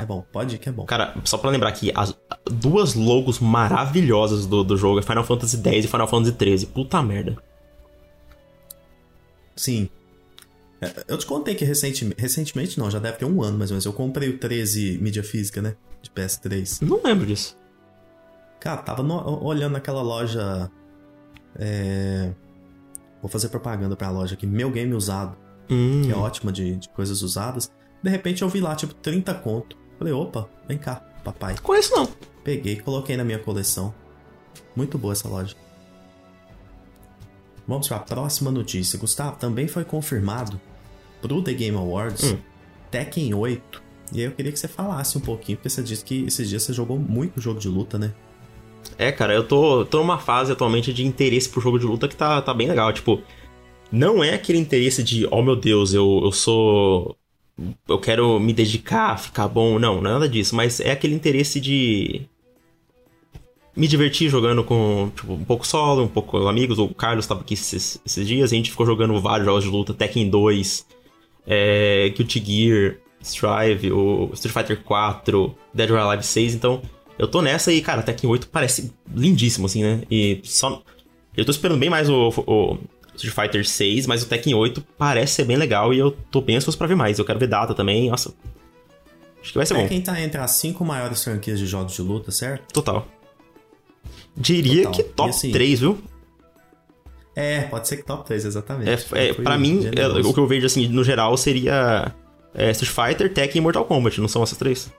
É 0.00 0.04
bom, 0.06 0.24
pode 0.32 0.54
ir 0.54 0.58
que 0.58 0.68
é 0.68 0.72
bom. 0.72 0.84
Cara, 0.84 1.14
só 1.24 1.36
pra 1.36 1.50
lembrar 1.50 1.68
aqui, 1.70 1.90
as 1.94 2.14
duas 2.46 2.94
logos 2.94 3.40
maravilhosas 3.40 4.46
do, 4.46 4.62
do 4.62 4.76
jogo 4.76 5.00
é 5.00 5.02
Final 5.02 5.24
Fantasy 5.24 5.56
X 5.60 5.84
e 5.84 5.88
Final 5.88 6.06
Fantasy 6.06 6.36
XIII. 6.38 6.66
Puta 6.66 7.02
merda. 7.02 7.36
Sim. 9.56 9.88
É, 10.80 11.04
Eu 11.08 11.18
te 11.18 11.26
contei 11.26 11.54
que 11.54 11.64
recentemente, 11.64 12.20
recentemente 12.20 12.78
não, 12.78 12.90
já 12.90 12.98
deve 12.98 13.18
ter 13.18 13.24
um 13.24 13.42
ano 13.42 13.58
mais 13.58 13.70
ou 13.70 13.74
menos. 13.74 13.84
Eu 13.84 13.92
comprei 13.92 14.28
o 14.28 14.38
13 14.38 14.98
mídia 14.98 15.22
física, 15.22 15.60
né? 15.60 15.74
De 16.00 16.10
PS3. 16.10 16.82
Não 16.86 17.00
lembro 17.02 17.26
disso. 17.26 17.56
Cara, 18.60 18.82
tava 18.82 19.02
no- 19.02 19.42
olhando 19.44 19.72
naquela 19.72 20.02
loja. 20.02 20.70
É... 21.56 22.32
Vou 23.20 23.30
fazer 23.30 23.48
propaganda 23.48 23.94
pra 23.96 24.10
loja 24.10 24.34
aqui. 24.34 24.46
Meu 24.46 24.70
Game 24.70 24.92
Usado, 24.94 25.36
Hum, 25.70 26.02
que 26.04 26.10
é 26.10 26.16
ótima 26.16 26.50
de, 26.52 26.76
de 26.76 26.88
coisas 26.88 27.22
usadas. 27.22 27.70
De 28.02 28.10
repente 28.10 28.42
eu 28.42 28.48
vi 28.48 28.60
lá, 28.60 28.74
tipo, 28.74 28.92
30 28.94 29.32
conto. 29.34 29.76
Falei, 29.98 30.12
opa, 30.12 30.48
vem 30.66 30.76
cá, 30.76 30.96
papai. 31.22 31.56
conheço 31.62 31.94
não. 31.94 32.08
Peguei 32.42 32.74
e 32.74 32.80
coloquei 32.80 33.16
na 33.16 33.22
minha 33.24 33.38
coleção. 33.38 33.94
Muito 34.74 34.98
boa 34.98 35.12
essa 35.12 35.28
loja. 35.28 35.54
Vamos 37.66 37.86
para 37.86 37.98
a 37.98 38.00
próxima 38.00 38.50
notícia. 38.50 38.98
Gustavo, 38.98 39.36
também 39.36 39.68
foi 39.68 39.84
confirmado 39.84 40.60
pro 41.20 41.40
The 41.42 41.52
Game 41.52 41.76
Awards 41.76 42.32
Hum. 42.32 42.38
Tekken 42.90 43.32
8. 43.34 43.82
E 44.12 44.18
aí 44.18 44.24
eu 44.26 44.32
queria 44.32 44.52
que 44.52 44.58
você 44.58 44.68
falasse 44.68 45.16
um 45.16 45.20
pouquinho, 45.20 45.56
porque 45.56 45.70
você 45.70 45.82
disse 45.82 46.04
que 46.04 46.24
esses 46.24 46.48
dias 46.48 46.62
você 46.64 46.72
jogou 46.72 46.98
muito 46.98 47.40
jogo 47.40 47.60
de 47.60 47.68
luta, 47.68 47.98
né? 47.98 48.12
É, 48.98 49.10
cara, 49.12 49.34
eu 49.34 49.44
tô, 49.44 49.84
tô 49.84 49.98
numa 49.98 50.18
fase 50.18 50.52
atualmente 50.52 50.92
de 50.92 51.04
interesse 51.04 51.48
pro 51.48 51.60
jogo 51.60 51.78
de 51.78 51.86
luta 51.86 52.08
que 52.08 52.16
tá, 52.16 52.40
tá 52.42 52.52
bem 52.52 52.68
legal. 52.68 52.92
Tipo, 52.92 53.22
não 53.90 54.22
é 54.24 54.34
aquele 54.34 54.58
interesse 54.58 55.02
de, 55.02 55.26
oh 55.30 55.42
meu 55.42 55.56
Deus, 55.56 55.92
eu, 55.92 56.20
eu 56.24 56.32
sou. 56.32 57.16
Eu 57.86 57.98
quero 57.98 58.40
me 58.40 58.52
dedicar, 58.52 59.18
ficar 59.18 59.48
bom. 59.48 59.78
Não, 59.78 59.98
é 59.98 60.00
nada 60.00 60.28
disso. 60.28 60.56
Mas 60.56 60.80
é 60.80 60.90
aquele 60.90 61.14
interesse 61.14 61.60
de. 61.60 62.22
Me 63.74 63.88
divertir 63.88 64.28
jogando 64.28 64.62
com, 64.62 65.10
tipo, 65.14 65.32
um 65.32 65.44
pouco 65.44 65.66
solo, 65.66 66.02
um 66.02 66.08
pouco 66.08 66.32
com 66.32 66.48
amigos. 66.48 66.78
O 66.78 66.88
Carlos 66.88 67.26
tava 67.26 67.40
aqui 67.40 67.54
esses, 67.54 68.00
esses 68.04 68.26
dias, 68.26 68.52
a 68.52 68.54
gente 68.54 68.70
ficou 68.70 68.84
jogando 68.84 69.18
vários 69.20 69.46
jogos 69.46 69.64
de 69.64 69.70
luta, 69.70 69.94
Tekken 69.94 70.28
2, 70.28 70.86
é, 71.46 72.12
Guilty 72.14 72.44
Gear, 72.44 72.96
Strive, 73.22 73.90
o 73.90 74.30
Street 74.34 74.54
Fighter 74.54 74.82
4, 74.82 75.54
Dead 75.72 75.90
or 75.90 75.98
Alive 75.98 76.22
6, 76.22 76.54
então 76.54 76.82
eu 77.22 77.28
tô 77.28 77.40
nessa 77.40 77.72
e, 77.72 77.80
cara, 77.80 78.02
Tekken 78.02 78.28
8 78.28 78.48
parece 78.48 78.92
lindíssimo, 79.14 79.66
assim, 79.66 79.84
né? 79.84 80.02
E 80.10 80.40
só. 80.42 80.82
Eu 81.36 81.44
tô 81.44 81.52
esperando 81.52 81.78
bem 81.78 81.88
mais 81.88 82.10
o, 82.10 82.30
o 82.44 82.78
Street 83.14 83.32
Fighter 83.32 83.64
6, 83.64 84.08
mas 84.08 84.24
o 84.24 84.26
Tekken 84.26 84.54
8 84.54 84.84
parece 84.98 85.34
ser 85.34 85.44
bem 85.44 85.56
legal 85.56 85.94
e 85.94 86.00
eu 86.00 86.10
tô 86.32 86.40
bem 86.40 86.56
ansioso 86.56 86.76
pra 86.76 86.88
ver 86.88 86.96
mais. 86.96 87.20
Eu 87.20 87.24
quero 87.24 87.38
ver 87.38 87.46
data 87.46 87.74
também, 87.74 88.10
nossa. 88.10 88.34
Acho 89.40 89.52
que 89.52 89.56
vai 89.56 89.64
ser 89.64 89.74
bom. 89.74 89.82
Tekken 89.82 90.00
tá 90.00 90.20
entre 90.20 90.40
as 90.40 90.50
cinco 90.50 90.84
maiores 90.84 91.22
franquias 91.22 91.60
de 91.60 91.66
jogos 91.66 91.94
de 91.94 92.02
luta, 92.02 92.32
certo? 92.32 92.72
Total. 92.72 93.06
Diria 94.36 94.82
Total. 94.82 94.92
que 94.92 95.02
top 95.04 95.30
assim, 95.30 95.52
3, 95.52 95.78
viu? 95.78 96.02
É, 97.36 97.62
pode 97.62 97.86
ser 97.86 97.98
que 97.98 98.02
top 98.02 98.26
3, 98.26 98.46
exatamente. 98.46 98.90
É, 99.14 99.28
é, 99.28 99.32
pra 99.32 99.56
mim, 99.56 99.88
é, 99.94 100.08
o 100.08 100.34
que 100.34 100.40
eu 100.40 100.46
vejo, 100.48 100.66
assim, 100.66 100.88
no 100.88 101.04
geral, 101.04 101.36
seria 101.36 102.12
é, 102.52 102.72
Street 102.72 102.92
Fighter, 102.92 103.32
Tekken 103.32 103.60
e 103.60 103.62
Mortal 103.62 103.84
Kombat, 103.84 104.20
não 104.20 104.26
são 104.26 104.42
essas 104.42 104.58
três? 104.58 104.92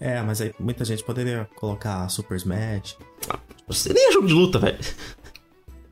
É, 0.00 0.20
mas 0.22 0.40
aí 0.40 0.52
muita 0.58 0.84
gente 0.84 1.02
poderia 1.02 1.48
colocar 1.56 2.08
Super 2.08 2.36
Smash. 2.36 2.98
Você 3.66 3.92
nem 3.92 4.08
é 4.08 4.12
jogo 4.12 4.26
de 4.26 4.34
luta, 4.34 4.58
velho. 4.58 4.78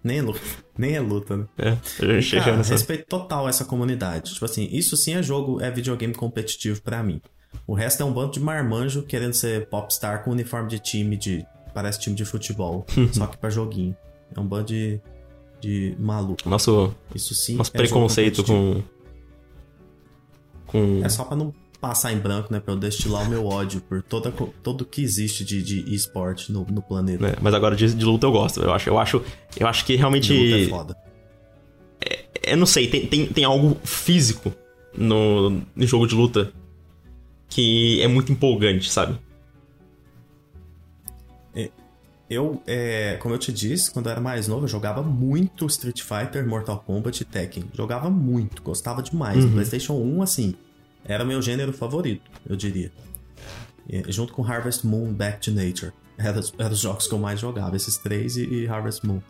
Nem 0.05 0.19
é 0.19 0.23
luta, 0.23 0.41
nem 0.77 0.95
é 0.97 1.01
luta 1.01 1.37
né? 1.37 1.47
É, 1.57 1.69
a 1.69 1.75
gente 2.15 2.23
chega 2.23 2.45
Cara, 2.45 2.57
nessa... 2.57 2.73
respeito 2.73 3.07
total 3.07 3.49
essa 3.49 3.65
comunidade. 3.65 4.33
Tipo 4.33 4.45
assim, 4.45 4.69
isso 4.73 4.97
sim 4.97 5.15
é 5.15 5.23
jogo, 5.23 5.61
é 5.61 5.71
videogame 5.71 6.13
competitivo 6.13 6.83
pra 6.83 7.03
mim. 7.03 7.23
O 7.67 7.75
resto 7.75 8.03
é 8.03 8.07
um 8.07 8.13
bando 8.13 8.33
de 8.33 8.41
marmanjo 8.41 9.05
querendo 9.05 9.35
ser 9.35 9.69
popstar 9.69 10.25
com 10.25 10.33
uniforme 10.33 10.69
de 10.69 10.79
time 10.81 11.17
de. 11.17 11.47
Parece 11.73 12.01
time 12.01 12.17
de 12.17 12.25
futebol. 12.25 12.85
só 13.13 13.27
que 13.27 13.37
pra 13.37 13.49
joguinho. 13.49 13.97
É 14.35 14.41
um 14.41 14.47
bando 14.47 14.67
de. 14.67 15.01
de 15.61 15.95
maluco. 16.01 16.49
Nosso, 16.49 16.93
Isso 17.15 17.35
sim. 17.35 17.55
nosso 17.55 17.71
é 17.73 17.79
preconceito 17.79 18.43
com... 18.43 18.83
com... 20.67 21.01
É 21.05 21.09
só 21.09 21.25
pra 21.25 21.37
não 21.37 21.55
passar 21.83 22.13
em 22.13 22.19
branco, 22.19 22.53
né? 22.53 22.61
Pra 22.61 22.75
eu 22.75 22.79
destilar 22.79 23.27
o 23.27 23.29
meu 23.29 23.45
ódio 23.45 23.81
por 23.81 24.01
toda, 24.03 24.33
tudo 24.63 24.87
que 24.87 25.03
existe 25.03 25.45
de, 25.45 25.61
de 25.61 25.93
esporte 25.93 26.53
no, 26.53 26.65
no 26.71 26.81
planeta. 26.81 27.27
né, 27.27 27.35
Mas 27.43 27.53
agora 27.53 27.75
de, 27.75 27.93
de 27.93 28.05
luta 28.05 28.25
eu 28.25 28.31
gosto. 28.31 28.63
Eu 28.63 28.73
acho, 28.73 28.89
eu 28.89 28.99
acho, 28.99 29.23
eu 29.59 29.67
acho 29.67 29.85
que 29.85 29.97
realmente... 29.97 30.29
De 30.29 30.55
luta 30.55 30.65
é 30.65 30.69
foda. 30.69 30.97
Eu 32.45 32.57
não 32.57 32.67
sei, 32.67 32.87
tem, 32.87 33.07
tem, 33.07 33.27
tem 33.27 33.45
algo 33.45 33.77
físico 33.85 34.53
no, 34.97 35.51
no 35.75 35.87
jogo 35.87 36.07
de 36.07 36.15
luta 36.15 36.53
que 37.49 38.01
é 38.01 38.07
muito 38.07 38.31
empolgante, 38.31 38.89
sabe? 38.89 39.19
Eu, 42.31 42.63
é, 42.67 43.19
como 43.21 43.35
eu 43.35 43.39
te 43.39 43.53
disse, 43.53 43.91
quando 43.91 44.07
eu 44.07 44.13
era 44.13 44.21
mais 44.21 44.49
novo, 44.49 44.65
eu 44.65 44.69
jogava 44.69 45.03
muito 45.03 45.67
Street 45.67 46.01
Fighter, 46.01 46.47
Mortal 46.49 46.83
Kombat 46.87 47.23
e 47.23 47.27
Tekken. 47.27 47.65
Jogava 47.75 48.09
muito, 48.09 48.63
gostava 48.63 49.03
demais. 49.03 49.39
Uhum. 49.39 49.49
No 49.49 49.53
PlayStation 49.53 49.95
1, 49.95 50.23
assim, 50.23 50.55
era 51.05 51.25
meu 51.25 51.41
gênero 51.43 51.73
favorito, 51.73 52.31
eu 52.49 52.57
diria. 52.57 52.93
E, 53.89 54.11
junto 54.13 54.33
com 54.33 54.45
Harvest 54.45 54.87
Moon, 54.87 55.13
Back 55.13 55.41
to 55.41 55.51
Nature. 55.51 55.93
Eram 56.17 56.41
era 56.59 56.73
os 56.73 56.81
jogos 56.81 57.07
que 57.07 57.15
eu 57.15 57.19
mais 57.19 57.41
jogava, 57.41 57.75
esses 57.75 57.97
três 57.97 58.37
e, 58.37 58.45
e 58.45 58.69
Harvest 58.69 59.05
Moon. 59.05 59.21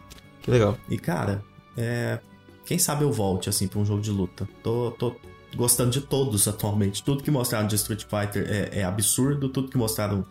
Que 0.43 0.51
legal. 0.51 0.77
E, 0.89 0.99
cara, 0.99 1.43
é, 1.77 2.19
quem 2.67 2.79
sabe 2.79 3.05
eu 3.05 3.13
volte, 3.13 3.49
assim, 3.49 3.67
pra 3.67 3.79
um 3.79 3.85
jogo 3.85 4.03
de 4.03 4.11
luta. 4.11 4.49
Tô, 4.63 4.91
tô 4.93 5.15
gostando 5.57 5.91
de 5.91 6.01
todos 6.01 6.47
atualmente. 6.49 7.03
Tudo 7.03 7.23
que 7.23 7.31
mostraram 7.31 7.67
de 7.67 7.75
Street 7.77 8.03
Fighter 8.03 8.47
é, 8.49 8.81
é 8.81 8.85
absurdo, 8.85 9.49
tudo 9.49 9.69
que 9.69 9.77
mostraram. 9.79 10.25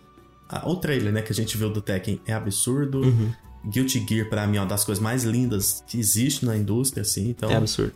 Ah, 0.47 0.69
o 0.69 0.75
trailer, 0.75 1.13
né, 1.13 1.21
que 1.21 1.31
a 1.31 1.35
gente 1.35 1.57
viu 1.57 1.69
do 1.69 1.81
Tekken 1.81 2.19
é 2.25 2.33
absurdo. 2.33 3.01
Uhum. 3.01 3.31
Guilty 3.65 4.05
Gear, 4.07 4.27
pra 4.27 4.47
mim, 4.47 4.57
é 4.57 4.61
uma 4.61 4.67
das 4.67 4.83
coisas 4.83 5.01
mais 5.01 5.23
lindas 5.23 5.83
que 5.87 5.99
existe 5.99 6.45
na 6.45 6.57
indústria, 6.57 7.01
assim. 7.01 7.29
Então, 7.29 7.49
É 7.49 7.55
absurdo. 7.55 7.93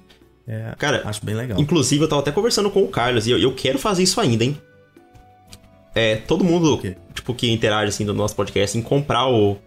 É, 0.48 0.74
Cara, 0.78 1.02
acho 1.06 1.26
bem 1.26 1.36
legal. 1.36 1.60
Inclusive, 1.60 2.04
eu 2.04 2.08
tava 2.08 2.22
até 2.22 2.32
conversando 2.32 2.70
com 2.70 2.84
o 2.84 2.88
Carlos 2.88 3.26
e 3.28 3.32
eu, 3.32 3.38
eu 3.40 3.54
quero 3.56 3.80
fazer 3.80 4.04
isso 4.04 4.20
ainda, 4.22 4.44
hein? 4.44 4.60
É, 5.94 6.18
todo 6.18 6.44
mundo, 6.44 6.80
tipo, 7.14 7.34
que 7.34 7.50
interage, 7.52 7.90
assim, 7.90 8.06
do 8.06 8.14
nosso 8.14 8.36
podcast, 8.36 8.78
em 8.78 8.82
comprar 8.82 9.28
o, 9.28 9.58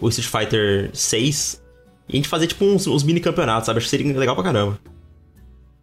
o 0.00 0.08
Street 0.08 0.28
Fighter 0.30 0.90
6 0.94 1.62
e 2.08 2.12
a 2.14 2.16
gente 2.16 2.28
fazer, 2.28 2.46
tipo, 2.46 2.64
uns, 2.64 2.86
uns 2.86 3.02
mini 3.02 3.20
campeonatos, 3.20 3.66
sabe? 3.66 3.78
Acho 3.78 3.86
que 3.86 3.90
seria 3.90 4.18
legal 4.18 4.34
pra 4.34 4.44
caramba. 4.44 4.78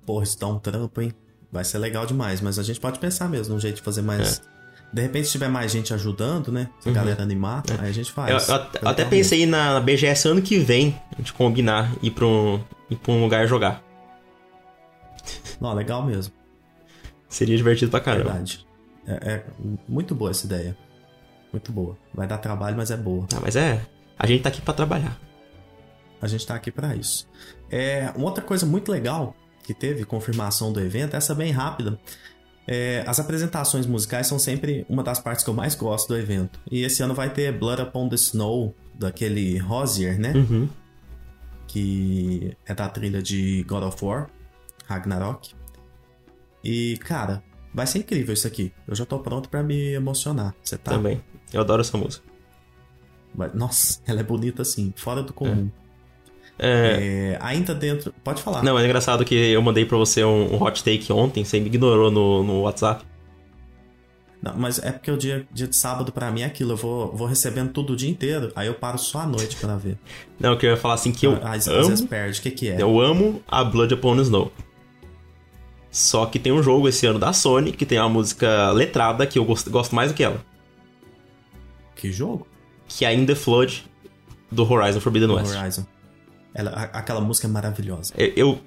Porra, 0.05 0.23
isso 0.23 0.39
dá 0.39 0.47
um 0.47 0.57
trampo, 0.59 1.01
hein? 1.01 1.11
Vai 1.51 1.63
ser 1.63 1.77
legal 1.77 2.05
demais, 2.05 2.41
mas 2.41 2.57
a 2.57 2.63
gente 2.63 2.79
pode 2.79 2.97
pensar 2.99 3.29
mesmo 3.29 3.53
num 3.53 3.59
jeito 3.59 3.75
de 3.75 3.81
fazer 3.81 4.01
mais. 4.01 4.39
É. 4.47 4.51
De 4.93 5.01
repente, 5.01 5.25
se 5.27 5.31
tiver 5.33 5.47
mais 5.49 5.71
gente 5.71 5.93
ajudando, 5.93 6.51
né? 6.51 6.67
Se 6.81 6.89
a 6.89 6.91
galera 6.91 7.23
animar, 7.23 7.63
aí 7.79 7.89
a 7.89 7.91
gente 7.93 8.11
Uhum. 8.17 8.25
É. 8.25 8.33
Eu, 8.33 8.39
faz. 8.39 8.49
eu 8.49 8.69
Fica 8.71 8.89
até- 8.89 9.05
pensei 9.05 9.45
na 9.45 9.79
BGS 9.79 10.27
ano 10.27 10.41
que 10.41 10.57
vem, 10.57 10.95
a 11.13 11.17
gente 11.17 11.31
combinar 11.33 11.93
ir 12.01 12.11
pra 12.11 12.25
um, 12.25 12.59
ir 12.89 12.95
pra 12.97 13.13
um 13.13 13.21
lugar 13.21 13.47
jogar. 13.47 13.81
Não, 15.59 15.73
legal 15.73 16.03
mesmo. 16.05 16.33
Seria 17.29 17.55
divertido 17.55 17.91
pra 17.91 17.99
caramba. 17.99 18.31
Verdade. 18.31 18.65
É, 19.07 19.31
é 19.31 19.43
muito 19.87 20.13
boa 20.15 20.31
essa 20.31 20.45
ideia. 20.45 20.77
Muito 21.51 21.71
boa. 21.71 21.97
Vai 22.13 22.27
dar 22.27 22.37
trabalho, 22.37 22.77
mas 22.77 22.91
é 22.91 22.97
boa. 22.97 23.27
Ah, 23.35 23.39
mas 23.41 23.55
é, 23.55 23.81
a 24.17 24.25
gente 24.25 24.41
tá 24.43 24.49
aqui 24.49 24.61
pra 24.61 24.73
trabalhar. 24.73 25.19
A 26.21 26.27
gente 26.27 26.45
tá 26.45 26.55
aqui 26.55 26.71
pra 26.71 26.95
isso. 26.95 27.27
É, 27.69 28.11
uma 28.15 28.25
outra 28.25 28.43
coisa 28.43 28.65
muito 28.65 28.91
legal 28.91 29.35
que 29.63 29.73
teve 29.73 30.03
confirmação 30.05 30.71
do 30.71 30.79
evento, 30.79 31.15
essa 31.15 31.33
bem 31.33 31.51
rápida. 31.51 31.99
É, 32.67 33.03
as 33.07 33.19
apresentações 33.19 33.85
musicais 33.85 34.27
são 34.27 34.37
sempre 34.37 34.85
uma 34.87 35.03
das 35.03 35.19
partes 35.19 35.43
que 35.43 35.49
eu 35.49 35.53
mais 35.53 35.73
gosto 35.73 36.09
do 36.09 36.17
evento. 36.17 36.59
E 36.69 36.83
esse 36.83 37.01
ano 37.01 37.13
vai 37.13 37.29
ter 37.29 37.51
Blood 37.51 37.81
Upon 37.81 38.07
the 38.07 38.15
Snow, 38.15 38.75
daquele 38.93 39.57
Rosier, 39.57 40.19
né? 40.19 40.33
Uhum. 40.35 40.69
que 41.67 42.55
é 42.65 42.73
da 42.73 42.87
trilha 42.89 43.21
de 43.21 43.63
God 43.63 43.83
of 43.83 44.03
War, 44.05 44.29
Ragnarok. 44.91 45.53
E, 46.63 46.97
cara, 47.03 47.43
vai 47.73 47.87
ser 47.87 47.99
incrível 47.99 48.33
isso 48.33 48.45
aqui. 48.47 48.71
Eu 48.87 48.95
já 48.95 49.05
tô 49.05 49.19
pronto 49.19 49.49
pra 49.49 49.63
me 49.63 49.93
emocionar. 49.93 50.53
Você 50.63 50.77
tá? 50.77 50.91
Também. 50.91 51.21
Eu 51.51 51.61
adoro 51.61 51.81
essa 51.81 51.97
música. 51.97 52.23
Vai- 53.33 53.51
Nossa, 53.53 53.99
ela 54.07 54.19
é 54.19 54.23
bonita 54.23 54.61
assim, 54.61 54.93
fora 54.95 55.23
do 55.23 55.33
comum. 55.33 55.69
É, 56.59 57.33
É, 57.33 57.37
ainda 57.41 57.73
dentro. 57.73 58.13
Pode 58.23 58.41
falar. 58.43 58.61
Não, 58.63 58.77
é 58.77 58.85
engraçado 58.85 59.25
que 59.25 59.33
eu 59.35 59.61
mandei 59.61 59.85
pra 59.85 59.97
você 59.97 60.23
um, 60.23 60.53
um 60.55 60.61
hot 60.61 60.83
take 60.83 61.11
ontem, 61.11 61.43
você 61.43 61.59
me 61.59 61.65
ignorou 61.67 62.11
no, 62.11 62.43
no 62.43 62.61
WhatsApp. 62.61 63.03
Não, 64.43 64.55
mas 64.57 64.79
é 64.79 64.91
porque 64.91 65.09
o 65.11 65.17
dia, 65.17 65.47
dia 65.51 65.67
de 65.67 65.75
sábado 65.75 66.11
pra 66.11 66.31
mim 66.31 66.41
é 66.41 66.45
aquilo. 66.45 66.71
Eu 66.73 66.77
vou, 66.77 67.15
vou 67.15 67.27
recebendo 67.27 67.71
tudo 67.71 67.93
o 67.93 67.95
dia 67.95 68.09
inteiro, 68.09 68.51
aí 68.55 68.67
eu 68.67 68.73
paro 68.73 68.97
só 68.97 69.19
à 69.19 69.25
noite 69.27 69.55
pra 69.55 69.75
ver. 69.77 69.97
Não, 70.39 70.57
que 70.57 70.65
eu 70.65 70.71
ia 70.71 70.77
falar 70.77 70.95
assim 70.95 71.11
que 71.11 71.25
eu 71.27 71.33
às, 71.43 71.67
às 71.67 71.87
vezes 71.87 71.99
amo, 72.01 72.09
perde. 72.09 72.39
O 72.39 72.41
que, 72.43 72.51
que 72.51 72.69
é? 72.69 72.81
eu 72.81 72.99
amo 72.99 73.41
a 73.47 73.63
Blood 73.63 73.93
Upon 73.93 74.15
the 74.15 74.23
Snow. 74.23 74.51
Só 75.91 76.25
que 76.25 76.39
tem 76.39 76.53
um 76.53 76.63
jogo 76.63 76.87
esse 76.87 77.05
ano 77.05 77.19
da 77.19 77.33
Sony 77.33 77.73
que 77.73 77.85
tem 77.85 77.99
uma 77.99 78.07
música 78.07 78.71
letrada 78.71 79.27
que 79.27 79.37
eu 79.37 79.43
gosto, 79.43 79.69
gosto 79.69 79.93
mais 79.93 80.11
do 80.11 80.15
que 80.15 80.23
ela. 80.23 80.41
Que 81.95 82.11
jogo? 82.11 82.47
Que 82.87 83.03
é 83.03 83.13
In 83.13 83.25
The 83.25 83.35
Flood 83.35 83.85
do 84.49 84.69
Horizon 84.69 85.01
Forbidden 85.01 85.31
West. 85.31 85.55
Horizon. 85.55 85.85
Ela, 86.53 86.71
aquela 86.93 87.21
música 87.21 87.47
é 87.47 87.49
maravilhosa. 87.51 88.13
É, 88.17 88.31
Eu. 88.35 88.59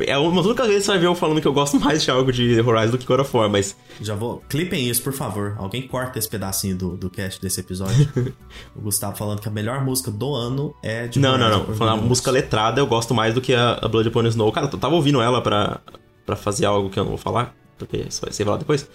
É 0.00 0.16
uma 0.16 0.36
das 0.36 0.46
únicas 0.46 0.68
vezes 0.68 0.82
que 0.82 0.86
você 0.86 0.92
vai 0.92 1.00
ver 1.00 1.06
eu 1.08 1.14
falando 1.16 1.40
que 1.40 1.48
eu 1.48 1.52
gosto 1.52 1.80
mais 1.80 2.04
de 2.04 2.08
algo 2.08 2.32
de 2.32 2.60
Horizon 2.60 2.92
do 2.92 2.98
que 2.98 3.04
God 3.04 3.18
of 3.18 3.36
War, 3.36 3.50
mas 3.50 3.76
Já 4.00 4.14
vou. 4.14 4.40
Clipem 4.48 4.88
isso, 4.88 5.02
por 5.02 5.12
favor. 5.12 5.56
Alguém 5.58 5.88
corta 5.88 6.20
esse 6.20 6.28
pedacinho 6.28 6.76
do, 6.76 6.96
do 6.96 7.10
cast 7.10 7.40
desse 7.42 7.58
episódio. 7.58 8.08
o 8.76 8.80
Gustavo 8.80 9.16
falando 9.16 9.40
que 9.40 9.48
a 9.48 9.50
melhor 9.50 9.84
música 9.84 10.08
do 10.08 10.32
ano 10.36 10.72
é 10.84 11.08
de 11.08 11.18
Não, 11.18 11.36
não, 11.36 11.46
Horizon 11.46 11.50
não. 11.50 11.58
Forbidden 11.64 11.78
Falando 11.78 12.04
a 12.04 12.06
música 12.06 12.30
letrada 12.30 12.80
eu 12.80 12.86
gosto 12.86 13.12
mais 13.12 13.34
do 13.34 13.40
que 13.40 13.52
a, 13.52 13.72
a 13.82 13.88
Blood 13.88 14.08
Upon 14.08 14.24
Snow. 14.28 14.52
Cara, 14.52 14.70
eu 14.72 14.78
tava 14.78 14.94
ouvindo 14.94 15.20
ela 15.20 15.42
pra, 15.42 15.80
pra 16.28 16.36
fazer 16.36 16.66
algo 16.66 16.90
que 16.90 16.98
eu 17.00 17.04
não 17.04 17.10
vou 17.12 17.18
falar, 17.18 17.54
porque 17.78 17.96
isso 17.96 18.20
vai 18.20 18.30
ser 18.30 18.44
falado 18.44 18.60
depois. 18.60 18.86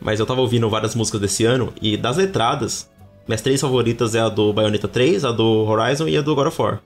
Mas 0.00 0.20
eu 0.20 0.26
tava 0.26 0.40
ouvindo 0.40 0.70
várias 0.70 0.94
músicas 0.94 1.20
desse 1.20 1.44
ano, 1.44 1.72
e 1.82 1.96
das 1.96 2.16
letradas, 2.16 2.88
minhas 3.26 3.42
três 3.42 3.60
favoritas 3.60 4.14
é 4.14 4.20
a 4.20 4.28
do 4.28 4.52
Bayonetta 4.52 4.86
3, 4.86 5.24
a 5.24 5.32
do 5.32 5.64
Horizon 5.66 6.06
e 6.06 6.16
a 6.16 6.22
do 6.22 6.32
God 6.34 6.46
of 6.46 6.62
War. 6.62 6.80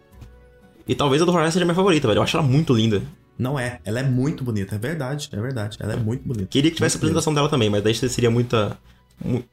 E 0.88 0.94
talvez 0.94 1.20
a 1.20 1.26
do 1.26 1.32
Horizon 1.32 1.50
seja 1.50 1.64
a 1.64 1.66
minha 1.66 1.74
favorita, 1.74 2.08
velho. 2.08 2.16
Eu 2.18 2.22
acho 2.22 2.34
ela 2.36 2.46
muito 2.46 2.72
linda. 2.72 3.02
Não 3.38 3.58
é. 3.58 3.78
Ela 3.84 4.00
é 4.00 4.02
muito 4.02 4.42
bonita. 4.42 4.74
É 4.74 4.78
verdade, 4.78 5.28
é 5.32 5.40
verdade. 5.40 5.76
Ela 5.80 5.92
é 5.92 5.96
muito 5.96 6.26
bonita. 6.26 6.46
Queria 6.46 6.70
que 6.70 6.76
tivesse 6.76 6.96
a 6.96 6.98
apresentação 6.98 7.34
dela 7.34 7.48
também, 7.48 7.68
mas 7.68 7.82
daí 7.82 7.94
seria 7.94 8.30
muita. 8.30 8.78
mu- 9.22 9.44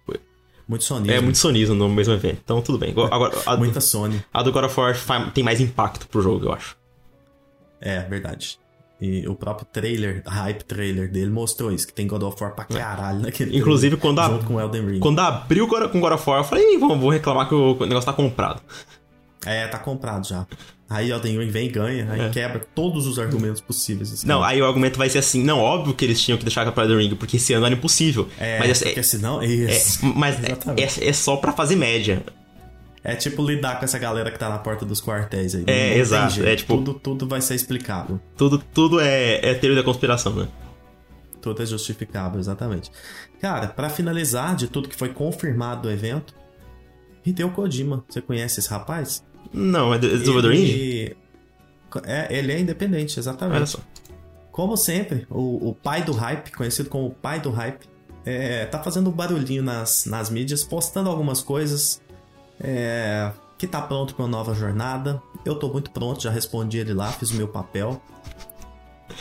Muito 0.67 0.83
sonismo. 0.83 1.11
É 1.13 1.19
muito 1.21 1.37
sonismo 1.37 1.75
no 1.75 1.89
mesmo 1.89 2.13
evento. 2.13 2.39
Então 2.43 2.61
tudo 2.61 2.77
bem. 2.77 2.91
Agora, 3.11 3.33
a, 3.45 3.57
Muita 3.57 3.81
Sony. 3.81 4.23
a 4.33 4.41
do 4.43 4.51
God 4.51 4.63
of 4.65 4.79
War 4.79 4.95
tem 5.33 5.43
mais 5.43 5.59
impacto 5.61 6.07
pro 6.07 6.21
jogo, 6.21 6.45
eu 6.45 6.53
acho. 6.53 6.75
É, 7.81 7.99
verdade. 8.01 8.59
E 8.99 9.27
o 9.27 9.35
próprio 9.35 9.67
trailer, 9.71 10.23
hype 10.25 10.63
trailer 10.63 11.11
dele 11.11 11.29
mostrou 11.29 11.71
isso, 11.71 11.85
que 11.85 11.93
tem 11.93 12.07
God 12.07 12.23
of 12.23 12.41
War 12.43 12.55
pra 12.55 12.65
caralho 12.65 13.19
naquele 13.19 13.55
Inclusive, 13.55 13.95
trailer, 13.95 14.17
quando 14.17 14.19
a- 14.41 14.43
com 14.43 14.59
Elden 14.59 14.85
Ring. 14.87 14.99
Quando 14.99 15.19
abriu 15.19 15.67
com 15.67 15.99
God 15.99 16.13
of 16.13 16.27
War, 16.29 16.39
eu 16.39 16.43
falei, 16.43 16.73
Ih, 16.73 16.77
vou, 16.77 17.09
reclamar 17.09 17.47
que 17.47 17.53
o 17.53 17.75
negócio 17.85 18.05
tá 18.07 18.13
comprado. 18.13 18.59
É, 19.45 19.67
tá 19.67 19.77
comprado 19.77 20.27
já. 20.27 20.47
Aí 20.89 21.11
Elden 21.11 21.37
Ring 21.37 21.49
vem 21.49 21.67
e 21.67 21.69
ganha, 21.69 22.07
aí 22.11 22.21
É. 22.21 22.29
quebra 22.29 22.65
todos 22.73 23.05
os 23.05 23.19
argumentos 23.19 23.61
possíveis. 23.61 24.11
assim. 24.11 24.25
Não, 24.27 24.43
aí 24.43 24.59
o 24.61 24.65
argumento 24.65 24.97
vai 24.97 25.09
ser 25.09 25.19
assim, 25.19 25.43
não, 25.43 25.59
óbvio 25.59 25.93
que 25.93 26.03
eles 26.03 26.19
tinham 26.19 26.37
que 26.37 26.43
deixar 26.45 26.69
pra 26.71 26.83
Elden 26.85 26.97
Ring, 27.09 27.15
porque 27.15 27.37
esse 27.37 27.53
ano 27.53 27.65
era 27.65 27.75
impossível. 27.75 28.27
É, 28.39 28.57
mas 28.59 28.81
porque 28.81 28.99
é, 28.99 29.03
senão... 29.03 29.41
é- 29.41 29.45
Isso. 29.45 30.03
mas 30.05 30.37
é, 30.43 30.57
é- 30.81 31.09
é 31.09 31.13
só 31.13 31.35
pra 31.35 31.51
fazer 31.51 31.75
média. 31.75 32.23
É 33.03 33.15
tipo 33.15 33.45
lidar 33.45 33.79
com 33.79 33.85
essa 33.85 33.97
galera 33.97 34.29
que 34.31 34.37
tá 34.39 34.49
na 34.49 34.57
porta 34.57 34.85
dos 34.85 35.01
quartéis 35.01 35.55
aí. 35.55 35.63
É, 35.67 35.91
Não 35.91 35.97
exato, 35.97 36.43
é 36.43 36.55
tipo- 36.55 36.75
Tudo, 36.77 36.93
tudo 36.95 37.27
vai 37.27 37.39
ser 37.41 37.55
explicável. 37.55 38.19
Tudo, 38.35 38.57
tudo 38.73 38.99
é, 38.99 39.35
é 39.51 39.53
teoria 39.53 39.77
da 39.77 39.83
conspiração, 39.83 40.33
né? 40.35 40.47
Tudo 41.41 41.61
é 41.63 41.65
justificável, 41.65 42.39
exatamente. 42.39 42.91
Cara, 43.39 43.67
pra 43.67 43.89
finalizar 43.89 44.55
de 44.55 44.67
tudo 44.67 44.89
que 44.89 44.95
foi 44.95 45.09
confirmado 45.09 45.83
do 45.83 45.91
evento, 45.91 46.33
Hideo 47.25 47.49
Kojima. 47.51 48.03
Você 48.09 48.21
conhece 48.21 48.59
esse 48.59 48.69
rapaz? 48.69 49.23
Não, 49.53 49.93
é 49.93 49.97
é 49.97 49.99
desenvolvedor 49.99 50.53
indie? 50.53 50.71
Ele... 50.71 51.17
É, 52.03 52.27
ele 52.37 52.51
é 52.51 52.59
independente, 52.59 53.17
exatamente. 53.17 53.55
Olha 53.57 53.65
só. 53.65 53.79
Como 54.51 54.75
sempre, 54.75 55.25
o, 55.29 55.69
o 55.69 55.73
pai 55.75 56.03
do 56.03 56.11
hype, 56.11 56.51
conhecido 56.51 56.89
como 56.89 57.07
o 57.07 57.11
pai 57.13 57.39
do 57.39 57.51
hype, 57.51 57.87
é, 58.25 58.65
tá 58.65 58.81
fazendo 58.83 59.09
barulhinho 59.11 59.63
nas, 59.63 60.05
nas 60.05 60.29
mídias, 60.29 60.63
postando 60.63 61.09
algumas 61.09 61.41
coisas 61.41 62.01
é, 62.59 63.31
que 63.57 63.67
tá 63.67 63.81
pronto 63.81 64.13
pra 64.15 64.23
uma 64.25 64.29
nova 64.31 64.53
jornada. 64.53 65.21
Eu 65.45 65.55
tô 65.55 65.69
muito 65.69 65.91
pronto, 65.91 66.21
já 66.21 66.29
respondi 66.31 66.77
ele 66.77 66.93
lá, 66.93 67.11
fiz 67.11 67.31
o 67.31 67.35
meu 67.35 67.47
papel. 67.47 68.01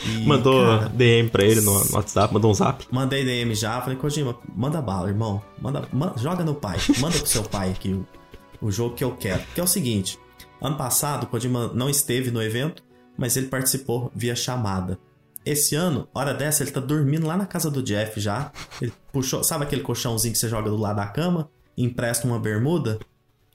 E, 0.05 0.25
Mandou 0.27 0.65
cara, 0.65 0.89
DM 0.89 1.29
pra 1.29 1.43
ele 1.45 1.61
no, 1.61 1.83
no 1.85 1.95
WhatsApp, 1.95 2.33
mandou 2.33 2.51
um 2.51 2.53
zap. 2.53 2.85
mandei 2.91 3.23
DM 3.23 3.55
já, 3.55 3.79
falei, 3.81 3.97
Kojima, 3.97 4.37
manda 4.53 4.81
bala, 4.81 5.07
irmão. 5.07 5.41
Manda, 5.61 5.87
ma- 5.93 6.13
joga 6.17 6.43
no 6.43 6.53
pai, 6.53 6.77
manda 6.99 7.17
pro 7.17 7.25
seu 7.27 7.43
pai 7.43 7.71
aqui 7.71 7.93
o, 7.93 8.05
o 8.61 8.69
jogo 8.71 8.95
que 8.95 9.03
eu 9.03 9.15
quero. 9.15 9.41
Que 9.55 9.61
é 9.61 9.63
o 9.63 9.67
seguinte, 9.67 10.19
ano 10.61 10.75
passado 10.75 11.23
o 11.23 11.27
Kojima 11.27 11.71
não 11.73 11.89
esteve 11.89 12.29
no 12.31 12.41
evento, 12.43 12.83
mas 13.17 13.37
ele 13.37 13.47
participou 13.47 14.11
via 14.13 14.35
chamada. 14.35 14.99
Esse 15.45 15.73
ano, 15.75 16.07
hora 16.13 16.33
dessa, 16.33 16.61
ele 16.63 16.71
tá 16.71 16.81
dormindo 16.81 17.25
lá 17.25 17.37
na 17.37 17.45
casa 17.45 17.71
do 17.71 17.81
Jeff 17.81 18.19
já. 18.19 18.51
Ele 18.81 18.91
puxou, 19.13 19.41
sabe 19.41 19.63
aquele 19.63 19.81
colchãozinho 19.81 20.33
que 20.33 20.37
você 20.37 20.49
joga 20.49 20.69
do 20.69 20.75
lado 20.75 20.97
da 20.97 21.07
cama? 21.07 21.49
Empresta 21.77 22.27
uma 22.27 22.37
bermuda? 22.37 22.99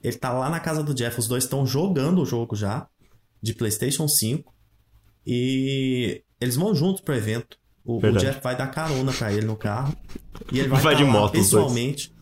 Ele 0.03 0.17
tá 0.17 0.31
lá 0.33 0.49
na 0.49 0.59
casa 0.59 0.83
do 0.83 0.93
Jeff, 0.93 1.17
os 1.17 1.27
dois 1.27 1.45
estão 1.45 1.65
jogando 1.65 2.21
o 2.21 2.25
jogo 2.25 2.55
já, 2.55 2.87
de 3.41 3.53
PlayStation 3.53 4.07
5. 4.07 4.53
E 5.25 6.21
eles 6.41 6.57
vão 6.57 6.75
juntos 6.75 7.01
pro 7.01 7.15
evento. 7.15 7.57
O, 7.85 7.97
o. 7.97 8.11
Jeff 8.17 8.41
vai 8.43 8.55
dar 8.55 8.67
carona 8.67 9.13
pra 9.13 9.31
ele 9.31 9.45
no 9.45 9.55
carro. 9.55 9.95
E 10.51 10.59
ele 10.59 10.67
vai, 10.69 10.81
Vai 10.81 10.93
tá 10.95 10.99
de 10.99 11.05
moto, 11.05 11.31
pessoalmente. 11.31 12.13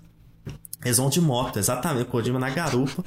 Eles 0.86 0.97
vão 0.97 1.09
de 1.09 1.19
moto, 1.19 1.57
exatamente. 1.57 2.03
O 2.03 2.11
Kojima 2.11 2.39
na 2.39 2.49
garupa. 2.49 3.03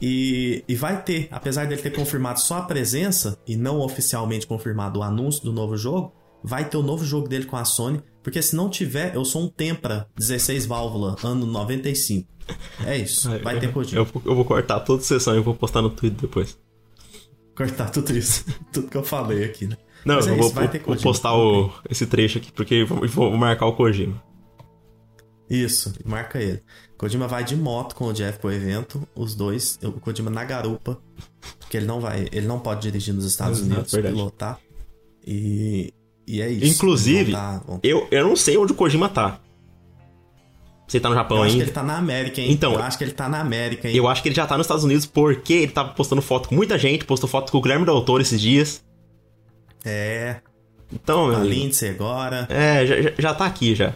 E, 0.00 0.64
e 0.68 0.74
vai 0.74 1.02
ter, 1.02 1.28
apesar 1.30 1.66
dele 1.66 1.80
ter 1.80 1.90
confirmado 1.90 2.40
só 2.40 2.58
a 2.58 2.62
presença 2.62 3.38
e 3.46 3.56
não 3.56 3.80
oficialmente 3.80 4.46
confirmado 4.46 5.00
o 5.00 5.02
anúncio 5.02 5.42
do 5.42 5.52
novo 5.52 5.76
jogo, 5.76 6.14
vai 6.48 6.68
ter 6.68 6.76
o 6.76 6.82
novo 6.82 7.04
jogo 7.04 7.28
dele 7.28 7.44
com 7.44 7.56
a 7.56 7.64
Sony. 7.64 8.00
Porque 8.22 8.42
se 8.42 8.56
não 8.56 8.68
tiver, 8.68 9.14
eu 9.14 9.24
sou 9.24 9.42
um 9.42 9.48
Tempra 9.48 10.08
16 10.16 10.66
válvula, 10.66 11.16
ano 11.22 11.46
95. 11.46 12.28
É 12.84 12.96
isso, 12.96 13.28
vai 13.42 13.58
ter 13.60 13.72
Kojima. 13.72 14.00
Eu, 14.00 14.04
vou- 14.04 14.22
eu 14.24 14.34
vou 14.34 14.44
cortar 14.44 14.80
toda 14.80 15.00
a 15.02 15.04
sessão 15.04 15.36
e 15.36 15.40
vou 15.40 15.54
postar 15.54 15.82
no 15.82 15.90
Twitter 15.90 16.20
depois. 16.22 16.58
Cortar 17.56 17.90
tudo 17.90 18.16
isso, 18.16 18.44
tudo 18.72 18.88
que 18.88 18.96
eu 18.96 19.02
falei 19.04 19.44
aqui, 19.44 19.66
né? 19.66 19.76
Não, 20.04 20.16
Mas 20.16 20.26
é 20.26 20.30
eu 20.30 20.36
vou, 20.36 20.46
isso, 20.46 20.54
vai 20.54 20.64
vou- 20.64 20.72
ter 20.72 20.78
vou 20.78 20.86
Kojima. 20.94 21.02
postar 21.10 21.34
o, 21.36 21.72
esse 21.90 22.06
trecho 22.06 22.38
aqui, 22.38 22.52
porque 22.52 22.84
vou, 22.84 23.06
vou 23.08 23.36
marcar 23.36 23.66
o 23.66 23.74
Kojima. 23.76 24.22
Isso, 25.50 25.92
marca 26.04 26.40
ele. 26.40 26.62
Kojima 26.98 27.26
vai 27.26 27.42
de 27.42 27.56
moto 27.56 27.94
com 27.94 28.06
o 28.06 28.12
Jeff 28.12 28.38
pro 28.38 28.52
evento, 28.52 29.06
os 29.14 29.34
dois, 29.34 29.78
o 29.82 29.92
Kojima 29.92 30.30
na 30.30 30.44
garupa, 30.44 30.98
porque 31.58 31.76
ele 31.78 31.86
não 31.86 32.00
vai, 32.00 32.28
ele 32.32 32.46
não 32.46 32.60
pode 32.60 32.82
dirigir 32.82 33.14
nos 33.14 33.24
Estados 33.24 33.58
Exato, 33.60 33.74
Unidos, 33.74 33.92
verdade. 33.92 34.14
pilotar. 34.14 34.60
E, 35.26 35.92
e 36.28 36.42
é 36.42 36.48
isso. 36.50 36.66
Inclusive, 36.66 37.32
tá- 37.32 37.62
Eu, 37.82 38.06
eu 38.10 38.26
não 38.28 38.36
sei 38.36 38.56
onde 38.56 38.72
o 38.72 38.74
Kojima 38.74 39.08
tá. 39.08 39.40
Você 40.86 40.98
tá 40.98 41.08
no 41.10 41.14
Japão 41.14 41.38
eu 41.38 41.42
acho 41.42 41.50
que 41.50 41.60
ainda? 41.60 41.64
ele 41.66 41.72
tá 41.74 41.82
na 41.82 41.98
América, 41.98 42.40
hein? 42.40 42.50
Então, 42.50 42.72
eu 42.72 42.82
acho 42.82 42.96
que 42.96 43.04
ele 43.04 43.12
tá 43.12 43.28
na 43.28 43.40
América, 43.40 43.88
hein? 43.88 43.94
Eu 43.96 44.08
acho 44.08 44.22
que 44.22 44.28
ele 44.28 44.34
já 44.34 44.46
tá 44.46 44.56
nos 44.56 44.64
Estados 44.64 44.84
Unidos 44.84 45.04
porque 45.04 45.52
ele 45.52 45.72
tava 45.72 45.90
postando 45.90 46.22
foto 46.22 46.48
com 46.48 46.54
muita 46.54 46.78
gente, 46.78 47.04
postou 47.04 47.28
foto 47.28 47.52
com 47.52 47.58
o 47.58 47.60
Guilherme 47.60 47.84
Del 47.84 48.00
Toro 48.02 48.22
esses 48.22 48.40
dias. 48.40 48.82
É, 49.84 50.36
Então, 50.90 51.26
meu 51.28 51.36
a 51.36 51.40
amigo, 51.40 51.54
Lindsay 51.54 51.90
agora. 51.90 52.46
É, 52.50 52.86
já, 52.86 53.02
já- 53.02 53.12
já 53.18 53.34
tá 53.34 53.44
aqui 53.44 53.74
já. 53.74 53.94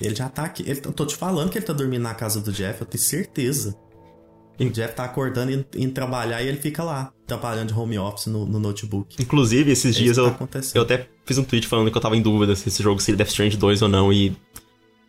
Ele 0.00 0.14
já 0.14 0.28
tá 0.28 0.44
aqui. 0.44 0.62
Ele, 0.68 0.80
eu 0.84 0.92
tô 0.92 1.06
te 1.06 1.16
falando 1.16 1.48
que 1.50 1.56
ele 1.56 1.64
tá 1.64 1.72
dormindo 1.72 2.02
na 2.02 2.12
casa 2.14 2.40
do 2.42 2.52
Jeff, 2.52 2.80
eu 2.82 2.86
tenho 2.86 3.02
certeza. 3.02 3.74
E 4.60 4.66
o 4.66 4.70
Jeff 4.70 4.94
tá 4.94 5.04
acordando 5.04 5.50
e 5.50 5.64
indo, 5.82 5.92
trabalhar 5.92 6.42
e 6.42 6.46
ele 6.48 6.58
fica 6.58 6.84
lá, 6.84 7.12
trabalhando 7.26 7.68
de 7.72 7.74
home 7.78 7.98
office 7.98 8.26
no, 8.26 8.44
no 8.44 8.58
notebook. 8.60 9.16
Inclusive, 9.20 9.70
esses 9.72 9.96
É 9.96 9.98
dias 10.00 10.18
eu, 10.18 10.30
tá 10.32 10.60
eu 10.74 10.82
até 10.82 11.08
fiz 11.24 11.38
um 11.38 11.44
tweet 11.44 11.66
falando 11.66 11.90
que 11.90 11.96
eu 11.96 12.00
tava 12.02 12.16
em 12.16 12.20
dúvida 12.22 12.54
se 12.54 12.68
esse 12.68 12.82
jogo 12.82 13.00
seria 13.00 13.16
Death 13.16 13.28
Stranding 13.30 13.56
2 13.56 13.82
ou 13.82 13.88
não. 13.88 14.12
E 14.12 14.36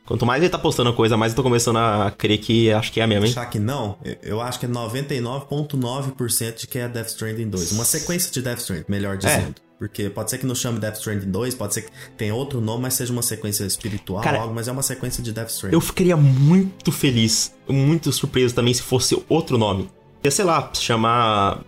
quanto 0.05 0.25
mais 0.25 0.41
ele 0.41 0.49
tá 0.49 0.57
postando 0.57 0.93
coisa, 0.93 1.17
mais 1.17 1.33
eu 1.33 1.35
tô 1.35 1.43
começando 1.43 1.77
a 1.77 2.09
crer 2.17 2.37
que 2.37 2.71
acho 2.71 2.91
que 2.93 3.01
é 3.01 3.05
mesmo, 3.07 3.25
hein? 3.25 3.31
Achar 3.31 3.45
que 3.47 3.59
não, 3.59 3.97
eu- 4.23 4.39
acho 4.39 4.57
que 4.59 4.65
é 4.65 4.69
99,9% 4.69 6.55
de 6.61 6.67
que 6.67 6.79
é 6.79 6.87
Death 6.87 7.07
Stranding 7.09 7.49
2. 7.49 7.71
Uma 7.73 7.85
sequência 7.85 8.31
de 8.31 8.41
Death 8.41 8.59
Stranding, 8.59 8.85
melhor 8.87 9.17
dizendo. 9.17 9.55
Porque 9.81 10.11
pode 10.11 10.29
ser 10.29 10.37
que 10.37 10.45
não 10.45 10.53
chame 10.53 10.79
Death 10.79 10.97
Stranding 10.97 11.31
2, 11.31 11.55
pode 11.55 11.73
ser 11.73 11.81
que 11.81 11.89
tenha 12.15 12.35
outro 12.35 12.61
nome, 12.61 12.83
mas 12.83 12.93
seja 12.93 13.11
uma 13.11 13.23
sequência 13.23 13.63
espiritual, 13.63 14.21
Cara, 14.23 14.41
algo, 14.41 14.53
mas 14.53 14.67
é 14.67 14.71
uma 14.71 14.83
sequência 14.83 15.23
de 15.23 15.33
Death 15.33 15.49
Stranding. 15.49 15.75
Eu 15.75 15.81
ficaria 15.81 16.15
muito 16.15 16.91
feliz, 16.91 17.51
muito 17.67 18.11
surpreso 18.11 18.53
também 18.53 18.75
se 18.75 18.83
fosse 18.83 19.19
outro 19.27 19.57
nome. 19.57 19.89
Ia, 20.23 20.29
sei 20.29 20.45
lá, 20.45 20.69
se 20.71 20.83
chamar. 20.83 21.61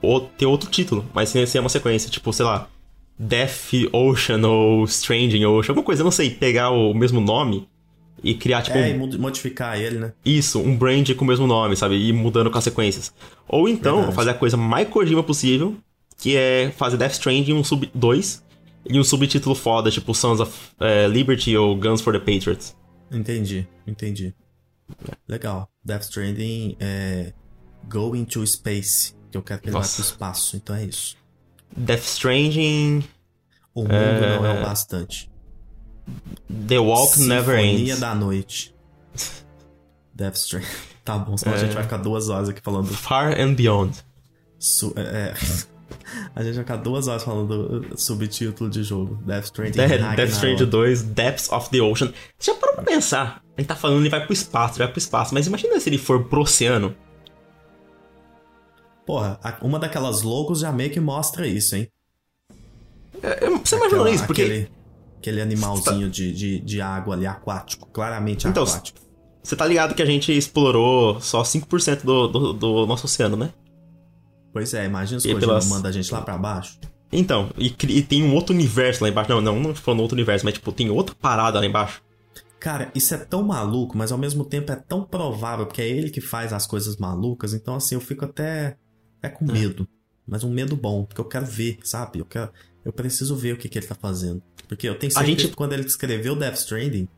Ou 0.00 0.20
ter 0.22 0.46
outro 0.46 0.70
título, 0.70 1.04
mas 1.12 1.28
sem 1.28 1.44
ser 1.44 1.58
uma 1.58 1.68
sequência, 1.68 2.08
tipo, 2.08 2.32
sei 2.32 2.46
lá, 2.46 2.68
Death 3.18 3.72
Ocean 3.92 4.40
ou 4.48 4.84
Stranding 4.86 5.44
Ocean, 5.44 5.72
alguma 5.72 5.84
coisa, 5.84 6.00
eu 6.00 6.04
não 6.04 6.10
sei, 6.10 6.30
pegar 6.30 6.70
o 6.70 6.94
mesmo 6.94 7.20
nome 7.20 7.68
e 8.24 8.32
criar, 8.32 8.62
tipo, 8.62 8.78
É, 8.78 8.92
e 8.92 8.94
mod- 8.98 9.18
modificar 9.18 9.78
ele, 9.78 9.98
né? 9.98 10.12
isso, 10.24 10.58
um 10.58 10.74
brand 10.74 11.08
com 11.14 11.24
o 11.26 11.28
mesmo 11.28 11.46
nome, 11.46 11.76
sabe? 11.76 11.96
E 11.96 12.08
ir 12.08 12.12
mudando 12.14 12.50
com 12.50 12.56
as 12.56 12.64
sequências. 12.64 13.12
Ou 13.46 13.68
então, 13.68 13.96
Verdade. 13.96 14.16
fazer 14.16 14.30
a 14.30 14.34
coisa 14.34 14.56
mais 14.56 14.88
Kojima 14.88 15.22
possível, 15.22 15.76
que 16.22 16.36
é 16.36 16.70
fazer 16.76 16.96
Death 16.96 17.12
Stranding 17.12 17.52
um 17.52 17.64
sub 17.64 17.90
2 17.94 18.44
e 18.88 18.98
um 18.98 19.04
subtítulo 19.04 19.54
foda, 19.54 19.90
tipo 19.90 20.14
Sons 20.14 20.38
of 20.40 20.56
eh, 20.80 21.06
Liberty 21.08 21.56
ou 21.56 21.76
Guns 21.76 22.00
for 22.00 22.12
the 22.12 22.18
Patriots. 22.20 22.76
Entendi, 23.10 23.66
entendi. 23.86 24.34
Legal. 25.28 25.68
Death 25.84 26.02
Stranding 26.02 26.76
é 26.78 27.32
Going 27.88 28.24
to 28.24 28.46
Space, 28.46 29.14
que 29.30 29.36
eu 29.36 29.42
quero 29.42 29.60
que 29.60 29.68
ele 29.68 29.74
Nossa. 29.76 29.88
vá 30.00 30.04
pro 30.04 30.12
espaço, 30.12 30.56
então 30.56 30.76
é 30.76 30.84
isso. 30.84 31.16
Death 31.76 32.04
Stranding, 32.04 33.02
O 33.74 33.82
mundo 33.82 33.92
não 33.92 34.46
é 34.46 34.60
o 34.60 34.64
bastante. 34.64 35.30
The 36.68 36.78
Walk 36.78 37.18
Never 37.20 37.58
Sinfonia 37.60 37.92
Ends. 37.92 38.00
da 38.00 38.14
noite. 38.14 38.74
Death 40.14 40.36
Stranding. 40.36 40.68
Tá 41.04 41.18
bom, 41.18 41.36
senão 41.36 41.54
a 41.54 41.56
É. 41.56 41.60
gente 41.60 41.72
vai 41.74 41.82
ficar 41.82 41.96
duas 41.96 42.28
horas 42.28 42.48
aqui 42.48 42.60
falando 42.60 42.86
Far 42.88 43.40
and 43.40 43.54
Beyond. 43.54 43.96
Su- 44.58 44.92
é, 44.96 45.00
é. 45.00 45.34
A 46.34 46.42
gente 46.42 46.54
vai 46.54 46.64
ficar 46.64 46.76
duas 46.76 47.08
horas 47.08 47.22
falando 47.22 47.80
do 47.80 48.00
subtítulo 48.00 48.68
de 48.70 48.82
jogo. 48.82 49.16
Death 49.24 49.44
Stranding. 49.44 49.76
Death, 49.76 49.90
Ragnarok. 49.90 50.16
Death 50.16 50.30
Stranding 50.30 50.64
2, 50.66 51.02
Depths 51.02 51.52
of 51.52 51.70
the 51.70 51.80
Ocean. 51.82 52.12
Você 52.38 52.52
já 52.52 52.58
parou 52.58 52.74
pra 52.76 52.84
pensar? 52.84 53.42
A 53.56 53.60
gente 53.60 53.68
tá 53.68 53.76
falando 53.76 54.00
ele 54.00 54.08
vai 54.08 54.24
pro 54.24 54.32
espaço, 54.32 54.78
vai 54.78 54.88
pro 54.88 54.98
espaço, 54.98 55.34
mas 55.34 55.46
imagina 55.46 55.78
se 55.78 55.88
ele 55.88 55.98
for 55.98 56.24
pro 56.24 56.40
oceano. 56.42 56.94
Porra, 59.06 59.38
uma 59.62 59.78
daquelas 59.78 60.22
logos 60.22 60.60
já 60.60 60.70
meio 60.72 60.90
que 60.90 61.00
mostra 61.00 61.46
isso, 61.46 61.74
hein? 61.76 61.88
É, 63.22 63.44
é, 63.46 63.50
Você 63.50 63.76
imaginou 63.76 64.02
Aquela- 64.02 64.10
isso? 64.10 64.26
Porque. 64.26 64.42
Aquele, 64.42 64.68
aquele 65.18 65.40
animalzinho 65.40 66.08
de, 66.08 66.32
de, 66.32 66.60
de 66.60 66.80
água 66.80 67.14
ali, 67.14 67.26
aquático. 67.26 67.88
Claramente 67.92 68.46
Então, 68.46 68.62
aquático. 68.62 69.00
Você 69.42 69.56
tá 69.56 69.66
ligado 69.66 69.94
que 69.94 70.02
a 70.02 70.06
gente 70.06 70.30
explorou 70.32 71.20
só 71.20 71.42
5% 71.42 72.02
do, 72.04 72.28
do, 72.28 72.52
do 72.52 72.86
nosso 72.86 73.06
oceano, 73.06 73.36
né? 73.36 73.52
Pois 74.52 74.74
é, 74.74 74.84
imagina 74.84 75.18
se 75.20 75.28
o 75.28 75.32
Kojima 75.34 75.52
pelas- 75.52 75.68
manda 75.68 75.88
a 75.88 75.92
gente 75.92 76.12
lá 76.12 76.20
pra 76.20 76.36
baixo. 76.36 76.78
Então, 77.10 77.50
e, 77.58 77.74
e 77.88 78.02
tem 78.02 78.22
um 78.22 78.34
outro 78.34 78.54
universo 78.54 79.02
lá 79.04 79.08
embaixo. 79.10 79.30
Não, 79.30 79.40
não, 79.40 79.60
não 79.60 79.74
falando 79.74 80.00
outro 80.00 80.14
universo, 80.14 80.44
mas 80.44 80.54
tipo, 80.54 80.72
tem 80.72 80.90
outra 80.90 81.14
parada 81.14 81.58
lá 81.60 81.66
embaixo. 81.66 82.02
Cara, 82.58 82.90
isso 82.94 83.12
é 83.12 83.18
tão 83.18 83.42
maluco, 83.42 83.96
mas 83.98 84.12
ao 84.12 84.18
mesmo 84.18 84.44
tempo 84.44 84.70
é 84.72 84.76
tão 84.76 85.02
provável, 85.04 85.66
porque 85.66 85.82
é 85.82 85.88
ele 85.88 86.10
que 86.10 86.20
faz 86.20 86.52
as 86.52 86.66
coisas 86.66 86.96
malucas, 86.96 87.52
então 87.52 87.74
assim, 87.74 87.96
eu 87.96 88.00
fico 88.00 88.24
até, 88.24 88.76
até 89.18 89.28
com 89.28 89.44
É. 89.46 89.52
medo. 89.52 89.86
Mas 90.26 90.44
um 90.44 90.50
medo 90.50 90.76
bom, 90.76 91.04
porque 91.04 91.20
eu 91.20 91.24
quero 91.24 91.44
ver, 91.44 91.78
sabe? 91.82 92.20
Eu, 92.20 92.24
quero, 92.24 92.50
eu 92.84 92.92
preciso 92.92 93.34
ver 93.34 93.54
o 93.54 93.56
que, 93.56 93.68
que 93.68 93.78
ele 93.78 93.86
tá 93.86 93.96
fazendo. 93.96 94.40
Porque 94.68 94.88
eu 94.88 94.96
tenho 94.96 95.12
certeza 95.12 95.26
gente- 95.38 95.48
que 95.48 95.56
quando 95.56 95.72
ele 95.72 95.84
escreveu 95.84 96.36
Death 96.36 96.54
Stranding, 96.58 97.08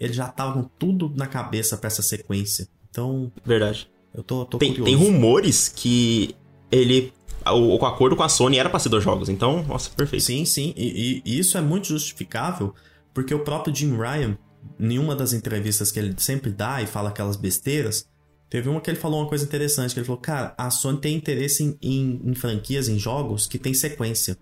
ele 0.00 0.12
já 0.12 0.26
tava 0.28 0.54
com 0.54 0.64
tudo 0.78 1.12
na 1.16 1.26
cabeça 1.28 1.76
para 1.76 1.86
essa 1.86 2.02
sequência. 2.02 2.66
Então. 2.90 3.30
Verdade. 3.44 3.88
Eu 4.12 4.24
tô, 4.24 4.44
tô 4.44 4.58
tem, 4.58 4.70
curioso. 4.74 4.90
Tem 4.90 4.96
rumores 4.96 5.68
que 5.68 6.34
ele. 6.70 7.12
O, 7.46 7.78
o 7.78 7.86
acordo 7.86 8.14
com 8.14 8.22
a 8.22 8.28
Sony 8.28 8.58
era 8.58 8.68
pra 8.68 8.78
ser 8.78 8.90
dois 8.90 9.02
jogos, 9.02 9.28
então, 9.28 9.62
nossa, 9.62 9.90
perfeito. 9.90 10.24
Sim, 10.24 10.44
sim. 10.44 10.74
E, 10.76 11.22
e, 11.24 11.38
isso 11.38 11.56
é 11.56 11.60
muito 11.60 11.88
justificável, 11.88 12.74
porque 13.14 13.34
o 13.34 13.40
próprio 13.40 13.74
Jim 13.74 13.96
Ryan, 13.96 14.36
em 14.78 14.98
uma 14.98 15.16
das 15.16 15.32
entrevistas 15.32 15.90
que 15.90 15.98
ele 15.98 16.14
sempre 16.18 16.50
dá 16.50 16.82
e 16.82 16.86
fala 16.86 17.08
aquelas 17.08 17.36
besteiras, 17.36 18.06
teve 18.50 18.68
uma 18.68 18.80
que 18.80 18.90
ele 18.90 18.98
falou 18.98 19.20
uma 19.20 19.28
coisa 19.28 19.44
interessante, 19.44 19.94
que 19.94 20.00
ele 20.00 20.06
falou, 20.06 20.20
cara, 20.20 20.54
a 20.58 20.70
Sony 20.70 20.98
tem 20.98 21.16
interesse 21.16 21.64
em, 21.64 21.78
em, 21.80 22.20
em 22.26 22.34
franquias, 22.34 22.88
em 22.88 22.98
jogos 22.98 23.46
que 23.46 23.58
tem 23.58 23.72
sequência. 23.72 24.36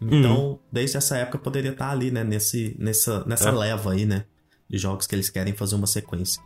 Então, 0.00 0.50
uhum. 0.50 0.58
desde 0.70 0.96
essa 0.96 1.16
época 1.16 1.38
poderia 1.38 1.72
estar 1.72 1.90
ali, 1.90 2.10
né, 2.10 2.22
nesse, 2.22 2.76
nessa, 2.78 3.24
nessa 3.24 3.48
é. 3.48 3.52
leva 3.52 3.92
aí, 3.92 4.06
né, 4.06 4.24
de 4.70 4.78
jogos 4.78 5.06
que 5.06 5.14
eles 5.14 5.28
querem 5.28 5.52
fazer 5.52 5.74
uma 5.74 5.86
sequência. 5.88 6.40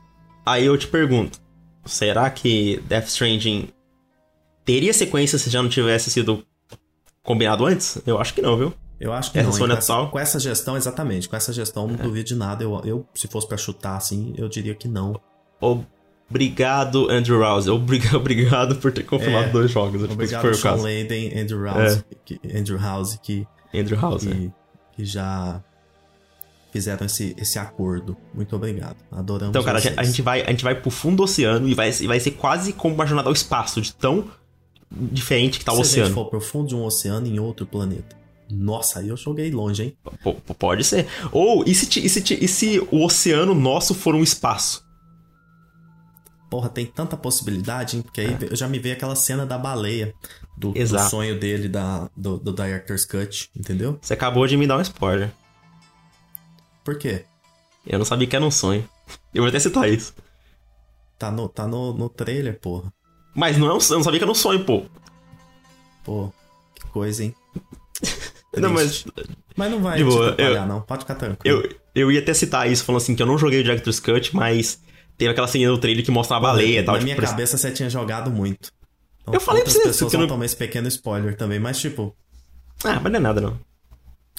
Aí 0.46 0.64
eu 0.64 0.76
te 0.78 0.88
pergunto, 0.88 1.38
será 1.84 2.30
que 2.30 2.82
Death 2.88 3.08
Stranding 3.08 3.68
teria 4.64 4.92
sequência 4.92 5.38
se 5.38 5.50
já 5.50 5.62
não 5.62 5.68
tivesse 5.68 6.10
sido 6.10 6.44
combinado 7.22 7.64
antes? 7.66 7.98
Eu 8.06 8.18
acho 8.18 8.34
que 8.34 8.42
não, 8.42 8.56
viu? 8.56 8.74
Eu 9.02 9.12
acho 9.12 9.32
que 9.32 9.38
essa 9.40 9.50
não. 9.50 9.66
Com 9.66 9.72
essa, 9.72 10.06
com 10.06 10.18
essa 10.18 10.38
gestão, 10.38 10.76
exatamente. 10.76 11.28
Com 11.28 11.34
essa 11.34 11.52
gestão, 11.52 11.88
não 11.88 11.94
é. 11.96 11.98
duvido 11.98 12.24
de 12.24 12.36
nada. 12.36 12.62
Eu, 12.62 12.80
eu, 12.84 13.06
se 13.12 13.26
fosse 13.26 13.48
para 13.48 13.56
chutar 13.56 13.96
assim, 13.96 14.32
eu 14.38 14.48
diria 14.48 14.76
que 14.76 14.86
não. 14.86 15.20
Obrigado, 16.30 17.10
Andrew 17.10 17.40
Rouse. 17.40 17.68
Obrigado, 17.68 18.14
obrigado 18.16 18.76
por 18.76 18.92
ter 18.92 19.02
confirmado 19.02 19.48
é, 19.48 19.50
dois 19.50 19.72
jogos. 19.72 20.04
Obrigado, 20.04 20.54
Sean 20.54 20.76
Layden, 20.76 21.36
Andrew 21.36 21.64
House, 21.64 21.98
é. 21.98 22.04
que, 22.24 22.40
Andrew 22.56 22.78
House, 22.78 23.18
que, 23.20 23.46
Andrew 23.74 24.00
House, 24.00 24.22
que, 24.24 24.30
é. 24.30 24.50
que 24.96 25.04
já 25.04 25.60
fizeram 26.72 27.04
esse, 27.04 27.34
esse 27.36 27.58
acordo. 27.58 28.16
Muito 28.32 28.54
obrigado. 28.54 28.96
Adoramos 29.10 29.50
Então, 29.50 29.64
cara, 29.64 29.80
vocês. 29.80 29.98
a 29.98 30.04
gente, 30.04 30.22
vai, 30.22 30.42
a 30.42 30.50
gente 30.50 30.62
vai 30.62 30.74
pro 30.74 30.90
fundo 30.90 31.16
do 31.16 31.22
oceano 31.24 31.68
e 31.68 31.74
vai, 31.74 31.90
vai 31.90 32.20
ser 32.20 32.30
quase 32.30 32.72
como 32.72 32.94
uma 32.94 33.04
jornada 33.04 33.28
ao 33.28 33.32
espaço, 33.32 33.80
de 33.80 33.92
tão 33.92 34.30
diferente 34.94 35.58
que 35.58 35.64
tá 35.64 35.72
o 35.72 35.80
oceano. 35.80 35.90
Se 35.90 36.00
a 36.00 36.04
gente 36.04 36.14
for 36.14 36.26
pro 36.26 36.40
fundo 36.40 36.68
de 36.68 36.74
um 36.74 36.84
oceano 36.84 37.26
em 37.26 37.38
outro 37.38 37.66
planeta. 37.66 38.16
Nossa, 38.50 38.98
aí 38.98 39.08
eu 39.08 39.16
joguei 39.16 39.50
longe, 39.50 39.82
hein? 39.82 39.96
P 40.22 40.54
pode 40.54 40.84
ser. 40.84 41.06
Ou, 41.30 41.64
e 41.66 41.74
se, 41.74 41.98
e, 42.00 42.08
se, 42.08 42.34
e 42.34 42.48
se 42.48 42.78
o 42.90 43.04
oceano 43.04 43.54
nosso 43.54 43.94
for 43.94 44.14
um 44.14 44.22
espaço? 44.22 44.84
Porra, 46.50 46.68
tem 46.68 46.84
tanta 46.84 47.16
possibilidade, 47.16 47.96
hein? 47.96 48.02
Porque 48.02 48.20
aí 48.20 48.34
é. 48.34 48.38
eu 48.50 48.56
já 48.56 48.68
me 48.68 48.78
veio 48.78 48.94
aquela 48.94 49.16
cena 49.16 49.46
da 49.46 49.56
baleia. 49.56 50.12
Do, 50.54 50.72
do 50.72 50.98
sonho 51.08 51.40
dele, 51.40 51.66
da, 51.66 52.10
do, 52.14 52.36
do 52.36 52.52
Director's 52.52 53.06
Cut, 53.06 53.50
entendeu? 53.56 53.98
Você 54.02 54.12
acabou 54.12 54.46
de 54.46 54.56
me 54.56 54.66
dar 54.66 54.76
um 54.76 54.82
spoiler. 54.82 55.32
Por 56.84 56.98
quê? 56.98 57.24
Eu 57.86 57.98
não 57.98 58.04
sabia 58.04 58.26
que 58.26 58.36
era 58.36 58.44
um 58.44 58.50
sonho. 58.50 58.86
Eu 59.34 59.42
vou 59.42 59.48
até 59.48 59.58
citar 59.58 59.88
isso. 59.88 60.14
Tá 61.18 61.30
no, 61.30 61.48
tá 61.48 61.66
no, 61.66 61.94
no 61.94 62.08
trailer, 62.08 62.60
porra. 62.60 62.92
Mas 63.34 63.56
não 63.56 63.66
é 63.68 63.72
um, 63.72 63.78
eu 63.78 63.96
não 63.96 64.02
sabia 64.02 64.18
que 64.18 64.24
era 64.24 64.30
um 64.30 64.34
sonho, 64.34 64.64
pô. 64.64 64.84
Pô, 66.04 66.32
que 66.74 66.86
coisa, 66.86 67.24
hein? 67.24 67.34
não, 68.56 68.72
mas. 68.72 69.04
Mas 69.56 69.70
não 69.70 69.80
vai 69.80 69.98
te 69.98 70.04
atrapalhar, 70.04 70.62
eu, 70.62 70.66
não. 70.66 70.80
Pode 70.80 71.00
ficar 71.00 71.14
tranquilo. 71.14 71.62
Eu, 71.62 71.76
eu 71.94 72.12
ia 72.12 72.20
até 72.20 72.34
citar 72.34 72.70
isso, 72.70 72.84
falando 72.84 73.02
assim, 73.02 73.14
que 73.14 73.22
eu 73.22 73.26
não 73.26 73.38
joguei 73.38 73.60
o 73.60 73.62
Director's 73.62 74.00
Cut, 74.00 74.34
mas 74.34 74.80
teve 75.16 75.30
aquela 75.30 75.46
cena 75.46 75.70
do 75.70 75.78
trailer 75.78 76.04
que 76.04 76.10
mostra 76.10 76.36
uma 76.36 76.42
baleia 76.42 76.80
e 76.80 76.82
tal. 76.82 76.94
Na 76.94 77.00
tipo, 77.00 77.12
minha 77.12 77.16
cabeça 77.16 77.56
você 77.56 77.70
tinha 77.70 77.88
jogado 77.88 78.30
muito. 78.30 78.72
Então, 79.22 79.34
eu 79.34 79.40
falei 79.40 79.62
pra 79.62 79.70
você. 79.70 79.78
As 79.78 79.84
pessoas 79.84 80.12
vão 80.12 80.22
não... 80.22 80.28
tomar 80.28 80.44
esse 80.44 80.56
pequeno 80.56 80.88
spoiler 80.88 81.36
também, 81.36 81.58
mas 81.58 81.78
tipo. 81.78 82.14
Ah, 82.84 82.98
mas 83.00 83.12
não 83.12 83.18
é 83.18 83.22
nada, 83.22 83.40
não. 83.40 83.58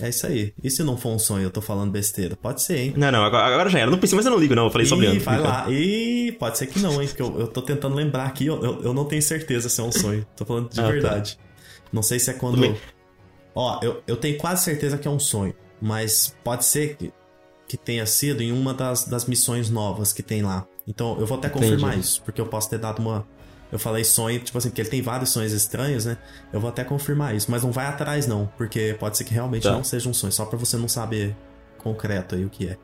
É 0.01 0.09
isso 0.09 0.25
aí. 0.25 0.53
E 0.63 0.71
se 0.71 0.83
não 0.83 0.97
for 0.97 1.09
um 1.09 1.19
sonho, 1.19 1.43
eu 1.43 1.51
tô 1.51 1.61
falando 1.61 1.91
besteira? 1.91 2.35
Pode 2.35 2.61
ser, 2.63 2.77
hein? 2.77 2.93
Não, 2.97 3.11
não, 3.11 3.23
agora, 3.23 3.45
agora 3.45 3.69
já 3.69 3.79
era. 3.79 3.91
Não 3.91 3.99
pensei, 3.99 4.15
mas 4.15 4.25
eu 4.25 4.31
não 4.31 4.39
ligo, 4.39 4.55
não. 4.55 4.65
Eu 4.65 4.71
falei 4.71 4.87
sobre 4.87 5.05
antes. 5.05 5.23
vai 5.23 5.39
lá. 5.39 5.69
E 5.69 6.31
pode 6.39 6.57
ser 6.57 6.67
que 6.67 6.79
não, 6.79 6.99
hein? 7.01 7.07
Porque 7.07 7.21
eu, 7.21 7.39
eu 7.41 7.47
tô 7.47 7.61
tentando 7.61 7.95
lembrar 7.95 8.25
aqui, 8.25 8.47
eu, 8.47 8.61
eu, 8.63 8.81
eu, 8.81 8.93
não 8.93 9.05
tenho 9.05 9.21
certeza 9.21 9.69
se 9.69 9.79
é 9.79 9.83
um 9.83 9.91
sonho. 9.91 10.25
Tô 10.35 10.45
falando 10.45 10.69
de 10.69 10.79
ah, 10.79 10.83
tá. 10.83 10.89
verdade. 10.89 11.37
Tá. 11.37 11.43
Não 11.91 12.01
sei 12.01 12.19
se 12.19 12.31
é 12.31 12.33
quando. 12.33 12.75
Ó, 13.53 13.79
eu, 13.83 14.01
eu 14.07 14.17
tenho 14.17 14.35
quase 14.37 14.63
certeza 14.63 14.97
que 14.97 15.07
é 15.07 15.11
um 15.11 15.19
sonho. 15.19 15.53
Mas 15.79 16.35
pode 16.43 16.65
ser 16.65 16.95
que, 16.95 17.13
que 17.67 17.77
tenha 17.77 18.05
sido 18.07 18.41
em 18.41 18.51
uma 18.51 18.73
das, 18.73 19.05
das 19.05 19.25
missões 19.25 19.69
novas 19.69 20.11
que 20.11 20.23
tem 20.23 20.41
lá. 20.41 20.65
Então 20.87 21.19
eu 21.19 21.25
vou 21.27 21.37
até 21.37 21.49
confirmar 21.49 21.91
Entendi. 21.91 22.05
isso, 22.05 22.21
porque 22.23 22.41
eu 22.41 22.47
posso 22.47 22.69
ter 22.69 22.79
dado 22.79 22.99
uma, 22.99 23.27
eu 23.74 23.80
falei 23.80 24.03
sonho, 24.03 24.39
tipo 24.39 24.55
assim, 24.55 24.69
porque 24.69 24.82
ele 24.82 24.89
tem 24.89 25.01
vários 25.01 25.32
sonhos 25.32 25.51
estranhos, 25.51 26.05
né? 26.05 26.15
Eu 26.53 26.59
vou 26.59 26.69
até 26.69 26.84
confirmar 26.84 27.36
isso, 27.36 27.49
mas 27.49 27.63
não 27.63 27.71
vai 27.71 27.88
atrás 27.88 28.28
não, 28.28 28.47
porque 28.55 28.95
pode 28.99 29.17
ser 29.17 29.24
que 29.24 29.34
realmente 29.34 29.63
tá. 29.63 29.71
não 29.71 29.84
seja 29.84 30.07
um 30.07 30.13
sonho, 30.13 30.32
só 30.32 30.45
para 30.45 30.59
você 30.59 30.78
não 30.78 30.88
saber 30.88 31.36
concreto 31.80 32.36
aí 32.36 32.45
o 32.45 32.51
que 32.51 32.67
é. 32.67 32.78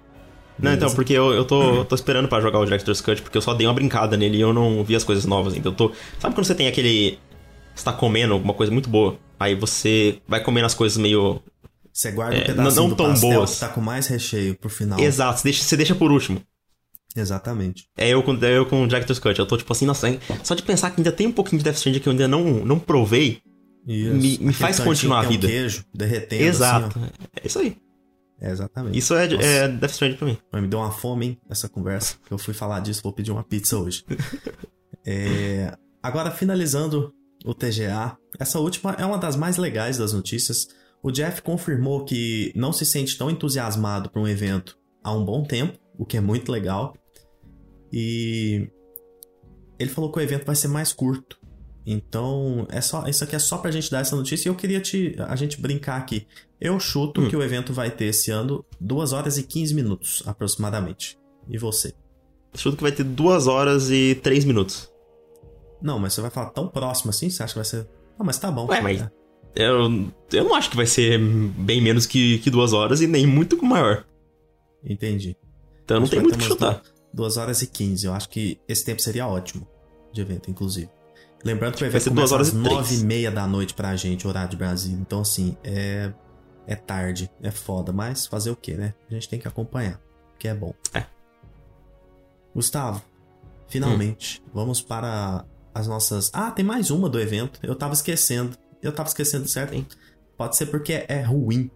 Não, 0.58 0.74
então, 0.74 0.92
porque 0.96 1.14
eu, 1.14 1.32
eu 1.32 1.46
tô, 1.46 1.62
uhum. 1.62 1.86
tô 1.86 1.94
esperando 1.94 2.28
para 2.28 2.42
jogar 2.42 2.58
o 2.58 2.66
Director's 2.66 3.02
Cut, 3.02 3.22
porque 3.22 3.38
eu 3.38 3.42
só 3.42 3.54
dei 3.54 3.68
uma 3.68 3.74
brincada 3.74 4.18
nele 4.18 4.38
e 4.38 4.42
eu 4.42 4.52
não 4.52 4.84
vi 4.84 4.96
as 4.96 5.04
coisas 5.04 5.26
novas 5.26 5.54
ainda. 5.54 5.70
Eu 5.70 5.74
tô. 5.74 5.92
Sabe 6.18 6.34
quando 6.34 6.48
você 6.48 6.56
tem 6.56 6.68
aquele. 6.68 7.20
Você 7.76 7.86
tá 7.86 7.94
comendo 7.94 8.34
alguma 8.34 8.56
coisa 8.56 8.72
muito 8.72 8.90
boa, 8.90 9.16
aí 9.40 9.54
você 9.54 10.20
vai 10.28 10.44
comendo 10.44 10.66
as 10.66 10.74
coisas 10.74 10.98
meio. 10.98 11.40
Você 11.94 12.12
guarda 12.12 12.36
um 12.36 12.40
é, 12.40 12.46
pedacinho 12.46 12.82
não, 12.82 12.88
não 12.90 12.96
tão 12.96 13.14
boas. 13.14 13.54
que 13.54 13.60
tá 13.60 13.70
com 13.70 13.80
mais 13.80 14.08
recheio 14.08 14.56
pro 14.56 14.72
final. 14.72 15.00
Exato, 15.00 15.40
você 15.40 15.44
deixa, 15.44 15.64
você 15.64 15.78
deixa 15.78 15.94
por 15.94 16.12
último. 16.12 16.42
Exatamente. 17.16 17.88
É 17.98 18.10
eu 18.10 18.22
com, 18.22 18.34
é 18.36 18.58
eu 18.58 18.66
com 18.66 18.84
o 18.84 18.88
Director's 18.88 19.20
Cut. 19.20 19.38
Eu 19.38 19.46
tô 19.46 19.58
tipo 19.58 19.72
assim, 19.72 19.86
nossa, 19.86 20.08
só 20.44 20.54
de 20.56 20.64
pensar 20.64 20.92
que 20.92 21.00
ainda 21.00 21.12
tem 21.12 21.28
um 21.28 21.32
pouquinho 21.32 21.58
de 21.58 21.64
Death 21.64 21.78
Stranding 21.78 22.00
que 22.00 22.08
eu 22.08 22.12
ainda 22.12 22.28
não, 22.28 22.44
não 22.66 22.80
provei, 22.80 23.42
isso. 23.88 24.14
me, 24.14 24.38
me 24.38 24.54
faz 24.54 24.80
continuar 24.80 25.22
a 25.26 25.28
vida. 25.28 25.48
Um 25.48 25.50
queijo 25.50 25.86
derretendo 25.94 26.44
Exato. 26.44 27.00
Assim, 27.00 27.10
é 27.36 27.48
isso 27.48 27.60
aí. 27.60 27.78
É 28.42 28.52
exatamente. 28.52 28.98
Isso 28.98 29.14
é, 29.16 29.26
é 29.26 29.68
Death 29.68 29.92
Stranding 29.92 30.18
pra 30.18 30.28
mim. 30.28 30.38
Mas 30.52 30.62
me 30.62 30.68
deu 30.68 30.80
uma 30.80 30.92
fome, 30.92 31.26
hein, 31.26 31.38
essa 31.50 31.68
conversa. 31.68 32.16
Eu 32.30 32.38
fui 32.38 32.54
falar 32.54 32.80
disso, 32.80 33.02
vou 33.04 33.12
pedir 33.12 33.32
uma 33.32 33.44
pizza 33.44 33.78
hoje. 33.78 34.06
é... 35.06 35.76
Agora, 36.02 36.32
finalizando 36.32 37.14
o 37.46 37.54
TGA, 37.54 38.18
essa 38.40 38.60
última 38.60 38.94
é 38.94 39.06
uma 39.06 39.18
das 39.18 39.36
mais 39.36 39.58
legais 39.58 39.98
das 39.98 40.14
notícias. 40.14 40.68
O 41.02 41.12
Jeff 41.12 41.42
confirmou 41.42 42.06
que 42.06 42.52
não 42.56 42.72
se 42.72 42.86
sente 42.86 43.18
tão 43.18 43.30
entusiasmado 43.30 44.10
para 44.10 44.22
um 44.22 44.28
evento 44.28 44.78
há 45.04 45.14
um 45.14 45.24
bom 45.24 45.44
tempo, 45.44 45.78
o 46.00 46.06
que 46.06 46.16
é 46.16 46.22
muito 46.22 46.50
legal. 46.50 46.96
E 47.92 48.70
ele 49.78 49.90
falou 49.90 50.12
que 50.12 50.18
o 50.18 50.22
evento 50.22 50.46
vai 50.46 50.56
ser 50.56 50.70
mais 50.70 50.94
curto. 50.94 51.38
Então, 51.86 52.66
é 52.70 52.80
só, 52.82 53.06
isso 53.08 53.24
aqui 53.24 53.36
é 53.36 53.40
só 53.40 53.58
pra 53.58 53.72
gente 53.72 53.92
dar 53.92 54.00
essa 54.00 54.16
notícia 54.16 54.48
e 54.48 54.50
eu 54.50 54.56
queria 54.56 54.80
te, 54.80 55.16
a 55.20 55.36
gente 55.36 55.60
brincar 55.60 55.98
aqui. 55.98 56.26
Eu 56.60 56.80
chuto 56.80 57.22
hum. 57.22 57.30
que 57.30 57.36
o 57.36 57.44
evento 57.44 57.74
vai 57.74 57.92
ter 57.92 58.06
esse 58.06 58.32
ano 58.32 58.64
2 58.80 59.12
horas 59.12 59.38
e 59.38 59.44
15 59.44 59.74
minutos, 59.74 60.24
aproximadamente. 60.26 61.20
E 61.50 61.58
você? 61.58 61.94
chuto 62.56 62.78
que 62.78 62.84
vai 62.84 62.92
ter 62.92 63.04
2 63.04 63.48
horas 63.48 63.90
e 63.90 64.16
3 64.24 64.46
minutos. 64.46 64.90
Não, 65.82 66.00
mas 66.00 66.14
você 66.14 66.22
vai 66.22 66.32
falar 66.32 66.50
tão 66.50 66.68
próximo 66.68 67.10
assim? 67.10 67.30
Você 67.30 67.44
acha 67.44 67.54
que 67.54 67.60
vai 67.60 67.66
ser. 67.66 67.88
Ah, 68.18 68.24
mas 68.24 68.38
tá 68.38 68.52
bom. 68.52 68.68
Ué, 68.68 68.82
mas. 68.82 69.02
É. 69.02 69.10
Eu, 69.56 70.12
eu 70.32 70.44
não 70.44 70.56
acho 70.56 70.70
que 70.70 70.76
vai 70.76 70.86
ser 70.86 71.20
bem 71.20 71.82
menos 71.82 72.06
que, 72.06 72.38
que 72.40 72.50
duas 72.50 72.72
horas 72.74 73.02
e 73.02 73.08
nem 73.08 73.26
muito 73.26 73.62
maior. 73.64 74.06
Entendi. 74.84 75.36
Então 75.90 76.02
não 76.02 76.08
tem 76.08 76.20
muito 76.20 76.36
o 76.36 76.38
que 76.38 76.44
chutar. 76.44 76.84
2 77.12 77.38
horas 77.38 77.64
e 77.64 77.68
15. 77.68 78.06
Eu 78.06 78.14
acho 78.14 78.30
que 78.30 78.60
esse 78.68 78.86
tempo 78.86 79.02
seria 79.02 79.28
ótimo 79.28 79.68
de 80.14 80.22
evento, 80.22 80.52
inclusive. 80.52 80.88
Lembrando 81.44 81.78
que 81.78 81.84
o 81.84 81.88
evento 81.88 82.10
começa 82.10 82.38
às 82.38 82.54
9 82.54 82.96
e 82.96 82.98
meia 83.00 83.32
da 83.32 83.48
noite 83.48 83.74
pra 83.74 83.96
gente, 83.96 84.28
horário 84.28 84.52
de 84.52 84.58
Brasil. 84.58 84.96
Então, 85.00 85.22
assim, 85.22 85.58
é, 85.64 86.14
é 86.68 86.76
tarde, 86.76 87.32
é 87.42 87.50
foda. 87.50 87.92
Mas 87.92 88.28
fazer 88.28 88.52
o 88.52 88.56
quê, 88.56 88.76
né? 88.76 88.94
A 89.10 89.14
gente 89.16 89.28
tem 89.28 89.40
que 89.40 89.48
acompanhar, 89.48 90.00
que 90.38 90.48
é 90.48 90.54
bom. 90.54 90.76
É. 90.94 91.06
Gustavo, 92.54 93.02
finalmente, 93.68 94.44
hum. 94.46 94.50
vamos 94.54 94.82
para 94.82 95.44
as 95.74 95.88
nossas... 95.88 96.30
Ah, 96.34 96.52
tem 96.52 96.64
mais 96.64 96.92
uma 96.92 97.10
do 97.10 97.20
evento. 97.20 97.60
Eu 97.64 97.74
tava 97.74 97.94
esquecendo. 97.94 98.56
Eu 98.80 98.92
tava 98.92 99.10
esquecendo, 99.10 99.48
certo? 99.48 99.74
Hein? 99.74 99.88
Pode 100.38 100.56
ser 100.56 100.68
porque 100.68 101.04
é 101.08 101.22
ruim. 101.24 101.72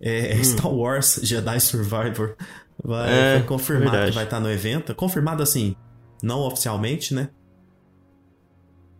É 0.00 0.34
hum. 0.36 0.44
Star 0.44 0.72
Wars 0.72 1.20
Jedi 1.22 1.60
Survivor 1.60 2.36
Vai, 2.82 3.10
é, 3.10 3.38
foi 3.38 3.46
confirmado 3.46 3.90
verdade. 3.90 4.10
que 4.10 4.14
vai 4.14 4.24
estar 4.24 4.40
no 4.40 4.50
evento. 4.50 4.94
Confirmado 4.94 5.42
assim, 5.42 5.76
não 6.22 6.40
oficialmente, 6.40 7.14
né? 7.14 7.30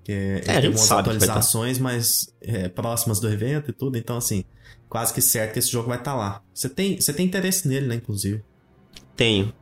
Que 0.05 0.13
é, 0.13 0.37
é, 0.39 0.41
tem 0.41 0.57
algumas 0.67 0.91
atualizações, 0.91 1.79
mas 1.79 2.35
é, 2.41 2.69
próximas 2.69 3.21
do 3.21 3.29
evento 3.29 3.71
e 3.71 3.73
tudo. 3.73 3.97
Então, 3.97 4.17
assim, 4.17 4.45
quase 4.89 5.15
que 5.15 5.21
certo 5.21 5.53
que 5.53 5.59
esse 5.59 5.71
jogo 5.71 5.89
vai 5.89 5.99
estar 5.99 6.15
lá. 6.15 6.43
Você 6.53 6.69
tem, 6.69 7.01
você 7.01 7.13
tem 7.13 7.27
interesse 7.27 7.69
nele, 7.69 7.87
né, 7.87 7.95
inclusive? 7.95 8.43
Tenho. 9.17 9.53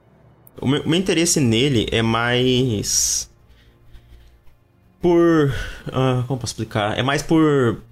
O 0.61 0.67
meu, 0.67 0.87
meu 0.87 0.99
interesse 0.99 1.41
nele 1.41 1.87
é 1.93 2.03
mais. 2.03 3.31
Por. 5.01 5.55
Uh, 5.89 6.25
como 6.27 6.41
posso 6.41 6.53
explicar? 6.53 6.99
É 6.99 7.03
mais 7.03 7.23
por 7.23 7.83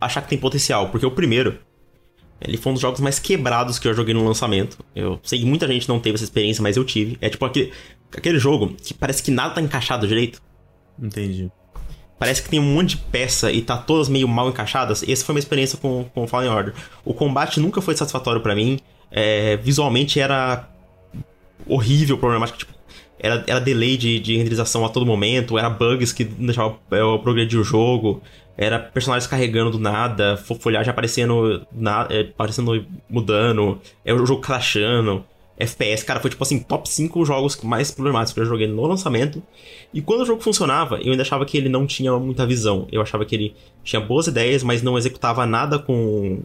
achar 0.00 0.22
que 0.22 0.28
tem 0.28 0.38
potencial. 0.38 0.90
Porque 0.90 1.04
o 1.04 1.10
primeiro, 1.10 1.58
ele 2.40 2.56
foi 2.56 2.70
um 2.70 2.74
dos 2.74 2.82
jogos 2.82 3.00
mais 3.00 3.18
quebrados 3.18 3.78
que 3.78 3.88
eu 3.88 3.94
joguei 3.94 4.14
no 4.14 4.24
lançamento. 4.24 4.78
Eu 4.94 5.18
sei 5.22 5.40
que 5.40 5.44
muita 5.44 5.66
gente 5.66 5.88
não 5.88 5.98
teve 5.98 6.14
essa 6.14 6.24
experiência, 6.24 6.62
mas 6.62 6.76
eu 6.76 6.84
tive. 6.84 7.18
É 7.20 7.28
tipo 7.28 7.44
aquele, 7.44 7.72
aquele 8.16 8.38
jogo 8.38 8.74
que 8.74 8.94
parece 8.94 9.22
que 9.22 9.30
nada 9.30 9.54
tá 9.54 9.60
encaixado 9.60 10.06
direito. 10.06 10.40
Entendi. 11.00 11.50
Parece 12.18 12.42
que 12.42 12.48
tem 12.48 12.58
um 12.58 12.74
monte 12.74 12.90
de 12.90 12.96
peça 12.96 13.50
e 13.52 13.62
tá 13.62 13.76
todas 13.76 14.08
meio 14.08 14.26
mal 14.26 14.48
encaixadas. 14.48 15.04
Essa 15.08 15.24
foi 15.24 15.34
uma 15.34 15.38
experiência 15.38 15.78
com, 15.78 16.04
com 16.12 16.26
Fallen 16.26 16.50
Order. 16.50 16.74
O 17.04 17.14
combate 17.14 17.60
nunca 17.60 17.80
foi 17.80 17.96
satisfatório 17.96 18.40
para 18.40 18.54
mim. 18.54 18.80
É, 19.10 19.56
visualmente 19.56 20.18
era 20.20 20.68
horrível, 21.66 22.18
problemático, 22.18 22.58
tipo, 22.58 22.72
era, 23.18 23.44
era 23.46 23.60
delay 23.60 23.96
de, 23.96 24.20
de 24.20 24.36
renderização 24.36 24.84
a 24.84 24.88
todo 24.88 25.04
momento, 25.04 25.58
era 25.58 25.68
bugs 25.68 26.12
que 26.12 26.24
deixavam 26.24 26.78
eu 26.90 27.18
progredir 27.18 27.58
o 27.58 27.64
jogo, 27.64 28.22
era 28.58 28.76
personagens 28.80 29.28
carregando 29.28 29.70
do 29.70 29.78
nada, 29.78 30.36
folhagem 30.36 30.90
aparecendo, 30.90 31.64
na, 31.72 32.08
é, 32.10 32.22
aparecendo 32.22 32.84
mudando, 33.08 33.80
é 34.04 34.12
o 34.12 34.26
jogo 34.26 34.42
crashando. 34.42 35.24
FPS, 35.56 36.04
cara, 36.04 36.20
foi 36.20 36.30
tipo 36.30 36.42
assim, 36.42 36.58
top 36.58 36.88
5 36.88 37.24
jogos 37.24 37.56
mais 37.62 37.90
problemáticos 37.90 38.34
que 38.34 38.40
eu 38.40 38.44
joguei 38.44 38.66
no 38.66 38.84
lançamento. 38.84 39.40
E 39.94 40.02
quando 40.02 40.22
o 40.22 40.26
jogo 40.26 40.42
funcionava, 40.42 40.96
eu 40.96 41.12
ainda 41.12 41.22
achava 41.22 41.44
que 41.46 41.56
ele 41.56 41.68
não 41.68 41.86
tinha 41.86 42.16
muita 42.18 42.46
visão. 42.46 42.88
Eu 42.90 43.00
achava 43.00 43.24
que 43.24 43.34
ele 43.34 43.54
tinha 43.84 44.00
boas 44.00 44.26
ideias, 44.26 44.62
mas 44.62 44.82
não 44.82 44.98
executava 44.98 45.46
nada 45.46 45.78
com, 45.78 46.42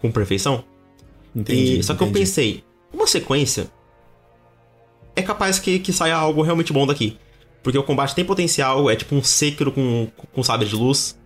com 0.00 0.10
perfeição. 0.10 0.64
Entendi. 1.34 1.78
E, 1.78 1.82
só 1.82 1.94
que 1.94 2.02
entendi. 2.02 2.18
eu 2.18 2.20
pensei, 2.20 2.64
uma 2.92 3.06
sequência 3.06 3.70
é 5.14 5.22
capaz 5.22 5.58
que, 5.58 5.78
que 5.78 5.92
saia 5.92 6.16
algo 6.16 6.42
realmente 6.42 6.72
bom 6.72 6.86
daqui. 6.86 7.16
Porque 7.62 7.78
o 7.78 7.82
combate 7.82 8.14
tem 8.14 8.24
potencial, 8.24 8.88
é 8.88 8.96
tipo 8.96 9.14
um 9.14 9.22
Sekiro 9.22 9.72
com, 9.72 10.08
com 10.32 10.42
sabre 10.42 10.66
de 10.66 10.76
luz. 10.76 11.18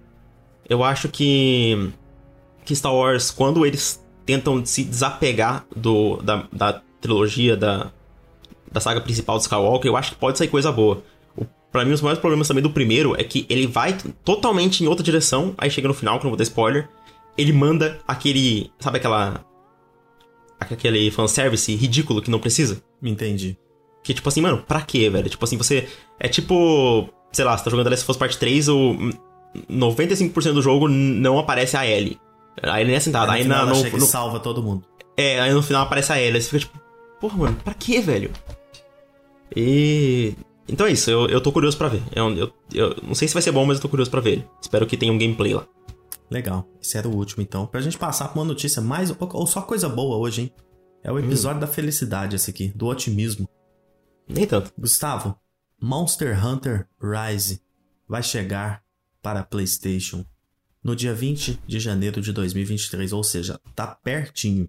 Eu 0.69 0.83
acho 0.85 1.09
que, 1.09 1.91
que 2.65 2.75
Star 2.75 2.95
Wars, 2.95 3.31
quando 3.31 3.67
eles 3.67 4.03
tentam 4.25 4.65
se 4.65 4.85
desapegar 4.85 5.67
do, 5.75 6.17
da, 6.19 6.47
da 6.53 6.83
trilogia, 7.01 7.57
da, 7.57 7.91
da 8.71 8.81
saga 8.81 9.01
principal 9.01 9.37
do 9.37 9.43
Skywalker, 9.43 9.91
eu 9.91 9.97
acho 9.97 10.13
que 10.13 10.17
pode 10.17 10.39
sair 10.39 10.49
coisa 10.49 10.71
boa. 10.71 11.03
O, 11.37 11.45
pra 11.71 11.85
mim, 11.85 11.93
os 11.93 12.01
maiores 12.01 12.21
problemas 12.21 12.49
também 12.49 12.63
do 12.63 12.71
primeiro 12.71 13.15
é 13.21 13.25
que 13.25 13.45
ele 13.49 13.67
vai 13.67 13.97
totalmente 14.25 14.83
em 14.83 14.87
outra 14.87 15.05
direção, 15.05 15.55
aí 15.59 15.71
chega 15.71 15.89
no 15.89 15.95
final, 15.95 16.19
que 16.19 16.25
não 16.25 16.31
vou 16.31 16.39
dar 16.39 16.45
spoiler, 16.45 16.89
ele 17.37 17.53
manda 17.53 17.99
aquele. 18.07 18.71
Sabe 18.79 18.99
aquela. 18.99 19.45
Aquele 20.61 21.11
fanservice 21.11 21.75
ridículo 21.75 22.23
que 22.23 22.31
não 22.31 22.39
precisa? 22.39 22.83
Entendi. 23.03 23.59
Que 24.03 24.15
tipo 24.15 24.29
assim, 24.29 24.41
mano, 24.41 24.59
pra 24.59 24.81
quê, 24.81 25.11
velho? 25.11 25.29
Tipo 25.29 25.45
assim, 25.45 25.57
você. 25.57 25.89
É 26.21 26.29
tipo. 26.29 27.09
Sei 27.33 27.45
lá, 27.45 27.57
você 27.57 27.65
tá 27.65 27.71
jogando 27.71 27.89
Last 27.89 28.05
of 28.05 28.11
Us 28.11 28.17
Part 28.17 28.39
3, 28.39 28.69
o 28.69 29.11
95% 29.71 30.53
do 30.53 30.63
jogo 30.63 30.89
não 30.89 31.39
aparece 31.39 31.77
a 31.77 31.87
Ellie. 31.87 32.19
A 32.63 32.81
Ellie 32.81 32.89
nem 32.89 32.97
é 32.97 33.01
sentada. 33.01 33.33
Aí, 33.33 33.43
aí 33.43 33.49
na, 33.49 33.67
no, 33.67 33.75
no, 33.83 33.91
no, 33.91 34.07
salva 34.07 34.41
todo 34.41 34.63
mundo. 34.63 34.85
É, 35.17 35.41
aí 35.41 35.53
no 35.53 35.63
final 35.63 35.83
aparece 35.83 36.13
a 36.13 36.21
Ellie. 36.21 36.37
Aí 36.37 36.43
você 36.43 36.49
fica 36.49 36.61
tipo, 36.61 36.81
porra, 37.21 37.37
mano, 37.37 37.57
pra 37.63 37.75
quê, 37.75 38.01
velho? 38.01 38.31
E. 39.55 40.35
Então 40.69 40.87
é 40.87 40.93
isso, 40.93 41.11
eu, 41.11 41.27
eu 41.27 41.41
tô 41.41 41.53
curioso 41.53 41.77
pra 41.77 41.89
ver. 41.89 42.03
Eu, 42.15 42.35
eu, 42.35 42.53
eu 42.73 42.97
não 43.03 43.15
sei 43.15 43.29
se 43.29 43.35
vai 43.35 43.43
ser 43.43 43.53
bom, 43.53 43.67
mas 43.67 43.77
eu 43.77 43.83
tô 43.83 43.89
curioso 43.89 44.11
pra 44.11 44.21
ver. 44.21 44.47
Espero 44.61 44.87
que 44.87 44.97
tenha 44.97 45.13
um 45.13 45.19
gameplay 45.19 45.55
lá. 45.55 45.67
Legal, 46.31 46.67
esse 46.81 46.97
era 46.97 47.09
o 47.09 47.15
último 47.15 47.43
então. 47.43 47.67
Pra 47.67 47.81
gente 47.81 47.99
passar 47.99 48.29
pra 48.29 48.41
uma 48.41 48.47
notícia 48.47 48.81
mais. 48.81 49.15
ou 49.19 49.47
só 49.47 49.61
coisa 49.61 49.89
boa 49.89 50.17
hoje, 50.17 50.43
hein? 50.43 50.53
É 51.05 51.11
o 51.11 51.19
episódio 51.19 51.59
hum. 51.59 51.61
da 51.61 51.67
felicidade 51.67 52.37
esse 52.37 52.49
aqui, 52.49 52.69
do 52.69 52.87
otimismo. 52.87 53.49
Nem 54.29 54.47
tanto. 54.47 54.73
Gustavo, 54.79 55.37
Monster 55.81 56.45
Hunter 56.45 56.89
Rise 57.03 57.61
vai 58.09 58.23
chegar 58.23 58.82
para 59.23 59.43
PlayStation 59.43 60.27
no 60.83 60.97
dia 60.97 61.15
20 61.15 61.61
de 61.67 61.79
janeiro 61.79 62.21
de 62.21 62.33
2023, 62.33 63.13
ou 63.13 63.23
seja, 63.23 63.61
tá 63.75 63.87
pertinho. 63.87 64.69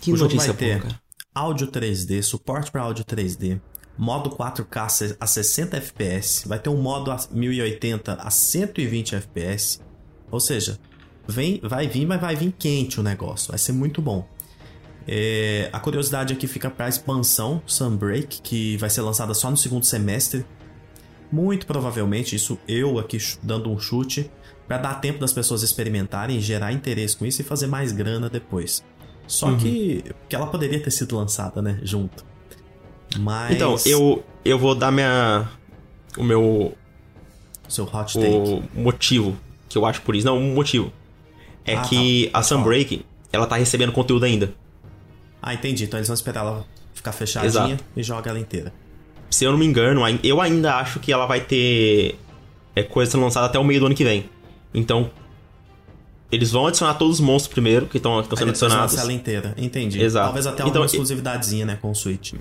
Que 0.00 0.12
o 0.12 0.16
jogo 0.16 0.36
vai 0.36 0.54
ter 0.54 0.80
boa, 0.80 1.00
áudio 1.34 1.66
3D, 1.66 2.22
suporte 2.22 2.70
para 2.70 2.82
áudio 2.82 3.04
3D, 3.04 3.60
modo 3.96 4.30
4K 4.30 5.16
a 5.18 5.26
60 5.26 5.76
FPS, 5.76 6.48
vai 6.48 6.58
ter 6.58 6.70
um 6.70 6.80
modo 6.80 7.14
1080 7.32 8.14
a 8.14 8.30
120 8.30 9.16
FPS. 9.16 9.80
Ou 10.30 10.40
seja, 10.40 10.78
vem, 11.26 11.60
vai 11.62 11.88
vir, 11.88 12.06
mas 12.06 12.20
vai 12.20 12.36
vir 12.36 12.52
quente 12.52 13.00
o 13.00 13.02
negócio, 13.02 13.48
vai 13.48 13.58
ser 13.58 13.72
muito 13.72 14.00
bom. 14.00 14.26
É, 15.10 15.70
a 15.72 15.80
curiosidade 15.80 16.34
aqui 16.34 16.46
fica 16.46 16.70
para 16.70 16.84
a 16.84 16.88
expansão 16.88 17.62
Sunbreak, 17.66 18.42
que 18.42 18.76
vai 18.76 18.90
ser 18.90 19.00
lançada 19.00 19.32
só 19.32 19.50
no 19.50 19.56
segundo 19.56 19.84
semestre. 19.84 20.44
Muito 21.30 21.66
provavelmente, 21.66 22.34
isso 22.34 22.58
eu 22.66 22.98
aqui 22.98 23.18
dando 23.42 23.70
um 23.70 23.78
chute, 23.78 24.30
para 24.66 24.78
dar 24.78 24.94
tempo 24.94 25.18
das 25.18 25.32
pessoas 25.32 25.62
experimentarem, 25.62 26.40
gerar 26.40 26.72
interesse 26.72 27.16
com 27.16 27.26
isso 27.26 27.40
e 27.40 27.44
fazer 27.44 27.66
mais 27.66 27.92
grana 27.92 28.28
depois. 28.28 28.84
Só 29.26 29.48
uhum. 29.48 29.58
que, 29.58 30.04
que 30.28 30.34
ela 30.34 30.46
poderia 30.46 30.80
ter 30.82 30.90
sido 30.90 31.16
lançada, 31.16 31.60
né, 31.60 31.78
junto. 31.82 32.24
Mas. 33.18 33.54
Então, 33.54 33.76
eu, 33.86 34.24
eu 34.44 34.58
vou 34.58 34.74
dar 34.74 34.90
minha. 34.90 35.48
O 36.16 36.22
meu. 36.22 36.74
Seu 37.68 37.84
hot 37.84 38.14
take. 38.14 38.62
O 38.74 38.80
motivo 38.80 39.36
que 39.68 39.76
eu 39.76 39.84
acho 39.84 40.00
por 40.02 40.16
isso. 40.16 40.26
Não, 40.26 40.38
um 40.38 40.54
motivo. 40.54 40.92
É 41.64 41.76
ah, 41.76 41.82
que 41.82 42.30
tá. 42.32 42.38
a 42.38 42.42
Sunbreak, 42.42 43.04
ela 43.32 43.46
tá 43.46 43.56
recebendo 43.56 43.92
conteúdo 43.92 44.24
ainda. 44.24 44.54
Ah, 45.42 45.52
entendi. 45.52 45.84
Então 45.84 45.98
eles 45.98 46.08
vão 46.08 46.14
esperar 46.14 46.40
ela 46.40 46.66
ficar 46.94 47.12
fechadinha 47.12 47.74
Exato. 47.74 47.84
e 47.94 48.02
joga 48.02 48.30
ela 48.30 48.38
inteira. 48.38 48.72
Se 49.30 49.44
eu 49.44 49.52
não 49.52 49.58
me 49.58 49.66
engano, 49.66 50.02
eu 50.22 50.40
ainda 50.40 50.76
acho 50.76 51.00
que 51.00 51.12
ela 51.12 51.26
vai 51.26 51.40
ter 51.40 52.18
é, 52.74 52.82
coisa 52.82 53.10
sendo 53.10 53.24
lançada 53.24 53.46
até 53.46 53.58
o 53.58 53.64
meio 53.64 53.80
do 53.80 53.86
ano 53.86 53.94
que 53.94 54.04
vem. 54.04 54.28
Então, 54.72 55.10
eles 56.30 56.50
vão 56.50 56.66
adicionar 56.66 56.94
todos 56.94 57.14
os 57.14 57.20
monstros 57.20 57.52
primeiro, 57.52 57.86
que 57.86 57.96
estão 57.96 58.22
sendo 58.22 58.50
adicionados. 58.50 58.96
ela 58.96 59.12
inteira, 59.12 59.54
entendi. 59.56 60.00
Exato. 60.00 60.26
Talvez 60.26 60.46
até 60.46 60.62
então, 60.66 60.82
uma 60.82 60.86
exclusividadezinha, 60.86 61.66
né, 61.66 61.78
com 61.80 61.90
o 61.90 61.94
Switch. 61.94 62.34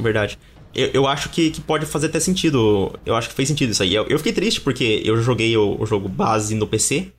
Verdade. 0.00 0.38
Eu, 0.74 0.88
eu 0.88 1.06
acho 1.06 1.28
que, 1.30 1.50
que, 1.50 1.60
pode 1.60 1.86
fazer 1.86 2.06
até 2.06 2.20
sentido. 2.20 2.92
Eu 3.04 3.16
acho 3.16 3.28
que 3.28 3.34
fez 3.34 3.48
sentido 3.48 3.70
isso 3.70 3.82
aí. 3.82 3.94
Eu, 3.94 4.06
eu 4.06 4.18
fiquei 4.18 4.32
triste 4.32 4.60
porque 4.60 5.02
eu 5.04 5.20
joguei 5.22 5.56
o, 5.56 5.80
o 5.80 5.86
jogo 5.86 6.08
base 6.08 6.54
no 6.54 6.66
PC. 6.66 7.12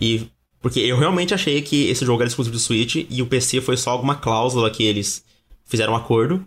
E 0.00 0.28
porque 0.60 0.80
eu 0.80 0.98
realmente 0.98 1.32
achei 1.32 1.62
que 1.62 1.88
esse 1.88 2.04
jogo 2.04 2.22
era 2.22 2.28
exclusivo 2.28 2.54
do 2.54 2.60
Switch 2.60 3.06
e 3.08 3.22
o 3.22 3.26
PC 3.26 3.60
foi 3.60 3.76
só 3.76 3.90
alguma 3.90 4.14
cláusula 4.14 4.70
que 4.70 4.82
eles 4.82 5.24
fizeram 5.64 5.94
um 5.94 5.96
acordo. 5.96 6.44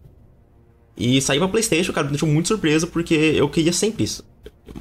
E 0.96 1.22
saiu 1.22 1.40
pra 1.42 1.48
PlayStation, 1.48 1.92
cara, 1.92 2.06
me 2.06 2.12
deixou 2.12 2.30
muito 2.30 2.48
surpreso 2.48 2.88
porque 2.88 3.14
eu 3.14 3.50
queria 3.50 3.74
sempre 3.74 4.04
isso. 4.04 4.24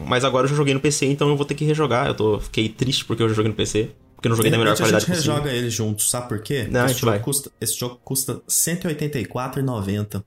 Mas 0.07 0.25
agora 0.25 0.45
eu 0.45 0.51
já 0.51 0.57
joguei 0.57 0.75
no 0.75 0.81
PC, 0.81 1.07
então 1.07 1.29
eu 1.29 1.37
vou 1.37 1.45
ter 1.45 1.55
que 1.55 1.65
rejogar. 1.65 2.07
Eu 2.07 2.15
tô, 2.15 2.41
fiquei 2.41 2.69
triste 2.69 3.05
porque 3.05 3.23
eu 3.23 3.29
já 3.29 3.35
joguei 3.35 3.51
no 3.51 3.57
PC. 3.57 3.91
Porque 4.15 4.29
eu 4.29 4.31
não 4.31 4.37
joguei 4.37 4.53
da 4.53 4.59
melhor 4.59 4.77
qualidade 4.77 5.05
possível. 5.05 5.33
A 5.33 5.37
gente 5.37 5.45
rejoga 5.47 5.57
ele 5.57 5.71
juntos, 5.71 6.09
sabe 6.11 6.29
por 6.29 6.41
quê? 6.41 6.69
Não, 6.71 6.81
esse, 6.81 6.85
a 6.85 6.89
gente 6.89 7.05
vai. 7.05 7.19
Custa, 7.19 7.51
esse 7.61 7.79
jogo 7.79 7.99
custa 8.05 8.35
R$184,90. 8.35 10.23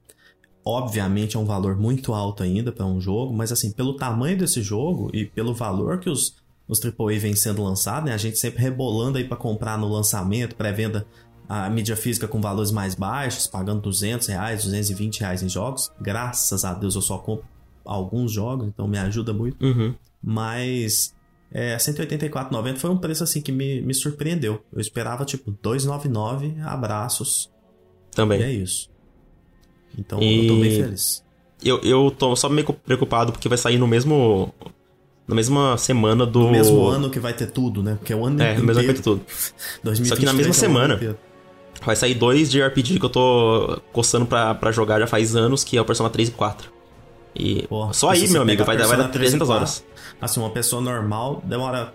Obviamente 0.66 1.38
é 1.38 1.40
um 1.40 1.46
valor 1.46 1.78
muito 1.78 2.14
alto 2.14 2.44
ainda 2.44 2.72
para 2.72 2.86
um 2.86 3.00
jogo, 3.00 3.34
mas 3.34 3.52
assim, 3.52 3.72
pelo 3.72 3.96
tamanho 3.96 4.38
desse 4.38 4.62
jogo 4.62 5.10
e 5.14 5.26
pelo 5.26 5.54
valor 5.54 6.00
que 6.00 6.10
os 6.10 6.36
os 6.68 6.84
AAA 6.84 7.20
vêm 7.20 7.36
sendo 7.36 7.64
lançados, 7.64 8.10
né? 8.10 8.14
A 8.14 8.18
gente 8.18 8.38
sempre 8.38 8.62
rebolando 8.62 9.18
aí 9.18 9.24
para 9.24 9.38
comprar 9.38 9.78
no 9.78 9.88
lançamento, 9.88 10.56
pré-venda 10.56 11.06
a 11.48 11.70
mídia 11.70 11.96
física 11.96 12.28
com 12.28 12.42
valores 12.42 12.72
mais 12.72 12.96
baixos, 12.96 13.48
pagando 13.48 13.82
200 13.82 14.28
reais, 14.28 14.64
220 14.64 15.20
reais 15.20 15.44
em 15.44 15.50
jogos. 15.50 15.92
Graças 16.02 16.66
a 16.66 16.74
Deus 16.74 16.96
eu 16.96 17.02
só 17.02 17.18
compro 17.18 17.46
alguns 17.84 18.32
jogos, 18.32 18.68
então 18.68 18.88
me 18.88 18.98
ajuda 18.98 19.34
muito. 19.34 19.64
Uhum. 19.64 19.94
Mas 20.22 21.14
é, 21.52 21.78
184,90 21.78 22.78
foi 22.78 22.90
um 22.90 22.98
preço 22.98 23.24
assim 23.24 23.42
que 23.42 23.52
me, 23.52 23.82
me 23.82 23.94
surpreendeu. 23.94 24.64
Eu 24.74 24.80
esperava 24.80 25.24
tipo 25.24 25.52
299, 25.62 26.56
abraços. 26.64 27.52
Também. 28.12 28.42
E 28.42 28.44
é 28.44 28.52
isso. 28.52 28.90
Então 29.98 30.22
e... 30.22 30.48
eu 30.48 30.56
tô 30.56 30.62
bem 30.62 30.72
feliz. 30.72 31.24
Eu, 31.64 31.80
eu 31.82 32.12
tô 32.12 32.36
só 32.36 32.50
meio 32.50 32.72
preocupado 32.74 33.32
porque 33.32 33.48
vai 33.48 33.58
sair 33.58 33.78
no 33.78 33.88
mesmo 33.88 34.54
na 35.28 35.36
mesma 35.36 35.78
semana 35.78 36.26
do. 36.26 36.40
No 36.40 36.52
mesmo 36.52 36.86
ano 36.88 37.10
que 37.10 37.20
vai 37.20 37.34
ter 37.34 37.48
tudo, 37.48 37.82
né? 37.82 37.96
Porque 37.96 38.14
é 38.14 38.16
o 38.16 38.26
ano 38.26 38.42
É, 38.42 38.56
no 38.56 38.64
mesmo 38.64 38.72
ano 38.72 38.82
que 38.82 38.86
vai 38.88 38.96
ter 38.96 39.02
tudo. 39.02 39.22
Só 40.06 40.16
que 40.16 40.26
na 40.26 40.34
mesma 40.34 40.52
é 40.52 40.54
semana. 40.54 41.18
Vai 41.86 41.96
sair 41.96 42.16
dois 42.16 42.50
de 42.50 42.62
RPG 42.62 43.00
que 43.00 43.06
eu 43.06 43.10
tô 43.10 43.80
coçando 43.94 44.26
pra, 44.26 44.56
pra 44.56 44.72
jogar 44.72 45.00
já 45.00 45.08
faz 45.08 45.36
anos, 45.36 45.64
que 45.64 45.78
é 45.78 45.82
o 45.82 45.86
Persona 45.86 46.10
3 46.10 46.30
e 46.30 46.32
4. 46.32 46.74
E 47.36 47.68
Pô, 47.68 47.92
só 47.94 48.10
aí, 48.10 48.28
meu 48.30 48.42
amigo, 48.42 48.64
vai, 48.64 48.78
vai 48.78 48.98
dar 48.98 49.10
300 49.10 49.50
horas. 49.50 49.86
Assim, 50.20 50.40
uma 50.40 50.50
pessoa 50.50 50.82
normal 50.82 51.44
demora 51.46 51.94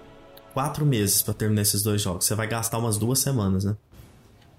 4 0.53 0.84
meses 0.84 1.22
pra 1.22 1.34
terminar 1.34 1.62
esses 1.62 1.82
dois 1.82 2.01
jogos. 2.01 2.24
Você 2.24 2.34
vai 2.34 2.47
gastar 2.47 2.78
umas 2.78 2.99
duas 2.99 3.18
semanas, 3.18 3.64
né? 3.64 3.74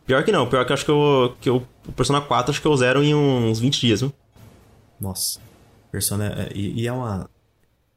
Pior 0.05 0.23
que 0.23 0.32
não, 0.32 0.47
pior 0.47 0.65
que 0.65 0.71
eu 0.71 0.73
acho 0.73 0.86
que, 0.86 0.91
eu, 0.91 1.36
que 1.39 1.49
eu, 1.49 1.63
o 1.88 1.91
Persona 1.91 2.19
4 2.19 2.51
acho 2.51 2.61
que 2.61 2.67
eu 2.67 2.75
zero 2.75 3.03
em 3.03 3.13
uns 3.13 3.59
20 3.59 3.79
dias, 3.79 4.01
viu? 4.01 4.11
Nossa. 4.99 5.39
Persona. 5.91 6.25
É, 6.25 6.51
e, 6.53 6.82
e 6.82 6.88
é 6.88 6.91
uma 6.91 7.29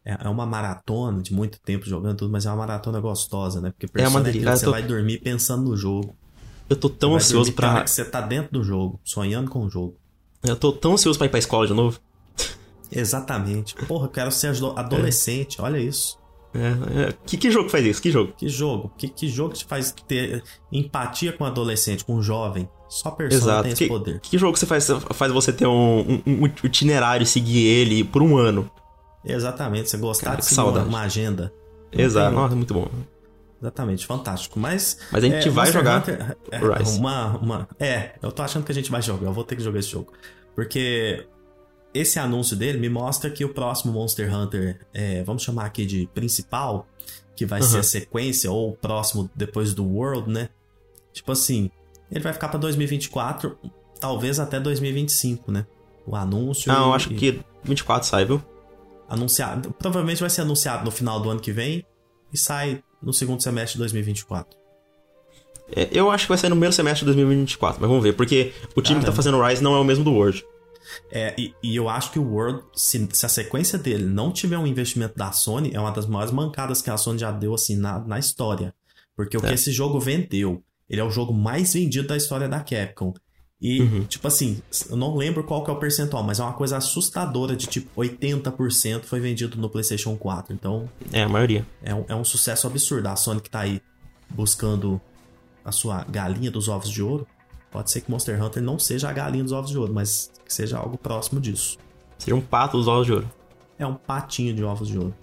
é, 0.05 0.19
é 0.25 0.29
uma 0.29 0.45
maratona 0.45 1.23
de 1.23 1.33
muito 1.33 1.59
tempo 1.61 1.87
jogando 1.87 2.19
tudo, 2.19 2.31
mas 2.31 2.45
é 2.45 2.51
uma 2.51 2.59
maratona 2.59 3.01
gostosa, 3.01 3.61
né? 3.61 3.73
Porque 3.77 4.01
é 4.01 4.07
uma 4.07 4.21
delícia. 4.21 4.55
você 4.55 4.65
tô... 4.67 4.71
vai 4.71 4.83
dormir 4.83 5.19
pensando 5.19 5.71
no 5.71 5.77
jogo. 5.77 6.15
Eu 6.69 6.77
tô 6.77 6.89
tão 6.89 7.15
ansioso 7.15 7.53
pra. 7.53 7.87
Você 7.87 8.05
tá 8.05 8.21
dentro 8.21 8.53
do 8.53 8.65
jogo, 8.65 9.01
sonhando 9.05 9.51
com 9.51 9.65
o 9.65 9.71
jogo. 9.71 9.97
Eu 10.43 10.57
tô 10.57 10.73
tão 10.73 10.95
ansioso 10.95 11.19
pra 11.19 11.27
ir 11.27 11.31
pra 11.31 11.39
escola 11.39 11.67
de 11.67 11.75
novo. 11.75 11.99
Exatamente. 12.91 13.75
Porra, 13.87 14.07
eu 14.07 14.11
quero 14.11 14.31
ser 14.31 14.53
adolescente, 14.77 15.61
é. 15.61 15.63
olha 15.63 15.79
isso. 15.79 16.19
É, 16.55 17.09
é. 17.09 17.15
Que, 17.27 17.37
que 17.37 17.51
jogo 17.51 17.69
faz 17.69 17.85
isso? 17.85 18.01
Que 18.01 18.11
jogo? 18.11 18.33
Que 18.37 18.49
jogo? 18.49 18.93
Que, 18.97 19.09
que 19.09 19.29
jogo 19.29 19.55
te 19.55 19.65
faz 19.65 19.93
ter 20.07 20.43
empatia 20.71 21.33
com 21.33 21.43
o 21.43 21.47
adolescente, 21.47 22.05
com 22.05 22.15
o 22.15 22.23
jovem? 22.23 22.69
Só 22.89 23.11
Persona 23.11 23.43
Exato. 23.43 23.63
tem 23.65 23.73
esse 23.73 23.83
que, 23.83 23.89
poder. 23.89 24.21
Que 24.21 24.39
jogo 24.39 24.57
você 24.57 24.67
faz, 24.67 24.87
faz 25.15 25.33
você 25.33 25.53
ter 25.53 25.67
um, 25.67 26.01
um, 26.01 26.23
um 26.27 26.47
itinerário, 26.63 27.27
seguir 27.27 27.67
ele 27.67 28.05
por 28.05 28.23
um 28.23 28.37
ano? 28.37 28.71
Exatamente, 29.25 29.91
você 29.91 29.97
gostar 29.97 30.27
Cara, 30.27 30.37
de 30.39 30.45
seguir 30.45 30.61
uma, 30.61 30.83
uma, 30.85 31.01
agenda. 31.01 31.53
Exato, 31.91 32.35
nossa, 32.35 32.55
muito 32.55 32.73
bom. 32.73 32.89
Exatamente, 33.65 34.05
fantástico. 34.05 34.61
Mas. 34.61 34.99
Mas 35.11 35.25
a 35.25 35.27
gente 35.27 35.49
é, 35.49 35.51
vai 35.51 35.73
jogar 35.73 35.99
Hunter, 35.99 36.37
é, 36.51 36.59
Rise. 36.59 36.99
Uma, 36.99 37.37
uma, 37.39 37.69
é, 37.81 38.13
eu 38.21 38.31
tô 38.31 38.43
achando 38.43 38.63
que 38.63 38.71
a 38.71 38.75
gente 38.75 38.91
vai 38.91 39.01
jogar. 39.01 39.29
Eu 39.29 39.33
vou 39.33 39.43
ter 39.43 39.57
que 39.57 39.63
jogar 39.63 39.79
esse 39.79 39.89
jogo. 39.89 40.13
Porque 40.55 41.27
esse 41.95 42.19
anúncio 42.19 42.55
dele 42.55 42.79
me 42.79 42.91
mostra 42.91 43.31
que 43.31 43.43
o 43.43 43.49
próximo 43.49 43.95
Monster 43.95 44.33
Hunter, 44.33 44.87
é, 44.93 45.23
vamos 45.23 45.43
chamar 45.43 45.65
aqui 45.65 45.87
de 45.87 46.07
principal, 46.13 46.87
que 47.35 47.47
vai 47.47 47.63
uhum. 47.63 47.67
ser 47.67 47.79
a 47.79 47.83
sequência, 47.83 48.53
ou 48.53 48.73
o 48.73 48.77
próximo 48.77 49.31
depois 49.35 49.73
do 49.73 49.83
World, 49.83 50.31
né? 50.31 50.51
Tipo 51.15 51.33
assim, 51.33 51.71
ele 52.11 52.21
vai 52.21 52.35
ficar 52.35 52.49
pra 52.49 52.59
2024, 52.59 53.59
talvez 53.99 54.39
até 54.39 54.61
2025, 54.61 55.51
né? 55.51 55.67
O 56.07 56.15
anúncio. 56.15 56.71
Não, 56.71 56.93
e, 56.93 56.97
acho 56.97 57.09
que 57.09 57.41
24 57.63 58.07
sai, 58.07 58.27
viu? 58.27 58.43
Anunciado. 59.09 59.73
Provavelmente 59.79 60.21
vai 60.21 60.29
ser 60.29 60.43
anunciado 60.43 60.85
no 60.85 60.91
final 60.91 61.19
do 61.19 61.31
ano 61.31 61.41
que 61.41 61.51
vem 61.51 61.87
e 62.31 62.37
sai 62.37 62.83
no 63.05 63.13
segundo 63.13 63.43
semestre 63.43 63.75
de 63.75 63.79
2024. 63.81 64.57
É, 65.75 65.89
eu 65.93 66.11
acho 66.11 66.25
que 66.25 66.29
vai 66.29 66.39
sair 66.39 66.51
no 66.51 66.57
primeiro 66.57 66.75
semestre 66.75 67.01
de 67.01 67.07
2024, 67.07 67.81
mas 67.81 67.89
vamos 67.89 68.03
ver, 68.03 68.15
porque 68.15 68.53
o 68.75 68.83
time 68.83 69.01
que 69.01 69.07
tá 69.07 69.13
fazendo 69.13 69.39
o 69.39 69.47
Rise 69.47 69.63
não 69.63 69.75
é 69.75 69.79
o 69.79 69.85
mesmo 69.85 70.05
do 70.05 70.13
World. 70.13 70.45
É, 71.11 71.35
e, 71.39 71.55
e, 71.63 71.77
eu 71.77 71.89
acho 71.89 72.13
que 72.13 72.19
o 72.19 72.31
World, 72.31 72.63
se, 72.75 73.09
se, 73.13 73.25
a 73.25 73.29
sequência 73.29 73.79
dele 73.79 74.05
não 74.05 74.31
tiver 74.31 74.59
um 74.59 74.67
investimento 74.67 75.17
da 75.17 75.33
Sony, 75.33 75.71
é 75.73 75.81
uma 75.81 75.91
das 75.91 76.07
maiores 76.07 76.33
mancadas 76.33 76.83
que 76.83 76.91
a 76.91 76.97
Sony 76.97 77.19
já 77.19 77.33
deu, 77.33 77.55
assim, 77.55 77.77
na, 77.77 77.99
na 78.01 78.19
história. 78.19 78.75
Porque 79.17 79.37
o 79.37 79.45
é. 79.45 79.49
que 79.49 79.55
esse 79.55 79.73
jogo 79.73 79.99
vendeu, 79.99 80.63
ele 80.89 81.01
é 81.01 81.05
o 81.05 81.11
jogo 81.11 81.33
mais 81.33 81.73
vendido 81.73 82.09
da 82.09 82.17
história 82.17 82.49
da 82.49 82.61
Capcom. 82.61 83.15
E, 83.65 83.81
uhum. 83.81 84.05
tipo 84.05 84.29
assim, 84.29 84.61
eu 84.91 84.97
não 84.97 85.17
lembro 85.17 85.43
qual 85.43 85.65
que 85.65 85.71
é 85.71 85.73
o 85.73 85.77
percentual, 85.79 86.23
mas 86.23 86.39
é 86.39 86.43
uma 86.43 86.53
coisa 86.53 86.77
assustadora 86.77 87.57
de 87.57 87.67
tipo 87.67 87.99
80% 87.99 89.05
foi 89.05 89.21
vendido 89.21 89.57
no 89.57 89.71
PlayStation 89.71 90.15
4. 90.19 90.53
Então. 90.53 90.87
É, 91.11 91.23
a 91.23 91.29
maioria. 91.31 91.67
É 91.83 91.95
um, 91.95 92.05
é 92.07 92.15
um 92.15 92.25
sucesso 92.27 92.67
absurdo. 92.67 93.09
A 93.09 93.17
Sony 93.17 93.41
que 93.41 93.49
tá 93.49 93.61
aí 93.61 93.81
buscando 94.29 95.01
a 95.65 95.73
sua 95.73 96.05
galinha 96.05 96.51
dos 96.51 96.69
ovos 96.69 96.91
de 96.91 97.03
ouro. 97.03 97.27
Pode 97.71 97.91
ser 97.91 98.03
que 98.03 98.11
Monster 98.11 98.41
Hunter 98.45 98.63
não 98.63 98.79
seja 98.79 99.09
a 99.09 99.13
galinha 99.15 99.43
dos 99.43 99.53
ovos 99.53 99.71
de 99.71 99.79
ouro, 99.79 99.95
mas 99.95 100.31
que 100.45 100.53
seja 100.53 100.77
algo 100.77 100.99
próximo 100.99 101.41
disso. 101.41 101.79
Seja 102.19 102.35
um 102.35 102.43
pato 102.43 102.77
dos 102.77 102.87
ovos 102.87 103.07
de 103.07 103.13
ouro. 103.15 103.31
É 103.79 103.87
um 103.87 103.95
patinho 103.95 104.53
de 104.53 104.63
ovos 104.63 104.89
de 104.89 104.99
ouro. 104.99 105.15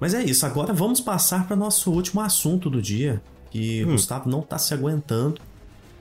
Mas 0.00 0.14
é 0.14 0.22
isso, 0.22 0.46
agora 0.46 0.72
vamos 0.72 0.98
passar 0.98 1.46
para 1.46 1.54
nosso 1.54 1.92
último 1.92 2.22
assunto 2.22 2.70
do 2.70 2.80
dia, 2.80 3.22
que 3.50 3.84
hum. 3.84 3.92
Gustavo 3.92 4.30
não 4.30 4.40
tá 4.40 4.56
se 4.56 4.72
aguentando. 4.72 5.42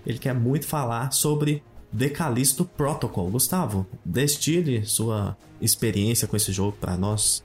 Ele 0.05 0.17
quer 0.17 0.33
muito 0.33 0.65
falar 0.65 1.11
sobre 1.11 1.63
Decalisto 1.91 2.65
Protocol. 2.65 3.29
Gustavo, 3.29 3.87
destile 4.03 4.85
sua 4.85 5.37
experiência 5.61 6.27
com 6.27 6.35
esse 6.35 6.51
jogo 6.51 6.77
para 6.79 6.95
nós. 6.97 7.43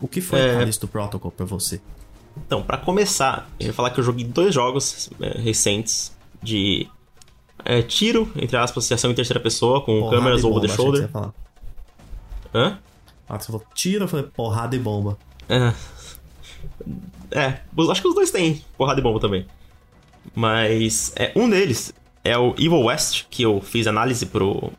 O 0.00 0.08
que 0.08 0.20
foi 0.20 0.40
é... 0.40 0.52
Decalisto 0.52 0.88
Protocol 0.88 1.30
para 1.30 1.46
você? 1.46 1.80
Então, 2.46 2.62
para 2.62 2.78
começar, 2.78 3.50
eu 3.60 3.68
ia 3.68 3.72
falar 3.72 3.90
que 3.90 4.00
eu 4.00 4.04
joguei 4.04 4.24
dois 4.24 4.54
jogos 4.54 5.10
é, 5.20 5.38
recentes 5.38 6.16
de 6.42 6.88
é, 7.64 7.82
tiro, 7.82 8.30
entre 8.36 8.56
aspas, 8.56 8.90
ação 8.90 9.10
em 9.10 9.14
terceira 9.14 9.40
pessoa, 9.40 9.82
com 9.82 10.00
porrada 10.00 10.16
câmeras 10.16 10.44
over 10.44 10.62
the 10.62 10.68
shoulder. 10.68 11.10
Hã? 12.54 12.78
Ah, 13.28 13.38
você 13.38 13.46
falou 13.46 13.62
tiro, 13.74 14.04
eu 14.04 14.08
falei 14.08 14.26
porrada 14.26 14.74
e 14.74 14.78
bomba. 14.78 15.16
É. 15.48 15.72
É, 17.30 17.60
acho 17.90 18.02
que 18.02 18.08
os 18.08 18.14
dois 18.14 18.30
têm 18.30 18.62
porrada 18.76 19.00
e 19.00 19.02
bomba 19.02 19.20
também. 19.20 19.46
Mas 20.34 21.12
é, 21.16 21.32
um 21.36 21.48
deles 21.48 21.92
é 22.24 22.36
o 22.36 22.50
Evil 22.52 22.84
West, 22.84 23.24
que 23.30 23.42
eu 23.42 23.60
fiz 23.60 23.86
análise 23.86 24.26
pro 24.26 24.72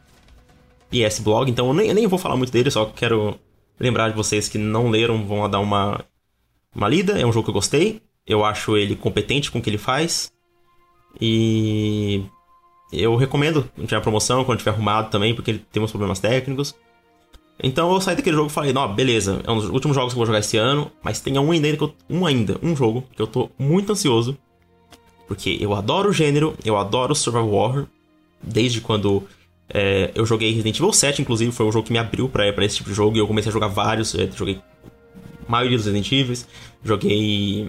PS 0.90 1.20
Blog, 1.20 1.50
então 1.50 1.68
eu 1.68 1.74
nem, 1.74 1.88
eu 1.88 1.96
nem 1.96 2.08
vou 2.08 2.20
falar 2.20 2.36
muito 2.36 2.52
dele, 2.52 2.72
só 2.72 2.86
quero 2.86 3.40
lembrar 3.80 4.10
de 4.10 4.16
vocês 4.16 4.48
que 4.48 4.58
não 4.58 4.90
leram, 4.90 5.26
vão 5.26 5.50
dar 5.50 5.60
uma 5.60 6.04
uma 6.76 6.88
lida. 6.88 7.20
É 7.20 7.26
um 7.26 7.32
jogo 7.32 7.46
que 7.46 7.50
eu 7.50 7.54
gostei. 7.54 8.02
Eu 8.26 8.44
acho 8.44 8.76
ele 8.78 8.96
competente 8.96 9.52
com 9.52 9.60
o 9.60 9.62
que 9.62 9.70
ele 9.70 9.78
faz. 9.78 10.32
E 11.20 12.24
eu 12.92 13.16
recomendo 13.16 13.70
quando 13.76 13.88
tiver 13.88 14.02
promoção, 14.02 14.44
quando 14.44 14.60
tiver 14.60 14.72
arrumado 14.72 15.10
também, 15.10 15.36
porque 15.36 15.52
ele 15.52 15.66
tem 15.72 15.82
uns 15.82 15.92
problemas 15.92 16.20
técnicos. 16.20 16.76
Então 17.62 17.94
eu 17.94 18.02
saí 18.02 18.16
daquele 18.16 18.36
jogo 18.36 18.50
e 18.50 18.54
falei, 18.54 18.74
não, 18.74 18.94
beleza, 18.94 19.42
é 19.46 19.52
um 19.52 19.58
dos 19.58 19.70
últimos 19.70 19.96
jogos 19.96 20.12
que 20.12 20.18
eu 20.18 20.20
vou 20.20 20.26
jogar 20.26 20.40
esse 20.40 20.58
ano, 20.58 20.92
mas 21.04 21.22
tem 21.22 21.38
um 21.38 21.52
ainda, 21.52 21.68
um 22.10 22.26
ainda, 22.26 22.58
um 22.64 22.76
jogo 22.76 23.04
que 23.16 23.22
eu 23.22 23.28
tô 23.28 23.50
muito 23.60 23.92
ansioso. 23.92 24.38
Porque 25.34 25.58
eu 25.60 25.74
adoro 25.74 26.10
o 26.10 26.14
gênero, 26.14 26.56
eu 26.64 26.78
adoro 26.78 27.16
Survival 27.16 27.52
Horror. 27.52 27.86
Desde 28.40 28.80
quando 28.80 29.24
é, 29.68 30.12
eu 30.14 30.28
joguei 30.28 30.52
Resident 30.52 30.78
Evil 30.78 30.94
7, 30.94 31.24
inclusive, 31.24 31.52
foi 31.52 31.66
o 31.66 31.72
jogo 31.72 31.88
que 31.88 31.92
me 31.92 31.98
abriu 31.98 32.30
pra 32.30 32.48
esse 32.64 32.78
tipo 32.78 32.90
de 32.90 32.96
jogo. 32.96 33.18
E 33.18 33.20
eu 33.20 33.26
comecei 33.26 33.50
a 33.50 33.54
jogar 33.54 33.68
vários. 33.68 34.14
Eu 34.14 34.32
joguei 34.32 34.62
maioria 35.48 35.76
dos 35.76 35.88
Resident 35.88 36.12
Evil. 36.12 36.38
Joguei 36.84 37.68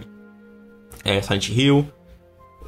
é, 1.03 1.23
Silent 1.23 1.49
Hill. 1.49 1.89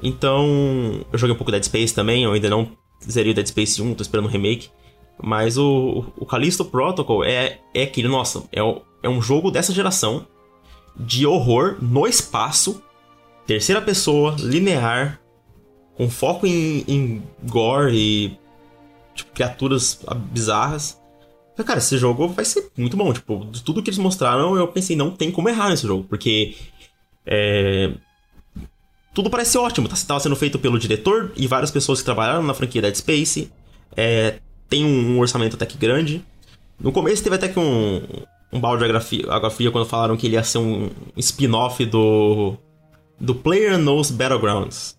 Então, 0.03 1.05
eu 1.13 1.19
joguei 1.19 1.35
um 1.35 1.39
pouco 1.39 1.53
Dead 1.53 1.65
Space 1.65 1.95
também. 1.95 2.25
Eu 2.25 2.33
ainda 2.33 2.49
não 2.49 2.71
zerei 3.07 3.35
Dead 3.35 3.47
Space 3.47 3.83
1, 3.83 3.95
tô 3.97 4.03
esperando 4.03 4.25
o 4.25 4.31
remake. 4.31 4.71
Mas 5.23 5.59
o, 5.59 6.07
o 6.17 6.25
Callisto 6.25 6.65
Protocol 6.65 7.23
é, 7.23 7.59
é 7.75 7.83
aquele, 7.83 8.09
nossa, 8.09 8.45
é, 8.51 8.61
é 9.03 9.09
um 9.11 9.21
jogo 9.21 9.51
dessa 9.51 9.75
geração 9.75 10.27
de 10.99 11.27
horror 11.27 11.77
no 11.83 12.07
espaço, 12.07 12.83
terceira 13.47 13.81
pessoa, 13.81 14.37
linear, 14.39 15.21
com 15.97 16.11
foco 16.11 16.47
em, 16.47 16.85
em 16.87 17.23
gore 17.49 17.97
e 17.97 18.39
tipo, 19.15 19.33
criaturas 19.33 20.01
bizarras. 20.33 21.01
Cara, 21.65 21.79
esse 21.79 21.97
jogo 21.97 22.29
vai 22.29 22.45
ser 22.45 22.71
muito 22.77 22.97
bom. 22.97 23.13
Tipo, 23.13 23.47
de 23.47 23.63
tudo 23.63 23.83
que 23.83 23.89
eles 23.89 23.99
mostraram, 23.99 24.57
eu 24.57 24.69
pensei, 24.69 24.95
não 24.95 25.11
tem 25.11 25.31
como 25.31 25.49
errar 25.49 25.71
nesse 25.71 25.87
jogo. 25.87 26.05
Porque. 26.05 26.55
É... 27.25 27.93
Tudo 29.15 29.31
parece 29.31 29.57
ótimo. 29.57 29.89
Tá, 29.89 29.97
tava 30.07 30.21
sendo 30.21 30.37
feito 30.37 30.59
pelo 30.59 30.79
diretor 30.79 31.33
e 31.35 31.47
várias 31.47 31.71
pessoas 31.71 32.01
que 32.01 32.05
trabalharam 32.05 32.43
na 32.43 32.53
franquia 32.53 32.83
Dead 32.83 32.95
Space. 32.95 33.51
É... 33.97 34.39
Tem 34.69 34.85
um, 34.85 35.19
orçamento 35.19 35.57
até 35.57 35.65
que 35.65 35.79
grande. 35.79 36.23
No 36.79 36.93
começo 36.93 37.23
teve 37.23 37.37
até 37.37 37.49
que 37.49 37.59
um, 37.59 38.03
um 38.53 38.61
balde 38.61 38.85
de 38.85 39.31
água 39.31 39.49
fria 39.49 39.71
quando 39.71 39.87
falaram 39.87 40.17
que 40.17 40.27
ele 40.27 40.35
ia 40.35 40.45
ser 40.45 40.59
um 40.59 40.91
spin-off 41.17 41.87
do. 41.87 42.59
Do 43.19 43.35
Player 43.35 43.79
Knows 43.79 44.11
Battlegrounds. 44.11 44.97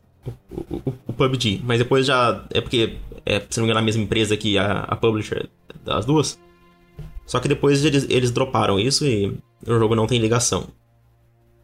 O, 0.52 0.76
o, 0.76 0.94
o, 1.08 1.14
PUBG. 1.14 1.62
Mas 1.64 1.80
depois 1.80 2.06
já. 2.06 2.46
É 2.52 2.60
porque, 2.60 2.98
é, 3.26 3.40
se 3.50 3.60
não 3.60 3.66
me 3.66 3.72
engano, 3.72 3.80
a 3.80 3.84
mesma 3.84 4.04
empresa 4.04 4.36
que 4.36 4.58
a, 4.58 4.82
a 4.82 4.96
publisher 4.96 5.50
das 5.84 6.06
duas. 6.06 6.40
Só 7.26 7.40
que 7.40 7.48
depois 7.48 7.84
eles, 7.84 8.06
eles 8.10 8.32
droparam 8.32 8.80
isso 8.80 9.06
e 9.06 9.38
o 9.66 9.78
jogo 9.80 9.96
não 9.96 10.08
tem 10.08 10.20
ligação. 10.20 10.68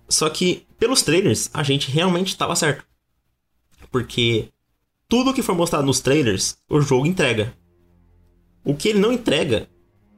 Só 0.10 0.30
que, 0.30 0.66
pelos 0.78 1.02
trailers, 1.02 1.50
a 1.54 1.64
gente 1.64 1.90
realmente 1.90 2.28
estava 2.28 2.56
certo. 2.56 2.86
Porque 3.92 4.50
tudo 5.08 5.34
que 5.34 5.42
for 5.42 5.56
mostrado 5.56 5.86
nos 5.86 6.00
trailers, 6.00 6.58
o 6.70 6.82
jogo 6.82 7.06
entrega. 7.06 7.54
O 8.64 8.76
que 8.76 8.90
ele 8.90 9.00
não 9.00 9.12
entrega 9.12 9.68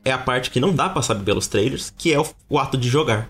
é 0.03 0.11
a 0.11 0.17
parte 0.17 0.51
que 0.51 0.59
não 0.59 0.73
dá 0.73 0.87
pra 0.89 1.01
saber 1.01 1.23
pelos 1.23 1.47
trailers, 1.47 1.93
que 1.97 2.13
é 2.13 2.19
o, 2.19 2.25
o 2.49 2.59
ato 2.59 2.77
de 2.77 2.87
jogar. 2.87 3.29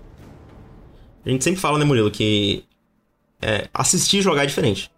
A 1.25 1.29
gente 1.29 1.43
sempre 1.43 1.59
fala, 1.59 1.79
né, 1.79 1.85
Murilo, 1.85 2.11
que 2.11 2.63
é, 3.45 3.69
assistir 3.71 4.17
e 4.17 4.21
jogar 4.23 4.43
é 4.43 4.45
diferente. 4.47 4.91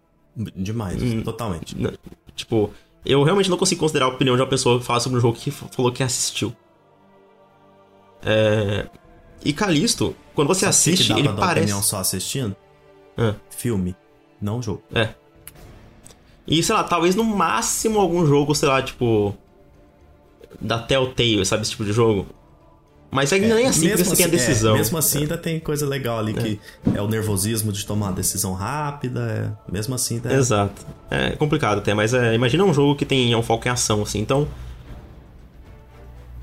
Demais, 0.56 1.02
hum, 1.02 1.22
totalmente. 1.22 1.76
Tipo, 2.34 2.72
eu 3.04 3.22
realmente 3.22 3.50
não 3.50 3.58
consigo 3.58 3.80
considerar 3.80 4.06
a 4.06 4.08
opinião 4.08 4.36
de 4.36 4.40
uma 4.40 4.48
pessoa 4.48 4.78
que 4.78 4.86
fala 4.86 5.00
sobre 5.00 5.18
um 5.18 5.20
jogo 5.20 5.36
que 5.36 5.50
falou 5.50 5.92
que 5.92 6.02
assistiu. 6.02 6.56
É... 8.22 8.86
E 9.44 9.52
Calisto, 9.52 10.16
quando 10.34 10.48
você 10.48 10.64
assiste, 10.64 11.12
que 11.12 11.20
ele 11.20 11.28
parece. 11.28 11.60
opinião 11.60 11.82
só 11.82 11.98
assistindo? 11.98 12.56
É. 13.18 13.34
Filme, 13.50 13.94
não 14.40 14.62
jogo. 14.62 14.82
É. 14.94 15.10
E 16.46 16.62
sei 16.62 16.74
lá, 16.74 16.82
talvez 16.82 17.14
no 17.14 17.24
máximo 17.24 18.00
algum 18.00 18.26
jogo, 18.26 18.54
sei 18.54 18.68
lá, 18.68 18.82
tipo. 18.82 19.36
Da 20.58 20.78
Telltale, 20.78 21.44
sabe? 21.44 21.62
Esse 21.62 21.72
tipo 21.72 21.84
de 21.84 21.92
jogo. 21.92 22.26
Mas 23.10 23.32
ainda 23.32 23.46
é, 23.46 23.54
nem 23.54 23.66
assim, 23.66 23.88
porque 23.88 24.04
você 24.04 24.16
tem 24.16 24.24
a 24.24 24.28
assim, 24.28 24.36
é, 24.36 24.38
decisão. 24.38 24.74
É, 24.74 24.78
mesmo 24.78 24.98
assim, 24.98 25.18
ainda 25.20 25.38
tem 25.38 25.58
coisa 25.58 25.86
legal 25.86 26.18
ali, 26.18 26.32
é. 26.32 26.42
que 26.42 26.60
é 26.94 27.00
o 27.00 27.08
nervosismo 27.08 27.72
de 27.72 27.86
tomar 27.86 28.06
uma 28.06 28.12
decisão 28.12 28.52
rápida. 28.52 29.56
É, 29.68 29.72
mesmo 29.72 29.94
assim, 29.94 30.20
tá... 30.20 30.32
Exato. 30.32 30.86
É 31.10 31.30
complicado 31.30 31.78
até, 31.78 31.94
mas 31.94 32.12
é, 32.12 32.34
imagina 32.34 32.64
um 32.64 32.74
jogo 32.74 32.94
que 32.94 33.06
tem 33.06 33.34
um 33.34 33.42
foco 33.42 33.66
em 33.66 33.70
ação, 33.70 34.02
assim. 34.02 34.20
Então. 34.20 34.46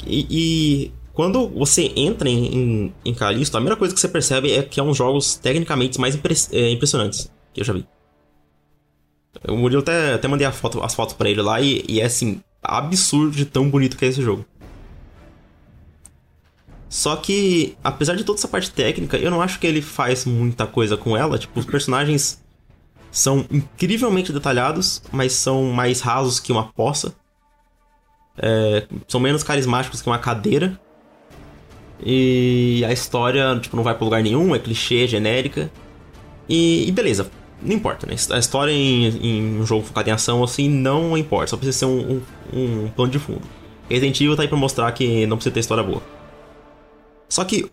E, 0.08 0.26
e 0.30 0.92
quando 1.14 1.48
você 1.50 1.94
entra 1.96 2.28
em, 2.28 2.46
em, 2.46 2.94
em 3.06 3.14
Callisto, 3.14 3.56
a 3.56 3.60
primeira 3.60 3.78
coisa 3.78 3.94
que 3.94 4.00
você 4.00 4.08
percebe 4.08 4.52
é 4.52 4.64
que 4.64 4.80
é 4.80 4.84
um 4.84 4.88
dos 4.88 4.98
jogos 4.98 5.36
tecnicamente 5.36 6.00
mais 6.00 6.18
é, 6.52 6.72
impressionantes 6.72 7.32
que 7.54 7.62
eu 7.62 7.66
já 7.66 7.74
vi. 7.74 7.88
O 9.48 9.56
Murilo 9.56 9.82
até, 9.82 10.14
até 10.14 10.28
mandei 10.28 10.50
foto, 10.52 10.84
as 10.84 10.96
fotos 10.96 11.14
para 11.14 11.30
ele 11.30 11.42
lá 11.42 11.62
e, 11.62 11.84
e 11.88 12.02
é 12.02 12.06
assim, 12.06 12.42
absurdo 12.62 13.32
de 13.32 13.46
tão 13.46 13.70
bonito 13.70 13.96
que 13.96 14.06
é 14.06 14.08
esse 14.08 14.22
jogo. 14.22 14.46
Só 16.90 17.16
que, 17.16 17.76
apesar 17.84 18.16
de 18.16 18.24
toda 18.24 18.40
essa 18.40 18.48
parte 18.48 18.72
técnica, 18.72 19.18
eu 19.18 19.32
não 19.32 19.42
acho 19.42 19.60
que 19.60 19.68
ele 19.68 19.82
faz 19.82 20.26
muita 20.26 20.66
coisa 20.68 20.96
com 20.96 21.18
ela. 21.18 21.38
Tipo, 21.38 21.60
os 21.60 21.66
personagens 21.66 22.44
são 23.12 23.46
incrivelmente 23.50 24.32
detalhados, 24.32 25.02
mas 25.12 25.34
são 25.34 25.64
mais 25.72 26.02
rasos 26.02 26.40
que 26.40 26.52
uma 26.52 26.66
poça. 26.72 27.16
É, 28.38 28.86
são 29.08 29.20
menos 29.20 29.44
carismáticos 29.44 30.02
que 30.02 30.08
uma 30.10 30.20
cadeira. 30.20 30.80
E 32.04 32.84
a 32.88 32.92
história, 32.92 33.58
tipo, 33.60 33.76
não 33.76 33.84
vai 33.84 33.96
pra 33.96 34.04
lugar 34.04 34.22
nenhum, 34.22 34.54
é 34.54 34.60
clichê, 34.60 35.08
genérica. 35.08 35.72
E, 36.48 36.88
e 36.88 36.92
beleza, 36.92 37.30
não 37.62 37.74
importa, 37.74 38.06
né? 38.06 38.16
A 38.32 38.38
história 38.38 38.72
em, 38.72 39.08
em, 39.08 39.60
um 39.60 39.66
jogo 39.66 39.86
focado 39.86 40.10
em 40.10 40.14
ação, 40.14 40.44
assim, 40.44 40.70
não 40.70 41.18
importa. 41.18 41.48
Só 41.48 41.58
precisa 41.58 41.80
ser 41.80 41.86
um, 41.86 42.22
um, 42.54 42.86
um 42.86 42.88
plano 42.90 43.12
de 43.12 43.20
fundo. 43.20 43.42
Resident 43.90 44.20
Evil 44.20 44.36
tá 44.36 44.42
aí 44.42 44.48
pra 44.48 44.58
mostrar 44.58 44.92
que 44.92 45.26
não 45.26 45.38
precisa 45.38 45.54
ter 45.54 45.60
história 45.62 45.84
boa. 45.84 46.02
Só 47.30 47.44
que 47.44 47.70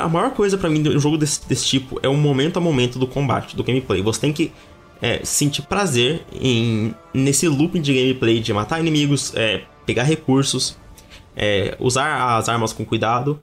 a 0.00 0.08
maior 0.08 0.32
coisa 0.32 0.56
para 0.56 0.70
mim 0.70 0.82
de 0.82 0.88
um 0.88 1.00
jogo 1.00 1.16
desse, 1.16 1.46
desse, 1.46 1.66
tipo 1.66 2.00
é 2.02 2.08
o 2.08 2.14
momento 2.14 2.56
a 2.56 2.60
momento 2.60 2.98
do 2.98 3.06
combate, 3.06 3.56
do 3.56 3.62
gameplay. 3.62 4.02
Você 4.02 4.20
tem 4.20 4.32
que 4.32 4.52
é, 5.00 5.24
sentir 5.24 5.62
prazer 5.62 6.24
em 6.32 6.94
nesse 7.12 7.46
looping 7.48 7.80
de 7.80 7.94
gameplay 7.94 8.40
de 8.40 8.52
matar 8.52 8.80
inimigos, 8.80 9.32
é, 9.34 9.62
pegar 9.86 10.02
recursos, 10.02 10.76
é, 11.36 11.76
usar 11.78 12.36
as 12.36 12.48
armas 12.48 12.72
com 12.72 12.84
cuidado. 12.84 13.40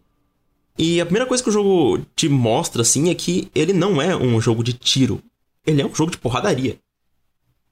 E 0.78 1.00
a 1.00 1.06
primeira 1.06 1.26
coisa 1.26 1.42
que 1.42 1.50
o 1.50 1.54
jogo 1.54 2.00
te 2.16 2.28
mostra, 2.28 2.82
assim, 2.82 3.10
é 3.10 3.16
que 3.16 3.50
ele 3.56 3.72
não 3.72 4.02
é 4.02 4.16
um 4.16 4.42
jogo 4.42 4.62
de 4.62 4.74
tiro. 4.74 5.22
Ele 5.66 5.82
é 5.82 5.86
um 5.86 5.96
jogo 5.96 6.12
de 6.12 6.18
porradaria. 6.18 6.78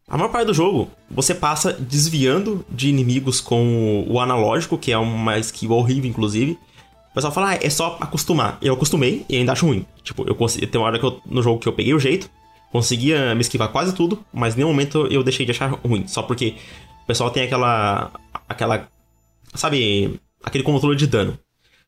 A 0.07 0.17
maior 0.17 0.31
parte 0.31 0.47
do 0.47 0.53
jogo, 0.53 0.89
você 1.09 1.35
passa 1.35 1.73
desviando 1.73 2.65
de 2.69 2.89
inimigos 2.89 3.41
com 3.41 4.05
o 4.07 4.19
analógico, 4.19 4.77
que 4.77 4.91
é 4.91 4.97
uma 4.97 5.37
skill 5.39 5.71
horrível, 5.71 6.09
inclusive. 6.09 6.57
O 7.13 7.15
pessoal 7.15 7.31
fala, 7.31 7.51
ah, 7.51 7.59
é 7.61 7.69
só 7.69 7.95
acostumar. 8.01 8.57
Eu 8.59 8.73
acostumei 8.73 9.23
e 9.29 9.37
ainda 9.37 9.51
acho 9.51 9.67
ruim. 9.67 9.85
Tipo, 10.01 10.27
eu 10.27 10.33
consegui. 10.33 10.65
Tem 10.65 10.81
uma 10.81 10.87
hora 10.87 10.97
que 10.97 11.05
eu, 11.05 11.21
no 11.27 11.43
jogo 11.43 11.59
que 11.59 11.67
eu 11.67 11.73
peguei 11.73 11.93
o 11.93 11.99
jeito, 11.99 12.27
conseguia 12.71 13.35
me 13.35 13.41
esquivar 13.41 13.69
quase 13.69 13.93
tudo, 13.93 14.25
mas 14.33 14.55
em 14.55 14.57
nenhum 14.57 14.69
momento 14.69 15.05
eu 15.11 15.23
deixei 15.23 15.45
de 15.45 15.51
achar 15.51 15.67
ruim. 15.67 16.07
Só 16.07 16.23
porque 16.23 16.55
o 17.03 17.05
pessoal 17.05 17.29
tem 17.29 17.43
aquela. 17.43 18.11
aquela. 18.49 18.87
Sabe? 19.53 20.19
Aquele 20.43 20.63
controle 20.63 20.95
de 20.95 21.05
dano. 21.05 21.37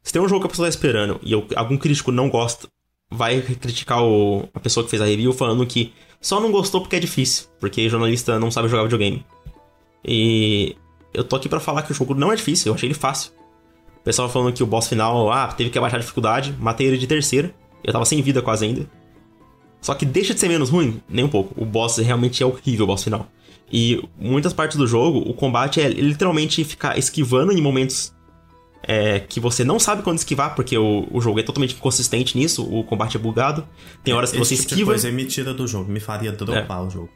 Se 0.03 0.13
tem 0.13 0.21
um 0.21 0.29
jogo 0.29 0.41
que 0.41 0.45
a 0.45 0.49
pessoa 0.51 0.67
tá 0.67 0.69
esperando 0.69 1.19
e 1.23 1.31
eu, 1.31 1.47
algum 1.55 1.75
crítico 1.75 2.11
não 2.11 2.29
gosta, 2.29 2.67
vai 3.09 3.41
criticar 3.41 4.03
o, 4.03 4.47
a 4.53 4.59
pessoa 4.59 4.83
que 4.83 4.91
fez 4.91 5.01
a 5.01 5.05
review 5.05 5.33
falando 5.33 5.65
que 5.65 5.91
só 6.21 6.39
não 6.39 6.51
gostou 6.51 6.81
porque 6.81 6.95
é 6.95 6.99
difícil, 6.99 7.47
porque 7.59 7.89
jornalista 7.89 8.39
não 8.39 8.51
sabe 8.51 8.67
jogar 8.67 8.83
videogame. 8.83 9.25
E 10.03 10.75
eu 11.11 11.23
tô 11.23 11.35
aqui 11.35 11.49
para 11.49 11.59
falar 11.59 11.81
que 11.81 11.91
o 11.91 11.95
jogo 11.95 12.13
não 12.13 12.31
é 12.31 12.35
difícil, 12.35 12.69
eu 12.69 12.75
achei 12.75 12.87
ele 12.87 12.93
fácil. 12.93 13.31
Pessoal 14.05 14.29
falando 14.29 14.53
que 14.53 14.63
o 14.63 14.65
boss 14.65 14.87
final, 14.87 15.31
ah, 15.31 15.47
teve 15.47 15.69
que 15.69 15.77
abaixar 15.77 15.99
a 15.99 16.01
dificuldade, 16.01 16.55
matei 16.59 16.87
ele 16.87 16.97
de 16.97 17.07
terceira, 17.07 17.53
eu 17.83 17.91
tava 17.91 18.05
sem 18.05 18.21
vida 18.21 18.41
quase 18.41 18.63
ainda. 18.63 18.89
Só 19.81 19.93
que 19.93 20.05
deixa 20.05 20.33
de 20.33 20.39
ser 20.39 20.47
menos 20.47 20.69
ruim? 20.69 21.01
Nem 21.09 21.25
um 21.25 21.27
pouco. 21.27 21.61
O 21.61 21.65
boss 21.65 21.97
realmente 21.97 22.41
é 22.41 22.45
horrível, 22.45 22.85
o 22.85 22.87
boss 22.87 23.03
final. 23.03 23.27
E 23.71 24.07
muitas 24.17 24.53
partes 24.53 24.77
do 24.77 24.87
jogo, 24.87 25.19
o 25.19 25.33
combate 25.33 25.81
é 25.81 25.89
literalmente 25.89 26.63
ficar 26.63 26.97
esquivando 26.97 27.51
em 27.51 27.59
momentos 27.59 28.13
é, 28.83 29.19
que 29.19 29.39
você 29.39 29.63
não 29.63 29.79
sabe 29.79 30.03
quando 30.03 30.19
esquivar, 30.19 30.55
porque 30.55 30.77
o, 30.77 31.07
o 31.11 31.19
jogo 31.19 31.39
é 31.39 31.43
totalmente 31.43 31.73
inconsistente 31.73 32.37
nisso, 32.37 32.63
o 32.63 32.83
combate 32.83 33.17
é 33.17 33.19
bugado. 33.19 33.67
Tem 34.03 34.13
horas 34.13 34.31
que 34.31 34.37
Esse 34.37 34.55
você 34.55 34.61
tipo 34.61 34.73
esquiva. 34.73 34.91
Coisa 34.91 35.11
me 35.11 35.25
tira 35.25 35.53
do 35.53 35.67
jogo, 35.67 35.91
me 35.91 35.99
faria 35.99 36.31
dropar 36.31 36.79
é. 36.79 36.81
o 36.81 36.89
jogo. 36.89 37.09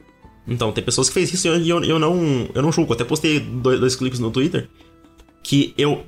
Então, 0.48 0.72
tem 0.72 0.84
pessoas 0.84 1.08
que 1.08 1.14
fez 1.14 1.32
isso 1.32 1.48
e 1.48 1.70
eu, 1.70 1.84
eu, 1.84 2.00
não, 2.00 2.50
eu 2.54 2.62
não 2.62 2.72
julgo. 2.72 2.94
Até 2.94 3.04
postei 3.04 3.40
dois, 3.40 3.80
dois 3.80 3.96
clipes 3.96 4.20
no 4.20 4.32
Twitter 4.32 4.68
que 5.44 5.74
eu. 5.78 6.04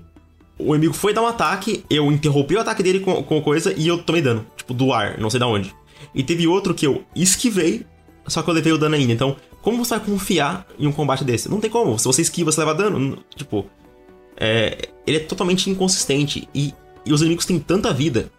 O 0.64 0.76
inimigo 0.76 0.93
foi 0.93 1.14
dar 1.14 1.22
um 1.22 1.28
ataque, 1.28 1.84
eu 1.89 2.12
interrompi 2.12 2.55
o 2.55 2.59
ataque 2.59 2.84
dele 2.84 2.99
com, 2.99 3.24
com 3.24 3.41
coisa 3.41 3.74
e 3.76 3.88
eu 3.88 4.01
tomei 4.03 4.22
dano. 4.22 4.45
Tipo, 4.55 4.74
do 4.74 4.93
ar, 4.93 5.18
não 5.18 5.30
sei 5.30 5.39
da 5.39 5.47
onde. 5.47 5.74
E 6.14 6.24
teve 6.24 6.47
outro 6.47 6.74
que 6.74 6.86
eu 6.86 7.03
esquivei, 7.16 7.86
só 8.28 8.41
que 8.41 8.49
eu 8.49 8.53
levei 8.53 8.72
o 8.72 8.78
dano 8.78 8.95
ainda. 8.95 9.14
Então, 9.14 9.36
como 9.62 9.84
você 9.84 9.95
vai 9.95 10.05
confiar 10.05 10.66
em 10.80 10.88
um 10.88 10.91
combate 10.91 11.24
desse? 11.24 11.49
Não 11.49 11.59
tem 11.59 11.70
como. 11.70 11.97
Se 11.97 12.05
você 12.05 12.22
esquiva, 12.22 12.51
você 12.51 12.59
leva 12.59 12.74
dano. 12.74 13.18
Tipo, 13.36 13.66
é, 14.38 14.89
ele 15.05 15.18
é 15.18 15.20
totalmente 15.20 15.70
inconsistente 15.70 16.47
e, 16.53 16.74
e, 17.05 17.14
os 17.14 17.22
inimigos 17.22 17.45
têm 17.45 17.59
tanta 17.59 17.93
vida 17.93 18.32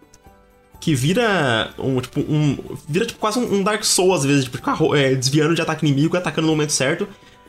que 0.81 0.93
vira 0.93 1.73
um 1.79 2.01
tipo 2.01 2.19
um 2.19 2.57
vira 2.89 3.05
tipo 3.05 3.17
quase 3.17 3.39
um 3.39 3.63
Dark 3.63 3.85
Souls 3.85 4.19
às 4.19 4.25
vezes, 4.25 4.43
tipo, 4.43 4.95
é, 4.95 5.15
desviando 5.15 5.55
de 5.55 5.61
ataque 5.61 5.85
inimigo 5.85 6.15
e 6.15 6.17
atacando 6.17 6.47
no 6.47 6.53
momento 6.53 6.73
certo. 6.73 7.07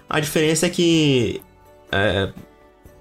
A 0.09 0.21
diferença 0.21 0.67
é 0.67 0.71
que 0.71 1.41
é, 1.91 2.33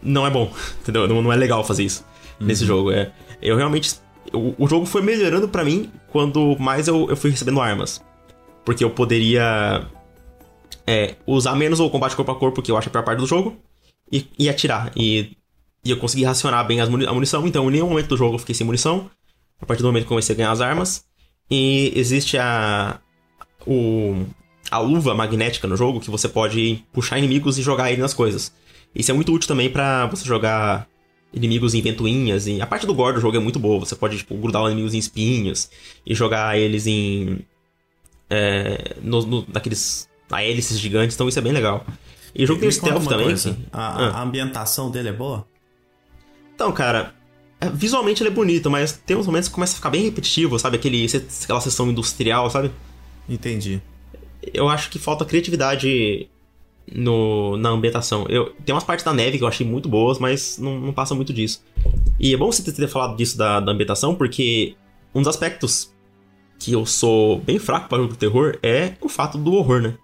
não 0.04 0.26
é 0.26 0.30
bom, 0.30 0.51
entendeu? 0.82 1.08
Não, 1.08 1.22
não 1.22 1.32
é 1.32 1.36
legal 1.36 1.64
fazer 1.64 1.84
isso 1.84 2.06
uhum. 2.39 2.47
nesse 2.47 2.66
jogo. 2.66 2.91
É, 2.91 3.12
eu 3.41 3.56
realmente 3.56 3.95
o, 4.32 4.54
o 4.58 4.68
jogo 4.68 4.86
foi 4.86 5.01
melhorando 5.01 5.47
para 5.47 5.64
mim 5.64 5.91
quando 6.10 6.58
mais 6.60 6.88
eu, 6.88 7.10
eu 7.10 7.16
fui 7.16 7.32
recebendo 7.32 7.62
armas, 7.62 8.04
porque 8.66 8.84
eu 8.84 8.89
poderia 8.89 9.86
é, 10.86 11.16
usar 11.26 11.56
menos 11.56 11.80
o 11.80 11.89
combate 11.89 12.16
corpo 12.16 12.32
a 12.32 12.36
corpo, 12.36 12.62
que 12.62 12.72
eu 12.72 12.78
acho 12.78 12.89
a 12.89 12.91
pior 12.91 13.04
parte 13.04 13.20
do 13.20 13.28
jogo, 13.28 13.56
e, 14.12 14.28
e 14.38 14.49
atirar. 14.49 14.91
E 14.95 15.36
e 15.86 15.91
eu 15.91 15.97
consegui 15.97 16.24
racionar 16.24 16.66
bem 16.66 16.84
muni 16.89 17.06
a 17.06 17.14
munição, 17.14 17.45
então 17.45 17.68
em 17.68 17.74
nenhum 17.74 17.89
momento 17.89 18.08
do 18.08 18.18
jogo 18.18 18.36
eu 18.36 18.39
fiquei 18.39 18.56
sem 18.56 18.66
munição. 18.66 19.10
A 19.62 19.66
partir 19.66 19.82
do 19.82 19.88
momento 19.88 20.04
que 20.04 20.10
comecei 20.10 20.34
a 20.34 20.38
ganhar 20.38 20.51
as 20.51 20.62
armas. 20.62 21.06
E 21.51 21.91
existe 21.95 22.38
a. 22.38 22.99
O, 23.66 24.26
a 24.72 24.80
luva 24.80 25.14
magnética 25.14 25.68
no 25.68 25.78
jogo 25.78 25.99
que 25.99 26.10
você 26.10 26.28
pode 26.28 26.84
puxar 26.91 27.18
inimigos 27.18 27.58
e 27.58 27.62
jogar 27.62 27.91
ele 27.91 28.01
nas 28.01 28.14
coisas. 28.14 28.54
Isso 28.96 29.12
é 29.12 29.14
muito 29.14 29.34
útil 29.34 29.48
também 29.48 29.70
para 29.70 30.06
você 30.08 30.26
jogar 30.26 30.88
inimigos 31.34 31.74
em 31.74 31.82
ventoinhas. 31.82 32.48
E 32.48 32.62
a 32.62 32.68
parte 32.68 32.86
do 32.86 32.94
gore 32.94 33.16
do 33.16 33.22
jogo 33.22 33.36
é 33.36 33.39
muito 33.39 33.60
boa. 33.60 33.80
Você 33.80 33.96
pode 33.96 34.18
tipo, 34.18 34.36
grudar 34.36 34.62
os 34.64 34.72
inimigos 34.72 34.94
em 34.94 35.00
espinhos 35.00 35.70
e 36.06 36.14
jogar 36.14 36.58
eles 36.58 36.86
em. 36.86 37.39
É, 38.30 38.96
no, 39.02 39.26
no, 39.26 39.46
naqueles. 39.52 40.08
hélices 40.32 40.80
gigantes, 40.80 41.16
então 41.16 41.28
isso 41.28 41.39
é 41.39 41.41
bem 41.41 41.52
legal. 41.52 41.86
E 42.36 42.44
o 42.44 42.48
jogo 42.48 42.62
tem 42.62 42.72
stealth 42.72 43.08
também. 43.08 43.32
Assim. 43.32 43.58
A, 43.72 44.06
ah. 44.06 44.20
a 44.20 44.24
ambientação 44.24 44.89
dele 44.89 45.10
é 45.10 45.14
boa? 45.14 45.46
Então, 46.56 46.72
cara, 46.72 47.14
é, 47.60 47.70
visualmente 47.70 48.22
ele 48.22 48.30
é 48.30 48.34
bonito, 48.34 48.70
mas 48.70 48.91
tem 48.91 49.16
uns 49.18 49.26
momentos 49.26 49.50
que 49.50 49.56
começa 49.56 49.74
a 49.74 49.76
ficar 49.76 49.89
bem 49.89 50.04
repetitivo, 50.04 50.58
sabe? 50.60 50.78
Aquele, 50.78 51.08
aquela 51.44 51.62
sessão 51.62 51.89
industrial, 51.89 52.50
sabe? 52.50 52.72
Entendi. 53.28 53.82
Eu 54.54 54.68
acho 54.68 54.89
que 54.89 55.00
falta 55.00 55.24
criatividade 55.24 56.28
no, 56.91 57.57
na 57.57 57.69
ambientação. 57.69 58.25
Eu, 58.29 58.53
tem 58.65 58.73
umas 58.73 58.84
partes 58.84 59.05
da 59.05 59.13
neve 59.13 59.38
que 59.38 59.43
eu 59.43 59.47
achei 59.47 59.65
muito 59.65 59.88
boas, 59.89 60.19
mas 60.19 60.57
não, 60.57 60.79
não 60.79 60.93
passa 60.93 61.15
muito 61.15 61.34
disso. 61.34 61.63
E 62.19 62.34
é 62.34 62.38
bom 62.38 62.51
você 62.51 62.71
ter 62.71 62.88
falado 62.88 63.15
disso 63.15 63.38
da, 63.38 63.59
da 63.59 63.71
ambientação, 63.71 64.15
porque 64.15 64.75
um 65.13 65.21
dos 65.21 65.27
aspectos 65.27 65.93
que 66.59 66.73
eu 66.73 66.86
sou 66.86 67.39
bem 67.39 67.59
fraco 67.59 67.89
para 67.89 67.97
jogo 67.97 68.13
de 68.13 68.19
terror 68.19 68.57
é 68.63 68.93
o 69.01 69.09
fato 69.09 69.38
do 69.38 69.53
horror, 69.53 69.81
né? 69.81 69.95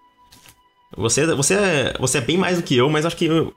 Você, 0.97 1.25
você, 1.36 1.53
é, 1.53 1.93
você 1.99 2.17
é 2.17 2.21
bem 2.21 2.38
mais 2.38 2.57
do 2.57 2.63
que 2.63 2.75
eu, 2.75 2.89
mas 2.89 3.05
acho 3.05 3.15
que 3.15 3.25
eu, 3.25 3.53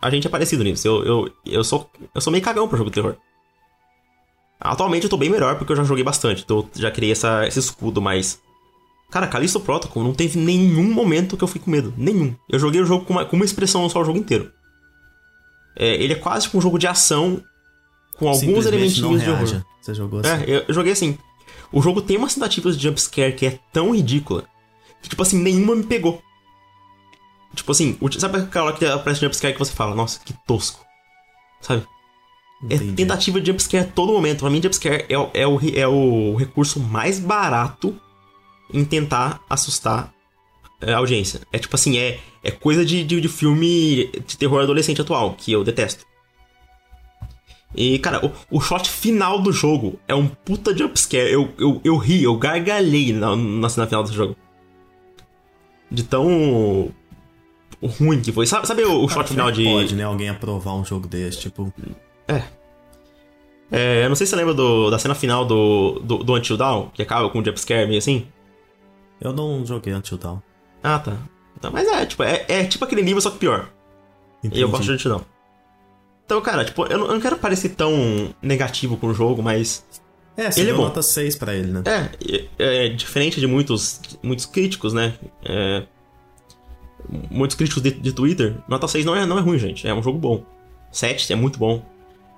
a 0.00 0.10
gente 0.10 0.26
é 0.26 0.30
parecido 0.30 0.64
nisso. 0.64 0.86
Eu, 0.86 1.04
eu, 1.04 1.32
eu, 1.44 1.64
sou, 1.64 1.90
eu 2.14 2.20
sou 2.20 2.30
meio 2.30 2.42
cagão 2.42 2.68
pra 2.68 2.78
jogo 2.78 2.90
de 2.90 2.94
terror. 2.94 3.16
Atualmente 4.58 5.04
eu 5.04 5.10
tô 5.10 5.16
bem 5.16 5.28
melhor 5.28 5.56
porque 5.58 5.72
eu 5.72 5.76
já 5.76 5.84
joguei 5.84 6.04
bastante. 6.04 6.42
Então 6.42 6.58
eu 6.58 6.70
já 6.74 6.90
criei 6.90 7.12
essa, 7.12 7.46
esse 7.46 7.58
escudo, 7.58 8.00
mas. 8.00 8.40
Cara, 9.10 9.28
Callisto 9.28 9.60
Protocol 9.60 10.02
não 10.02 10.12
teve 10.12 10.38
nenhum 10.38 10.92
momento 10.92 11.36
que 11.36 11.44
eu 11.44 11.48
fui 11.48 11.60
com 11.60 11.70
medo. 11.70 11.94
Nenhum. 11.96 12.34
Eu 12.50 12.58
joguei 12.58 12.80
o 12.80 12.86
jogo 12.86 13.04
com 13.04 13.14
uma, 13.14 13.24
com 13.24 13.36
uma 13.36 13.44
expressão 13.44 13.88
só 13.88 14.00
o 14.00 14.04
jogo 14.04 14.18
inteiro. 14.18 14.50
É, 15.76 15.94
ele 15.94 16.14
é 16.14 16.16
quase 16.16 16.48
um 16.52 16.60
jogo 16.60 16.78
de 16.78 16.86
ação 16.86 17.42
com 18.16 18.28
alguns 18.28 18.66
elementinhos 18.66 19.22
de 19.22 19.30
horror. 19.30 19.62
Você 19.80 19.94
jogou 19.94 20.20
assim? 20.20 20.30
É, 20.30 20.64
eu 20.68 20.74
joguei 20.74 20.92
assim. 20.92 21.18
O 21.72 21.82
jogo 21.82 22.00
tem 22.00 22.16
umas 22.16 22.34
tentativas 22.34 22.76
de 22.76 22.84
jumpscare 22.84 23.34
que 23.34 23.46
é 23.46 23.58
tão 23.72 23.94
ridícula 23.94 24.44
que, 25.02 25.10
tipo 25.10 25.22
assim, 25.22 25.40
nenhuma 25.40 25.76
me 25.76 25.84
pegou. 25.84 26.20
Tipo 27.54 27.72
assim, 27.72 27.96
sabe 28.18 28.38
aquela 28.38 28.66
hora 28.66 28.76
que 28.76 28.84
aparece 28.84 29.20
jumpscare 29.20 29.52
que 29.52 29.58
você 29.58 29.72
fala, 29.72 29.94
nossa, 29.94 30.20
que 30.20 30.34
tosco. 30.46 30.84
Sabe? 31.60 31.86
É 32.68 32.74
Entendi. 32.74 32.92
É 32.92 32.96
tentativa 32.96 33.40
de 33.40 33.50
jumpscare 33.50 33.84
a 33.84 33.86
todo 33.86 34.12
momento. 34.12 34.40
Pra 34.40 34.50
mim, 34.50 34.60
jumpscare 34.62 35.06
é, 35.08 35.14
é, 35.42 35.46
o, 35.46 35.60
é 35.74 35.86
o 35.86 36.34
recurso 36.34 36.80
mais 36.80 37.18
barato 37.18 37.98
em 38.72 38.84
tentar 38.84 39.40
assustar 39.48 40.12
a 40.80 40.96
audiência. 40.96 41.40
É 41.52 41.58
tipo 41.58 41.74
assim, 41.74 41.98
é, 41.98 42.18
é 42.42 42.50
coisa 42.50 42.84
de, 42.84 43.04
de, 43.04 43.20
de 43.20 43.28
filme 43.28 44.10
de 44.26 44.36
terror 44.36 44.62
adolescente 44.62 45.00
atual, 45.00 45.34
que 45.34 45.52
eu 45.52 45.64
detesto. 45.64 46.04
E, 47.74 47.98
cara, 47.98 48.24
o, 48.24 48.56
o 48.56 48.60
shot 48.60 48.88
final 48.88 49.40
do 49.40 49.52
jogo 49.52 49.98
é 50.08 50.14
um 50.14 50.26
puta 50.26 50.76
jumpscare. 50.76 51.30
Eu, 51.30 51.52
eu, 51.58 51.80
eu 51.84 51.96
ri, 51.96 52.22
eu 52.22 52.36
gargalhei 52.36 53.12
na, 53.12 53.36
na 53.36 53.68
cena 53.68 53.86
final 53.86 54.02
do 54.02 54.12
jogo. 54.12 54.36
De 55.90 56.02
tão 56.02 56.92
ruim 57.82 58.20
que 58.20 58.32
foi. 58.32 58.46
Sabe, 58.46 58.66
sabe 58.66 58.82
o, 58.82 59.04
o 59.04 59.08
shot 59.08 59.28
final 59.28 59.50
de. 59.50 59.64
Pode, 59.64 59.94
né? 59.94 60.04
Alguém 60.04 60.28
aprovar 60.28 60.74
um 60.74 60.84
jogo 60.84 61.06
desse, 61.06 61.40
tipo. 61.40 61.72
É. 62.26 62.42
É, 63.70 64.04
eu 64.04 64.08
não 64.08 64.16
sei 64.16 64.26
se 64.26 64.30
você 64.30 64.36
lembra 64.36 64.54
do, 64.54 64.90
da 64.90 64.98
cena 64.98 65.14
final 65.14 65.44
do, 65.44 65.98
do, 66.00 66.18
do 66.18 66.34
Until 66.34 66.56
Dawn, 66.56 66.88
que 66.94 67.02
acaba 67.02 67.28
com 67.28 67.40
um 67.40 67.44
jumpscare 67.44 67.86
meio 67.86 67.98
assim. 67.98 68.26
Eu 69.20 69.32
não 69.32 69.64
joguei 69.64 69.94
Until 69.94 70.18
Dawn. 70.18 70.38
Ah, 70.82 70.98
tá. 70.98 71.16
Então, 71.56 71.70
mas 71.72 71.88
é, 71.88 72.04
tipo, 72.06 72.22
é, 72.22 72.44
é 72.48 72.64
tipo 72.64 72.84
aquele 72.84 73.02
nível, 73.02 73.20
só 73.20 73.30
que 73.30 73.38
pior. 73.38 73.68
Entendi. 74.42 74.60
E 74.60 74.62
eu 74.62 74.68
gosto 74.68 74.84
de 74.84 74.92
Until 74.92 75.10
Dawn. 75.10 75.22
Então, 76.26 76.40
cara, 76.40 76.64
tipo, 76.64 76.84
eu 76.86 76.98
não, 76.98 77.06
eu 77.06 77.12
não 77.14 77.20
quero 77.20 77.36
parecer 77.36 77.70
tão 77.70 78.34
negativo 78.42 78.96
com 78.96 79.06
o 79.06 79.14
jogo, 79.14 79.42
mas. 79.42 79.84
É, 80.36 80.50
você 80.50 80.60
ele 80.60 80.70
é 80.70 80.74
bom. 80.74 80.82
nota 80.82 81.00
6 81.00 81.36
pra 81.36 81.54
ele, 81.54 81.72
né? 81.72 81.82
É, 81.86 82.44
é, 82.58 82.86
é, 82.86 82.88
diferente 82.90 83.40
de 83.40 83.46
muitos, 83.46 84.00
muitos 84.22 84.44
críticos, 84.44 84.92
né? 84.92 85.14
É, 85.42 85.84
muitos 87.30 87.56
críticos 87.56 87.82
de, 87.82 87.92
de, 87.92 88.12
Twitter, 88.12 88.56
nota 88.68 88.86
6 88.86 89.04
não 89.04 89.16
é, 89.16 89.24
não 89.24 89.38
é 89.38 89.40
ruim, 89.40 89.58
gente. 89.58 89.86
É 89.86 89.94
um 89.94 90.02
jogo 90.02 90.18
bom. 90.18 90.44
7 90.90 91.32
é 91.32 91.36
muito 91.36 91.58
bom. 91.58 91.82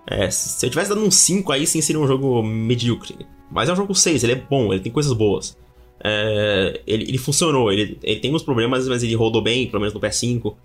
É, 0.07 0.31
se 0.31 0.65
eu 0.65 0.71
tivesse 0.71 0.91
dado 0.91 1.03
um 1.03 1.11
5 1.11 1.51
aí, 1.51 1.67
sim 1.67 1.81
seria 1.81 2.01
um 2.01 2.07
jogo 2.07 2.43
medíocre. 2.43 3.27
Mas 3.51 3.69
é 3.69 3.73
um 3.73 3.77
jogo 3.77 3.95
6, 3.95 4.23
ele 4.23 4.33
é 4.33 4.37
bom, 4.37 4.73
ele 4.73 4.83
tem 4.83 4.93
coisas 4.93 5.13
boas. 5.13 5.57
É, 6.03 6.81
ele, 6.87 7.05
ele, 7.05 7.19
funcionou, 7.19 7.73
ele, 7.73 7.99
ele 8.03 8.21
tem 8.21 8.35
uns 8.35 8.43
problemas, 8.43 8.87
mas 8.89 9.03
ele 9.03 9.15
rodou 9.15 9.43
bem, 9.43 9.67
pelo 9.67 9.81
menos 9.81 9.95
no 9.95 10.01
PS5. 10.01 10.57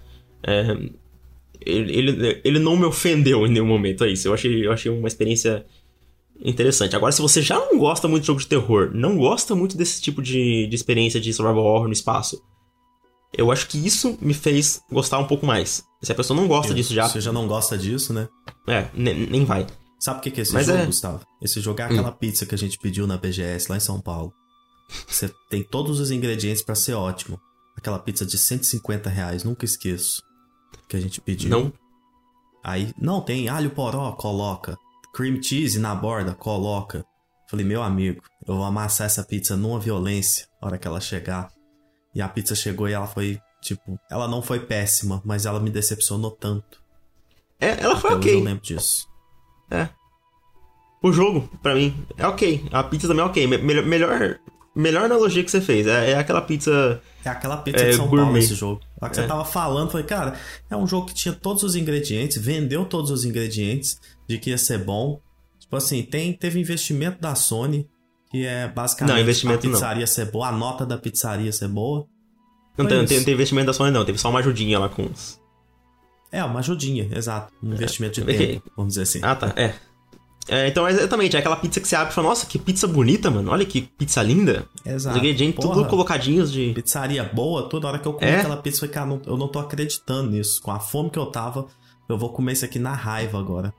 É, 0.46 0.78
ele, 1.66 1.92
ele, 1.98 2.42
ele 2.44 2.60
não 2.60 2.76
me 2.78 2.86
ofendeu 2.86 3.46
em 3.48 3.50
nenhum 3.50 3.66
momento, 3.66 4.04
é 4.04 4.10
isso. 4.12 4.28
Eu 4.28 4.34
achei, 4.34 4.66
eu 4.68 4.72
achei 4.72 4.92
uma 4.92 5.08
experiência 5.08 5.66
interessante. 6.44 6.96
Agora, 6.96 7.12
se 7.12 7.22
você 7.22 7.42
já 7.42 7.58
não 7.58 7.78
gosta 7.80 8.08
muito 8.08 8.22
de 8.24 8.28
jogo 8.28 8.40
de 8.40 8.48
terror, 8.48 8.92
não 8.94 9.18
gosta 9.18 9.56
muito 9.56 9.78
desse 9.78 10.02
tipo 10.02 10.22
de, 10.22 10.68
de 10.68 10.76
experiência 10.76 11.20
de 11.20 11.32
survival 11.34 11.64
horror 11.64 11.88
no 11.88 11.94
espaço, 11.94 12.42
eu 13.36 13.52
acho 13.52 13.68
que 13.68 13.78
isso 13.78 14.18
me 14.22 14.34
fez 14.34 14.82
gostar 14.92 15.18
um 15.20 15.26
pouco 15.26 15.46
mais. 15.46 15.84
Se 16.02 16.12
a 16.12 16.16
pessoa 16.16 16.40
não 16.40 16.48
gosta 16.48 16.72
Eu- 16.72 16.76
disso 16.76 16.94
já, 16.94 17.08
Você 17.08 17.22
já 17.22 17.32
não 17.32 17.48
gosta 17.48 17.78
disso, 17.78 18.14
né? 18.14 18.28
é, 18.68 18.88
ne- 18.94 19.26
nem 19.28 19.46
vai. 19.46 19.66
Sabe 20.00 20.20
o 20.20 20.22
que 20.22 20.32
que 20.32 20.42
é 20.42 20.44
esse 20.44 20.54
Mas 20.54 20.68
jogo, 20.68 20.78
é- 20.80 20.86
Gustavo? 20.86 21.26
Esse 21.42 21.62
jogo 21.62 21.80
é 21.82 21.86
aquela 21.86 22.12
pizza 22.12 22.46
que 22.46 22.54
a 22.54 22.58
gente 22.58 22.78
pediu 22.78 23.08
na 23.08 23.16
BGS 23.18 23.72
lá 23.72 23.78
em 23.78 23.80
São 23.80 24.02
Paulo. 24.02 24.34
Você 25.08 25.32
tem 25.50 25.64
todos 25.64 26.00
os 26.00 26.12
ingredientes 26.12 26.62
pra 26.62 26.76
ser 26.76 26.94
ótimo. 26.94 27.40
Aquela 27.78 28.00
pizza 28.00 28.26
de 28.26 28.38
150 28.38 29.10
reais, 29.10 29.44
nunca 29.44 29.66
esqueço. 29.66 30.22
Que 30.88 30.96
a 30.98 31.00
gente 31.00 31.20
pediu. 31.22 31.50
Não. 31.50 31.74
Aí, 32.64 32.94
não, 32.98 33.22
tem 33.22 33.50
alho 33.50 33.70
poró, 33.72 34.12
coloca. 34.14 34.78
Cream 35.14 35.42
cheese 35.42 35.80
na 35.80 35.94
borda, 35.94 36.34
coloca. 36.34 37.04
Falei, 37.50 37.66
meu 37.66 37.84
amigo, 37.84 38.22
eu 38.48 38.56
vou 38.56 38.64
amassar 38.64 39.06
essa 39.06 39.24
pizza 39.24 39.56
numa 39.58 39.80
violência 39.80 40.48
na 40.62 40.68
hora 40.68 40.78
que 40.78 40.88
ela 40.88 41.02
chegar. 41.02 41.52
E 42.16 42.22
a 42.22 42.28
pizza 42.30 42.56
chegou 42.56 42.88
e 42.88 42.94
ela 42.94 43.08
foi, 43.08 43.40
tipo, 43.62 44.00
ela 44.10 44.28
não 44.28 44.42
foi 44.42 44.60
péssima, 44.60 45.22
mas 45.26 45.46
ela 45.46 45.60
me 45.60 45.70
decepcionou 45.70 46.32
tanto. 46.32 46.82
É, 47.60 47.82
ela 47.84 47.96
foi 48.00 48.12
Até 48.12 48.20
hoje 48.20 48.30
eu 48.30 48.34
ok. 48.38 48.44
lembro 48.46 48.64
disso. 48.64 49.08
O 51.02 51.12
jogo, 51.12 51.50
pra 51.62 51.76
mim, 51.76 51.94
é 52.18 52.26
ok. 52.26 52.66
A 52.72 52.84
pizza 52.84 53.08
também 53.08 53.24
é 53.24 53.28
ok. 53.28 53.46
Me- 53.46 53.58
melhor, 53.58 53.86
melhor, 53.86 54.40
melhor 54.76 55.06
analogia 55.06 55.44
que 55.44 55.52
você 55.52 55.62
fez. 55.62 55.86
É, 55.88 56.12
é 56.12 56.16
aquela 56.18 56.42
pizza. 56.42 57.02
É 57.24 57.30
aquela 57.30 57.58
pizza 57.58 57.84
É, 57.84 57.90
de 57.90 57.96
São 57.96 58.06
Paulo 58.08 58.24
gourmet. 58.24 58.40
esse 58.40 58.56
jogo. 58.56 58.82
Lá 59.02 59.10
que 59.10 59.16
você 59.16 59.22
É. 59.22 59.28
tava 59.28 59.46
falando, 59.46 59.92
falei, 59.92 60.06
cara, 60.06 60.34
é 60.70 60.76
um 60.76 60.88
jogo 60.88 61.08
que 61.08 61.14
tinha 61.14 61.34
todos 61.34 61.64
os 61.64 61.76
ingredientes, 61.76 62.38
vendeu 62.38 62.86
todos 62.86 63.12
os 63.12 63.24
ingredientes 63.26 64.00
de 64.28 64.38
que 64.38 64.50
ia 64.50 64.58
ser 64.58 64.80
bom. 64.80 65.20
Tipo 65.60 65.76
assim, 65.76 66.04
tem, 66.04 66.34
teve 66.34 66.60
investimento 66.60 67.22
da 67.22 67.36
Sony, 67.36 67.88
que 68.32 68.46
é 68.46 68.68
basicamente 68.68 69.14
Não, 69.16 69.22
investimento 69.22 69.66
a 69.66 69.70
não. 69.70 69.74
pizzaria 69.76 70.08
ser 70.08 70.26
boa, 70.32 70.48
a 70.48 70.52
nota 70.52 70.86
da 70.86 70.98
pizzaria 70.98 71.52
ser 71.52 71.68
boa. 71.68 72.06
Não 72.78 72.86
tem, 72.88 72.98
não 72.98 73.06
tem, 73.06 73.18
não 73.20 73.26
tem 73.26 73.34
investimento 73.36 73.68
da 73.68 73.74
Sony, 73.74 73.92
não. 73.92 74.04
Teve 74.04 74.18
só 74.18 74.30
uma 74.30 74.40
ajudinha 74.40 74.80
lá 74.80 74.90
com 74.90 75.04
os. 75.06 75.40
É, 76.32 76.44
uma 76.44 76.60
ajudinha, 76.60 77.08
exato. 77.16 77.54
Um 77.62 77.74
investimento 77.74 78.20
de 78.24 78.32
É 78.32 78.38
tempo, 78.38 78.72
vamos 78.76 78.94
dizer 78.94 79.04
assim. 79.04 79.20
Ah, 79.22 79.36
tá. 79.36 79.54
É. 79.56 79.76
É, 80.50 80.68
então, 80.68 80.88
exatamente, 80.90 81.36
é 81.36 81.40
aquela 81.40 81.56
pizza 81.56 81.80
que 81.80 81.88
você 81.88 81.96
abre 81.96 82.12
e 82.12 82.16
fala, 82.16 82.28
nossa, 82.30 82.46
que 82.46 82.60
pizza 82.60 82.86
bonita, 82.86 83.32
mano. 83.32 83.50
Olha 83.52 83.66
que 83.66 83.82
pizza 83.82 84.22
linda. 84.22 84.66
Exato. 84.86 85.16
Os 85.16 85.22
ingredientes 85.24 85.56
Porra, 85.64 85.76
tudo 85.76 85.88
colocadinhos 85.88 86.52
de. 86.52 86.74
Pizzaria 86.74 87.24
boa, 87.24 87.70
toda 87.70 87.88
hora 87.88 87.98
que 88.00 88.06
eu 88.08 88.14
comi 88.14 88.30
É? 88.30 88.40
aquela 88.40 88.58
pizza, 88.58 88.78
eu 88.78 88.80
falei, 88.82 88.94
cara, 88.94 89.06
não- 89.06 89.22
eu 89.26 89.38
não 89.38 89.48
tô 89.48 89.60
acreditando 89.60 90.32
nisso. 90.32 90.62
Com 90.62 90.72
a 90.72 90.80
fome 90.80 91.10
que 91.10 91.18
eu 91.18 91.28
tava, 91.28 91.68
eu 92.10 92.18
vou 92.18 92.30
comer 92.30 92.54
isso 92.54 92.66
aqui 92.66 92.78
na 92.78 92.94
raiva 92.94 93.40
agora. 93.40 93.74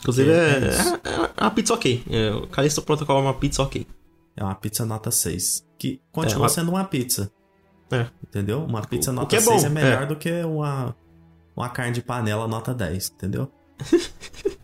Inclusive, 0.00 0.30
É, 0.30 0.34
é, 0.34 0.38
é 0.38 1.10
é- 1.24 1.30
é 1.36 1.40
uma 1.42 1.50
pizza 1.50 1.74
ok. 1.74 2.04
É, 2.08 2.30
o 2.30 2.46
Callisto 2.46 2.80
Protocol 2.82 3.18
é 3.18 3.22
uma 3.22 3.34
pizza 3.34 3.60
ok. 3.62 3.84
É 4.36 4.44
uma 4.44 4.54
pizza 4.54 4.86
nota 4.86 5.10
6. 5.10 5.66
Que 5.76 6.00
continua 6.12 6.36
É, 6.36 6.42
uma- 6.42 6.48
sendo 6.48 6.70
uma 6.70 6.84
pizza. 6.84 7.32
É. 7.90 8.06
Entendeu? 8.22 8.64
Uma 8.64 8.82
pizza 8.82 9.10
O- 9.10 9.14
o 9.14 9.16
nota 9.16 9.34
é 9.34 9.40
6 9.40 9.62
bom, 9.62 9.66
é 9.66 9.70
melhor 9.70 10.02
é. 10.04 10.06
do 10.06 10.14
que 10.14 10.30
uma, 10.44 10.94
uma 11.56 11.68
carne 11.70 11.92
de 11.92 12.02
panela 12.02 12.46
nota 12.46 12.72
10, 12.72 13.10
entendeu? 13.12 13.50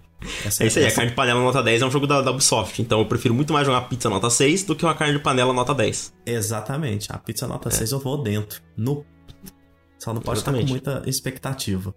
Essa 0.45 0.65
É 0.65 0.67
isso 0.67 0.79
aí, 0.79 0.87
a 0.87 0.93
carne 0.93 1.11
de 1.11 1.17
panela 1.17 1.41
nota 1.41 1.63
10 1.63 1.83
é 1.83 1.87
um 1.87 1.91
jogo 1.91 2.07
da, 2.07 2.21
da 2.23 2.31
Ubisoft. 2.31 2.81
Então 2.81 2.99
eu 3.01 3.07
prefiro 3.07 3.35
muito 3.35 3.53
mais 3.53 3.67
jogar 3.67 3.83
pizza 3.83 4.09
nota 4.09 4.31
6 4.31 4.65
do 4.65 4.75
que 4.77 4.85
uma 4.85 4.95
carne 4.95 5.15
de 5.15 5.21
panela 5.23 5.53
nota 5.53 5.75
10. 5.75 6.13
Exatamente. 6.27 7.13
A 7.13 7.19
pizza 7.19 7.47
nota 7.47 7.71
6 7.71 7.93
eu 7.93 7.99
vou 7.99 8.23
dentro. 8.23 8.61
No... 8.77 9.05
Só 9.99 10.13
não 10.13 10.21
pode 10.21 10.39
estar 10.41 10.51
com 10.53 10.59
É. 10.59 10.61
Exatamente. 10.63 10.87
muita 10.89 11.09
expectativa. 11.09 11.95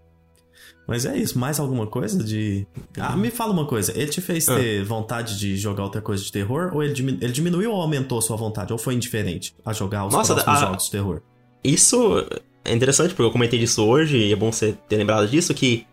Mas 0.87 1.05
é 1.05 1.17
isso. 1.17 1.37
Mais 1.37 1.59
alguma 1.59 1.85
coisa 1.85 2.23
de. 2.23 2.65
Ah, 2.97 3.17
me 3.17 3.29
fala 3.29 3.51
uma 3.51 3.65
coisa. 3.65 3.91
Ele 3.97 4.07
te 4.09 4.21
fez 4.21 4.47
Ah. 4.47 4.55
ter 4.55 4.83
vontade 4.85 5.37
de 5.37 5.57
jogar 5.57 5.83
outra 5.83 6.01
coisa 6.01 6.23
de 6.23 6.31
terror? 6.31 6.71
Ou 6.73 6.81
ele, 6.81 6.93
dimi- 6.93 7.17
ele 7.21 7.33
diminuiu 7.33 7.71
ou 7.73 7.81
aumentou 7.81 8.17
a 8.19 8.21
sua 8.21 8.37
vontade? 8.37 8.71
Ou 8.71 8.79
foi 8.79 8.93
indiferente 8.93 9.53
a 9.65 9.73
jogar 9.73 10.05
os 10.05 10.13
Nossa, 10.13 10.33
próximos 10.33 10.57
a- 10.57 10.65
jogos 10.67 10.85
de 10.85 10.91
terror? 10.91 11.21
Isso 11.61 12.25
é 12.63 12.73
interessante, 12.73 13.09
porque 13.09 13.23
eu 13.23 13.31
comentei 13.31 13.59
disso 13.59 13.83
hoje, 13.85 14.17
e 14.17 14.31
é 14.31 14.35
bom 14.35 14.49
você 14.51 14.77
ter 14.87 14.95
lembrado 14.95 15.27
disso, 15.27 15.53
que 15.53 15.85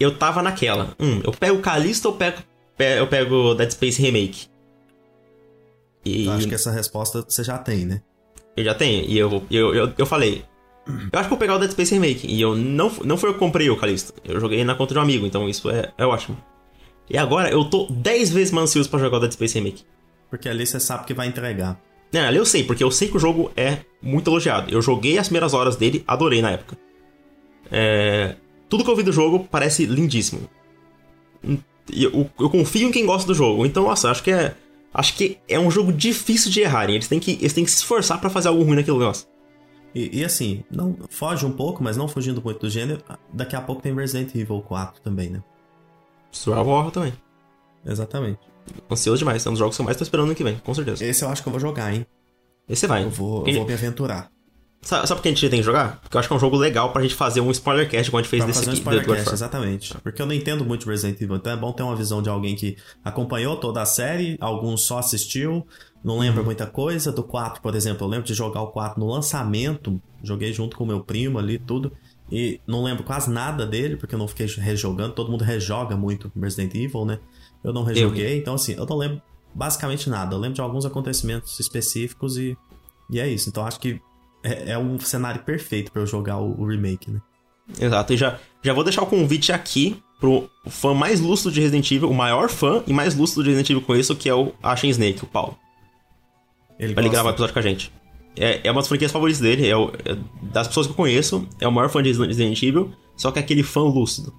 eu 0.00 0.16
tava 0.16 0.42
naquela. 0.42 0.94
Hum, 0.98 1.20
eu 1.24 1.32
pego 1.32 1.58
Callisto 1.60 2.08
ou 2.08 2.14
eu 2.14 2.18
pego, 2.18 2.38
pe- 2.76 2.98
eu 2.98 3.06
pego 3.06 3.54
Dead 3.54 3.70
Space 3.70 4.00
Remake? 4.00 4.46
E 6.04 6.26
Eu 6.26 6.32
acho 6.32 6.48
que 6.48 6.54
essa 6.54 6.70
resposta 6.70 7.24
você 7.28 7.42
já 7.44 7.58
tem, 7.58 7.84
né? 7.84 8.02
eu 8.56 8.64
já 8.64 8.74
tenho. 8.74 9.04
E 9.04 9.16
eu, 9.16 9.42
eu, 9.50 9.74
eu, 9.74 9.92
eu 9.98 10.06
falei, 10.06 10.44
eu 10.86 11.18
acho 11.18 11.24
que 11.24 11.28
vou 11.30 11.38
pegar 11.38 11.56
o 11.56 11.58
Dead 11.58 11.70
Space 11.70 11.92
Remake. 11.94 12.26
E 12.26 12.40
eu 12.40 12.56
não, 12.56 12.90
não 13.04 13.16
foi 13.16 13.30
eu 13.30 13.34
que 13.34 13.38
comprei 13.38 13.68
o 13.70 13.76
Callisto. 13.76 14.12
Eu 14.24 14.40
joguei 14.40 14.64
na 14.64 14.74
conta 14.74 14.94
de 14.94 14.98
um 14.98 15.02
amigo, 15.02 15.26
então 15.26 15.48
isso 15.48 15.70
é, 15.70 15.92
é 15.96 16.04
ótimo. 16.06 16.36
E 17.10 17.16
agora 17.16 17.50
eu 17.50 17.64
tô 17.64 17.86
10 17.90 18.30
vezes 18.30 18.52
mais 18.52 18.64
ansioso 18.70 18.90
pra 18.90 18.98
jogar 18.98 19.18
o 19.18 19.20
Dead 19.20 19.32
Space 19.32 19.54
Remake. 19.54 19.84
Porque 20.30 20.48
ali 20.48 20.66
você 20.66 20.78
sabe 20.80 21.06
que 21.06 21.14
vai 21.14 21.26
entregar. 21.28 21.80
Não, 22.12 22.20
ali 22.22 22.36
eu 22.38 22.44
sei, 22.46 22.64
porque 22.64 22.82
eu 22.82 22.90
sei 22.90 23.08
que 23.08 23.16
o 23.16 23.20
jogo 23.20 23.50
é 23.56 23.78
muito 24.02 24.28
elogiado. 24.30 24.70
Eu 24.72 24.80
joguei 24.82 25.18
as 25.18 25.28
primeiras 25.28 25.54
horas 25.54 25.76
dele, 25.76 26.02
adorei 26.06 26.40
na 26.42 26.50
época. 26.52 26.76
É, 27.70 28.34
Tudo 28.68 28.84
que 28.84 28.90
eu 28.90 28.96
vi 28.96 29.02
do 29.02 29.12
jogo 29.12 29.46
parece 29.50 29.86
lindíssimo. 29.86 30.48
E 31.42 32.04
Eu, 32.04 32.30
eu 32.38 32.50
confio 32.50 32.88
em 32.88 32.92
quem 32.92 33.06
gosta 33.06 33.26
do 33.26 33.34
jogo. 33.34 33.64
Então, 33.64 33.84
nossa, 33.84 34.10
acho 34.10 34.22
que 34.22 34.30
é. 34.30 34.54
Acho 34.92 35.14
que 35.14 35.38
é 35.48 35.58
um 35.58 35.70
jogo 35.70 35.92
difícil 35.92 36.50
de 36.50 36.60
errarem. 36.60 36.94
Eles 36.94 37.08
têm 37.08 37.20
que, 37.20 37.32
eles 37.32 37.52
têm 37.52 37.64
que 37.64 37.70
se 37.70 37.78
esforçar 37.78 38.20
pra 38.20 38.30
fazer 38.30 38.48
algo 38.48 38.62
ruim 38.62 38.76
naquele 38.76 38.98
negócio. 38.98 39.26
E, 39.94 40.20
e 40.20 40.24
assim, 40.24 40.64
não 40.70 40.96
foge 41.08 41.44
um 41.46 41.52
pouco, 41.52 41.82
mas 41.82 41.96
não 41.96 42.08
fugindo 42.08 42.42
muito 42.42 42.60
do 42.60 42.70
gênero. 42.70 43.02
Daqui 43.32 43.54
a 43.54 43.60
pouco 43.60 43.82
tem 43.82 43.94
Resident 43.94 44.34
Evil 44.34 44.60
4 44.62 45.00
também, 45.02 45.30
né? 45.30 45.42
Survival 46.30 46.68
Horror 46.68 46.90
também. 46.90 47.12
Exatamente. 47.84 48.40
Ansioso 48.90 49.18
demais. 49.18 49.44
É 49.44 49.48
um 49.48 49.52
dos 49.52 49.58
jogos 49.58 49.76
que 49.76 49.80
eu 49.80 49.84
mais 49.84 49.96
tô 49.96 50.02
esperando 50.02 50.28
no 50.28 50.34
que 50.34 50.44
vem, 50.44 50.56
com 50.58 50.74
certeza. 50.74 51.04
Esse 51.04 51.24
eu 51.24 51.28
acho 51.28 51.42
que 51.42 51.48
eu 51.48 51.52
vou 51.52 51.60
jogar, 51.60 51.92
hein? 51.92 52.06
Esse 52.68 52.86
vai. 52.86 53.04
Eu 53.04 53.10
vou, 53.10 53.46
eu 53.46 53.54
vou 53.54 53.66
me 53.66 53.72
aventurar. 53.72 54.30
Sabe, 54.80 55.06
sabe 55.08 55.18
por 55.18 55.22
que 55.22 55.28
a 55.28 55.32
gente 55.32 55.48
tem 55.50 55.58
que 55.58 55.64
jogar? 55.66 56.00
Porque 56.00 56.16
eu 56.16 56.18
acho 56.20 56.28
que 56.28 56.32
é 56.32 56.36
um 56.36 56.40
jogo 56.40 56.56
legal 56.56 56.92
pra 56.92 57.02
gente 57.02 57.14
fazer 57.14 57.40
um 57.40 57.50
spoilercast, 57.50 58.10
como 58.10 58.20
a 58.20 58.22
gente 58.22 58.30
fez 58.30 58.40
Pra 58.42 58.46
desse 58.46 58.60
fazer 58.60 58.70
um 58.70 58.74
spoilercast, 58.74 59.32
exatamente. 59.34 59.94
Porque 60.02 60.22
eu 60.22 60.26
não 60.26 60.32
entendo 60.32 60.64
muito 60.64 60.84
de 60.84 60.90
Resident 60.90 61.20
Evil, 61.20 61.36
então 61.36 61.52
é 61.52 61.56
bom 61.56 61.72
ter 61.72 61.82
uma 61.82 61.96
visão 61.96 62.22
de 62.22 62.28
alguém 62.28 62.54
que 62.54 62.76
acompanhou 63.04 63.56
toda 63.56 63.82
a 63.82 63.86
série, 63.86 64.36
alguns 64.40 64.82
só 64.82 64.98
assistiu, 64.98 65.66
não 66.02 66.14
Uhum. 66.14 66.20
lembra 66.20 66.42
muita 66.42 66.64
coisa. 66.66 67.10
Do 67.10 67.24
4, 67.24 67.60
por 67.60 67.74
exemplo, 67.74 68.06
eu 68.06 68.08
lembro 68.10 68.24
de 68.26 68.34
jogar 68.34 68.62
o 68.62 68.68
4 68.68 69.00
no 69.00 69.10
lançamento, 69.10 70.00
joguei 70.22 70.52
junto 70.52 70.76
com 70.76 70.84
o 70.84 70.86
meu 70.86 71.00
primo 71.02 71.38
ali, 71.38 71.58
tudo. 71.58 71.92
E 72.30 72.60
não 72.66 72.82
lembro 72.84 73.02
quase 73.04 73.30
nada 73.30 73.66
dele, 73.66 73.96
porque 73.96 74.14
eu 74.14 74.18
não 74.18 74.28
fiquei 74.28 74.46
rejogando. 74.46 75.14
Todo 75.14 75.30
mundo 75.30 75.42
rejoga 75.42 75.96
muito 75.96 76.30
Resident 76.40 76.74
Evil, 76.74 77.04
né? 77.04 77.18
Eu 77.64 77.72
não 77.72 77.82
rejoguei, 77.82 78.38
então 78.38 78.54
assim, 78.54 78.74
eu 78.74 78.86
não 78.86 78.96
lembro 78.96 79.20
basicamente 79.54 80.08
nada. 80.08 80.34
Eu 80.34 80.38
lembro 80.38 80.54
de 80.54 80.60
alguns 80.60 80.86
acontecimentos 80.86 81.58
específicos 81.58 82.36
e, 82.36 82.56
e 83.10 83.18
é 83.18 83.26
isso. 83.26 83.48
Então 83.48 83.66
acho 83.66 83.80
que 83.80 84.00
é, 84.42 84.72
é 84.72 84.78
um 84.78 84.98
cenário 85.00 85.42
perfeito 85.42 85.90
pra 85.92 86.02
eu 86.02 86.06
jogar 86.06 86.38
o, 86.38 86.60
o 86.60 86.66
remake, 86.66 87.10
né? 87.10 87.20
Exato, 87.80 88.12
e 88.12 88.16
já, 88.16 88.38
já 88.62 88.72
vou 88.72 88.82
deixar 88.84 89.02
o 89.02 89.06
convite 89.06 89.52
aqui 89.52 90.02
pro 90.18 90.48
fã 90.68 90.94
mais 90.94 91.20
lúcido 91.20 91.52
de 91.52 91.60
Resident 91.60 91.90
Evil, 91.90 92.10
o 92.10 92.14
maior 92.14 92.48
fã 92.48 92.82
e 92.86 92.92
mais 92.92 93.14
lúcido 93.14 93.42
de 93.42 93.50
Resident 93.50 93.70
Evil 93.70 93.82
com 93.82 93.94
isso, 93.94 94.16
que 94.16 94.28
é 94.28 94.34
o 94.34 94.52
Ashen 94.62 94.90
Snake, 94.90 95.22
o 95.22 95.26
Paulo. 95.26 95.56
Ele 96.78 96.94
Pra 96.94 97.02
ele 97.02 97.08
gosta- 97.08 97.10
gravar 97.10 97.28
o 97.28 97.32
episódio 97.32 97.52
com 97.52 97.58
a 97.58 97.62
gente. 97.62 97.92
É, 98.36 98.66
é 98.66 98.70
uma 98.70 98.80
das 98.80 98.88
franquias 98.88 99.10
favoritas 99.12 99.40
dele, 99.40 99.68
é, 99.68 99.76
o- 99.76 99.90
é 100.04 100.16
das 100.52 100.66
pessoas 100.68 100.86
que 100.86 100.92
eu 100.92 100.96
conheço, 100.96 101.46
é 101.60 101.66
o 101.68 101.72
maior 101.72 101.88
fã 101.90 102.02
de 102.02 102.12
Resident 102.12 102.62
Evil, 102.62 102.92
só 103.16 103.30
que 103.30 103.38
é 103.38 103.42
aquele 103.42 103.62
fã 103.62 103.80
lúcido. 103.82 104.32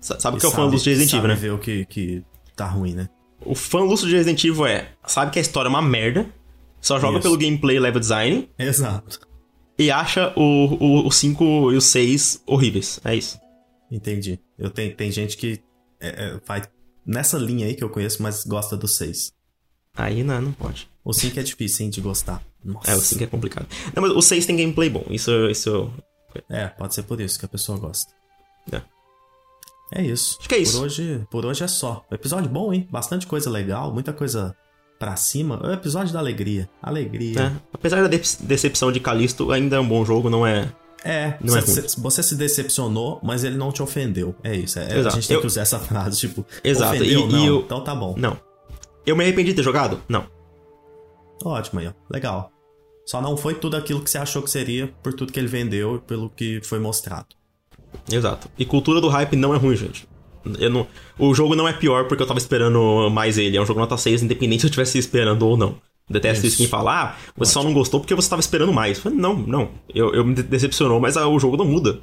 Sa- 0.00 0.18
Sabe 0.18 0.36
o 0.36 0.40
que 0.40 0.46
é 0.46 0.48
o 0.48 0.52
fã 0.52 0.64
lúcido 0.64 0.84
de 0.84 0.90
Resident 0.90 1.12
Evil, 1.14 1.28
né? 1.28 1.34
ver 1.34 1.52
o 1.52 1.58
que, 1.58 1.84
que 1.86 2.22
tá 2.56 2.66
ruim, 2.66 2.92
né? 2.94 3.08
O 3.44 3.54
fã 3.54 3.80
lúcido 3.80 4.08
de 4.10 4.16
Resident 4.16 4.42
Evil 4.44 4.66
é, 4.66 4.88
sabe 5.06 5.30
que 5.32 5.38
a 5.38 5.42
história 5.42 5.68
é 5.68 5.70
uma 5.70 5.82
merda, 5.82 6.26
só 6.80 6.98
joga 6.98 7.18
Isso. 7.18 7.22
pelo 7.22 7.36
gameplay 7.36 7.76
e 7.76 7.80
level 7.80 8.00
design, 8.00 8.50
Exato. 8.58 9.20
e 9.78 9.90
acha 9.90 10.32
o 10.36 11.10
5 11.10 11.72
e 11.72 11.76
o 11.76 11.80
6 11.80 12.42
horríveis. 12.46 13.00
É 13.04 13.14
isso. 13.14 13.38
Entendi. 13.90 14.38
Eu 14.58 14.70
tenho, 14.70 14.94
tem 14.94 15.10
gente 15.10 15.36
que 15.36 15.60
é, 16.00 16.08
é, 16.08 16.40
vai 16.46 16.62
nessa 17.04 17.36
linha 17.38 17.66
aí 17.66 17.74
que 17.74 17.82
eu 17.82 17.90
conheço, 17.90 18.22
mas 18.22 18.44
gosta 18.44 18.76
do 18.76 18.86
6. 18.86 19.32
Aí 19.96 20.22
não, 20.22 20.40
não 20.40 20.52
pode. 20.52 20.88
O 21.04 21.12
5 21.12 21.38
é 21.38 21.42
difícil, 21.42 21.84
hein, 21.84 21.90
de 21.90 22.00
gostar. 22.00 22.42
Nossa. 22.64 22.90
É, 22.90 22.94
o 22.94 23.00
5 23.00 23.24
é 23.24 23.26
complicado. 23.26 23.66
Não, 23.94 24.02
mas 24.02 24.12
o 24.12 24.22
6 24.22 24.46
tem 24.46 24.56
gameplay 24.56 24.88
bom. 24.88 25.04
Isso, 25.10 25.30
isso. 25.50 25.92
É, 26.48 26.68
pode 26.68 26.94
ser 26.94 27.02
por 27.02 27.20
isso 27.20 27.38
que 27.38 27.44
a 27.44 27.48
pessoa 27.48 27.78
gosta. 27.78 28.12
É. 28.70 28.80
É 29.92 30.02
isso. 30.02 30.36
Acho 30.38 30.48
que 30.48 30.54
é 30.54 30.58
isso. 30.58 30.76
Por 30.78 30.84
hoje, 30.84 31.26
por 31.30 31.46
hoje 31.46 31.64
é 31.64 31.68
só. 31.68 32.04
Episódio 32.10 32.48
bom, 32.48 32.72
hein? 32.72 32.86
Bastante 32.90 33.26
coisa 33.26 33.50
legal, 33.50 33.92
muita 33.92 34.12
coisa 34.12 34.56
pra 35.00 35.16
cima. 35.16 35.58
É 35.64 35.68
o 35.68 35.72
episódio 35.72 36.12
da 36.12 36.18
alegria. 36.20 36.68
Alegria. 36.80 37.40
É. 37.40 37.52
Apesar 37.72 38.02
da 38.02 38.08
de- 38.08 38.36
decepção 38.42 38.92
de 38.92 39.00
Callisto, 39.00 39.50
ainda 39.50 39.76
é 39.76 39.80
um 39.80 39.88
bom 39.88 40.04
jogo, 40.04 40.28
não 40.30 40.46
é. 40.46 40.70
É, 41.02 41.38
Não 41.40 41.56
é 41.56 41.62
você, 41.62 41.80
ruim. 41.80 41.88
você 41.96 42.22
se 42.22 42.34
decepcionou, 42.36 43.18
mas 43.22 43.42
ele 43.42 43.56
não 43.56 43.72
te 43.72 43.82
ofendeu. 43.82 44.34
É 44.44 44.54
isso. 44.54 44.78
É, 44.78 44.92
a 44.92 44.98
Exato. 44.98 45.14
gente 45.16 45.28
tem 45.28 45.34
Eu- 45.36 45.40
que 45.40 45.46
usar 45.46 45.62
essa 45.62 45.78
frase, 45.78 46.18
tipo, 46.20 46.44
Exato. 46.62 46.94
ofendeu? 46.96 47.20
E- 47.20 47.22
e 47.22 47.32
não. 47.32 47.46
eu- 47.46 47.60
Então 47.60 47.82
tá 47.82 47.94
bom. 47.94 48.14
Não. 48.18 48.38
Eu 49.06 49.16
me 49.16 49.24
arrependi 49.24 49.48
de 49.50 49.56
ter 49.56 49.62
jogado? 49.62 49.98
Não. 50.06 50.26
Ótimo 51.42 51.80
aí, 51.80 51.88
ó. 51.88 51.92
Legal. 52.10 52.52
Só 53.06 53.22
não 53.22 53.34
foi 53.36 53.54
tudo 53.54 53.76
aquilo 53.78 54.02
que 54.02 54.10
você 54.10 54.18
achou 54.18 54.42
que 54.42 54.50
seria 54.50 54.92
por 55.02 55.14
tudo 55.14 55.32
que 55.32 55.40
ele 55.40 55.48
vendeu 55.48 55.96
e 55.96 55.98
pelo 56.00 56.28
que 56.28 56.60
foi 56.62 56.78
mostrado. 56.78 57.28
Exato. 58.12 58.48
E 58.58 58.64
cultura 58.66 59.00
do 59.00 59.08
hype 59.08 59.34
não 59.36 59.54
é 59.54 59.56
ruim, 59.56 59.74
gente. 59.74 60.06
Eu 60.58 60.70
não, 60.70 60.86
o 61.18 61.34
jogo 61.34 61.54
não 61.54 61.68
é 61.68 61.72
pior 61.72 62.08
porque 62.08 62.22
eu 62.22 62.26
tava 62.26 62.38
esperando 62.38 63.10
mais 63.10 63.36
ele. 63.36 63.56
É 63.56 63.60
um 63.60 63.66
jogo 63.66 63.80
nota 63.80 63.96
6, 63.96 64.22
independente 64.22 64.60
se 64.60 64.66
eu 64.66 64.70
estivesse 64.70 64.98
esperando 64.98 65.42
ou 65.46 65.56
não. 65.56 65.76
Detesto 66.08 66.44
isso, 66.44 66.54
isso 66.54 66.56
quem 66.56 66.66
fala, 66.66 67.02
ah, 67.02 67.16
você 67.36 67.50
Ótimo. 67.50 67.62
só 67.62 67.62
não 67.62 67.72
gostou 67.72 68.00
porque 68.00 68.14
você 68.14 68.28
tava 68.28 68.40
esperando 68.40 68.72
mais. 68.72 68.96
Eu 68.96 69.04
falei, 69.04 69.18
não, 69.18 69.36
não. 69.36 69.70
Eu, 69.94 70.12
eu 70.12 70.24
me 70.24 70.34
decepcionou, 70.34 70.98
mas 70.98 71.16
ah, 71.16 71.28
o 71.28 71.38
jogo 71.38 71.56
não 71.56 71.64
muda. 71.64 72.00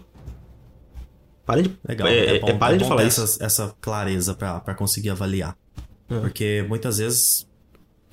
Parem 1.45 1.63
de, 1.63 1.77
Legal, 1.87 2.07
é, 2.07 2.35
é, 2.35 2.39
bom, 2.39 2.47
é 2.47 2.53
parem 2.53 2.75
é 2.75 2.79
de 2.83 2.87
falar 2.87 3.03
isso. 3.03 3.21
Essa, 3.21 3.43
essa 3.43 3.75
clareza 3.81 4.33
para 4.33 4.75
conseguir 4.75 5.09
avaliar. 5.09 5.57
É. 6.09 6.19
Porque 6.19 6.65
muitas 6.69 6.99
vezes 6.99 7.47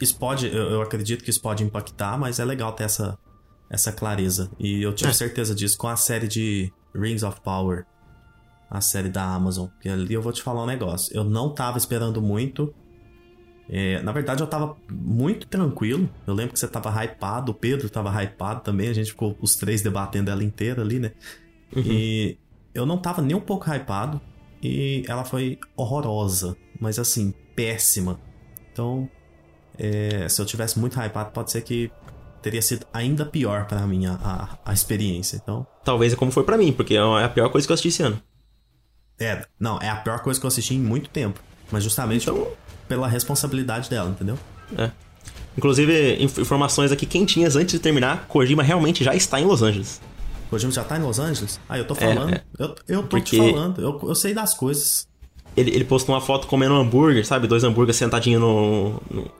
isso 0.00 0.16
pode, 0.18 0.46
eu, 0.46 0.70
eu, 0.70 0.82
acredito 0.82 1.22
que 1.22 1.30
isso 1.30 1.40
pode 1.40 1.62
impactar, 1.62 2.18
mas 2.18 2.40
é 2.40 2.44
legal 2.44 2.72
ter 2.72 2.84
essa, 2.84 3.16
essa 3.70 3.92
clareza. 3.92 4.50
E 4.58 4.82
eu 4.82 4.92
tive 4.92 5.10
é. 5.10 5.12
certeza 5.14 5.54
disso 5.54 5.78
com 5.78 5.86
a 5.86 5.96
série 5.96 6.26
de 6.26 6.72
Rings 6.94 7.22
of 7.22 7.40
Power 7.40 7.86
a 8.74 8.80
série 8.80 9.08
da 9.08 9.22
Amazon. 9.22 9.68
Que 9.80 9.88
ali 9.88 10.12
eu 10.12 10.20
vou 10.20 10.32
te 10.32 10.42
falar 10.42 10.64
um 10.64 10.66
negócio. 10.66 11.16
Eu 11.16 11.22
não 11.22 11.54
tava 11.54 11.78
esperando 11.78 12.20
muito. 12.20 12.74
É, 13.68 14.02
na 14.02 14.10
verdade, 14.10 14.42
eu 14.42 14.46
tava 14.48 14.76
muito 14.90 15.46
tranquilo. 15.46 16.10
Eu 16.26 16.34
lembro 16.34 16.52
que 16.52 16.58
você 16.58 16.66
tava 16.66 16.90
hypado, 17.04 17.52
o 17.52 17.54
Pedro 17.54 17.88
tava 17.88 18.10
hypado 18.22 18.62
também. 18.62 18.88
A 18.88 18.92
gente 18.92 19.12
ficou 19.12 19.36
os 19.40 19.54
três 19.54 19.80
debatendo 19.80 20.30
ela 20.30 20.42
inteira 20.42 20.82
ali, 20.82 20.98
né? 20.98 21.12
Uhum. 21.74 21.82
E 21.86 22.36
eu 22.74 22.84
não 22.84 22.98
tava 22.98 23.22
nem 23.22 23.36
um 23.36 23.40
pouco 23.40 23.70
hypado. 23.72 24.20
E 24.60 25.04
ela 25.06 25.24
foi 25.24 25.58
horrorosa. 25.76 26.56
Mas 26.80 26.98
assim, 26.98 27.32
péssima. 27.54 28.18
Então, 28.72 29.08
é, 29.78 30.28
se 30.28 30.42
eu 30.42 30.46
tivesse 30.46 30.80
muito 30.80 30.98
hypado, 30.98 31.30
pode 31.30 31.52
ser 31.52 31.62
que 31.62 31.92
teria 32.42 32.60
sido 32.60 32.86
ainda 32.92 33.24
pior 33.24 33.66
para 33.66 33.86
mim 33.86 34.06
a, 34.06 34.14
a, 34.14 34.58
a, 34.64 34.72
experiência. 34.72 35.40
Então, 35.42 35.64
talvez 35.84 36.12
é 36.12 36.16
como 36.16 36.32
foi 36.32 36.42
para 36.42 36.58
mim, 36.58 36.72
porque 36.72 36.94
é 36.94 36.98
a 36.98 37.28
pior 37.28 37.48
coisa 37.50 37.66
que 37.66 37.72
eu 37.72 37.74
assisti 37.74 37.88
esse 37.88 38.02
ano. 38.02 38.20
É, 39.18 39.44
não, 39.58 39.78
é 39.78 39.88
a 39.88 39.96
pior 39.96 40.20
coisa 40.20 40.38
que 40.38 40.46
eu 40.46 40.48
assisti 40.48 40.74
em 40.74 40.80
muito 40.80 41.08
tempo. 41.08 41.40
Mas 41.70 41.82
justamente 41.82 42.28
então... 42.28 42.48
pela 42.88 43.08
responsabilidade 43.08 43.88
dela, 43.88 44.10
entendeu? 44.10 44.38
É. 44.76 44.90
Inclusive, 45.56 46.22
informações 46.22 46.90
aqui 46.90 47.06
quentinhas 47.06 47.54
antes 47.56 47.72
de 47.72 47.78
terminar, 47.78 48.26
Kojima 48.26 48.62
realmente 48.62 49.04
já 49.04 49.14
está 49.14 49.40
em 49.40 49.44
Los 49.44 49.62
Angeles. 49.62 50.00
Kojima 50.50 50.72
já 50.72 50.82
está 50.82 50.96
em 50.98 51.02
Los 51.02 51.18
Angeles? 51.18 51.60
Ah, 51.68 51.78
eu 51.78 51.86
tô 51.86 51.94
falando. 51.94 52.34
É, 52.34 52.36
é. 52.36 52.42
Eu, 52.58 52.74
eu 52.88 53.02
tô 53.02 53.08
Porque... 53.08 53.36
te 53.36 53.52
falando, 53.52 53.80
eu, 53.80 54.00
eu 54.02 54.14
sei 54.14 54.34
das 54.34 54.54
coisas. 54.54 55.08
Ele, 55.56 55.70
ele 55.70 55.84
postou 55.84 56.14
uma 56.14 56.20
foto 56.20 56.48
comendo 56.48 56.74
um 56.74 56.78
hambúrguer, 56.78 57.24
sabe? 57.24 57.46
Dois 57.46 57.62
hambúrgueres 57.62 57.96
sentadinhos 57.96 58.40
no, 58.40 59.00
no, 59.08 59.30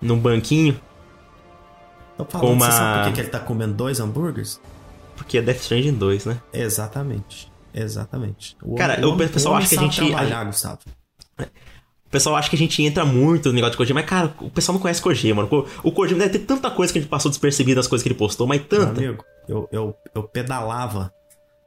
num 0.00 0.18
banquinho. 0.18 0.80
Tô 2.16 2.24
falando, 2.24 2.46
com 2.46 2.52
uma... 2.52 2.66
você 2.66 2.72
sabe 2.72 2.98
por 2.98 3.08
que, 3.08 3.12
que 3.14 3.20
ele 3.20 3.28
tá 3.28 3.40
comendo 3.40 3.74
dois 3.74 3.98
hambúrgueres? 3.98 4.60
Porque 5.16 5.38
é 5.38 5.42
Death 5.42 5.60
Stranding 5.62 5.94
2, 5.94 6.26
né? 6.26 6.40
Exatamente. 6.52 7.50
Exatamente. 7.82 8.56
O 8.62 8.74
Cara, 8.74 9.06
o, 9.06 9.12
o 9.12 9.16
pessoal 9.16 9.56
acha 9.56 9.68
que 9.68 9.78
a 9.78 9.82
gente. 9.82 10.06
Trabalhar, 10.06 10.44
Gustavo. 10.44 10.78
O 11.38 12.10
pessoal 12.10 12.36
acha 12.36 12.48
que 12.48 12.56
a 12.56 12.58
gente 12.58 12.82
entra 12.82 13.04
muito 13.04 13.50
no 13.50 13.54
negócio 13.54 13.72
de 13.72 13.76
Kojima, 13.76 14.00
mas, 14.00 14.08
cara, 14.08 14.34
o 14.40 14.50
pessoal 14.50 14.74
não 14.74 14.80
conhece 14.80 15.00
Kojima, 15.00 15.42
mano. 15.42 15.66
O 15.82 15.92
Kojima 15.92 16.20
deve 16.20 16.38
ter 16.38 16.46
tanta 16.46 16.70
coisa 16.70 16.90
que 16.90 16.98
a 16.98 17.02
gente 17.02 17.10
passou 17.10 17.30
despercebido 17.30 17.76
das 17.76 17.86
coisas 17.86 18.02
que 18.02 18.08
ele 18.08 18.18
postou, 18.18 18.46
mas 18.46 18.62
tanta. 18.66 18.98
Meu 18.98 19.10
amigo, 19.10 19.24
eu, 19.46 19.68
eu, 19.70 19.94
eu 20.14 20.22
pedalava 20.22 21.12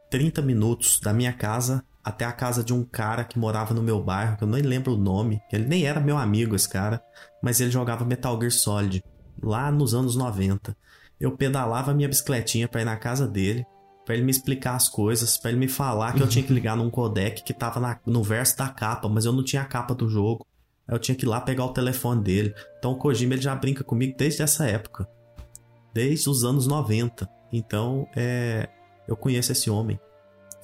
30 0.10 0.42
minutos 0.42 1.00
da 1.00 1.14
minha 1.14 1.32
casa 1.32 1.84
até 2.04 2.26
a 2.26 2.32
casa 2.32 2.64
de 2.64 2.74
um 2.74 2.84
cara 2.84 3.24
que 3.24 3.38
morava 3.38 3.74
no 3.74 3.84
meu 3.84 4.02
bairro, 4.02 4.36
que 4.36 4.44
eu 4.44 4.48
nem 4.48 4.64
lembro 4.64 4.94
o 4.94 4.98
nome. 4.98 5.40
Ele 5.54 5.66
nem 5.66 5.86
era 5.86 6.00
meu 6.00 6.18
amigo, 6.18 6.56
esse 6.56 6.68
cara, 6.68 7.02
mas 7.42 7.62
ele 7.62 7.70
jogava 7.70 8.04
Metal 8.04 8.38
Gear 8.40 8.52
Solid, 8.52 9.04
lá 9.42 9.72
nos 9.72 9.94
anos 9.94 10.16
90. 10.16 10.76
Eu 11.20 11.38
pedalava 11.38 11.94
minha 11.94 12.10
bicicletinha 12.10 12.68
pra 12.68 12.82
ir 12.82 12.86
na 12.86 12.98
casa 12.98 13.28
dele, 13.28 13.64
para 14.12 14.18
ele 14.18 14.26
me 14.26 14.32
explicar 14.32 14.76
as 14.76 14.90
coisas, 14.90 15.38
para 15.38 15.52
ele 15.52 15.60
me 15.62 15.70
falar 15.70 16.14
que 16.14 16.22
eu 16.22 16.28
tinha 16.28 16.44
que 16.44 16.52
ligar 16.52 16.76
num 16.76 16.90
codec 16.90 17.44
que 17.44 17.54
tava 17.54 17.80
na, 17.80 17.98
no 18.06 18.22
verso 18.22 18.58
da 18.58 18.68
capa, 18.68 19.08
mas 19.08 19.24
eu 19.24 19.32
não 19.32 19.42
tinha 19.42 19.62
a 19.62 19.66
capa 19.66 19.96
do 19.96 20.10
jogo. 20.10 20.46
Aí 20.86 20.94
eu 20.94 21.00
tinha 21.00 21.16
que 21.16 21.24
ir 21.24 21.30
lá 21.30 21.40
pegar 21.40 21.64
o 21.64 21.72
telefone 21.72 22.22
dele. 22.22 22.54
Então 22.78 22.92
o 22.92 22.98
Kojima 22.98 23.36
ele 23.36 23.42
já 23.42 23.56
brinca 23.56 23.86
comigo 23.86 24.14
desde 24.18 24.42
essa 24.42 24.66
época. 24.66 25.08
Desde 25.94 26.30
os 26.30 26.44
anos 26.44 26.68
90. 26.68 27.30
Então, 27.54 28.06
é, 28.14 28.68
eu 29.08 29.16
conheço 29.16 29.54
esse 29.54 29.70
homem. 29.70 29.98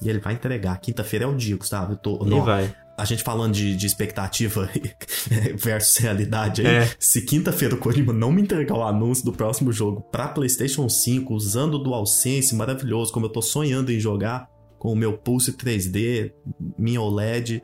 E 0.02 0.10
ele 0.10 0.18
vai 0.18 0.34
entregar. 0.34 0.78
Quinta-feira 0.78 1.24
é 1.24 1.28
o 1.28 1.34
dia, 1.34 1.56
Gustavo. 1.56 1.94
Eu 1.94 1.96
tô, 1.96 2.22
ele 2.26 2.40
vai 2.42 2.76
a 2.98 3.04
gente 3.04 3.22
falando 3.22 3.54
de, 3.54 3.76
de 3.76 3.86
expectativa 3.86 4.68
versus 5.54 5.96
realidade 5.98 6.66
aí, 6.66 6.74
é. 6.78 6.90
se 6.98 7.22
quinta-feira 7.22 7.76
o 7.76 7.78
Kojima 7.78 8.12
não 8.12 8.32
me 8.32 8.42
entregar 8.42 8.74
o 8.74 8.82
anúncio 8.82 9.24
do 9.24 9.32
próximo 9.32 9.72
jogo 9.72 10.00
pra 10.10 10.26
PlayStation 10.26 10.88
5, 10.88 11.32
usando 11.32 11.74
o 11.74 11.78
DualSense 11.78 12.56
maravilhoso, 12.56 13.12
como 13.12 13.26
eu 13.26 13.30
tô 13.30 13.40
sonhando 13.40 13.92
em 13.92 14.00
jogar, 14.00 14.48
com 14.80 14.92
o 14.92 14.96
meu 14.96 15.16
Pulse 15.16 15.52
3D, 15.52 16.32
minha 16.76 17.00
OLED, 17.00 17.62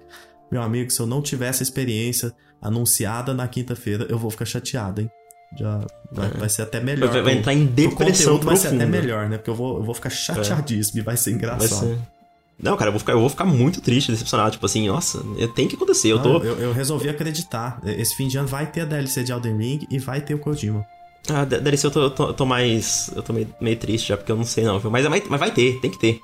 meu 0.53 0.63
amigo, 0.63 0.91
se 0.91 1.01
eu 1.01 1.07
não 1.07 1.21
tiver 1.21 1.49
essa 1.49 1.65
experiência 1.65 2.33
anunciada 2.63 3.35
na 3.35 3.49
quinta-feira, 3.49 4.07
eu 4.09 4.19
vou 4.19 4.31
ficar 4.31 4.45
chateado, 4.45 5.01
hein? 5.01 5.11
Já 5.59 5.85
vai, 6.13 6.29
vai 6.31 6.49
ser 6.49 6.63
até 6.63 6.81
melhor. 6.81 7.11
Vai, 7.11 7.23
vai 7.23 7.33
entrar 7.35 7.55
em 7.55 7.67
depressão. 7.67 8.39
Vai 8.41 8.57
ser 8.57 8.69
até 8.69 8.87
melhor, 8.87 9.29
né? 9.29 9.37
Porque 9.37 9.51
eu 9.51 9.55
vou, 9.55 9.79
eu 9.79 9.85
vou 9.85 9.95
ficar 9.95 10.11
chateadíssimo 10.11 10.99
é. 10.99 11.03
e 11.03 11.05
vai 11.05 11.17
ser 11.17 11.33
engraçado. 11.33 11.89
Vai 11.89 11.97
ser. 11.97 12.14
Não, 12.59 12.77
cara, 12.77 12.89
eu 12.89 12.93
vou 12.93 13.01
ficar, 13.01 13.13
eu 13.13 13.21
vou 13.21 13.29
ficar 13.29 13.45
muito 13.45 13.81
triste, 13.81 14.11
decepcionado. 14.11 14.53
Tipo 14.53 14.67
assim, 14.67 14.87
nossa, 14.89 15.25
tem 15.55 15.67
que 15.67 15.75
acontecer. 15.75 16.09
Eu, 16.09 16.23
tô... 16.23 16.39
eu, 16.39 16.59
eu 16.59 16.73
resolvi 16.73 17.09
acreditar. 17.09 17.81
Esse 17.85 18.17
fim 18.17 18.29
de 18.29 18.39
ano 18.39 18.49
vai 18.49 18.67
ter 18.67 18.83
a 18.83 18.85
DLC 18.85 19.25
de 19.25 19.33
Elden 19.33 19.57
Ring 19.57 19.87
e 19.91 19.99
vai 19.99 20.21
ter 20.21 20.35
o 20.35 20.39
Kojima. 20.39 20.87
Ah, 21.29 21.45
DLC 21.45 21.87
eu 21.87 21.91
tô, 21.91 22.03
eu 22.03 22.11
tô, 22.11 22.27
eu 22.29 22.35
tô 22.35 22.47
mais. 22.47 23.11
Eu 23.15 23.23
tô 23.23 23.33
meio, 23.33 23.49
meio, 23.61 23.77
triste 23.77 24.09
já, 24.09 24.17
porque 24.17 24.31
eu 24.31 24.37
não 24.37 24.45
sei 24.45 24.65
não. 24.65 24.81
Mas, 24.91 25.07
mas, 25.07 25.29
mas 25.29 25.41
vai 25.41 25.51
ter, 25.51 25.81
tem 25.81 25.91
que 25.91 25.99
ter. 25.99 26.21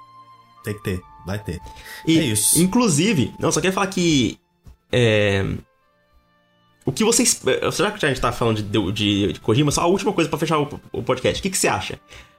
Tem 0.63 0.75
que 0.75 0.83
ter, 0.83 1.01
vai 1.27 1.39
ter. 1.39 1.59
E, 2.07 2.19
é 2.19 2.23
isso. 2.23 2.61
Inclusive, 2.61 3.33
não, 3.39 3.51
só 3.51 3.61
queria 3.61 3.73
falar 3.73 3.87
que. 3.87 4.39
É. 4.93 5.45
O 6.85 6.93
que 6.93 7.03
vocês. 7.03 7.41
Será 7.73 7.91
que 7.91 8.05
a 8.05 8.09
gente 8.09 8.21
tá 8.21 8.31
falando 8.31 8.63
de, 8.63 8.93
de, 8.93 9.33
de 9.33 9.41
Kojima? 9.41 9.71
Só 9.71 9.83
a 9.83 9.87
última 9.87 10.13
coisa 10.13 10.29
para 10.29 10.39
fechar 10.39 10.59
o, 10.59 10.81
o 10.93 11.03
podcast. 11.03 11.41
O 11.41 11.43
que, 11.43 11.51
que 11.51 11.59
você 11.59 11.69
acha? 11.69 11.99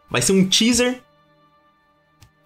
Vai 0.09 0.22
ser 0.22 0.34
um 0.34 0.47
teaser 0.47 1.01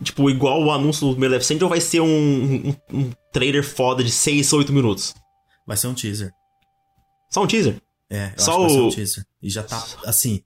Tipo, 0.04 0.30
igual 0.30 0.62
o 0.62 0.72
anúncio 0.72 1.14
do 1.14 1.38
Stranding 1.38 1.64
ou 1.64 1.70
vai 1.70 1.80
ser 1.80 2.02
um, 2.02 2.08
um, 2.08 2.76
um 2.92 3.12
trailer 3.32 3.64
foda 3.64 4.04
de 4.04 4.12
6 4.12 4.52
ou 4.54 4.60
8 4.60 4.74
minutos? 4.74 5.14
Vai 5.66 5.78
ser 5.78 5.88
um 5.88 5.94
teaser. 5.94 6.32
Só 7.30 7.44
um 7.44 7.48
teaser? 7.48 7.82
É, 8.10 8.34
eu 8.38 8.44
Só 8.44 8.52
acho 8.52 8.58
que 8.58 8.62
vai 8.62 8.70
ser 8.70 8.82
um 8.82 8.90
teaser. 8.90 9.26
E 9.42 9.50
já 9.50 9.64
tá, 9.64 9.86
assim, 10.06 10.44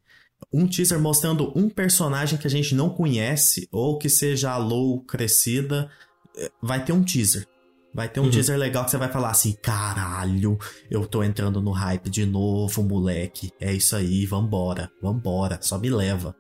um 0.54 0.68
teaser 0.68 1.00
mostrando 1.00 1.52
um 1.58 1.70
personagem 1.70 2.38
que 2.38 2.48
a 2.48 2.50
gente 2.50 2.74
não 2.76 2.90
conhece 2.90 3.68
ou 3.72 3.98
que 3.98 4.08
seja 4.08 4.52
a 4.52 4.58
low 4.58 5.02
crescida. 5.04 5.90
É, 6.38 6.52
vai 6.62 6.84
ter 6.84 6.94
um 6.94 7.04
teaser. 7.04 7.48
Vai 7.94 8.08
ter 8.08 8.20
um 8.20 8.26
uhum. 8.26 8.30
teaser 8.30 8.58
legal 8.58 8.86
que 8.86 8.92
você 8.92 8.98
vai 8.98 9.12
falar 9.12 9.32
assim: 9.32 9.54
caralho, 9.62 10.58
eu 10.92 11.08
tô 11.08 11.24
entrando 11.24 11.60
no 11.60 11.72
hype 11.72 12.10
de 12.10 12.26
novo, 12.26 12.84
moleque. 12.84 13.52
É 13.60 13.74
isso 13.74 13.96
aí, 13.96 14.26
vambora, 14.26 14.92
vambora, 15.02 15.60
só 15.62 15.78
me 15.80 15.90
leva. 15.90 16.36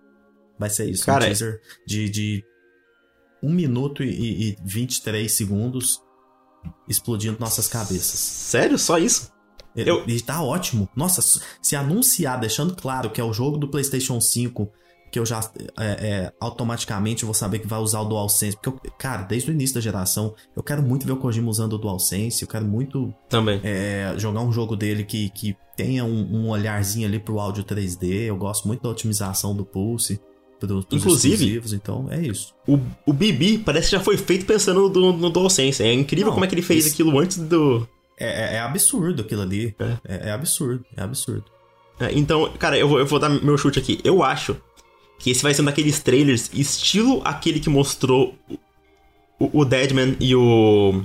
Vai 0.59 0.69
ser 0.69 0.89
isso, 0.89 1.05
Cara, 1.05 1.25
um 1.25 1.27
teaser 1.27 1.59
de, 1.87 2.09
de 2.09 2.43
1 3.41 3.49
minuto 3.49 4.03
e, 4.03 4.49
e 4.49 4.57
23 4.63 5.31
segundos 5.31 6.01
explodindo 6.87 7.37
nossas 7.39 7.67
cabeças. 7.67 8.19
Sério? 8.19 8.77
Só 8.77 8.97
isso? 8.97 9.31
Ele, 9.75 9.89
Eu... 9.89 10.03
ele 10.03 10.19
tá 10.21 10.41
ótimo. 10.41 10.89
Nossa, 10.95 11.41
se 11.61 11.75
anunciar, 11.75 12.39
deixando 12.39 12.75
claro 12.75 13.09
que 13.09 13.21
é 13.21 13.23
o 13.23 13.31
jogo 13.31 13.57
do 13.57 13.67
PlayStation 13.67 14.19
5, 14.19 14.69
que 15.11 15.19
eu 15.19 15.25
já 15.25 15.39
é, 15.77 15.85
é, 15.85 16.33
automaticamente 16.39 17.25
vou 17.25 17.33
saber 17.33 17.59
que 17.59 17.67
vai 17.67 17.79
usar 17.79 18.01
o 18.01 18.05
DualSense. 18.05 18.57
Porque, 18.57 18.87
eu, 18.87 18.91
cara, 18.97 19.23
desde 19.23 19.49
o 19.49 19.53
início 19.53 19.75
da 19.75 19.81
geração, 19.81 20.35
eu 20.55 20.63
quero 20.63 20.81
muito 20.81 21.05
ver 21.05 21.13
o 21.13 21.17
Kojima 21.17 21.49
usando 21.49 21.73
o 21.73 21.77
DualSense. 21.77 22.41
Eu 22.41 22.47
quero 22.47 22.65
muito 22.65 23.13
Também. 23.27 23.61
É, 23.63 24.13
jogar 24.17 24.41
um 24.41 24.51
jogo 24.51 24.75
dele 24.75 25.03
que, 25.03 25.29
que 25.29 25.55
tenha 25.75 26.03
um, 26.03 26.43
um 26.43 26.49
olharzinho 26.49 27.07
ali 27.07 27.19
pro 27.19 27.39
áudio 27.39 27.63
3D. 27.63 28.23
Eu 28.23 28.37
gosto 28.37 28.67
muito 28.67 28.81
da 28.83 28.89
otimização 28.89 29.55
do 29.55 29.65
Pulse 29.65 30.19
Inclusive, 30.91 31.61
então 31.73 32.07
é 32.09 32.21
isso. 32.21 32.53
O, 32.67 32.79
o 33.05 33.13
Bibi 33.13 33.57
parece 33.59 33.89
que 33.89 33.95
já 33.95 34.01
foi 34.01 34.17
feito 34.17 34.45
pensando 34.45 34.89
no, 34.89 35.13
no 35.13 35.29
DualSense. 35.29 35.81
É 35.81 35.93
incrível 35.93 36.27
Não, 36.27 36.33
como 36.33 36.45
é 36.45 36.47
que 36.47 36.55
ele 36.55 36.61
fez 36.61 36.85
isso... 36.85 36.93
aquilo 36.93 37.17
antes 37.17 37.37
do. 37.37 37.87
É, 38.19 38.27
é, 38.27 38.55
é 38.55 38.59
absurdo 38.59 39.21
aquilo 39.21 39.41
ali. 39.41 39.73
É. 39.79 39.97
é, 40.05 40.29
é 40.29 40.31
absurdo, 40.31 40.83
é 40.95 41.01
absurdo. 41.01 41.45
É, 41.99 42.11
então, 42.13 42.51
cara, 42.59 42.77
eu 42.77 42.87
vou, 42.87 42.99
eu 42.99 43.05
vou 43.05 43.19
dar 43.19 43.29
meu 43.29 43.57
chute 43.57 43.79
aqui. 43.79 43.99
Eu 44.03 44.21
acho 44.23 44.57
que 45.17 45.31
esse 45.31 45.43
vai 45.43 45.53
ser 45.53 45.61
um 45.61 45.65
daqueles 45.65 45.99
trailers 45.99 46.49
estilo 46.53 47.21
aquele 47.23 47.59
que 47.59 47.69
mostrou 47.69 48.35
o, 49.39 49.61
o 49.61 49.65
Deadman 49.65 50.15
e 50.19 50.35
o. 50.35 51.01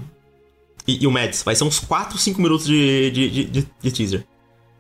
E, 0.87 1.05
e, 1.05 1.07
o 1.07 1.11
Mads. 1.11 1.43
Vai 1.43 1.55
ser 1.55 1.65
uns 1.65 1.79
4, 1.79 2.19
5 2.19 2.43
minutos 2.43 2.67
de, 2.67 3.11
de, 3.11 3.45
de, 3.47 3.69
de 3.81 3.91
teaser 3.91 4.27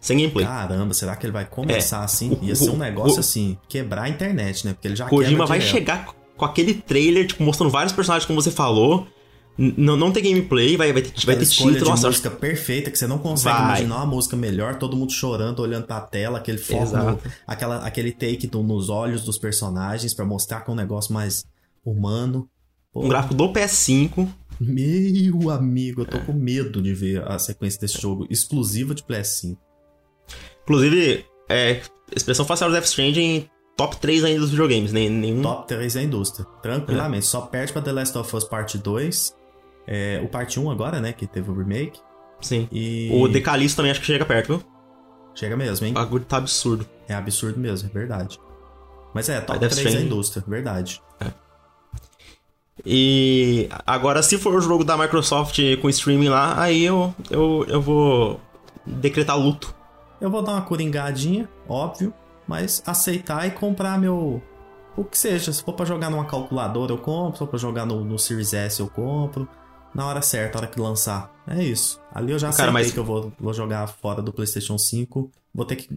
sem 0.04 0.18
gameplay. 0.18 0.44
Caramba, 0.44 0.92
será 0.92 1.16
que 1.16 1.24
ele 1.24 1.32
vai 1.32 1.46
começar 1.46 2.02
é. 2.02 2.04
assim? 2.04 2.38
Ia 2.42 2.52
o, 2.52 2.56
ser 2.56 2.68
um 2.68 2.76
negócio 2.76 3.16
o, 3.16 3.20
assim, 3.20 3.56
quebrar 3.66 4.02
a 4.02 4.08
internet, 4.10 4.66
né? 4.66 4.74
Porque 4.74 4.86
ele 4.86 4.96
já 4.96 5.08
Kojima 5.08 5.46
vai 5.46 5.62
chegar 5.62 6.14
com 6.36 6.44
aquele 6.44 6.74
trailer, 6.74 7.26
tipo, 7.26 7.42
mostrando 7.42 7.70
vários 7.70 7.90
personagens, 7.90 8.26
como 8.26 8.40
você 8.40 8.50
falou. 8.50 9.06
Não, 9.56 9.96
não 9.96 10.12
tem 10.12 10.22
gameplay, 10.22 10.76
vai, 10.76 10.92
vai 10.92 11.00
ter, 11.00 11.24
vai 11.24 11.36
ter 11.36 11.46
título. 11.46 11.72
De 11.72 11.84
nossa, 11.84 12.08
música 12.08 12.30
perfeita, 12.30 12.90
que 12.90 12.98
você 12.98 13.06
não 13.06 13.16
consegue 13.16 13.56
vai. 13.56 13.64
imaginar 13.64 13.96
uma 13.96 14.06
música 14.06 14.36
melhor, 14.36 14.76
todo 14.76 14.94
mundo 14.94 15.10
chorando, 15.10 15.60
olhando 15.60 15.86
pra 15.86 16.02
tela, 16.02 16.36
aquele 16.36 16.58
foco, 16.58 16.94
no, 16.94 17.18
aquela, 17.46 17.78
aquele 17.78 18.12
take 18.12 18.46
do, 18.46 18.62
nos 18.62 18.90
olhos 18.90 19.24
dos 19.24 19.38
personagens 19.38 20.12
para 20.12 20.26
mostrar 20.26 20.60
que 20.60 20.70
é 20.70 20.72
um 20.74 20.76
negócio 20.76 21.14
mais 21.14 21.46
humano. 21.82 22.46
Um 22.94 23.08
gráfico 23.08 23.32
do 23.32 23.50
PS5. 23.50 24.28
Meu 24.60 25.48
amigo, 25.48 26.02
eu 26.02 26.06
tô 26.06 26.20
com 26.20 26.34
medo 26.34 26.82
de 26.82 26.92
ver 26.92 27.26
a 27.26 27.38
sequência 27.38 27.80
desse 27.80 27.98
jogo 27.98 28.26
exclusiva 28.28 28.94
de 28.94 29.02
PS5. 29.02 29.56
Inclusive, 30.64 31.24
é, 31.48 31.80
expressão 32.14 32.44
facial 32.44 32.70
do 32.70 32.74
Death 32.74 32.86
Stranding 32.86 33.48
top 33.76 33.96
3 33.96 34.24
ainda 34.24 34.40
dos 34.40 34.50
videogames, 34.50 34.92
nem, 34.92 35.08
nenhum... 35.10 35.42
Top 35.42 35.66
3 35.68 35.94
da 35.94 36.02
indústria, 36.02 36.46
tranquilamente. 36.62 37.24
É. 37.24 37.28
Só 37.28 37.42
perde 37.42 37.72
pra 37.72 37.82
The 37.82 37.92
Last 37.92 38.18
of 38.18 38.36
Us 38.36 38.44
Part 38.44 38.78
2, 38.78 39.36
é, 39.86 40.20
o 40.24 40.28
Part 40.28 40.58
1 40.58 40.70
agora, 40.70 41.00
né, 41.00 41.12
que 41.12 41.26
teve 41.26 41.50
o 41.50 41.54
remake. 41.54 42.00
Sim. 42.40 42.68
E... 42.70 43.10
O 43.12 43.28
Decalisto 43.28 43.76
também 43.76 43.90
acho 43.90 44.00
que 44.00 44.06
chega 44.06 44.24
perto, 44.24 44.58
viu? 44.58 44.62
Chega 45.34 45.56
mesmo, 45.56 45.86
hein? 45.86 45.92
O 45.92 45.94
bagulho 45.94 46.24
tá 46.24 46.36
absurdo. 46.36 46.86
É 47.08 47.14
absurdo 47.14 47.58
mesmo, 47.58 47.88
é 47.88 47.92
verdade. 47.92 48.38
Mas 49.12 49.28
é, 49.28 49.40
top 49.40 49.58
3 49.58 49.94
da 49.94 50.00
indústria, 50.00 50.44
verdade. 50.46 51.02
É. 51.20 51.32
E 52.84 53.68
agora, 53.86 54.22
se 54.22 54.36
for 54.36 54.54
o 54.54 54.60
jogo 54.60 54.84
da 54.84 54.96
Microsoft 54.96 55.58
com 55.80 55.88
streaming 55.88 56.28
lá, 56.28 56.60
aí 56.60 56.84
eu, 56.84 57.14
eu, 57.30 57.64
eu 57.68 57.80
vou 57.80 58.40
decretar 58.84 59.38
luto. 59.38 59.74
Eu 60.24 60.30
vou 60.30 60.40
dar 60.40 60.52
uma 60.52 60.62
coringadinha, 60.62 61.46
óbvio, 61.68 62.10
mas 62.48 62.82
aceitar 62.86 63.46
e 63.46 63.50
comprar 63.50 64.00
meu. 64.00 64.42
O 64.96 65.04
que 65.04 65.18
seja. 65.18 65.52
Se 65.52 65.62
for 65.62 65.74
pra 65.74 65.84
jogar 65.84 66.08
numa 66.08 66.24
calculadora, 66.24 66.92
eu 66.92 66.96
compro. 66.96 67.34
Se 67.34 67.40
for 67.40 67.46
pra 67.46 67.58
jogar 67.58 67.84
no, 67.84 68.02
no 68.02 68.18
Series 68.18 68.54
S, 68.54 68.80
eu 68.80 68.88
compro. 68.88 69.46
Na 69.94 70.06
hora 70.06 70.22
certa, 70.22 70.54
na 70.54 70.64
hora 70.64 70.72
que 70.72 70.80
lançar. 70.80 71.30
É 71.46 71.62
isso. 71.62 72.00
Ali 72.10 72.32
eu 72.32 72.38
já 72.38 72.50
Cara, 72.54 72.72
mas... 72.72 72.90
que 72.90 72.96
eu 72.96 73.04
vou, 73.04 73.30
vou 73.38 73.52
jogar 73.52 73.86
fora 73.86 74.22
do 74.22 74.32
PlayStation 74.32 74.78
5. 74.78 75.30
Vou 75.54 75.66
ter 75.66 75.76
que 75.76 75.90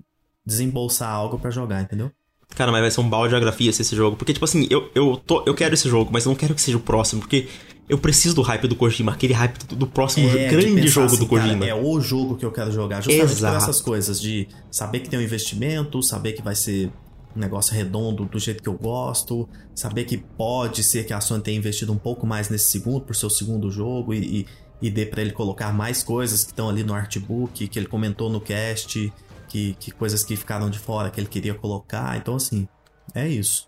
desembolsar 0.45 1.09
algo 1.09 1.39
para 1.39 1.49
jogar, 1.49 1.81
entendeu? 1.81 2.11
Cara, 2.53 2.69
mas 2.69 2.81
vai 2.81 2.91
ser 2.91 2.99
um 2.99 3.09
balde 3.09 3.29
de 3.29 3.31
geografia 3.31 3.69
esse 3.69 3.95
jogo. 3.95 4.17
Porque, 4.17 4.33
tipo 4.33 4.43
assim, 4.43 4.67
eu, 4.69 4.91
eu, 4.93 5.15
tô, 5.15 5.41
eu 5.45 5.55
quero 5.55 5.73
esse 5.73 5.87
jogo, 5.87 6.09
mas 6.11 6.25
eu 6.25 6.31
não 6.31 6.35
quero 6.35 6.53
que 6.53 6.61
seja 6.61 6.75
o 6.75 6.81
próximo, 6.81 7.21
porque 7.21 7.47
eu 7.89 7.97
preciso 7.97 8.35
do 8.35 8.41
hype 8.41 8.67
do 8.67 8.75
Kojima, 8.75 9.13
aquele 9.13 9.33
hype 9.33 9.57
do, 9.65 9.75
do 9.75 9.87
próximo 9.87 10.27
é, 10.29 10.49
grande 10.49 10.87
jogo 10.87 11.07
assim, 11.07 11.19
do 11.19 11.25
Kojima. 11.25 11.59
Cara, 11.59 11.71
é 11.71 11.75
o 11.75 11.99
jogo 12.01 12.35
que 12.35 12.45
eu 12.45 12.51
quero 12.51 12.71
jogar, 12.71 13.01
justamente 13.01 13.31
Exato. 13.31 13.53
por 13.53 13.63
essas 13.63 13.81
coisas 13.81 14.19
de 14.19 14.47
saber 14.69 14.99
que 14.99 15.09
tem 15.09 15.17
um 15.17 15.21
investimento, 15.21 16.03
saber 16.03 16.33
que 16.33 16.41
vai 16.41 16.55
ser 16.55 16.91
um 17.35 17.39
negócio 17.39 17.73
redondo 17.73 18.25
do 18.25 18.39
jeito 18.39 18.61
que 18.61 18.67
eu 18.67 18.73
gosto, 18.73 19.47
saber 19.73 20.03
que 20.03 20.17
pode 20.17 20.83
ser 20.83 21.05
que 21.05 21.13
a 21.13 21.21
Sony 21.21 21.41
tenha 21.41 21.57
investido 21.57 21.93
um 21.93 21.97
pouco 21.97 22.25
mais 22.27 22.49
nesse 22.49 22.71
segundo, 22.71 23.01
por 23.01 23.15
seu 23.15 23.29
segundo 23.29 23.71
jogo, 23.71 24.13
e, 24.13 24.41
e, 24.41 24.47
e 24.81 24.89
dê 24.89 25.05
para 25.05 25.21
ele 25.21 25.31
colocar 25.31 25.71
mais 25.71 26.03
coisas 26.03 26.43
que 26.43 26.51
estão 26.51 26.67
ali 26.67 26.83
no 26.83 26.93
artbook, 26.93 27.67
que 27.67 27.79
ele 27.79 27.87
comentou 27.87 28.29
no 28.29 28.41
cast 28.41 29.13
que, 29.47 29.75
que 29.79 29.91
coisas 29.91 30.23
que 30.23 30.35
ficaram 30.35 30.69
de 30.69 30.77
fora 30.77 31.09
que 31.09 31.19
ele 31.19 31.27
queria 31.27 31.53
colocar. 31.53 32.17
Então, 32.17 32.35
assim, 32.35 32.67
é 33.13 33.27
isso. 33.27 33.66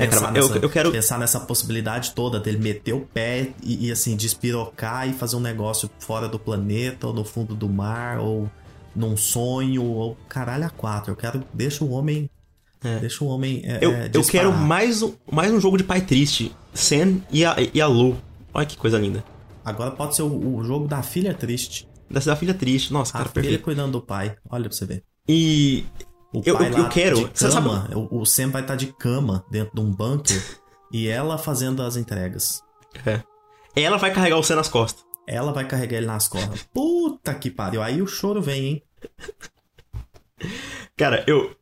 É, 0.00 0.06
cara, 0.06 0.30
nessa, 0.30 0.56
eu, 0.56 0.62
eu 0.62 0.70
quero 0.70 0.90
pensar 0.90 1.18
nessa 1.18 1.38
possibilidade 1.40 2.12
toda 2.12 2.40
dele 2.40 2.58
meter 2.58 2.94
o 2.94 3.00
pé 3.00 3.52
e, 3.62 3.88
e, 3.88 3.92
assim 3.92 4.16
despirocar 4.16 5.08
e 5.08 5.12
fazer 5.12 5.36
um 5.36 5.40
negócio 5.40 5.90
fora 5.98 6.28
do 6.28 6.38
planeta 6.38 7.06
ou 7.06 7.12
no 7.12 7.24
fundo 7.24 7.54
do 7.54 7.68
mar 7.68 8.18
ou 8.18 8.50
num 8.96 9.16
sonho 9.16 9.84
ou 9.84 10.16
caralho 10.28 10.64
a 10.64 10.70
quatro. 10.70 11.12
Eu 11.12 11.16
quero 11.16 11.44
deixa 11.52 11.84
o 11.84 11.90
homem 11.90 12.30
é. 12.82 12.98
deixa 12.98 13.22
o 13.22 13.28
homem 13.28 13.62
é, 13.64 13.78
eu, 13.82 13.92
é, 13.92 14.10
eu 14.12 14.24
quero 14.24 14.50
mais 14.52 15.02
um, 15.02 15.12
mais 15.30 15.52
um 15.52 15.60
jogo 15.60 15.76
de 15.76 15.84
pai 15.84 16.00
triste, 16.00 16.54
Sen 16.72 17.22
e 17.30 17.44
a, 17.44 17.56
e 17.74 17.80
a 17.80 17.86
Lu. 17.86 18.16
Olha 18.54 18.66
que 18.66 18.76
coisa 18.76 18.98
linda. 18.98 19.22
Agora 19.64 19.90
pode 19.90 20.16
ser 20.16 20.22
o, 20.22 20.56
o 20.56 20.64
jogo 20.64 20.88
da 20.88 21.02
filha 21.02 21.34
triste. 21.34 21.86
Da, 22.10 22.20
da 22.20 22.34
filha 22.34 22.54
triste. 22.54 22.92
Nossa, 22.92 23.10
a 23.10 23.18
cara, 23.18 23.28
filha 23.28 23.42
perfeito. 23.42 23.62
cuidando 23.62 23.92
do 23.92 24.00
pai. 24.00 24.34
Olha 24.48 24.64
pra 24.64 24.72
você 24.72 24.86
ver. 24.86 25.04
E 25.28 25.84
o 26.32 26.42
eu, 26.44 26.56
eu, 26.56 26.78
eu 26.78 26.88
quero. 26.88 27.16
De 27.16 27.30
cama, 27.30 27.88
sabe... 27.88 28.08
o, 28.10 28.24
Sam 28.24 28.50
vai 28.50 28.62
estar 28.62 28.74
tá 28.74 28.76
de 28.76 28.86
cama 28.92 29.44
dentro 29.50 29.74
de 29.74 29.80
um 29.80 29.90
bunker 29.90 30.40
e 30.92 31.08
ela 31.08 31.36
fazendo 31.36 31.82
as 31.82 31.96
entregas. 31.96 32.62
É. 33.04 33.22
Ela 33.74 33.96
vai 33.96 34.12
carregar 34.12 34.36
o 34.36 34.42
Sam 34.42 34.56
nas 34.56 34.68
costas. 34.68 35.04
Ela 35.26 35.52
vai 35.52 35.66
carregar 35.66 35.98
ele 35.98 36.06
nas 36.06 36.28
costas. 36.28 36.62
Puta 36.74 37.34
que 37.34 37.50
pariu. 37.50 37.82
Aí 37.82 38.02
o 38.02 38.06
choro 38.06 38.40
vem, 38.40 38.64
hein? 38.64 38.82
Cara, 40.96 41.24
eu. 41.26 41.56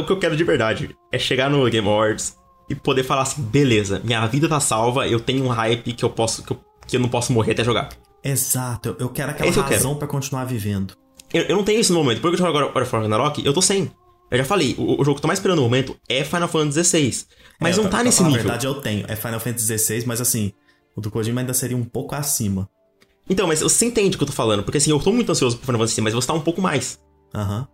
o 0.00 0.04
que 0.04 0.12
eu 0.12 0.18
quero 0.18 0.36
de 0.36 0.44
verdade 0.44 0.96
é 1.12 1.18
chegar 1.18 1.50
no 1.50 1.68
Game 1.70 1.86
Awards 1.86 2.36
e 2.68 2.74
poder 2.74 3.04
falar 3.04 3.22
assim: 3.22 3.42
beleza, 3.42 4.00
minha 4.04 4.26
vida 4.26 4.48
tá 4.48 4.60
salva, 4.60 5.06
eu 5.08 5.20
tenho 5.20 5.44
um 5.44 5.48
hype 5.48 5.92
que 5.92 6.04
eu 6.04 6.10
posso. 6.10 6.42
que 6.42 6.52
eu, 6.52 6.60
que 6.86 6.96
eu 6.96 7.00
não 7.00 7.08
posso 7.08 7.32
morrer 7.32 7.52
até 7.52 7.64
jogar. 7.64 7.90
Exato, 8.22 8.96
eu 8.98 9.08
quero 9.08 9.30
aquela 9.30 9.48
Esse 9.48 9.60
razão 9.60 9.96
para 9.96 10.08
continuar 10.08 10.44
vivendo. 10.44 10.96
Eu, 11.36 11.42
eu, 11.44 11.56
não 11.56 11.64
tenho 11.64 11.78
isso 11.78 11.92
no 11.92 11.98
momento. 12.02 12.20
Porque 12.22 12.34
eu 12.34 12.38
jogo 12.38 12.48
agora 12.48 12.72
God 12.72 12.82
of 12.82 12.94
War 12.94 13.02
Ragnarok, 13.02 13.44
eu 13.44 13.52
tô 13.52 13.60
sem. 13.60 13.90
Eu 14.30 14.38
já 14.38 14.44
falei, 14.44 14.74
o, 14.78 15.00
o, 15.00 15.04
jogo 15.04 15.14
que 15.14 15.18
eu 15.18 15.22
tô 15.22 15.28
mais 15.28 15.38
esperando 15.38 15.58
no 15.58 15.64
momento 15.64 15.94
é 16.08 16.24
Final 16.24 16.48
Fantasy 16.48 16.82
XVI. 16.82 17.26
Mas 17.60 17.76
é, 17.76 17.82
não 17.82 17.90
tá 17.90 18.02
nesse 18.02 18.22
nível. 18.22 18.38
Na 18.38 18.42
verdade, 18.42 18.66
eu 18.66 18.74
tenho. 18.76 19.04
É 19.06 19.14
Final 19.14 19.38
Fantasy 19.38 19.78
XVI, 19.78 20.06
mas 20.06 20.20
assim, 20.20 20.52
o 20.96 21.00
do 21.00 21.10
Kojima 21.10 21.42
ainda 21.42 21.52
seria 21.52 21.76
um 21.76 21.84
pouco 21.84 22.14
acima. 22.14 22.68
Então, 23.28 23.46
mas 23.46 23.60
você 23.60 23.84
entende 23.84 24.16
o 24.16 24.18
que 24.18 24.24
eu 24.24 24.28
tô 24.28 24.32
falando. 24.32 24.62
Porque 24.62 24.78
assim, 24.78 24.90
eu 24.90 24.98
tô 24.98 25.12
muito 25.12 25.30
ansioso 25.30 25.58
pro 25.58 25.66
Final 25.66 25.80
Fantasy, 25.80 26.00
mas 26.00 26.14
você 26.14 26.26
tá 26.26 26.32
um 26.32 26.40
pouco 26.40 26.62
mais. 26.62 26.98
Aham. 27.34 27.60
Uhum. 27.60 27.66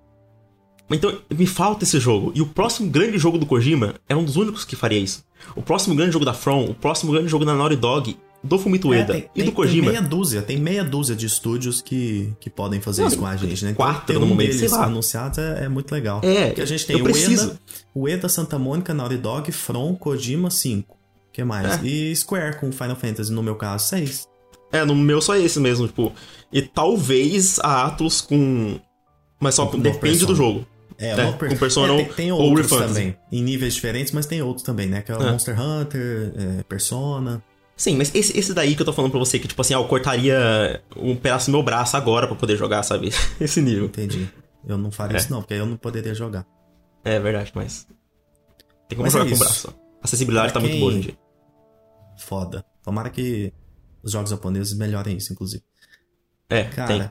Então, 0.91 1.17
me 1.31 1.47
falta 1.47 1.85
esse 1.85 1.99
jogo. 2.01 2.33
E 2.35 2.43
o 2.43 2.47
próximo 2.47 2.91
grande 2.91 3.17
jogo 3.17 3.39
do 3.39 3.47
Kojima 3.47 3.95
é 4.09 4.17
um 4.17 4.25
dos 4.25 4.37
únicos 4.37 4.65
que 4.65 4.77
faria 4.77 4.99
isso. 4.99 5.25
O 5.55 5.63
próximo 5.63 5.95
grande 5.95 6.13
jogo 6.13 6.25
da 6.25 6.35
From, 6.35 6.65
o 6.65 6.75
próximo 6.75 7.13
grande 7.13 7.29
jogo 7.29 7.45
da 7.45 7.55
Naughty 7.55 7.77
Dog 7.77 8.19
do 8.43 8.59
Fumito 8.59 8.89
Ueda 8.89 9.17
é, 9.17 9.21
tem, 9.21 9.31
e 9.37 9.43
do 9.45 9.53
Kojima. 9.53 9.85
Tem 9.85 9.93
meia 9.93 10.03
dúzia, 10.03 10.43
tem 10.43 10.59
meia 10.59 10.85
dúzia 10.85 11.15
de 11.15 11.27
estúdios 11.27 11.81
que, 11.81 12.33
que 12.41 12.51
podem 12.51 12.81
fazer 12.81 13.03
Não, 13.03 13.09
isso 13.09 13.19
com 13.19 13.27
a 13.27 13.37
gente, 13.37 13.65
né? 13.65 13.73
Quatro 13.73 14.19
no 14.19 14.27
um 14.27 14.29
momento, 14.31 14.57
deles 14.57 14.73
anunciados 14.73 15.39
é, 15.39 15.65
é, 15.65 15.69
muito 15.69 15.93
legal. 15.93 16.21
É, 16.25 16.47
Porque 16.47 16.63
a 16.63 16.67
gente 16.67 16.85
tem 16.85 17.01
o 17.01 17.05
Ueda, 17.05 17.61
o 17.95 18.01
Ueda, 18.03 18.29
Santa 18.29 18.59
Mônica, 18.59 18.93
Naughty 18.93 19.17
Dog, 19.17 19.53
From, 19.53 19.95
Kojima, 19.95 20.51
5. 20.51 20.93
O 20.95 20.99
que 21.33 21.45
mais? 21.45 21.83
É. 21.83 21.87
E 21.87 22.17
Square 22.17 22.59
com 22.59 22.73
Final 22.73 22.97
Fantasy, 22.97 23.33
no 23.33 23.43
meu 23.43 23.55
caso, 23.55 23.89
6. 23.89 24.27
É, 24.73 24.85
no 24.85 24.95
meu 24.95 25.21
só 25.21 25.37
esse 25.37 25.61
mesmo, 25.61 25.87
tipo. 25.87 26.13
E 26.53 26.63
talvez 26.63 27.61
a 27.61 27.87
Atlus 27.87 28.21
com. 28.21 28.81
Mas 29.39 29.55
só 29.55 29.67
com 29.67 29.79
depende 29.79 30.27
do 30.27 30.35
jogo. 30.35 30.67
É, 30.99 31.11
é 31.11 31.33
com 31.33 31.57
Persona 31.57 31.95
é, 31.95 32.05
tem, 32.05 32.13
tem 32.13 32.33
outros 32.33 32.69
também, 32.69 33.17
em 33.31 33.43
níveis 33.43 33.75
diferentes, 33.75 34.13
mas 34.13 34.25
tem 34.25 34.41
outros 34.41 34.65
também, 34.65 34.87
né? 34.87 35.03
Que 35.03 35.11
é 35.11 35.17
o 35.17 35.23
é. 35.23 35.33
Monster 35.33 35.61
Hunter, 35.61 36.33
é, 36.37 36.63
Persona. 36.63 37.43
Sim, 37.83 37.97
mas 37.97 38.15
esse, 38.15 38.39
esse 38.39 38.55
daí 38.55 38.77
que 38.77 38.83
eu 38.83 38.87
tô 38.87 38.93
falando 38.93 39.11
pra 39.11 39.19
você, 39.19 39.41
que 39.41 39.49
tipo 39.49 39.61
assim, 39.61 39.75
ah, 39.75 39.79
eu 39.79 39.89
cortaria 39.89 40.81
um 40.97 41.17
pedaço 41.17 41.51
do 41.51 41.53
meu 41.57 41.65
braço 41.65 41.97
agora 41.97 42.29
para 42.29 42.37
poder 42.37 42.57
jogar, 42.57 42.85
sabe? 42.85 43.11
Esse 43.41 43.61
nível. 43.61 43.87
Entendi. 43.87 44.31
Eu 44.65 44.79
não 44.79 44.93
faria 44.93 45.17
é. 45.17 45.19
isso 45.19 45.33
não, 45.33 45.41
porque 45.41 45.55
aí 45.55 45.59
eu 45.59 45.67
não 45.67 45.77
poderia 45.77 46.15
jogar. 46.15 46.47
É 47.03 47.19
verdade, 47.19 47.51
mas. 47.53 47.89
Tem 48.89 48.97
como 48.97 49.03
mas 49.03 49.13
jogar 49.13 49.27
é 49.27 49.31
com 49.31 49.35
o 49.35 49.39
braço. 49.41 49.75
A 50.01 50.05
acessibilidade 50.05 50.53
pra 50.53 50.61
tá 50.61 50.69
quem... 50.69 50.79
muito 50.79 50.81
boa 50.81 50.91
hoje 50.91 50.99
em 50.99 51.03
dia. 51.11 51.19
Foda. 52.19 52.65
Tomara 52.85 53.11
que 53.11 53.53
os 54.01 54.13
jogos 54.13 54.31
japoneses 54.31 54.79
melhorem 54.79 55.17
isso, 55.17 55.33
inclusive. 55.33 55.65
É, 56.49 56.63
Cara, 56.63 56.87
tem. 56.87 57.11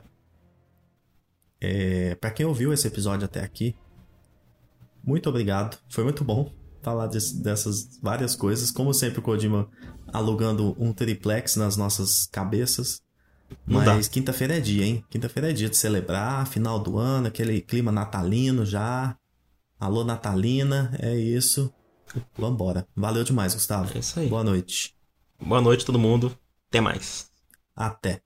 É, 1.60 2.14
pra 2.14 2.30
quem 2.30 2.46
ouviu 2.46 2.72
esse 2.72 2.88
episódio 2.88 3.26
até 3.26 3.40
aqui, 3.40 3.76
muito 5.04 5.28
obrigado. 5.28 5.78
Foi 5.90 6.02
muito 6.02 6.24
bom 6.24 6.50
falar 6.82 7.06
dessas 7.06 7.98
várias 8.02 8.34
coisas. 8.34 8.70
Como 8.70 8.92
sempre, 8.92 9.20
o 9.20 9.22
Kojima 9.22 9.68
alugando 10.12 10.76
um 10.78 10.92
triplex 10.92 11.56
nas 11.56 11.76
nossas 11.76 12.26
cabeças. 12.26 13.00
Mas 13.66 14.08
quinta-feira 14.08 14.56
é 14.56 14.60
dia, 14.60 14.84
hein? 14.84 15.04
Quinta-feira 15.10 15.50
é 15.50 15.52
dia 15.52 15.68
de 15.68 15.76
celebrar, 15.76 16.46
final 16.46 16.78
do 16.78 16.98
ano, 16.98 17.28
aquele 17.28 17.60
clima 17.60 17.92
natalino 17.92 18.64
já. 18.64 19.16
Alô, 19.78 20.04
Natalina, 20.04 20.96
é 21.00 21.16
isso. 21.16 21.72
Vambora. 22.38 22.86
Valeu 22.94 23.24
demais, 23.24 23.52
Gustavo. 23.52 23.90
É 23.96 23.98
isso 23.98 24.20
aí. 24.20 24.28
Boa 24.28 24.44
noite. 24.44 24.94
Boa 25.44 25.60
noite, 25.60 25.84
todo 25.84 25.98
mundo. 25.98 26.36
Até 26.68 26.80
mais. 26.80 27.30
Até. 27.74 28.22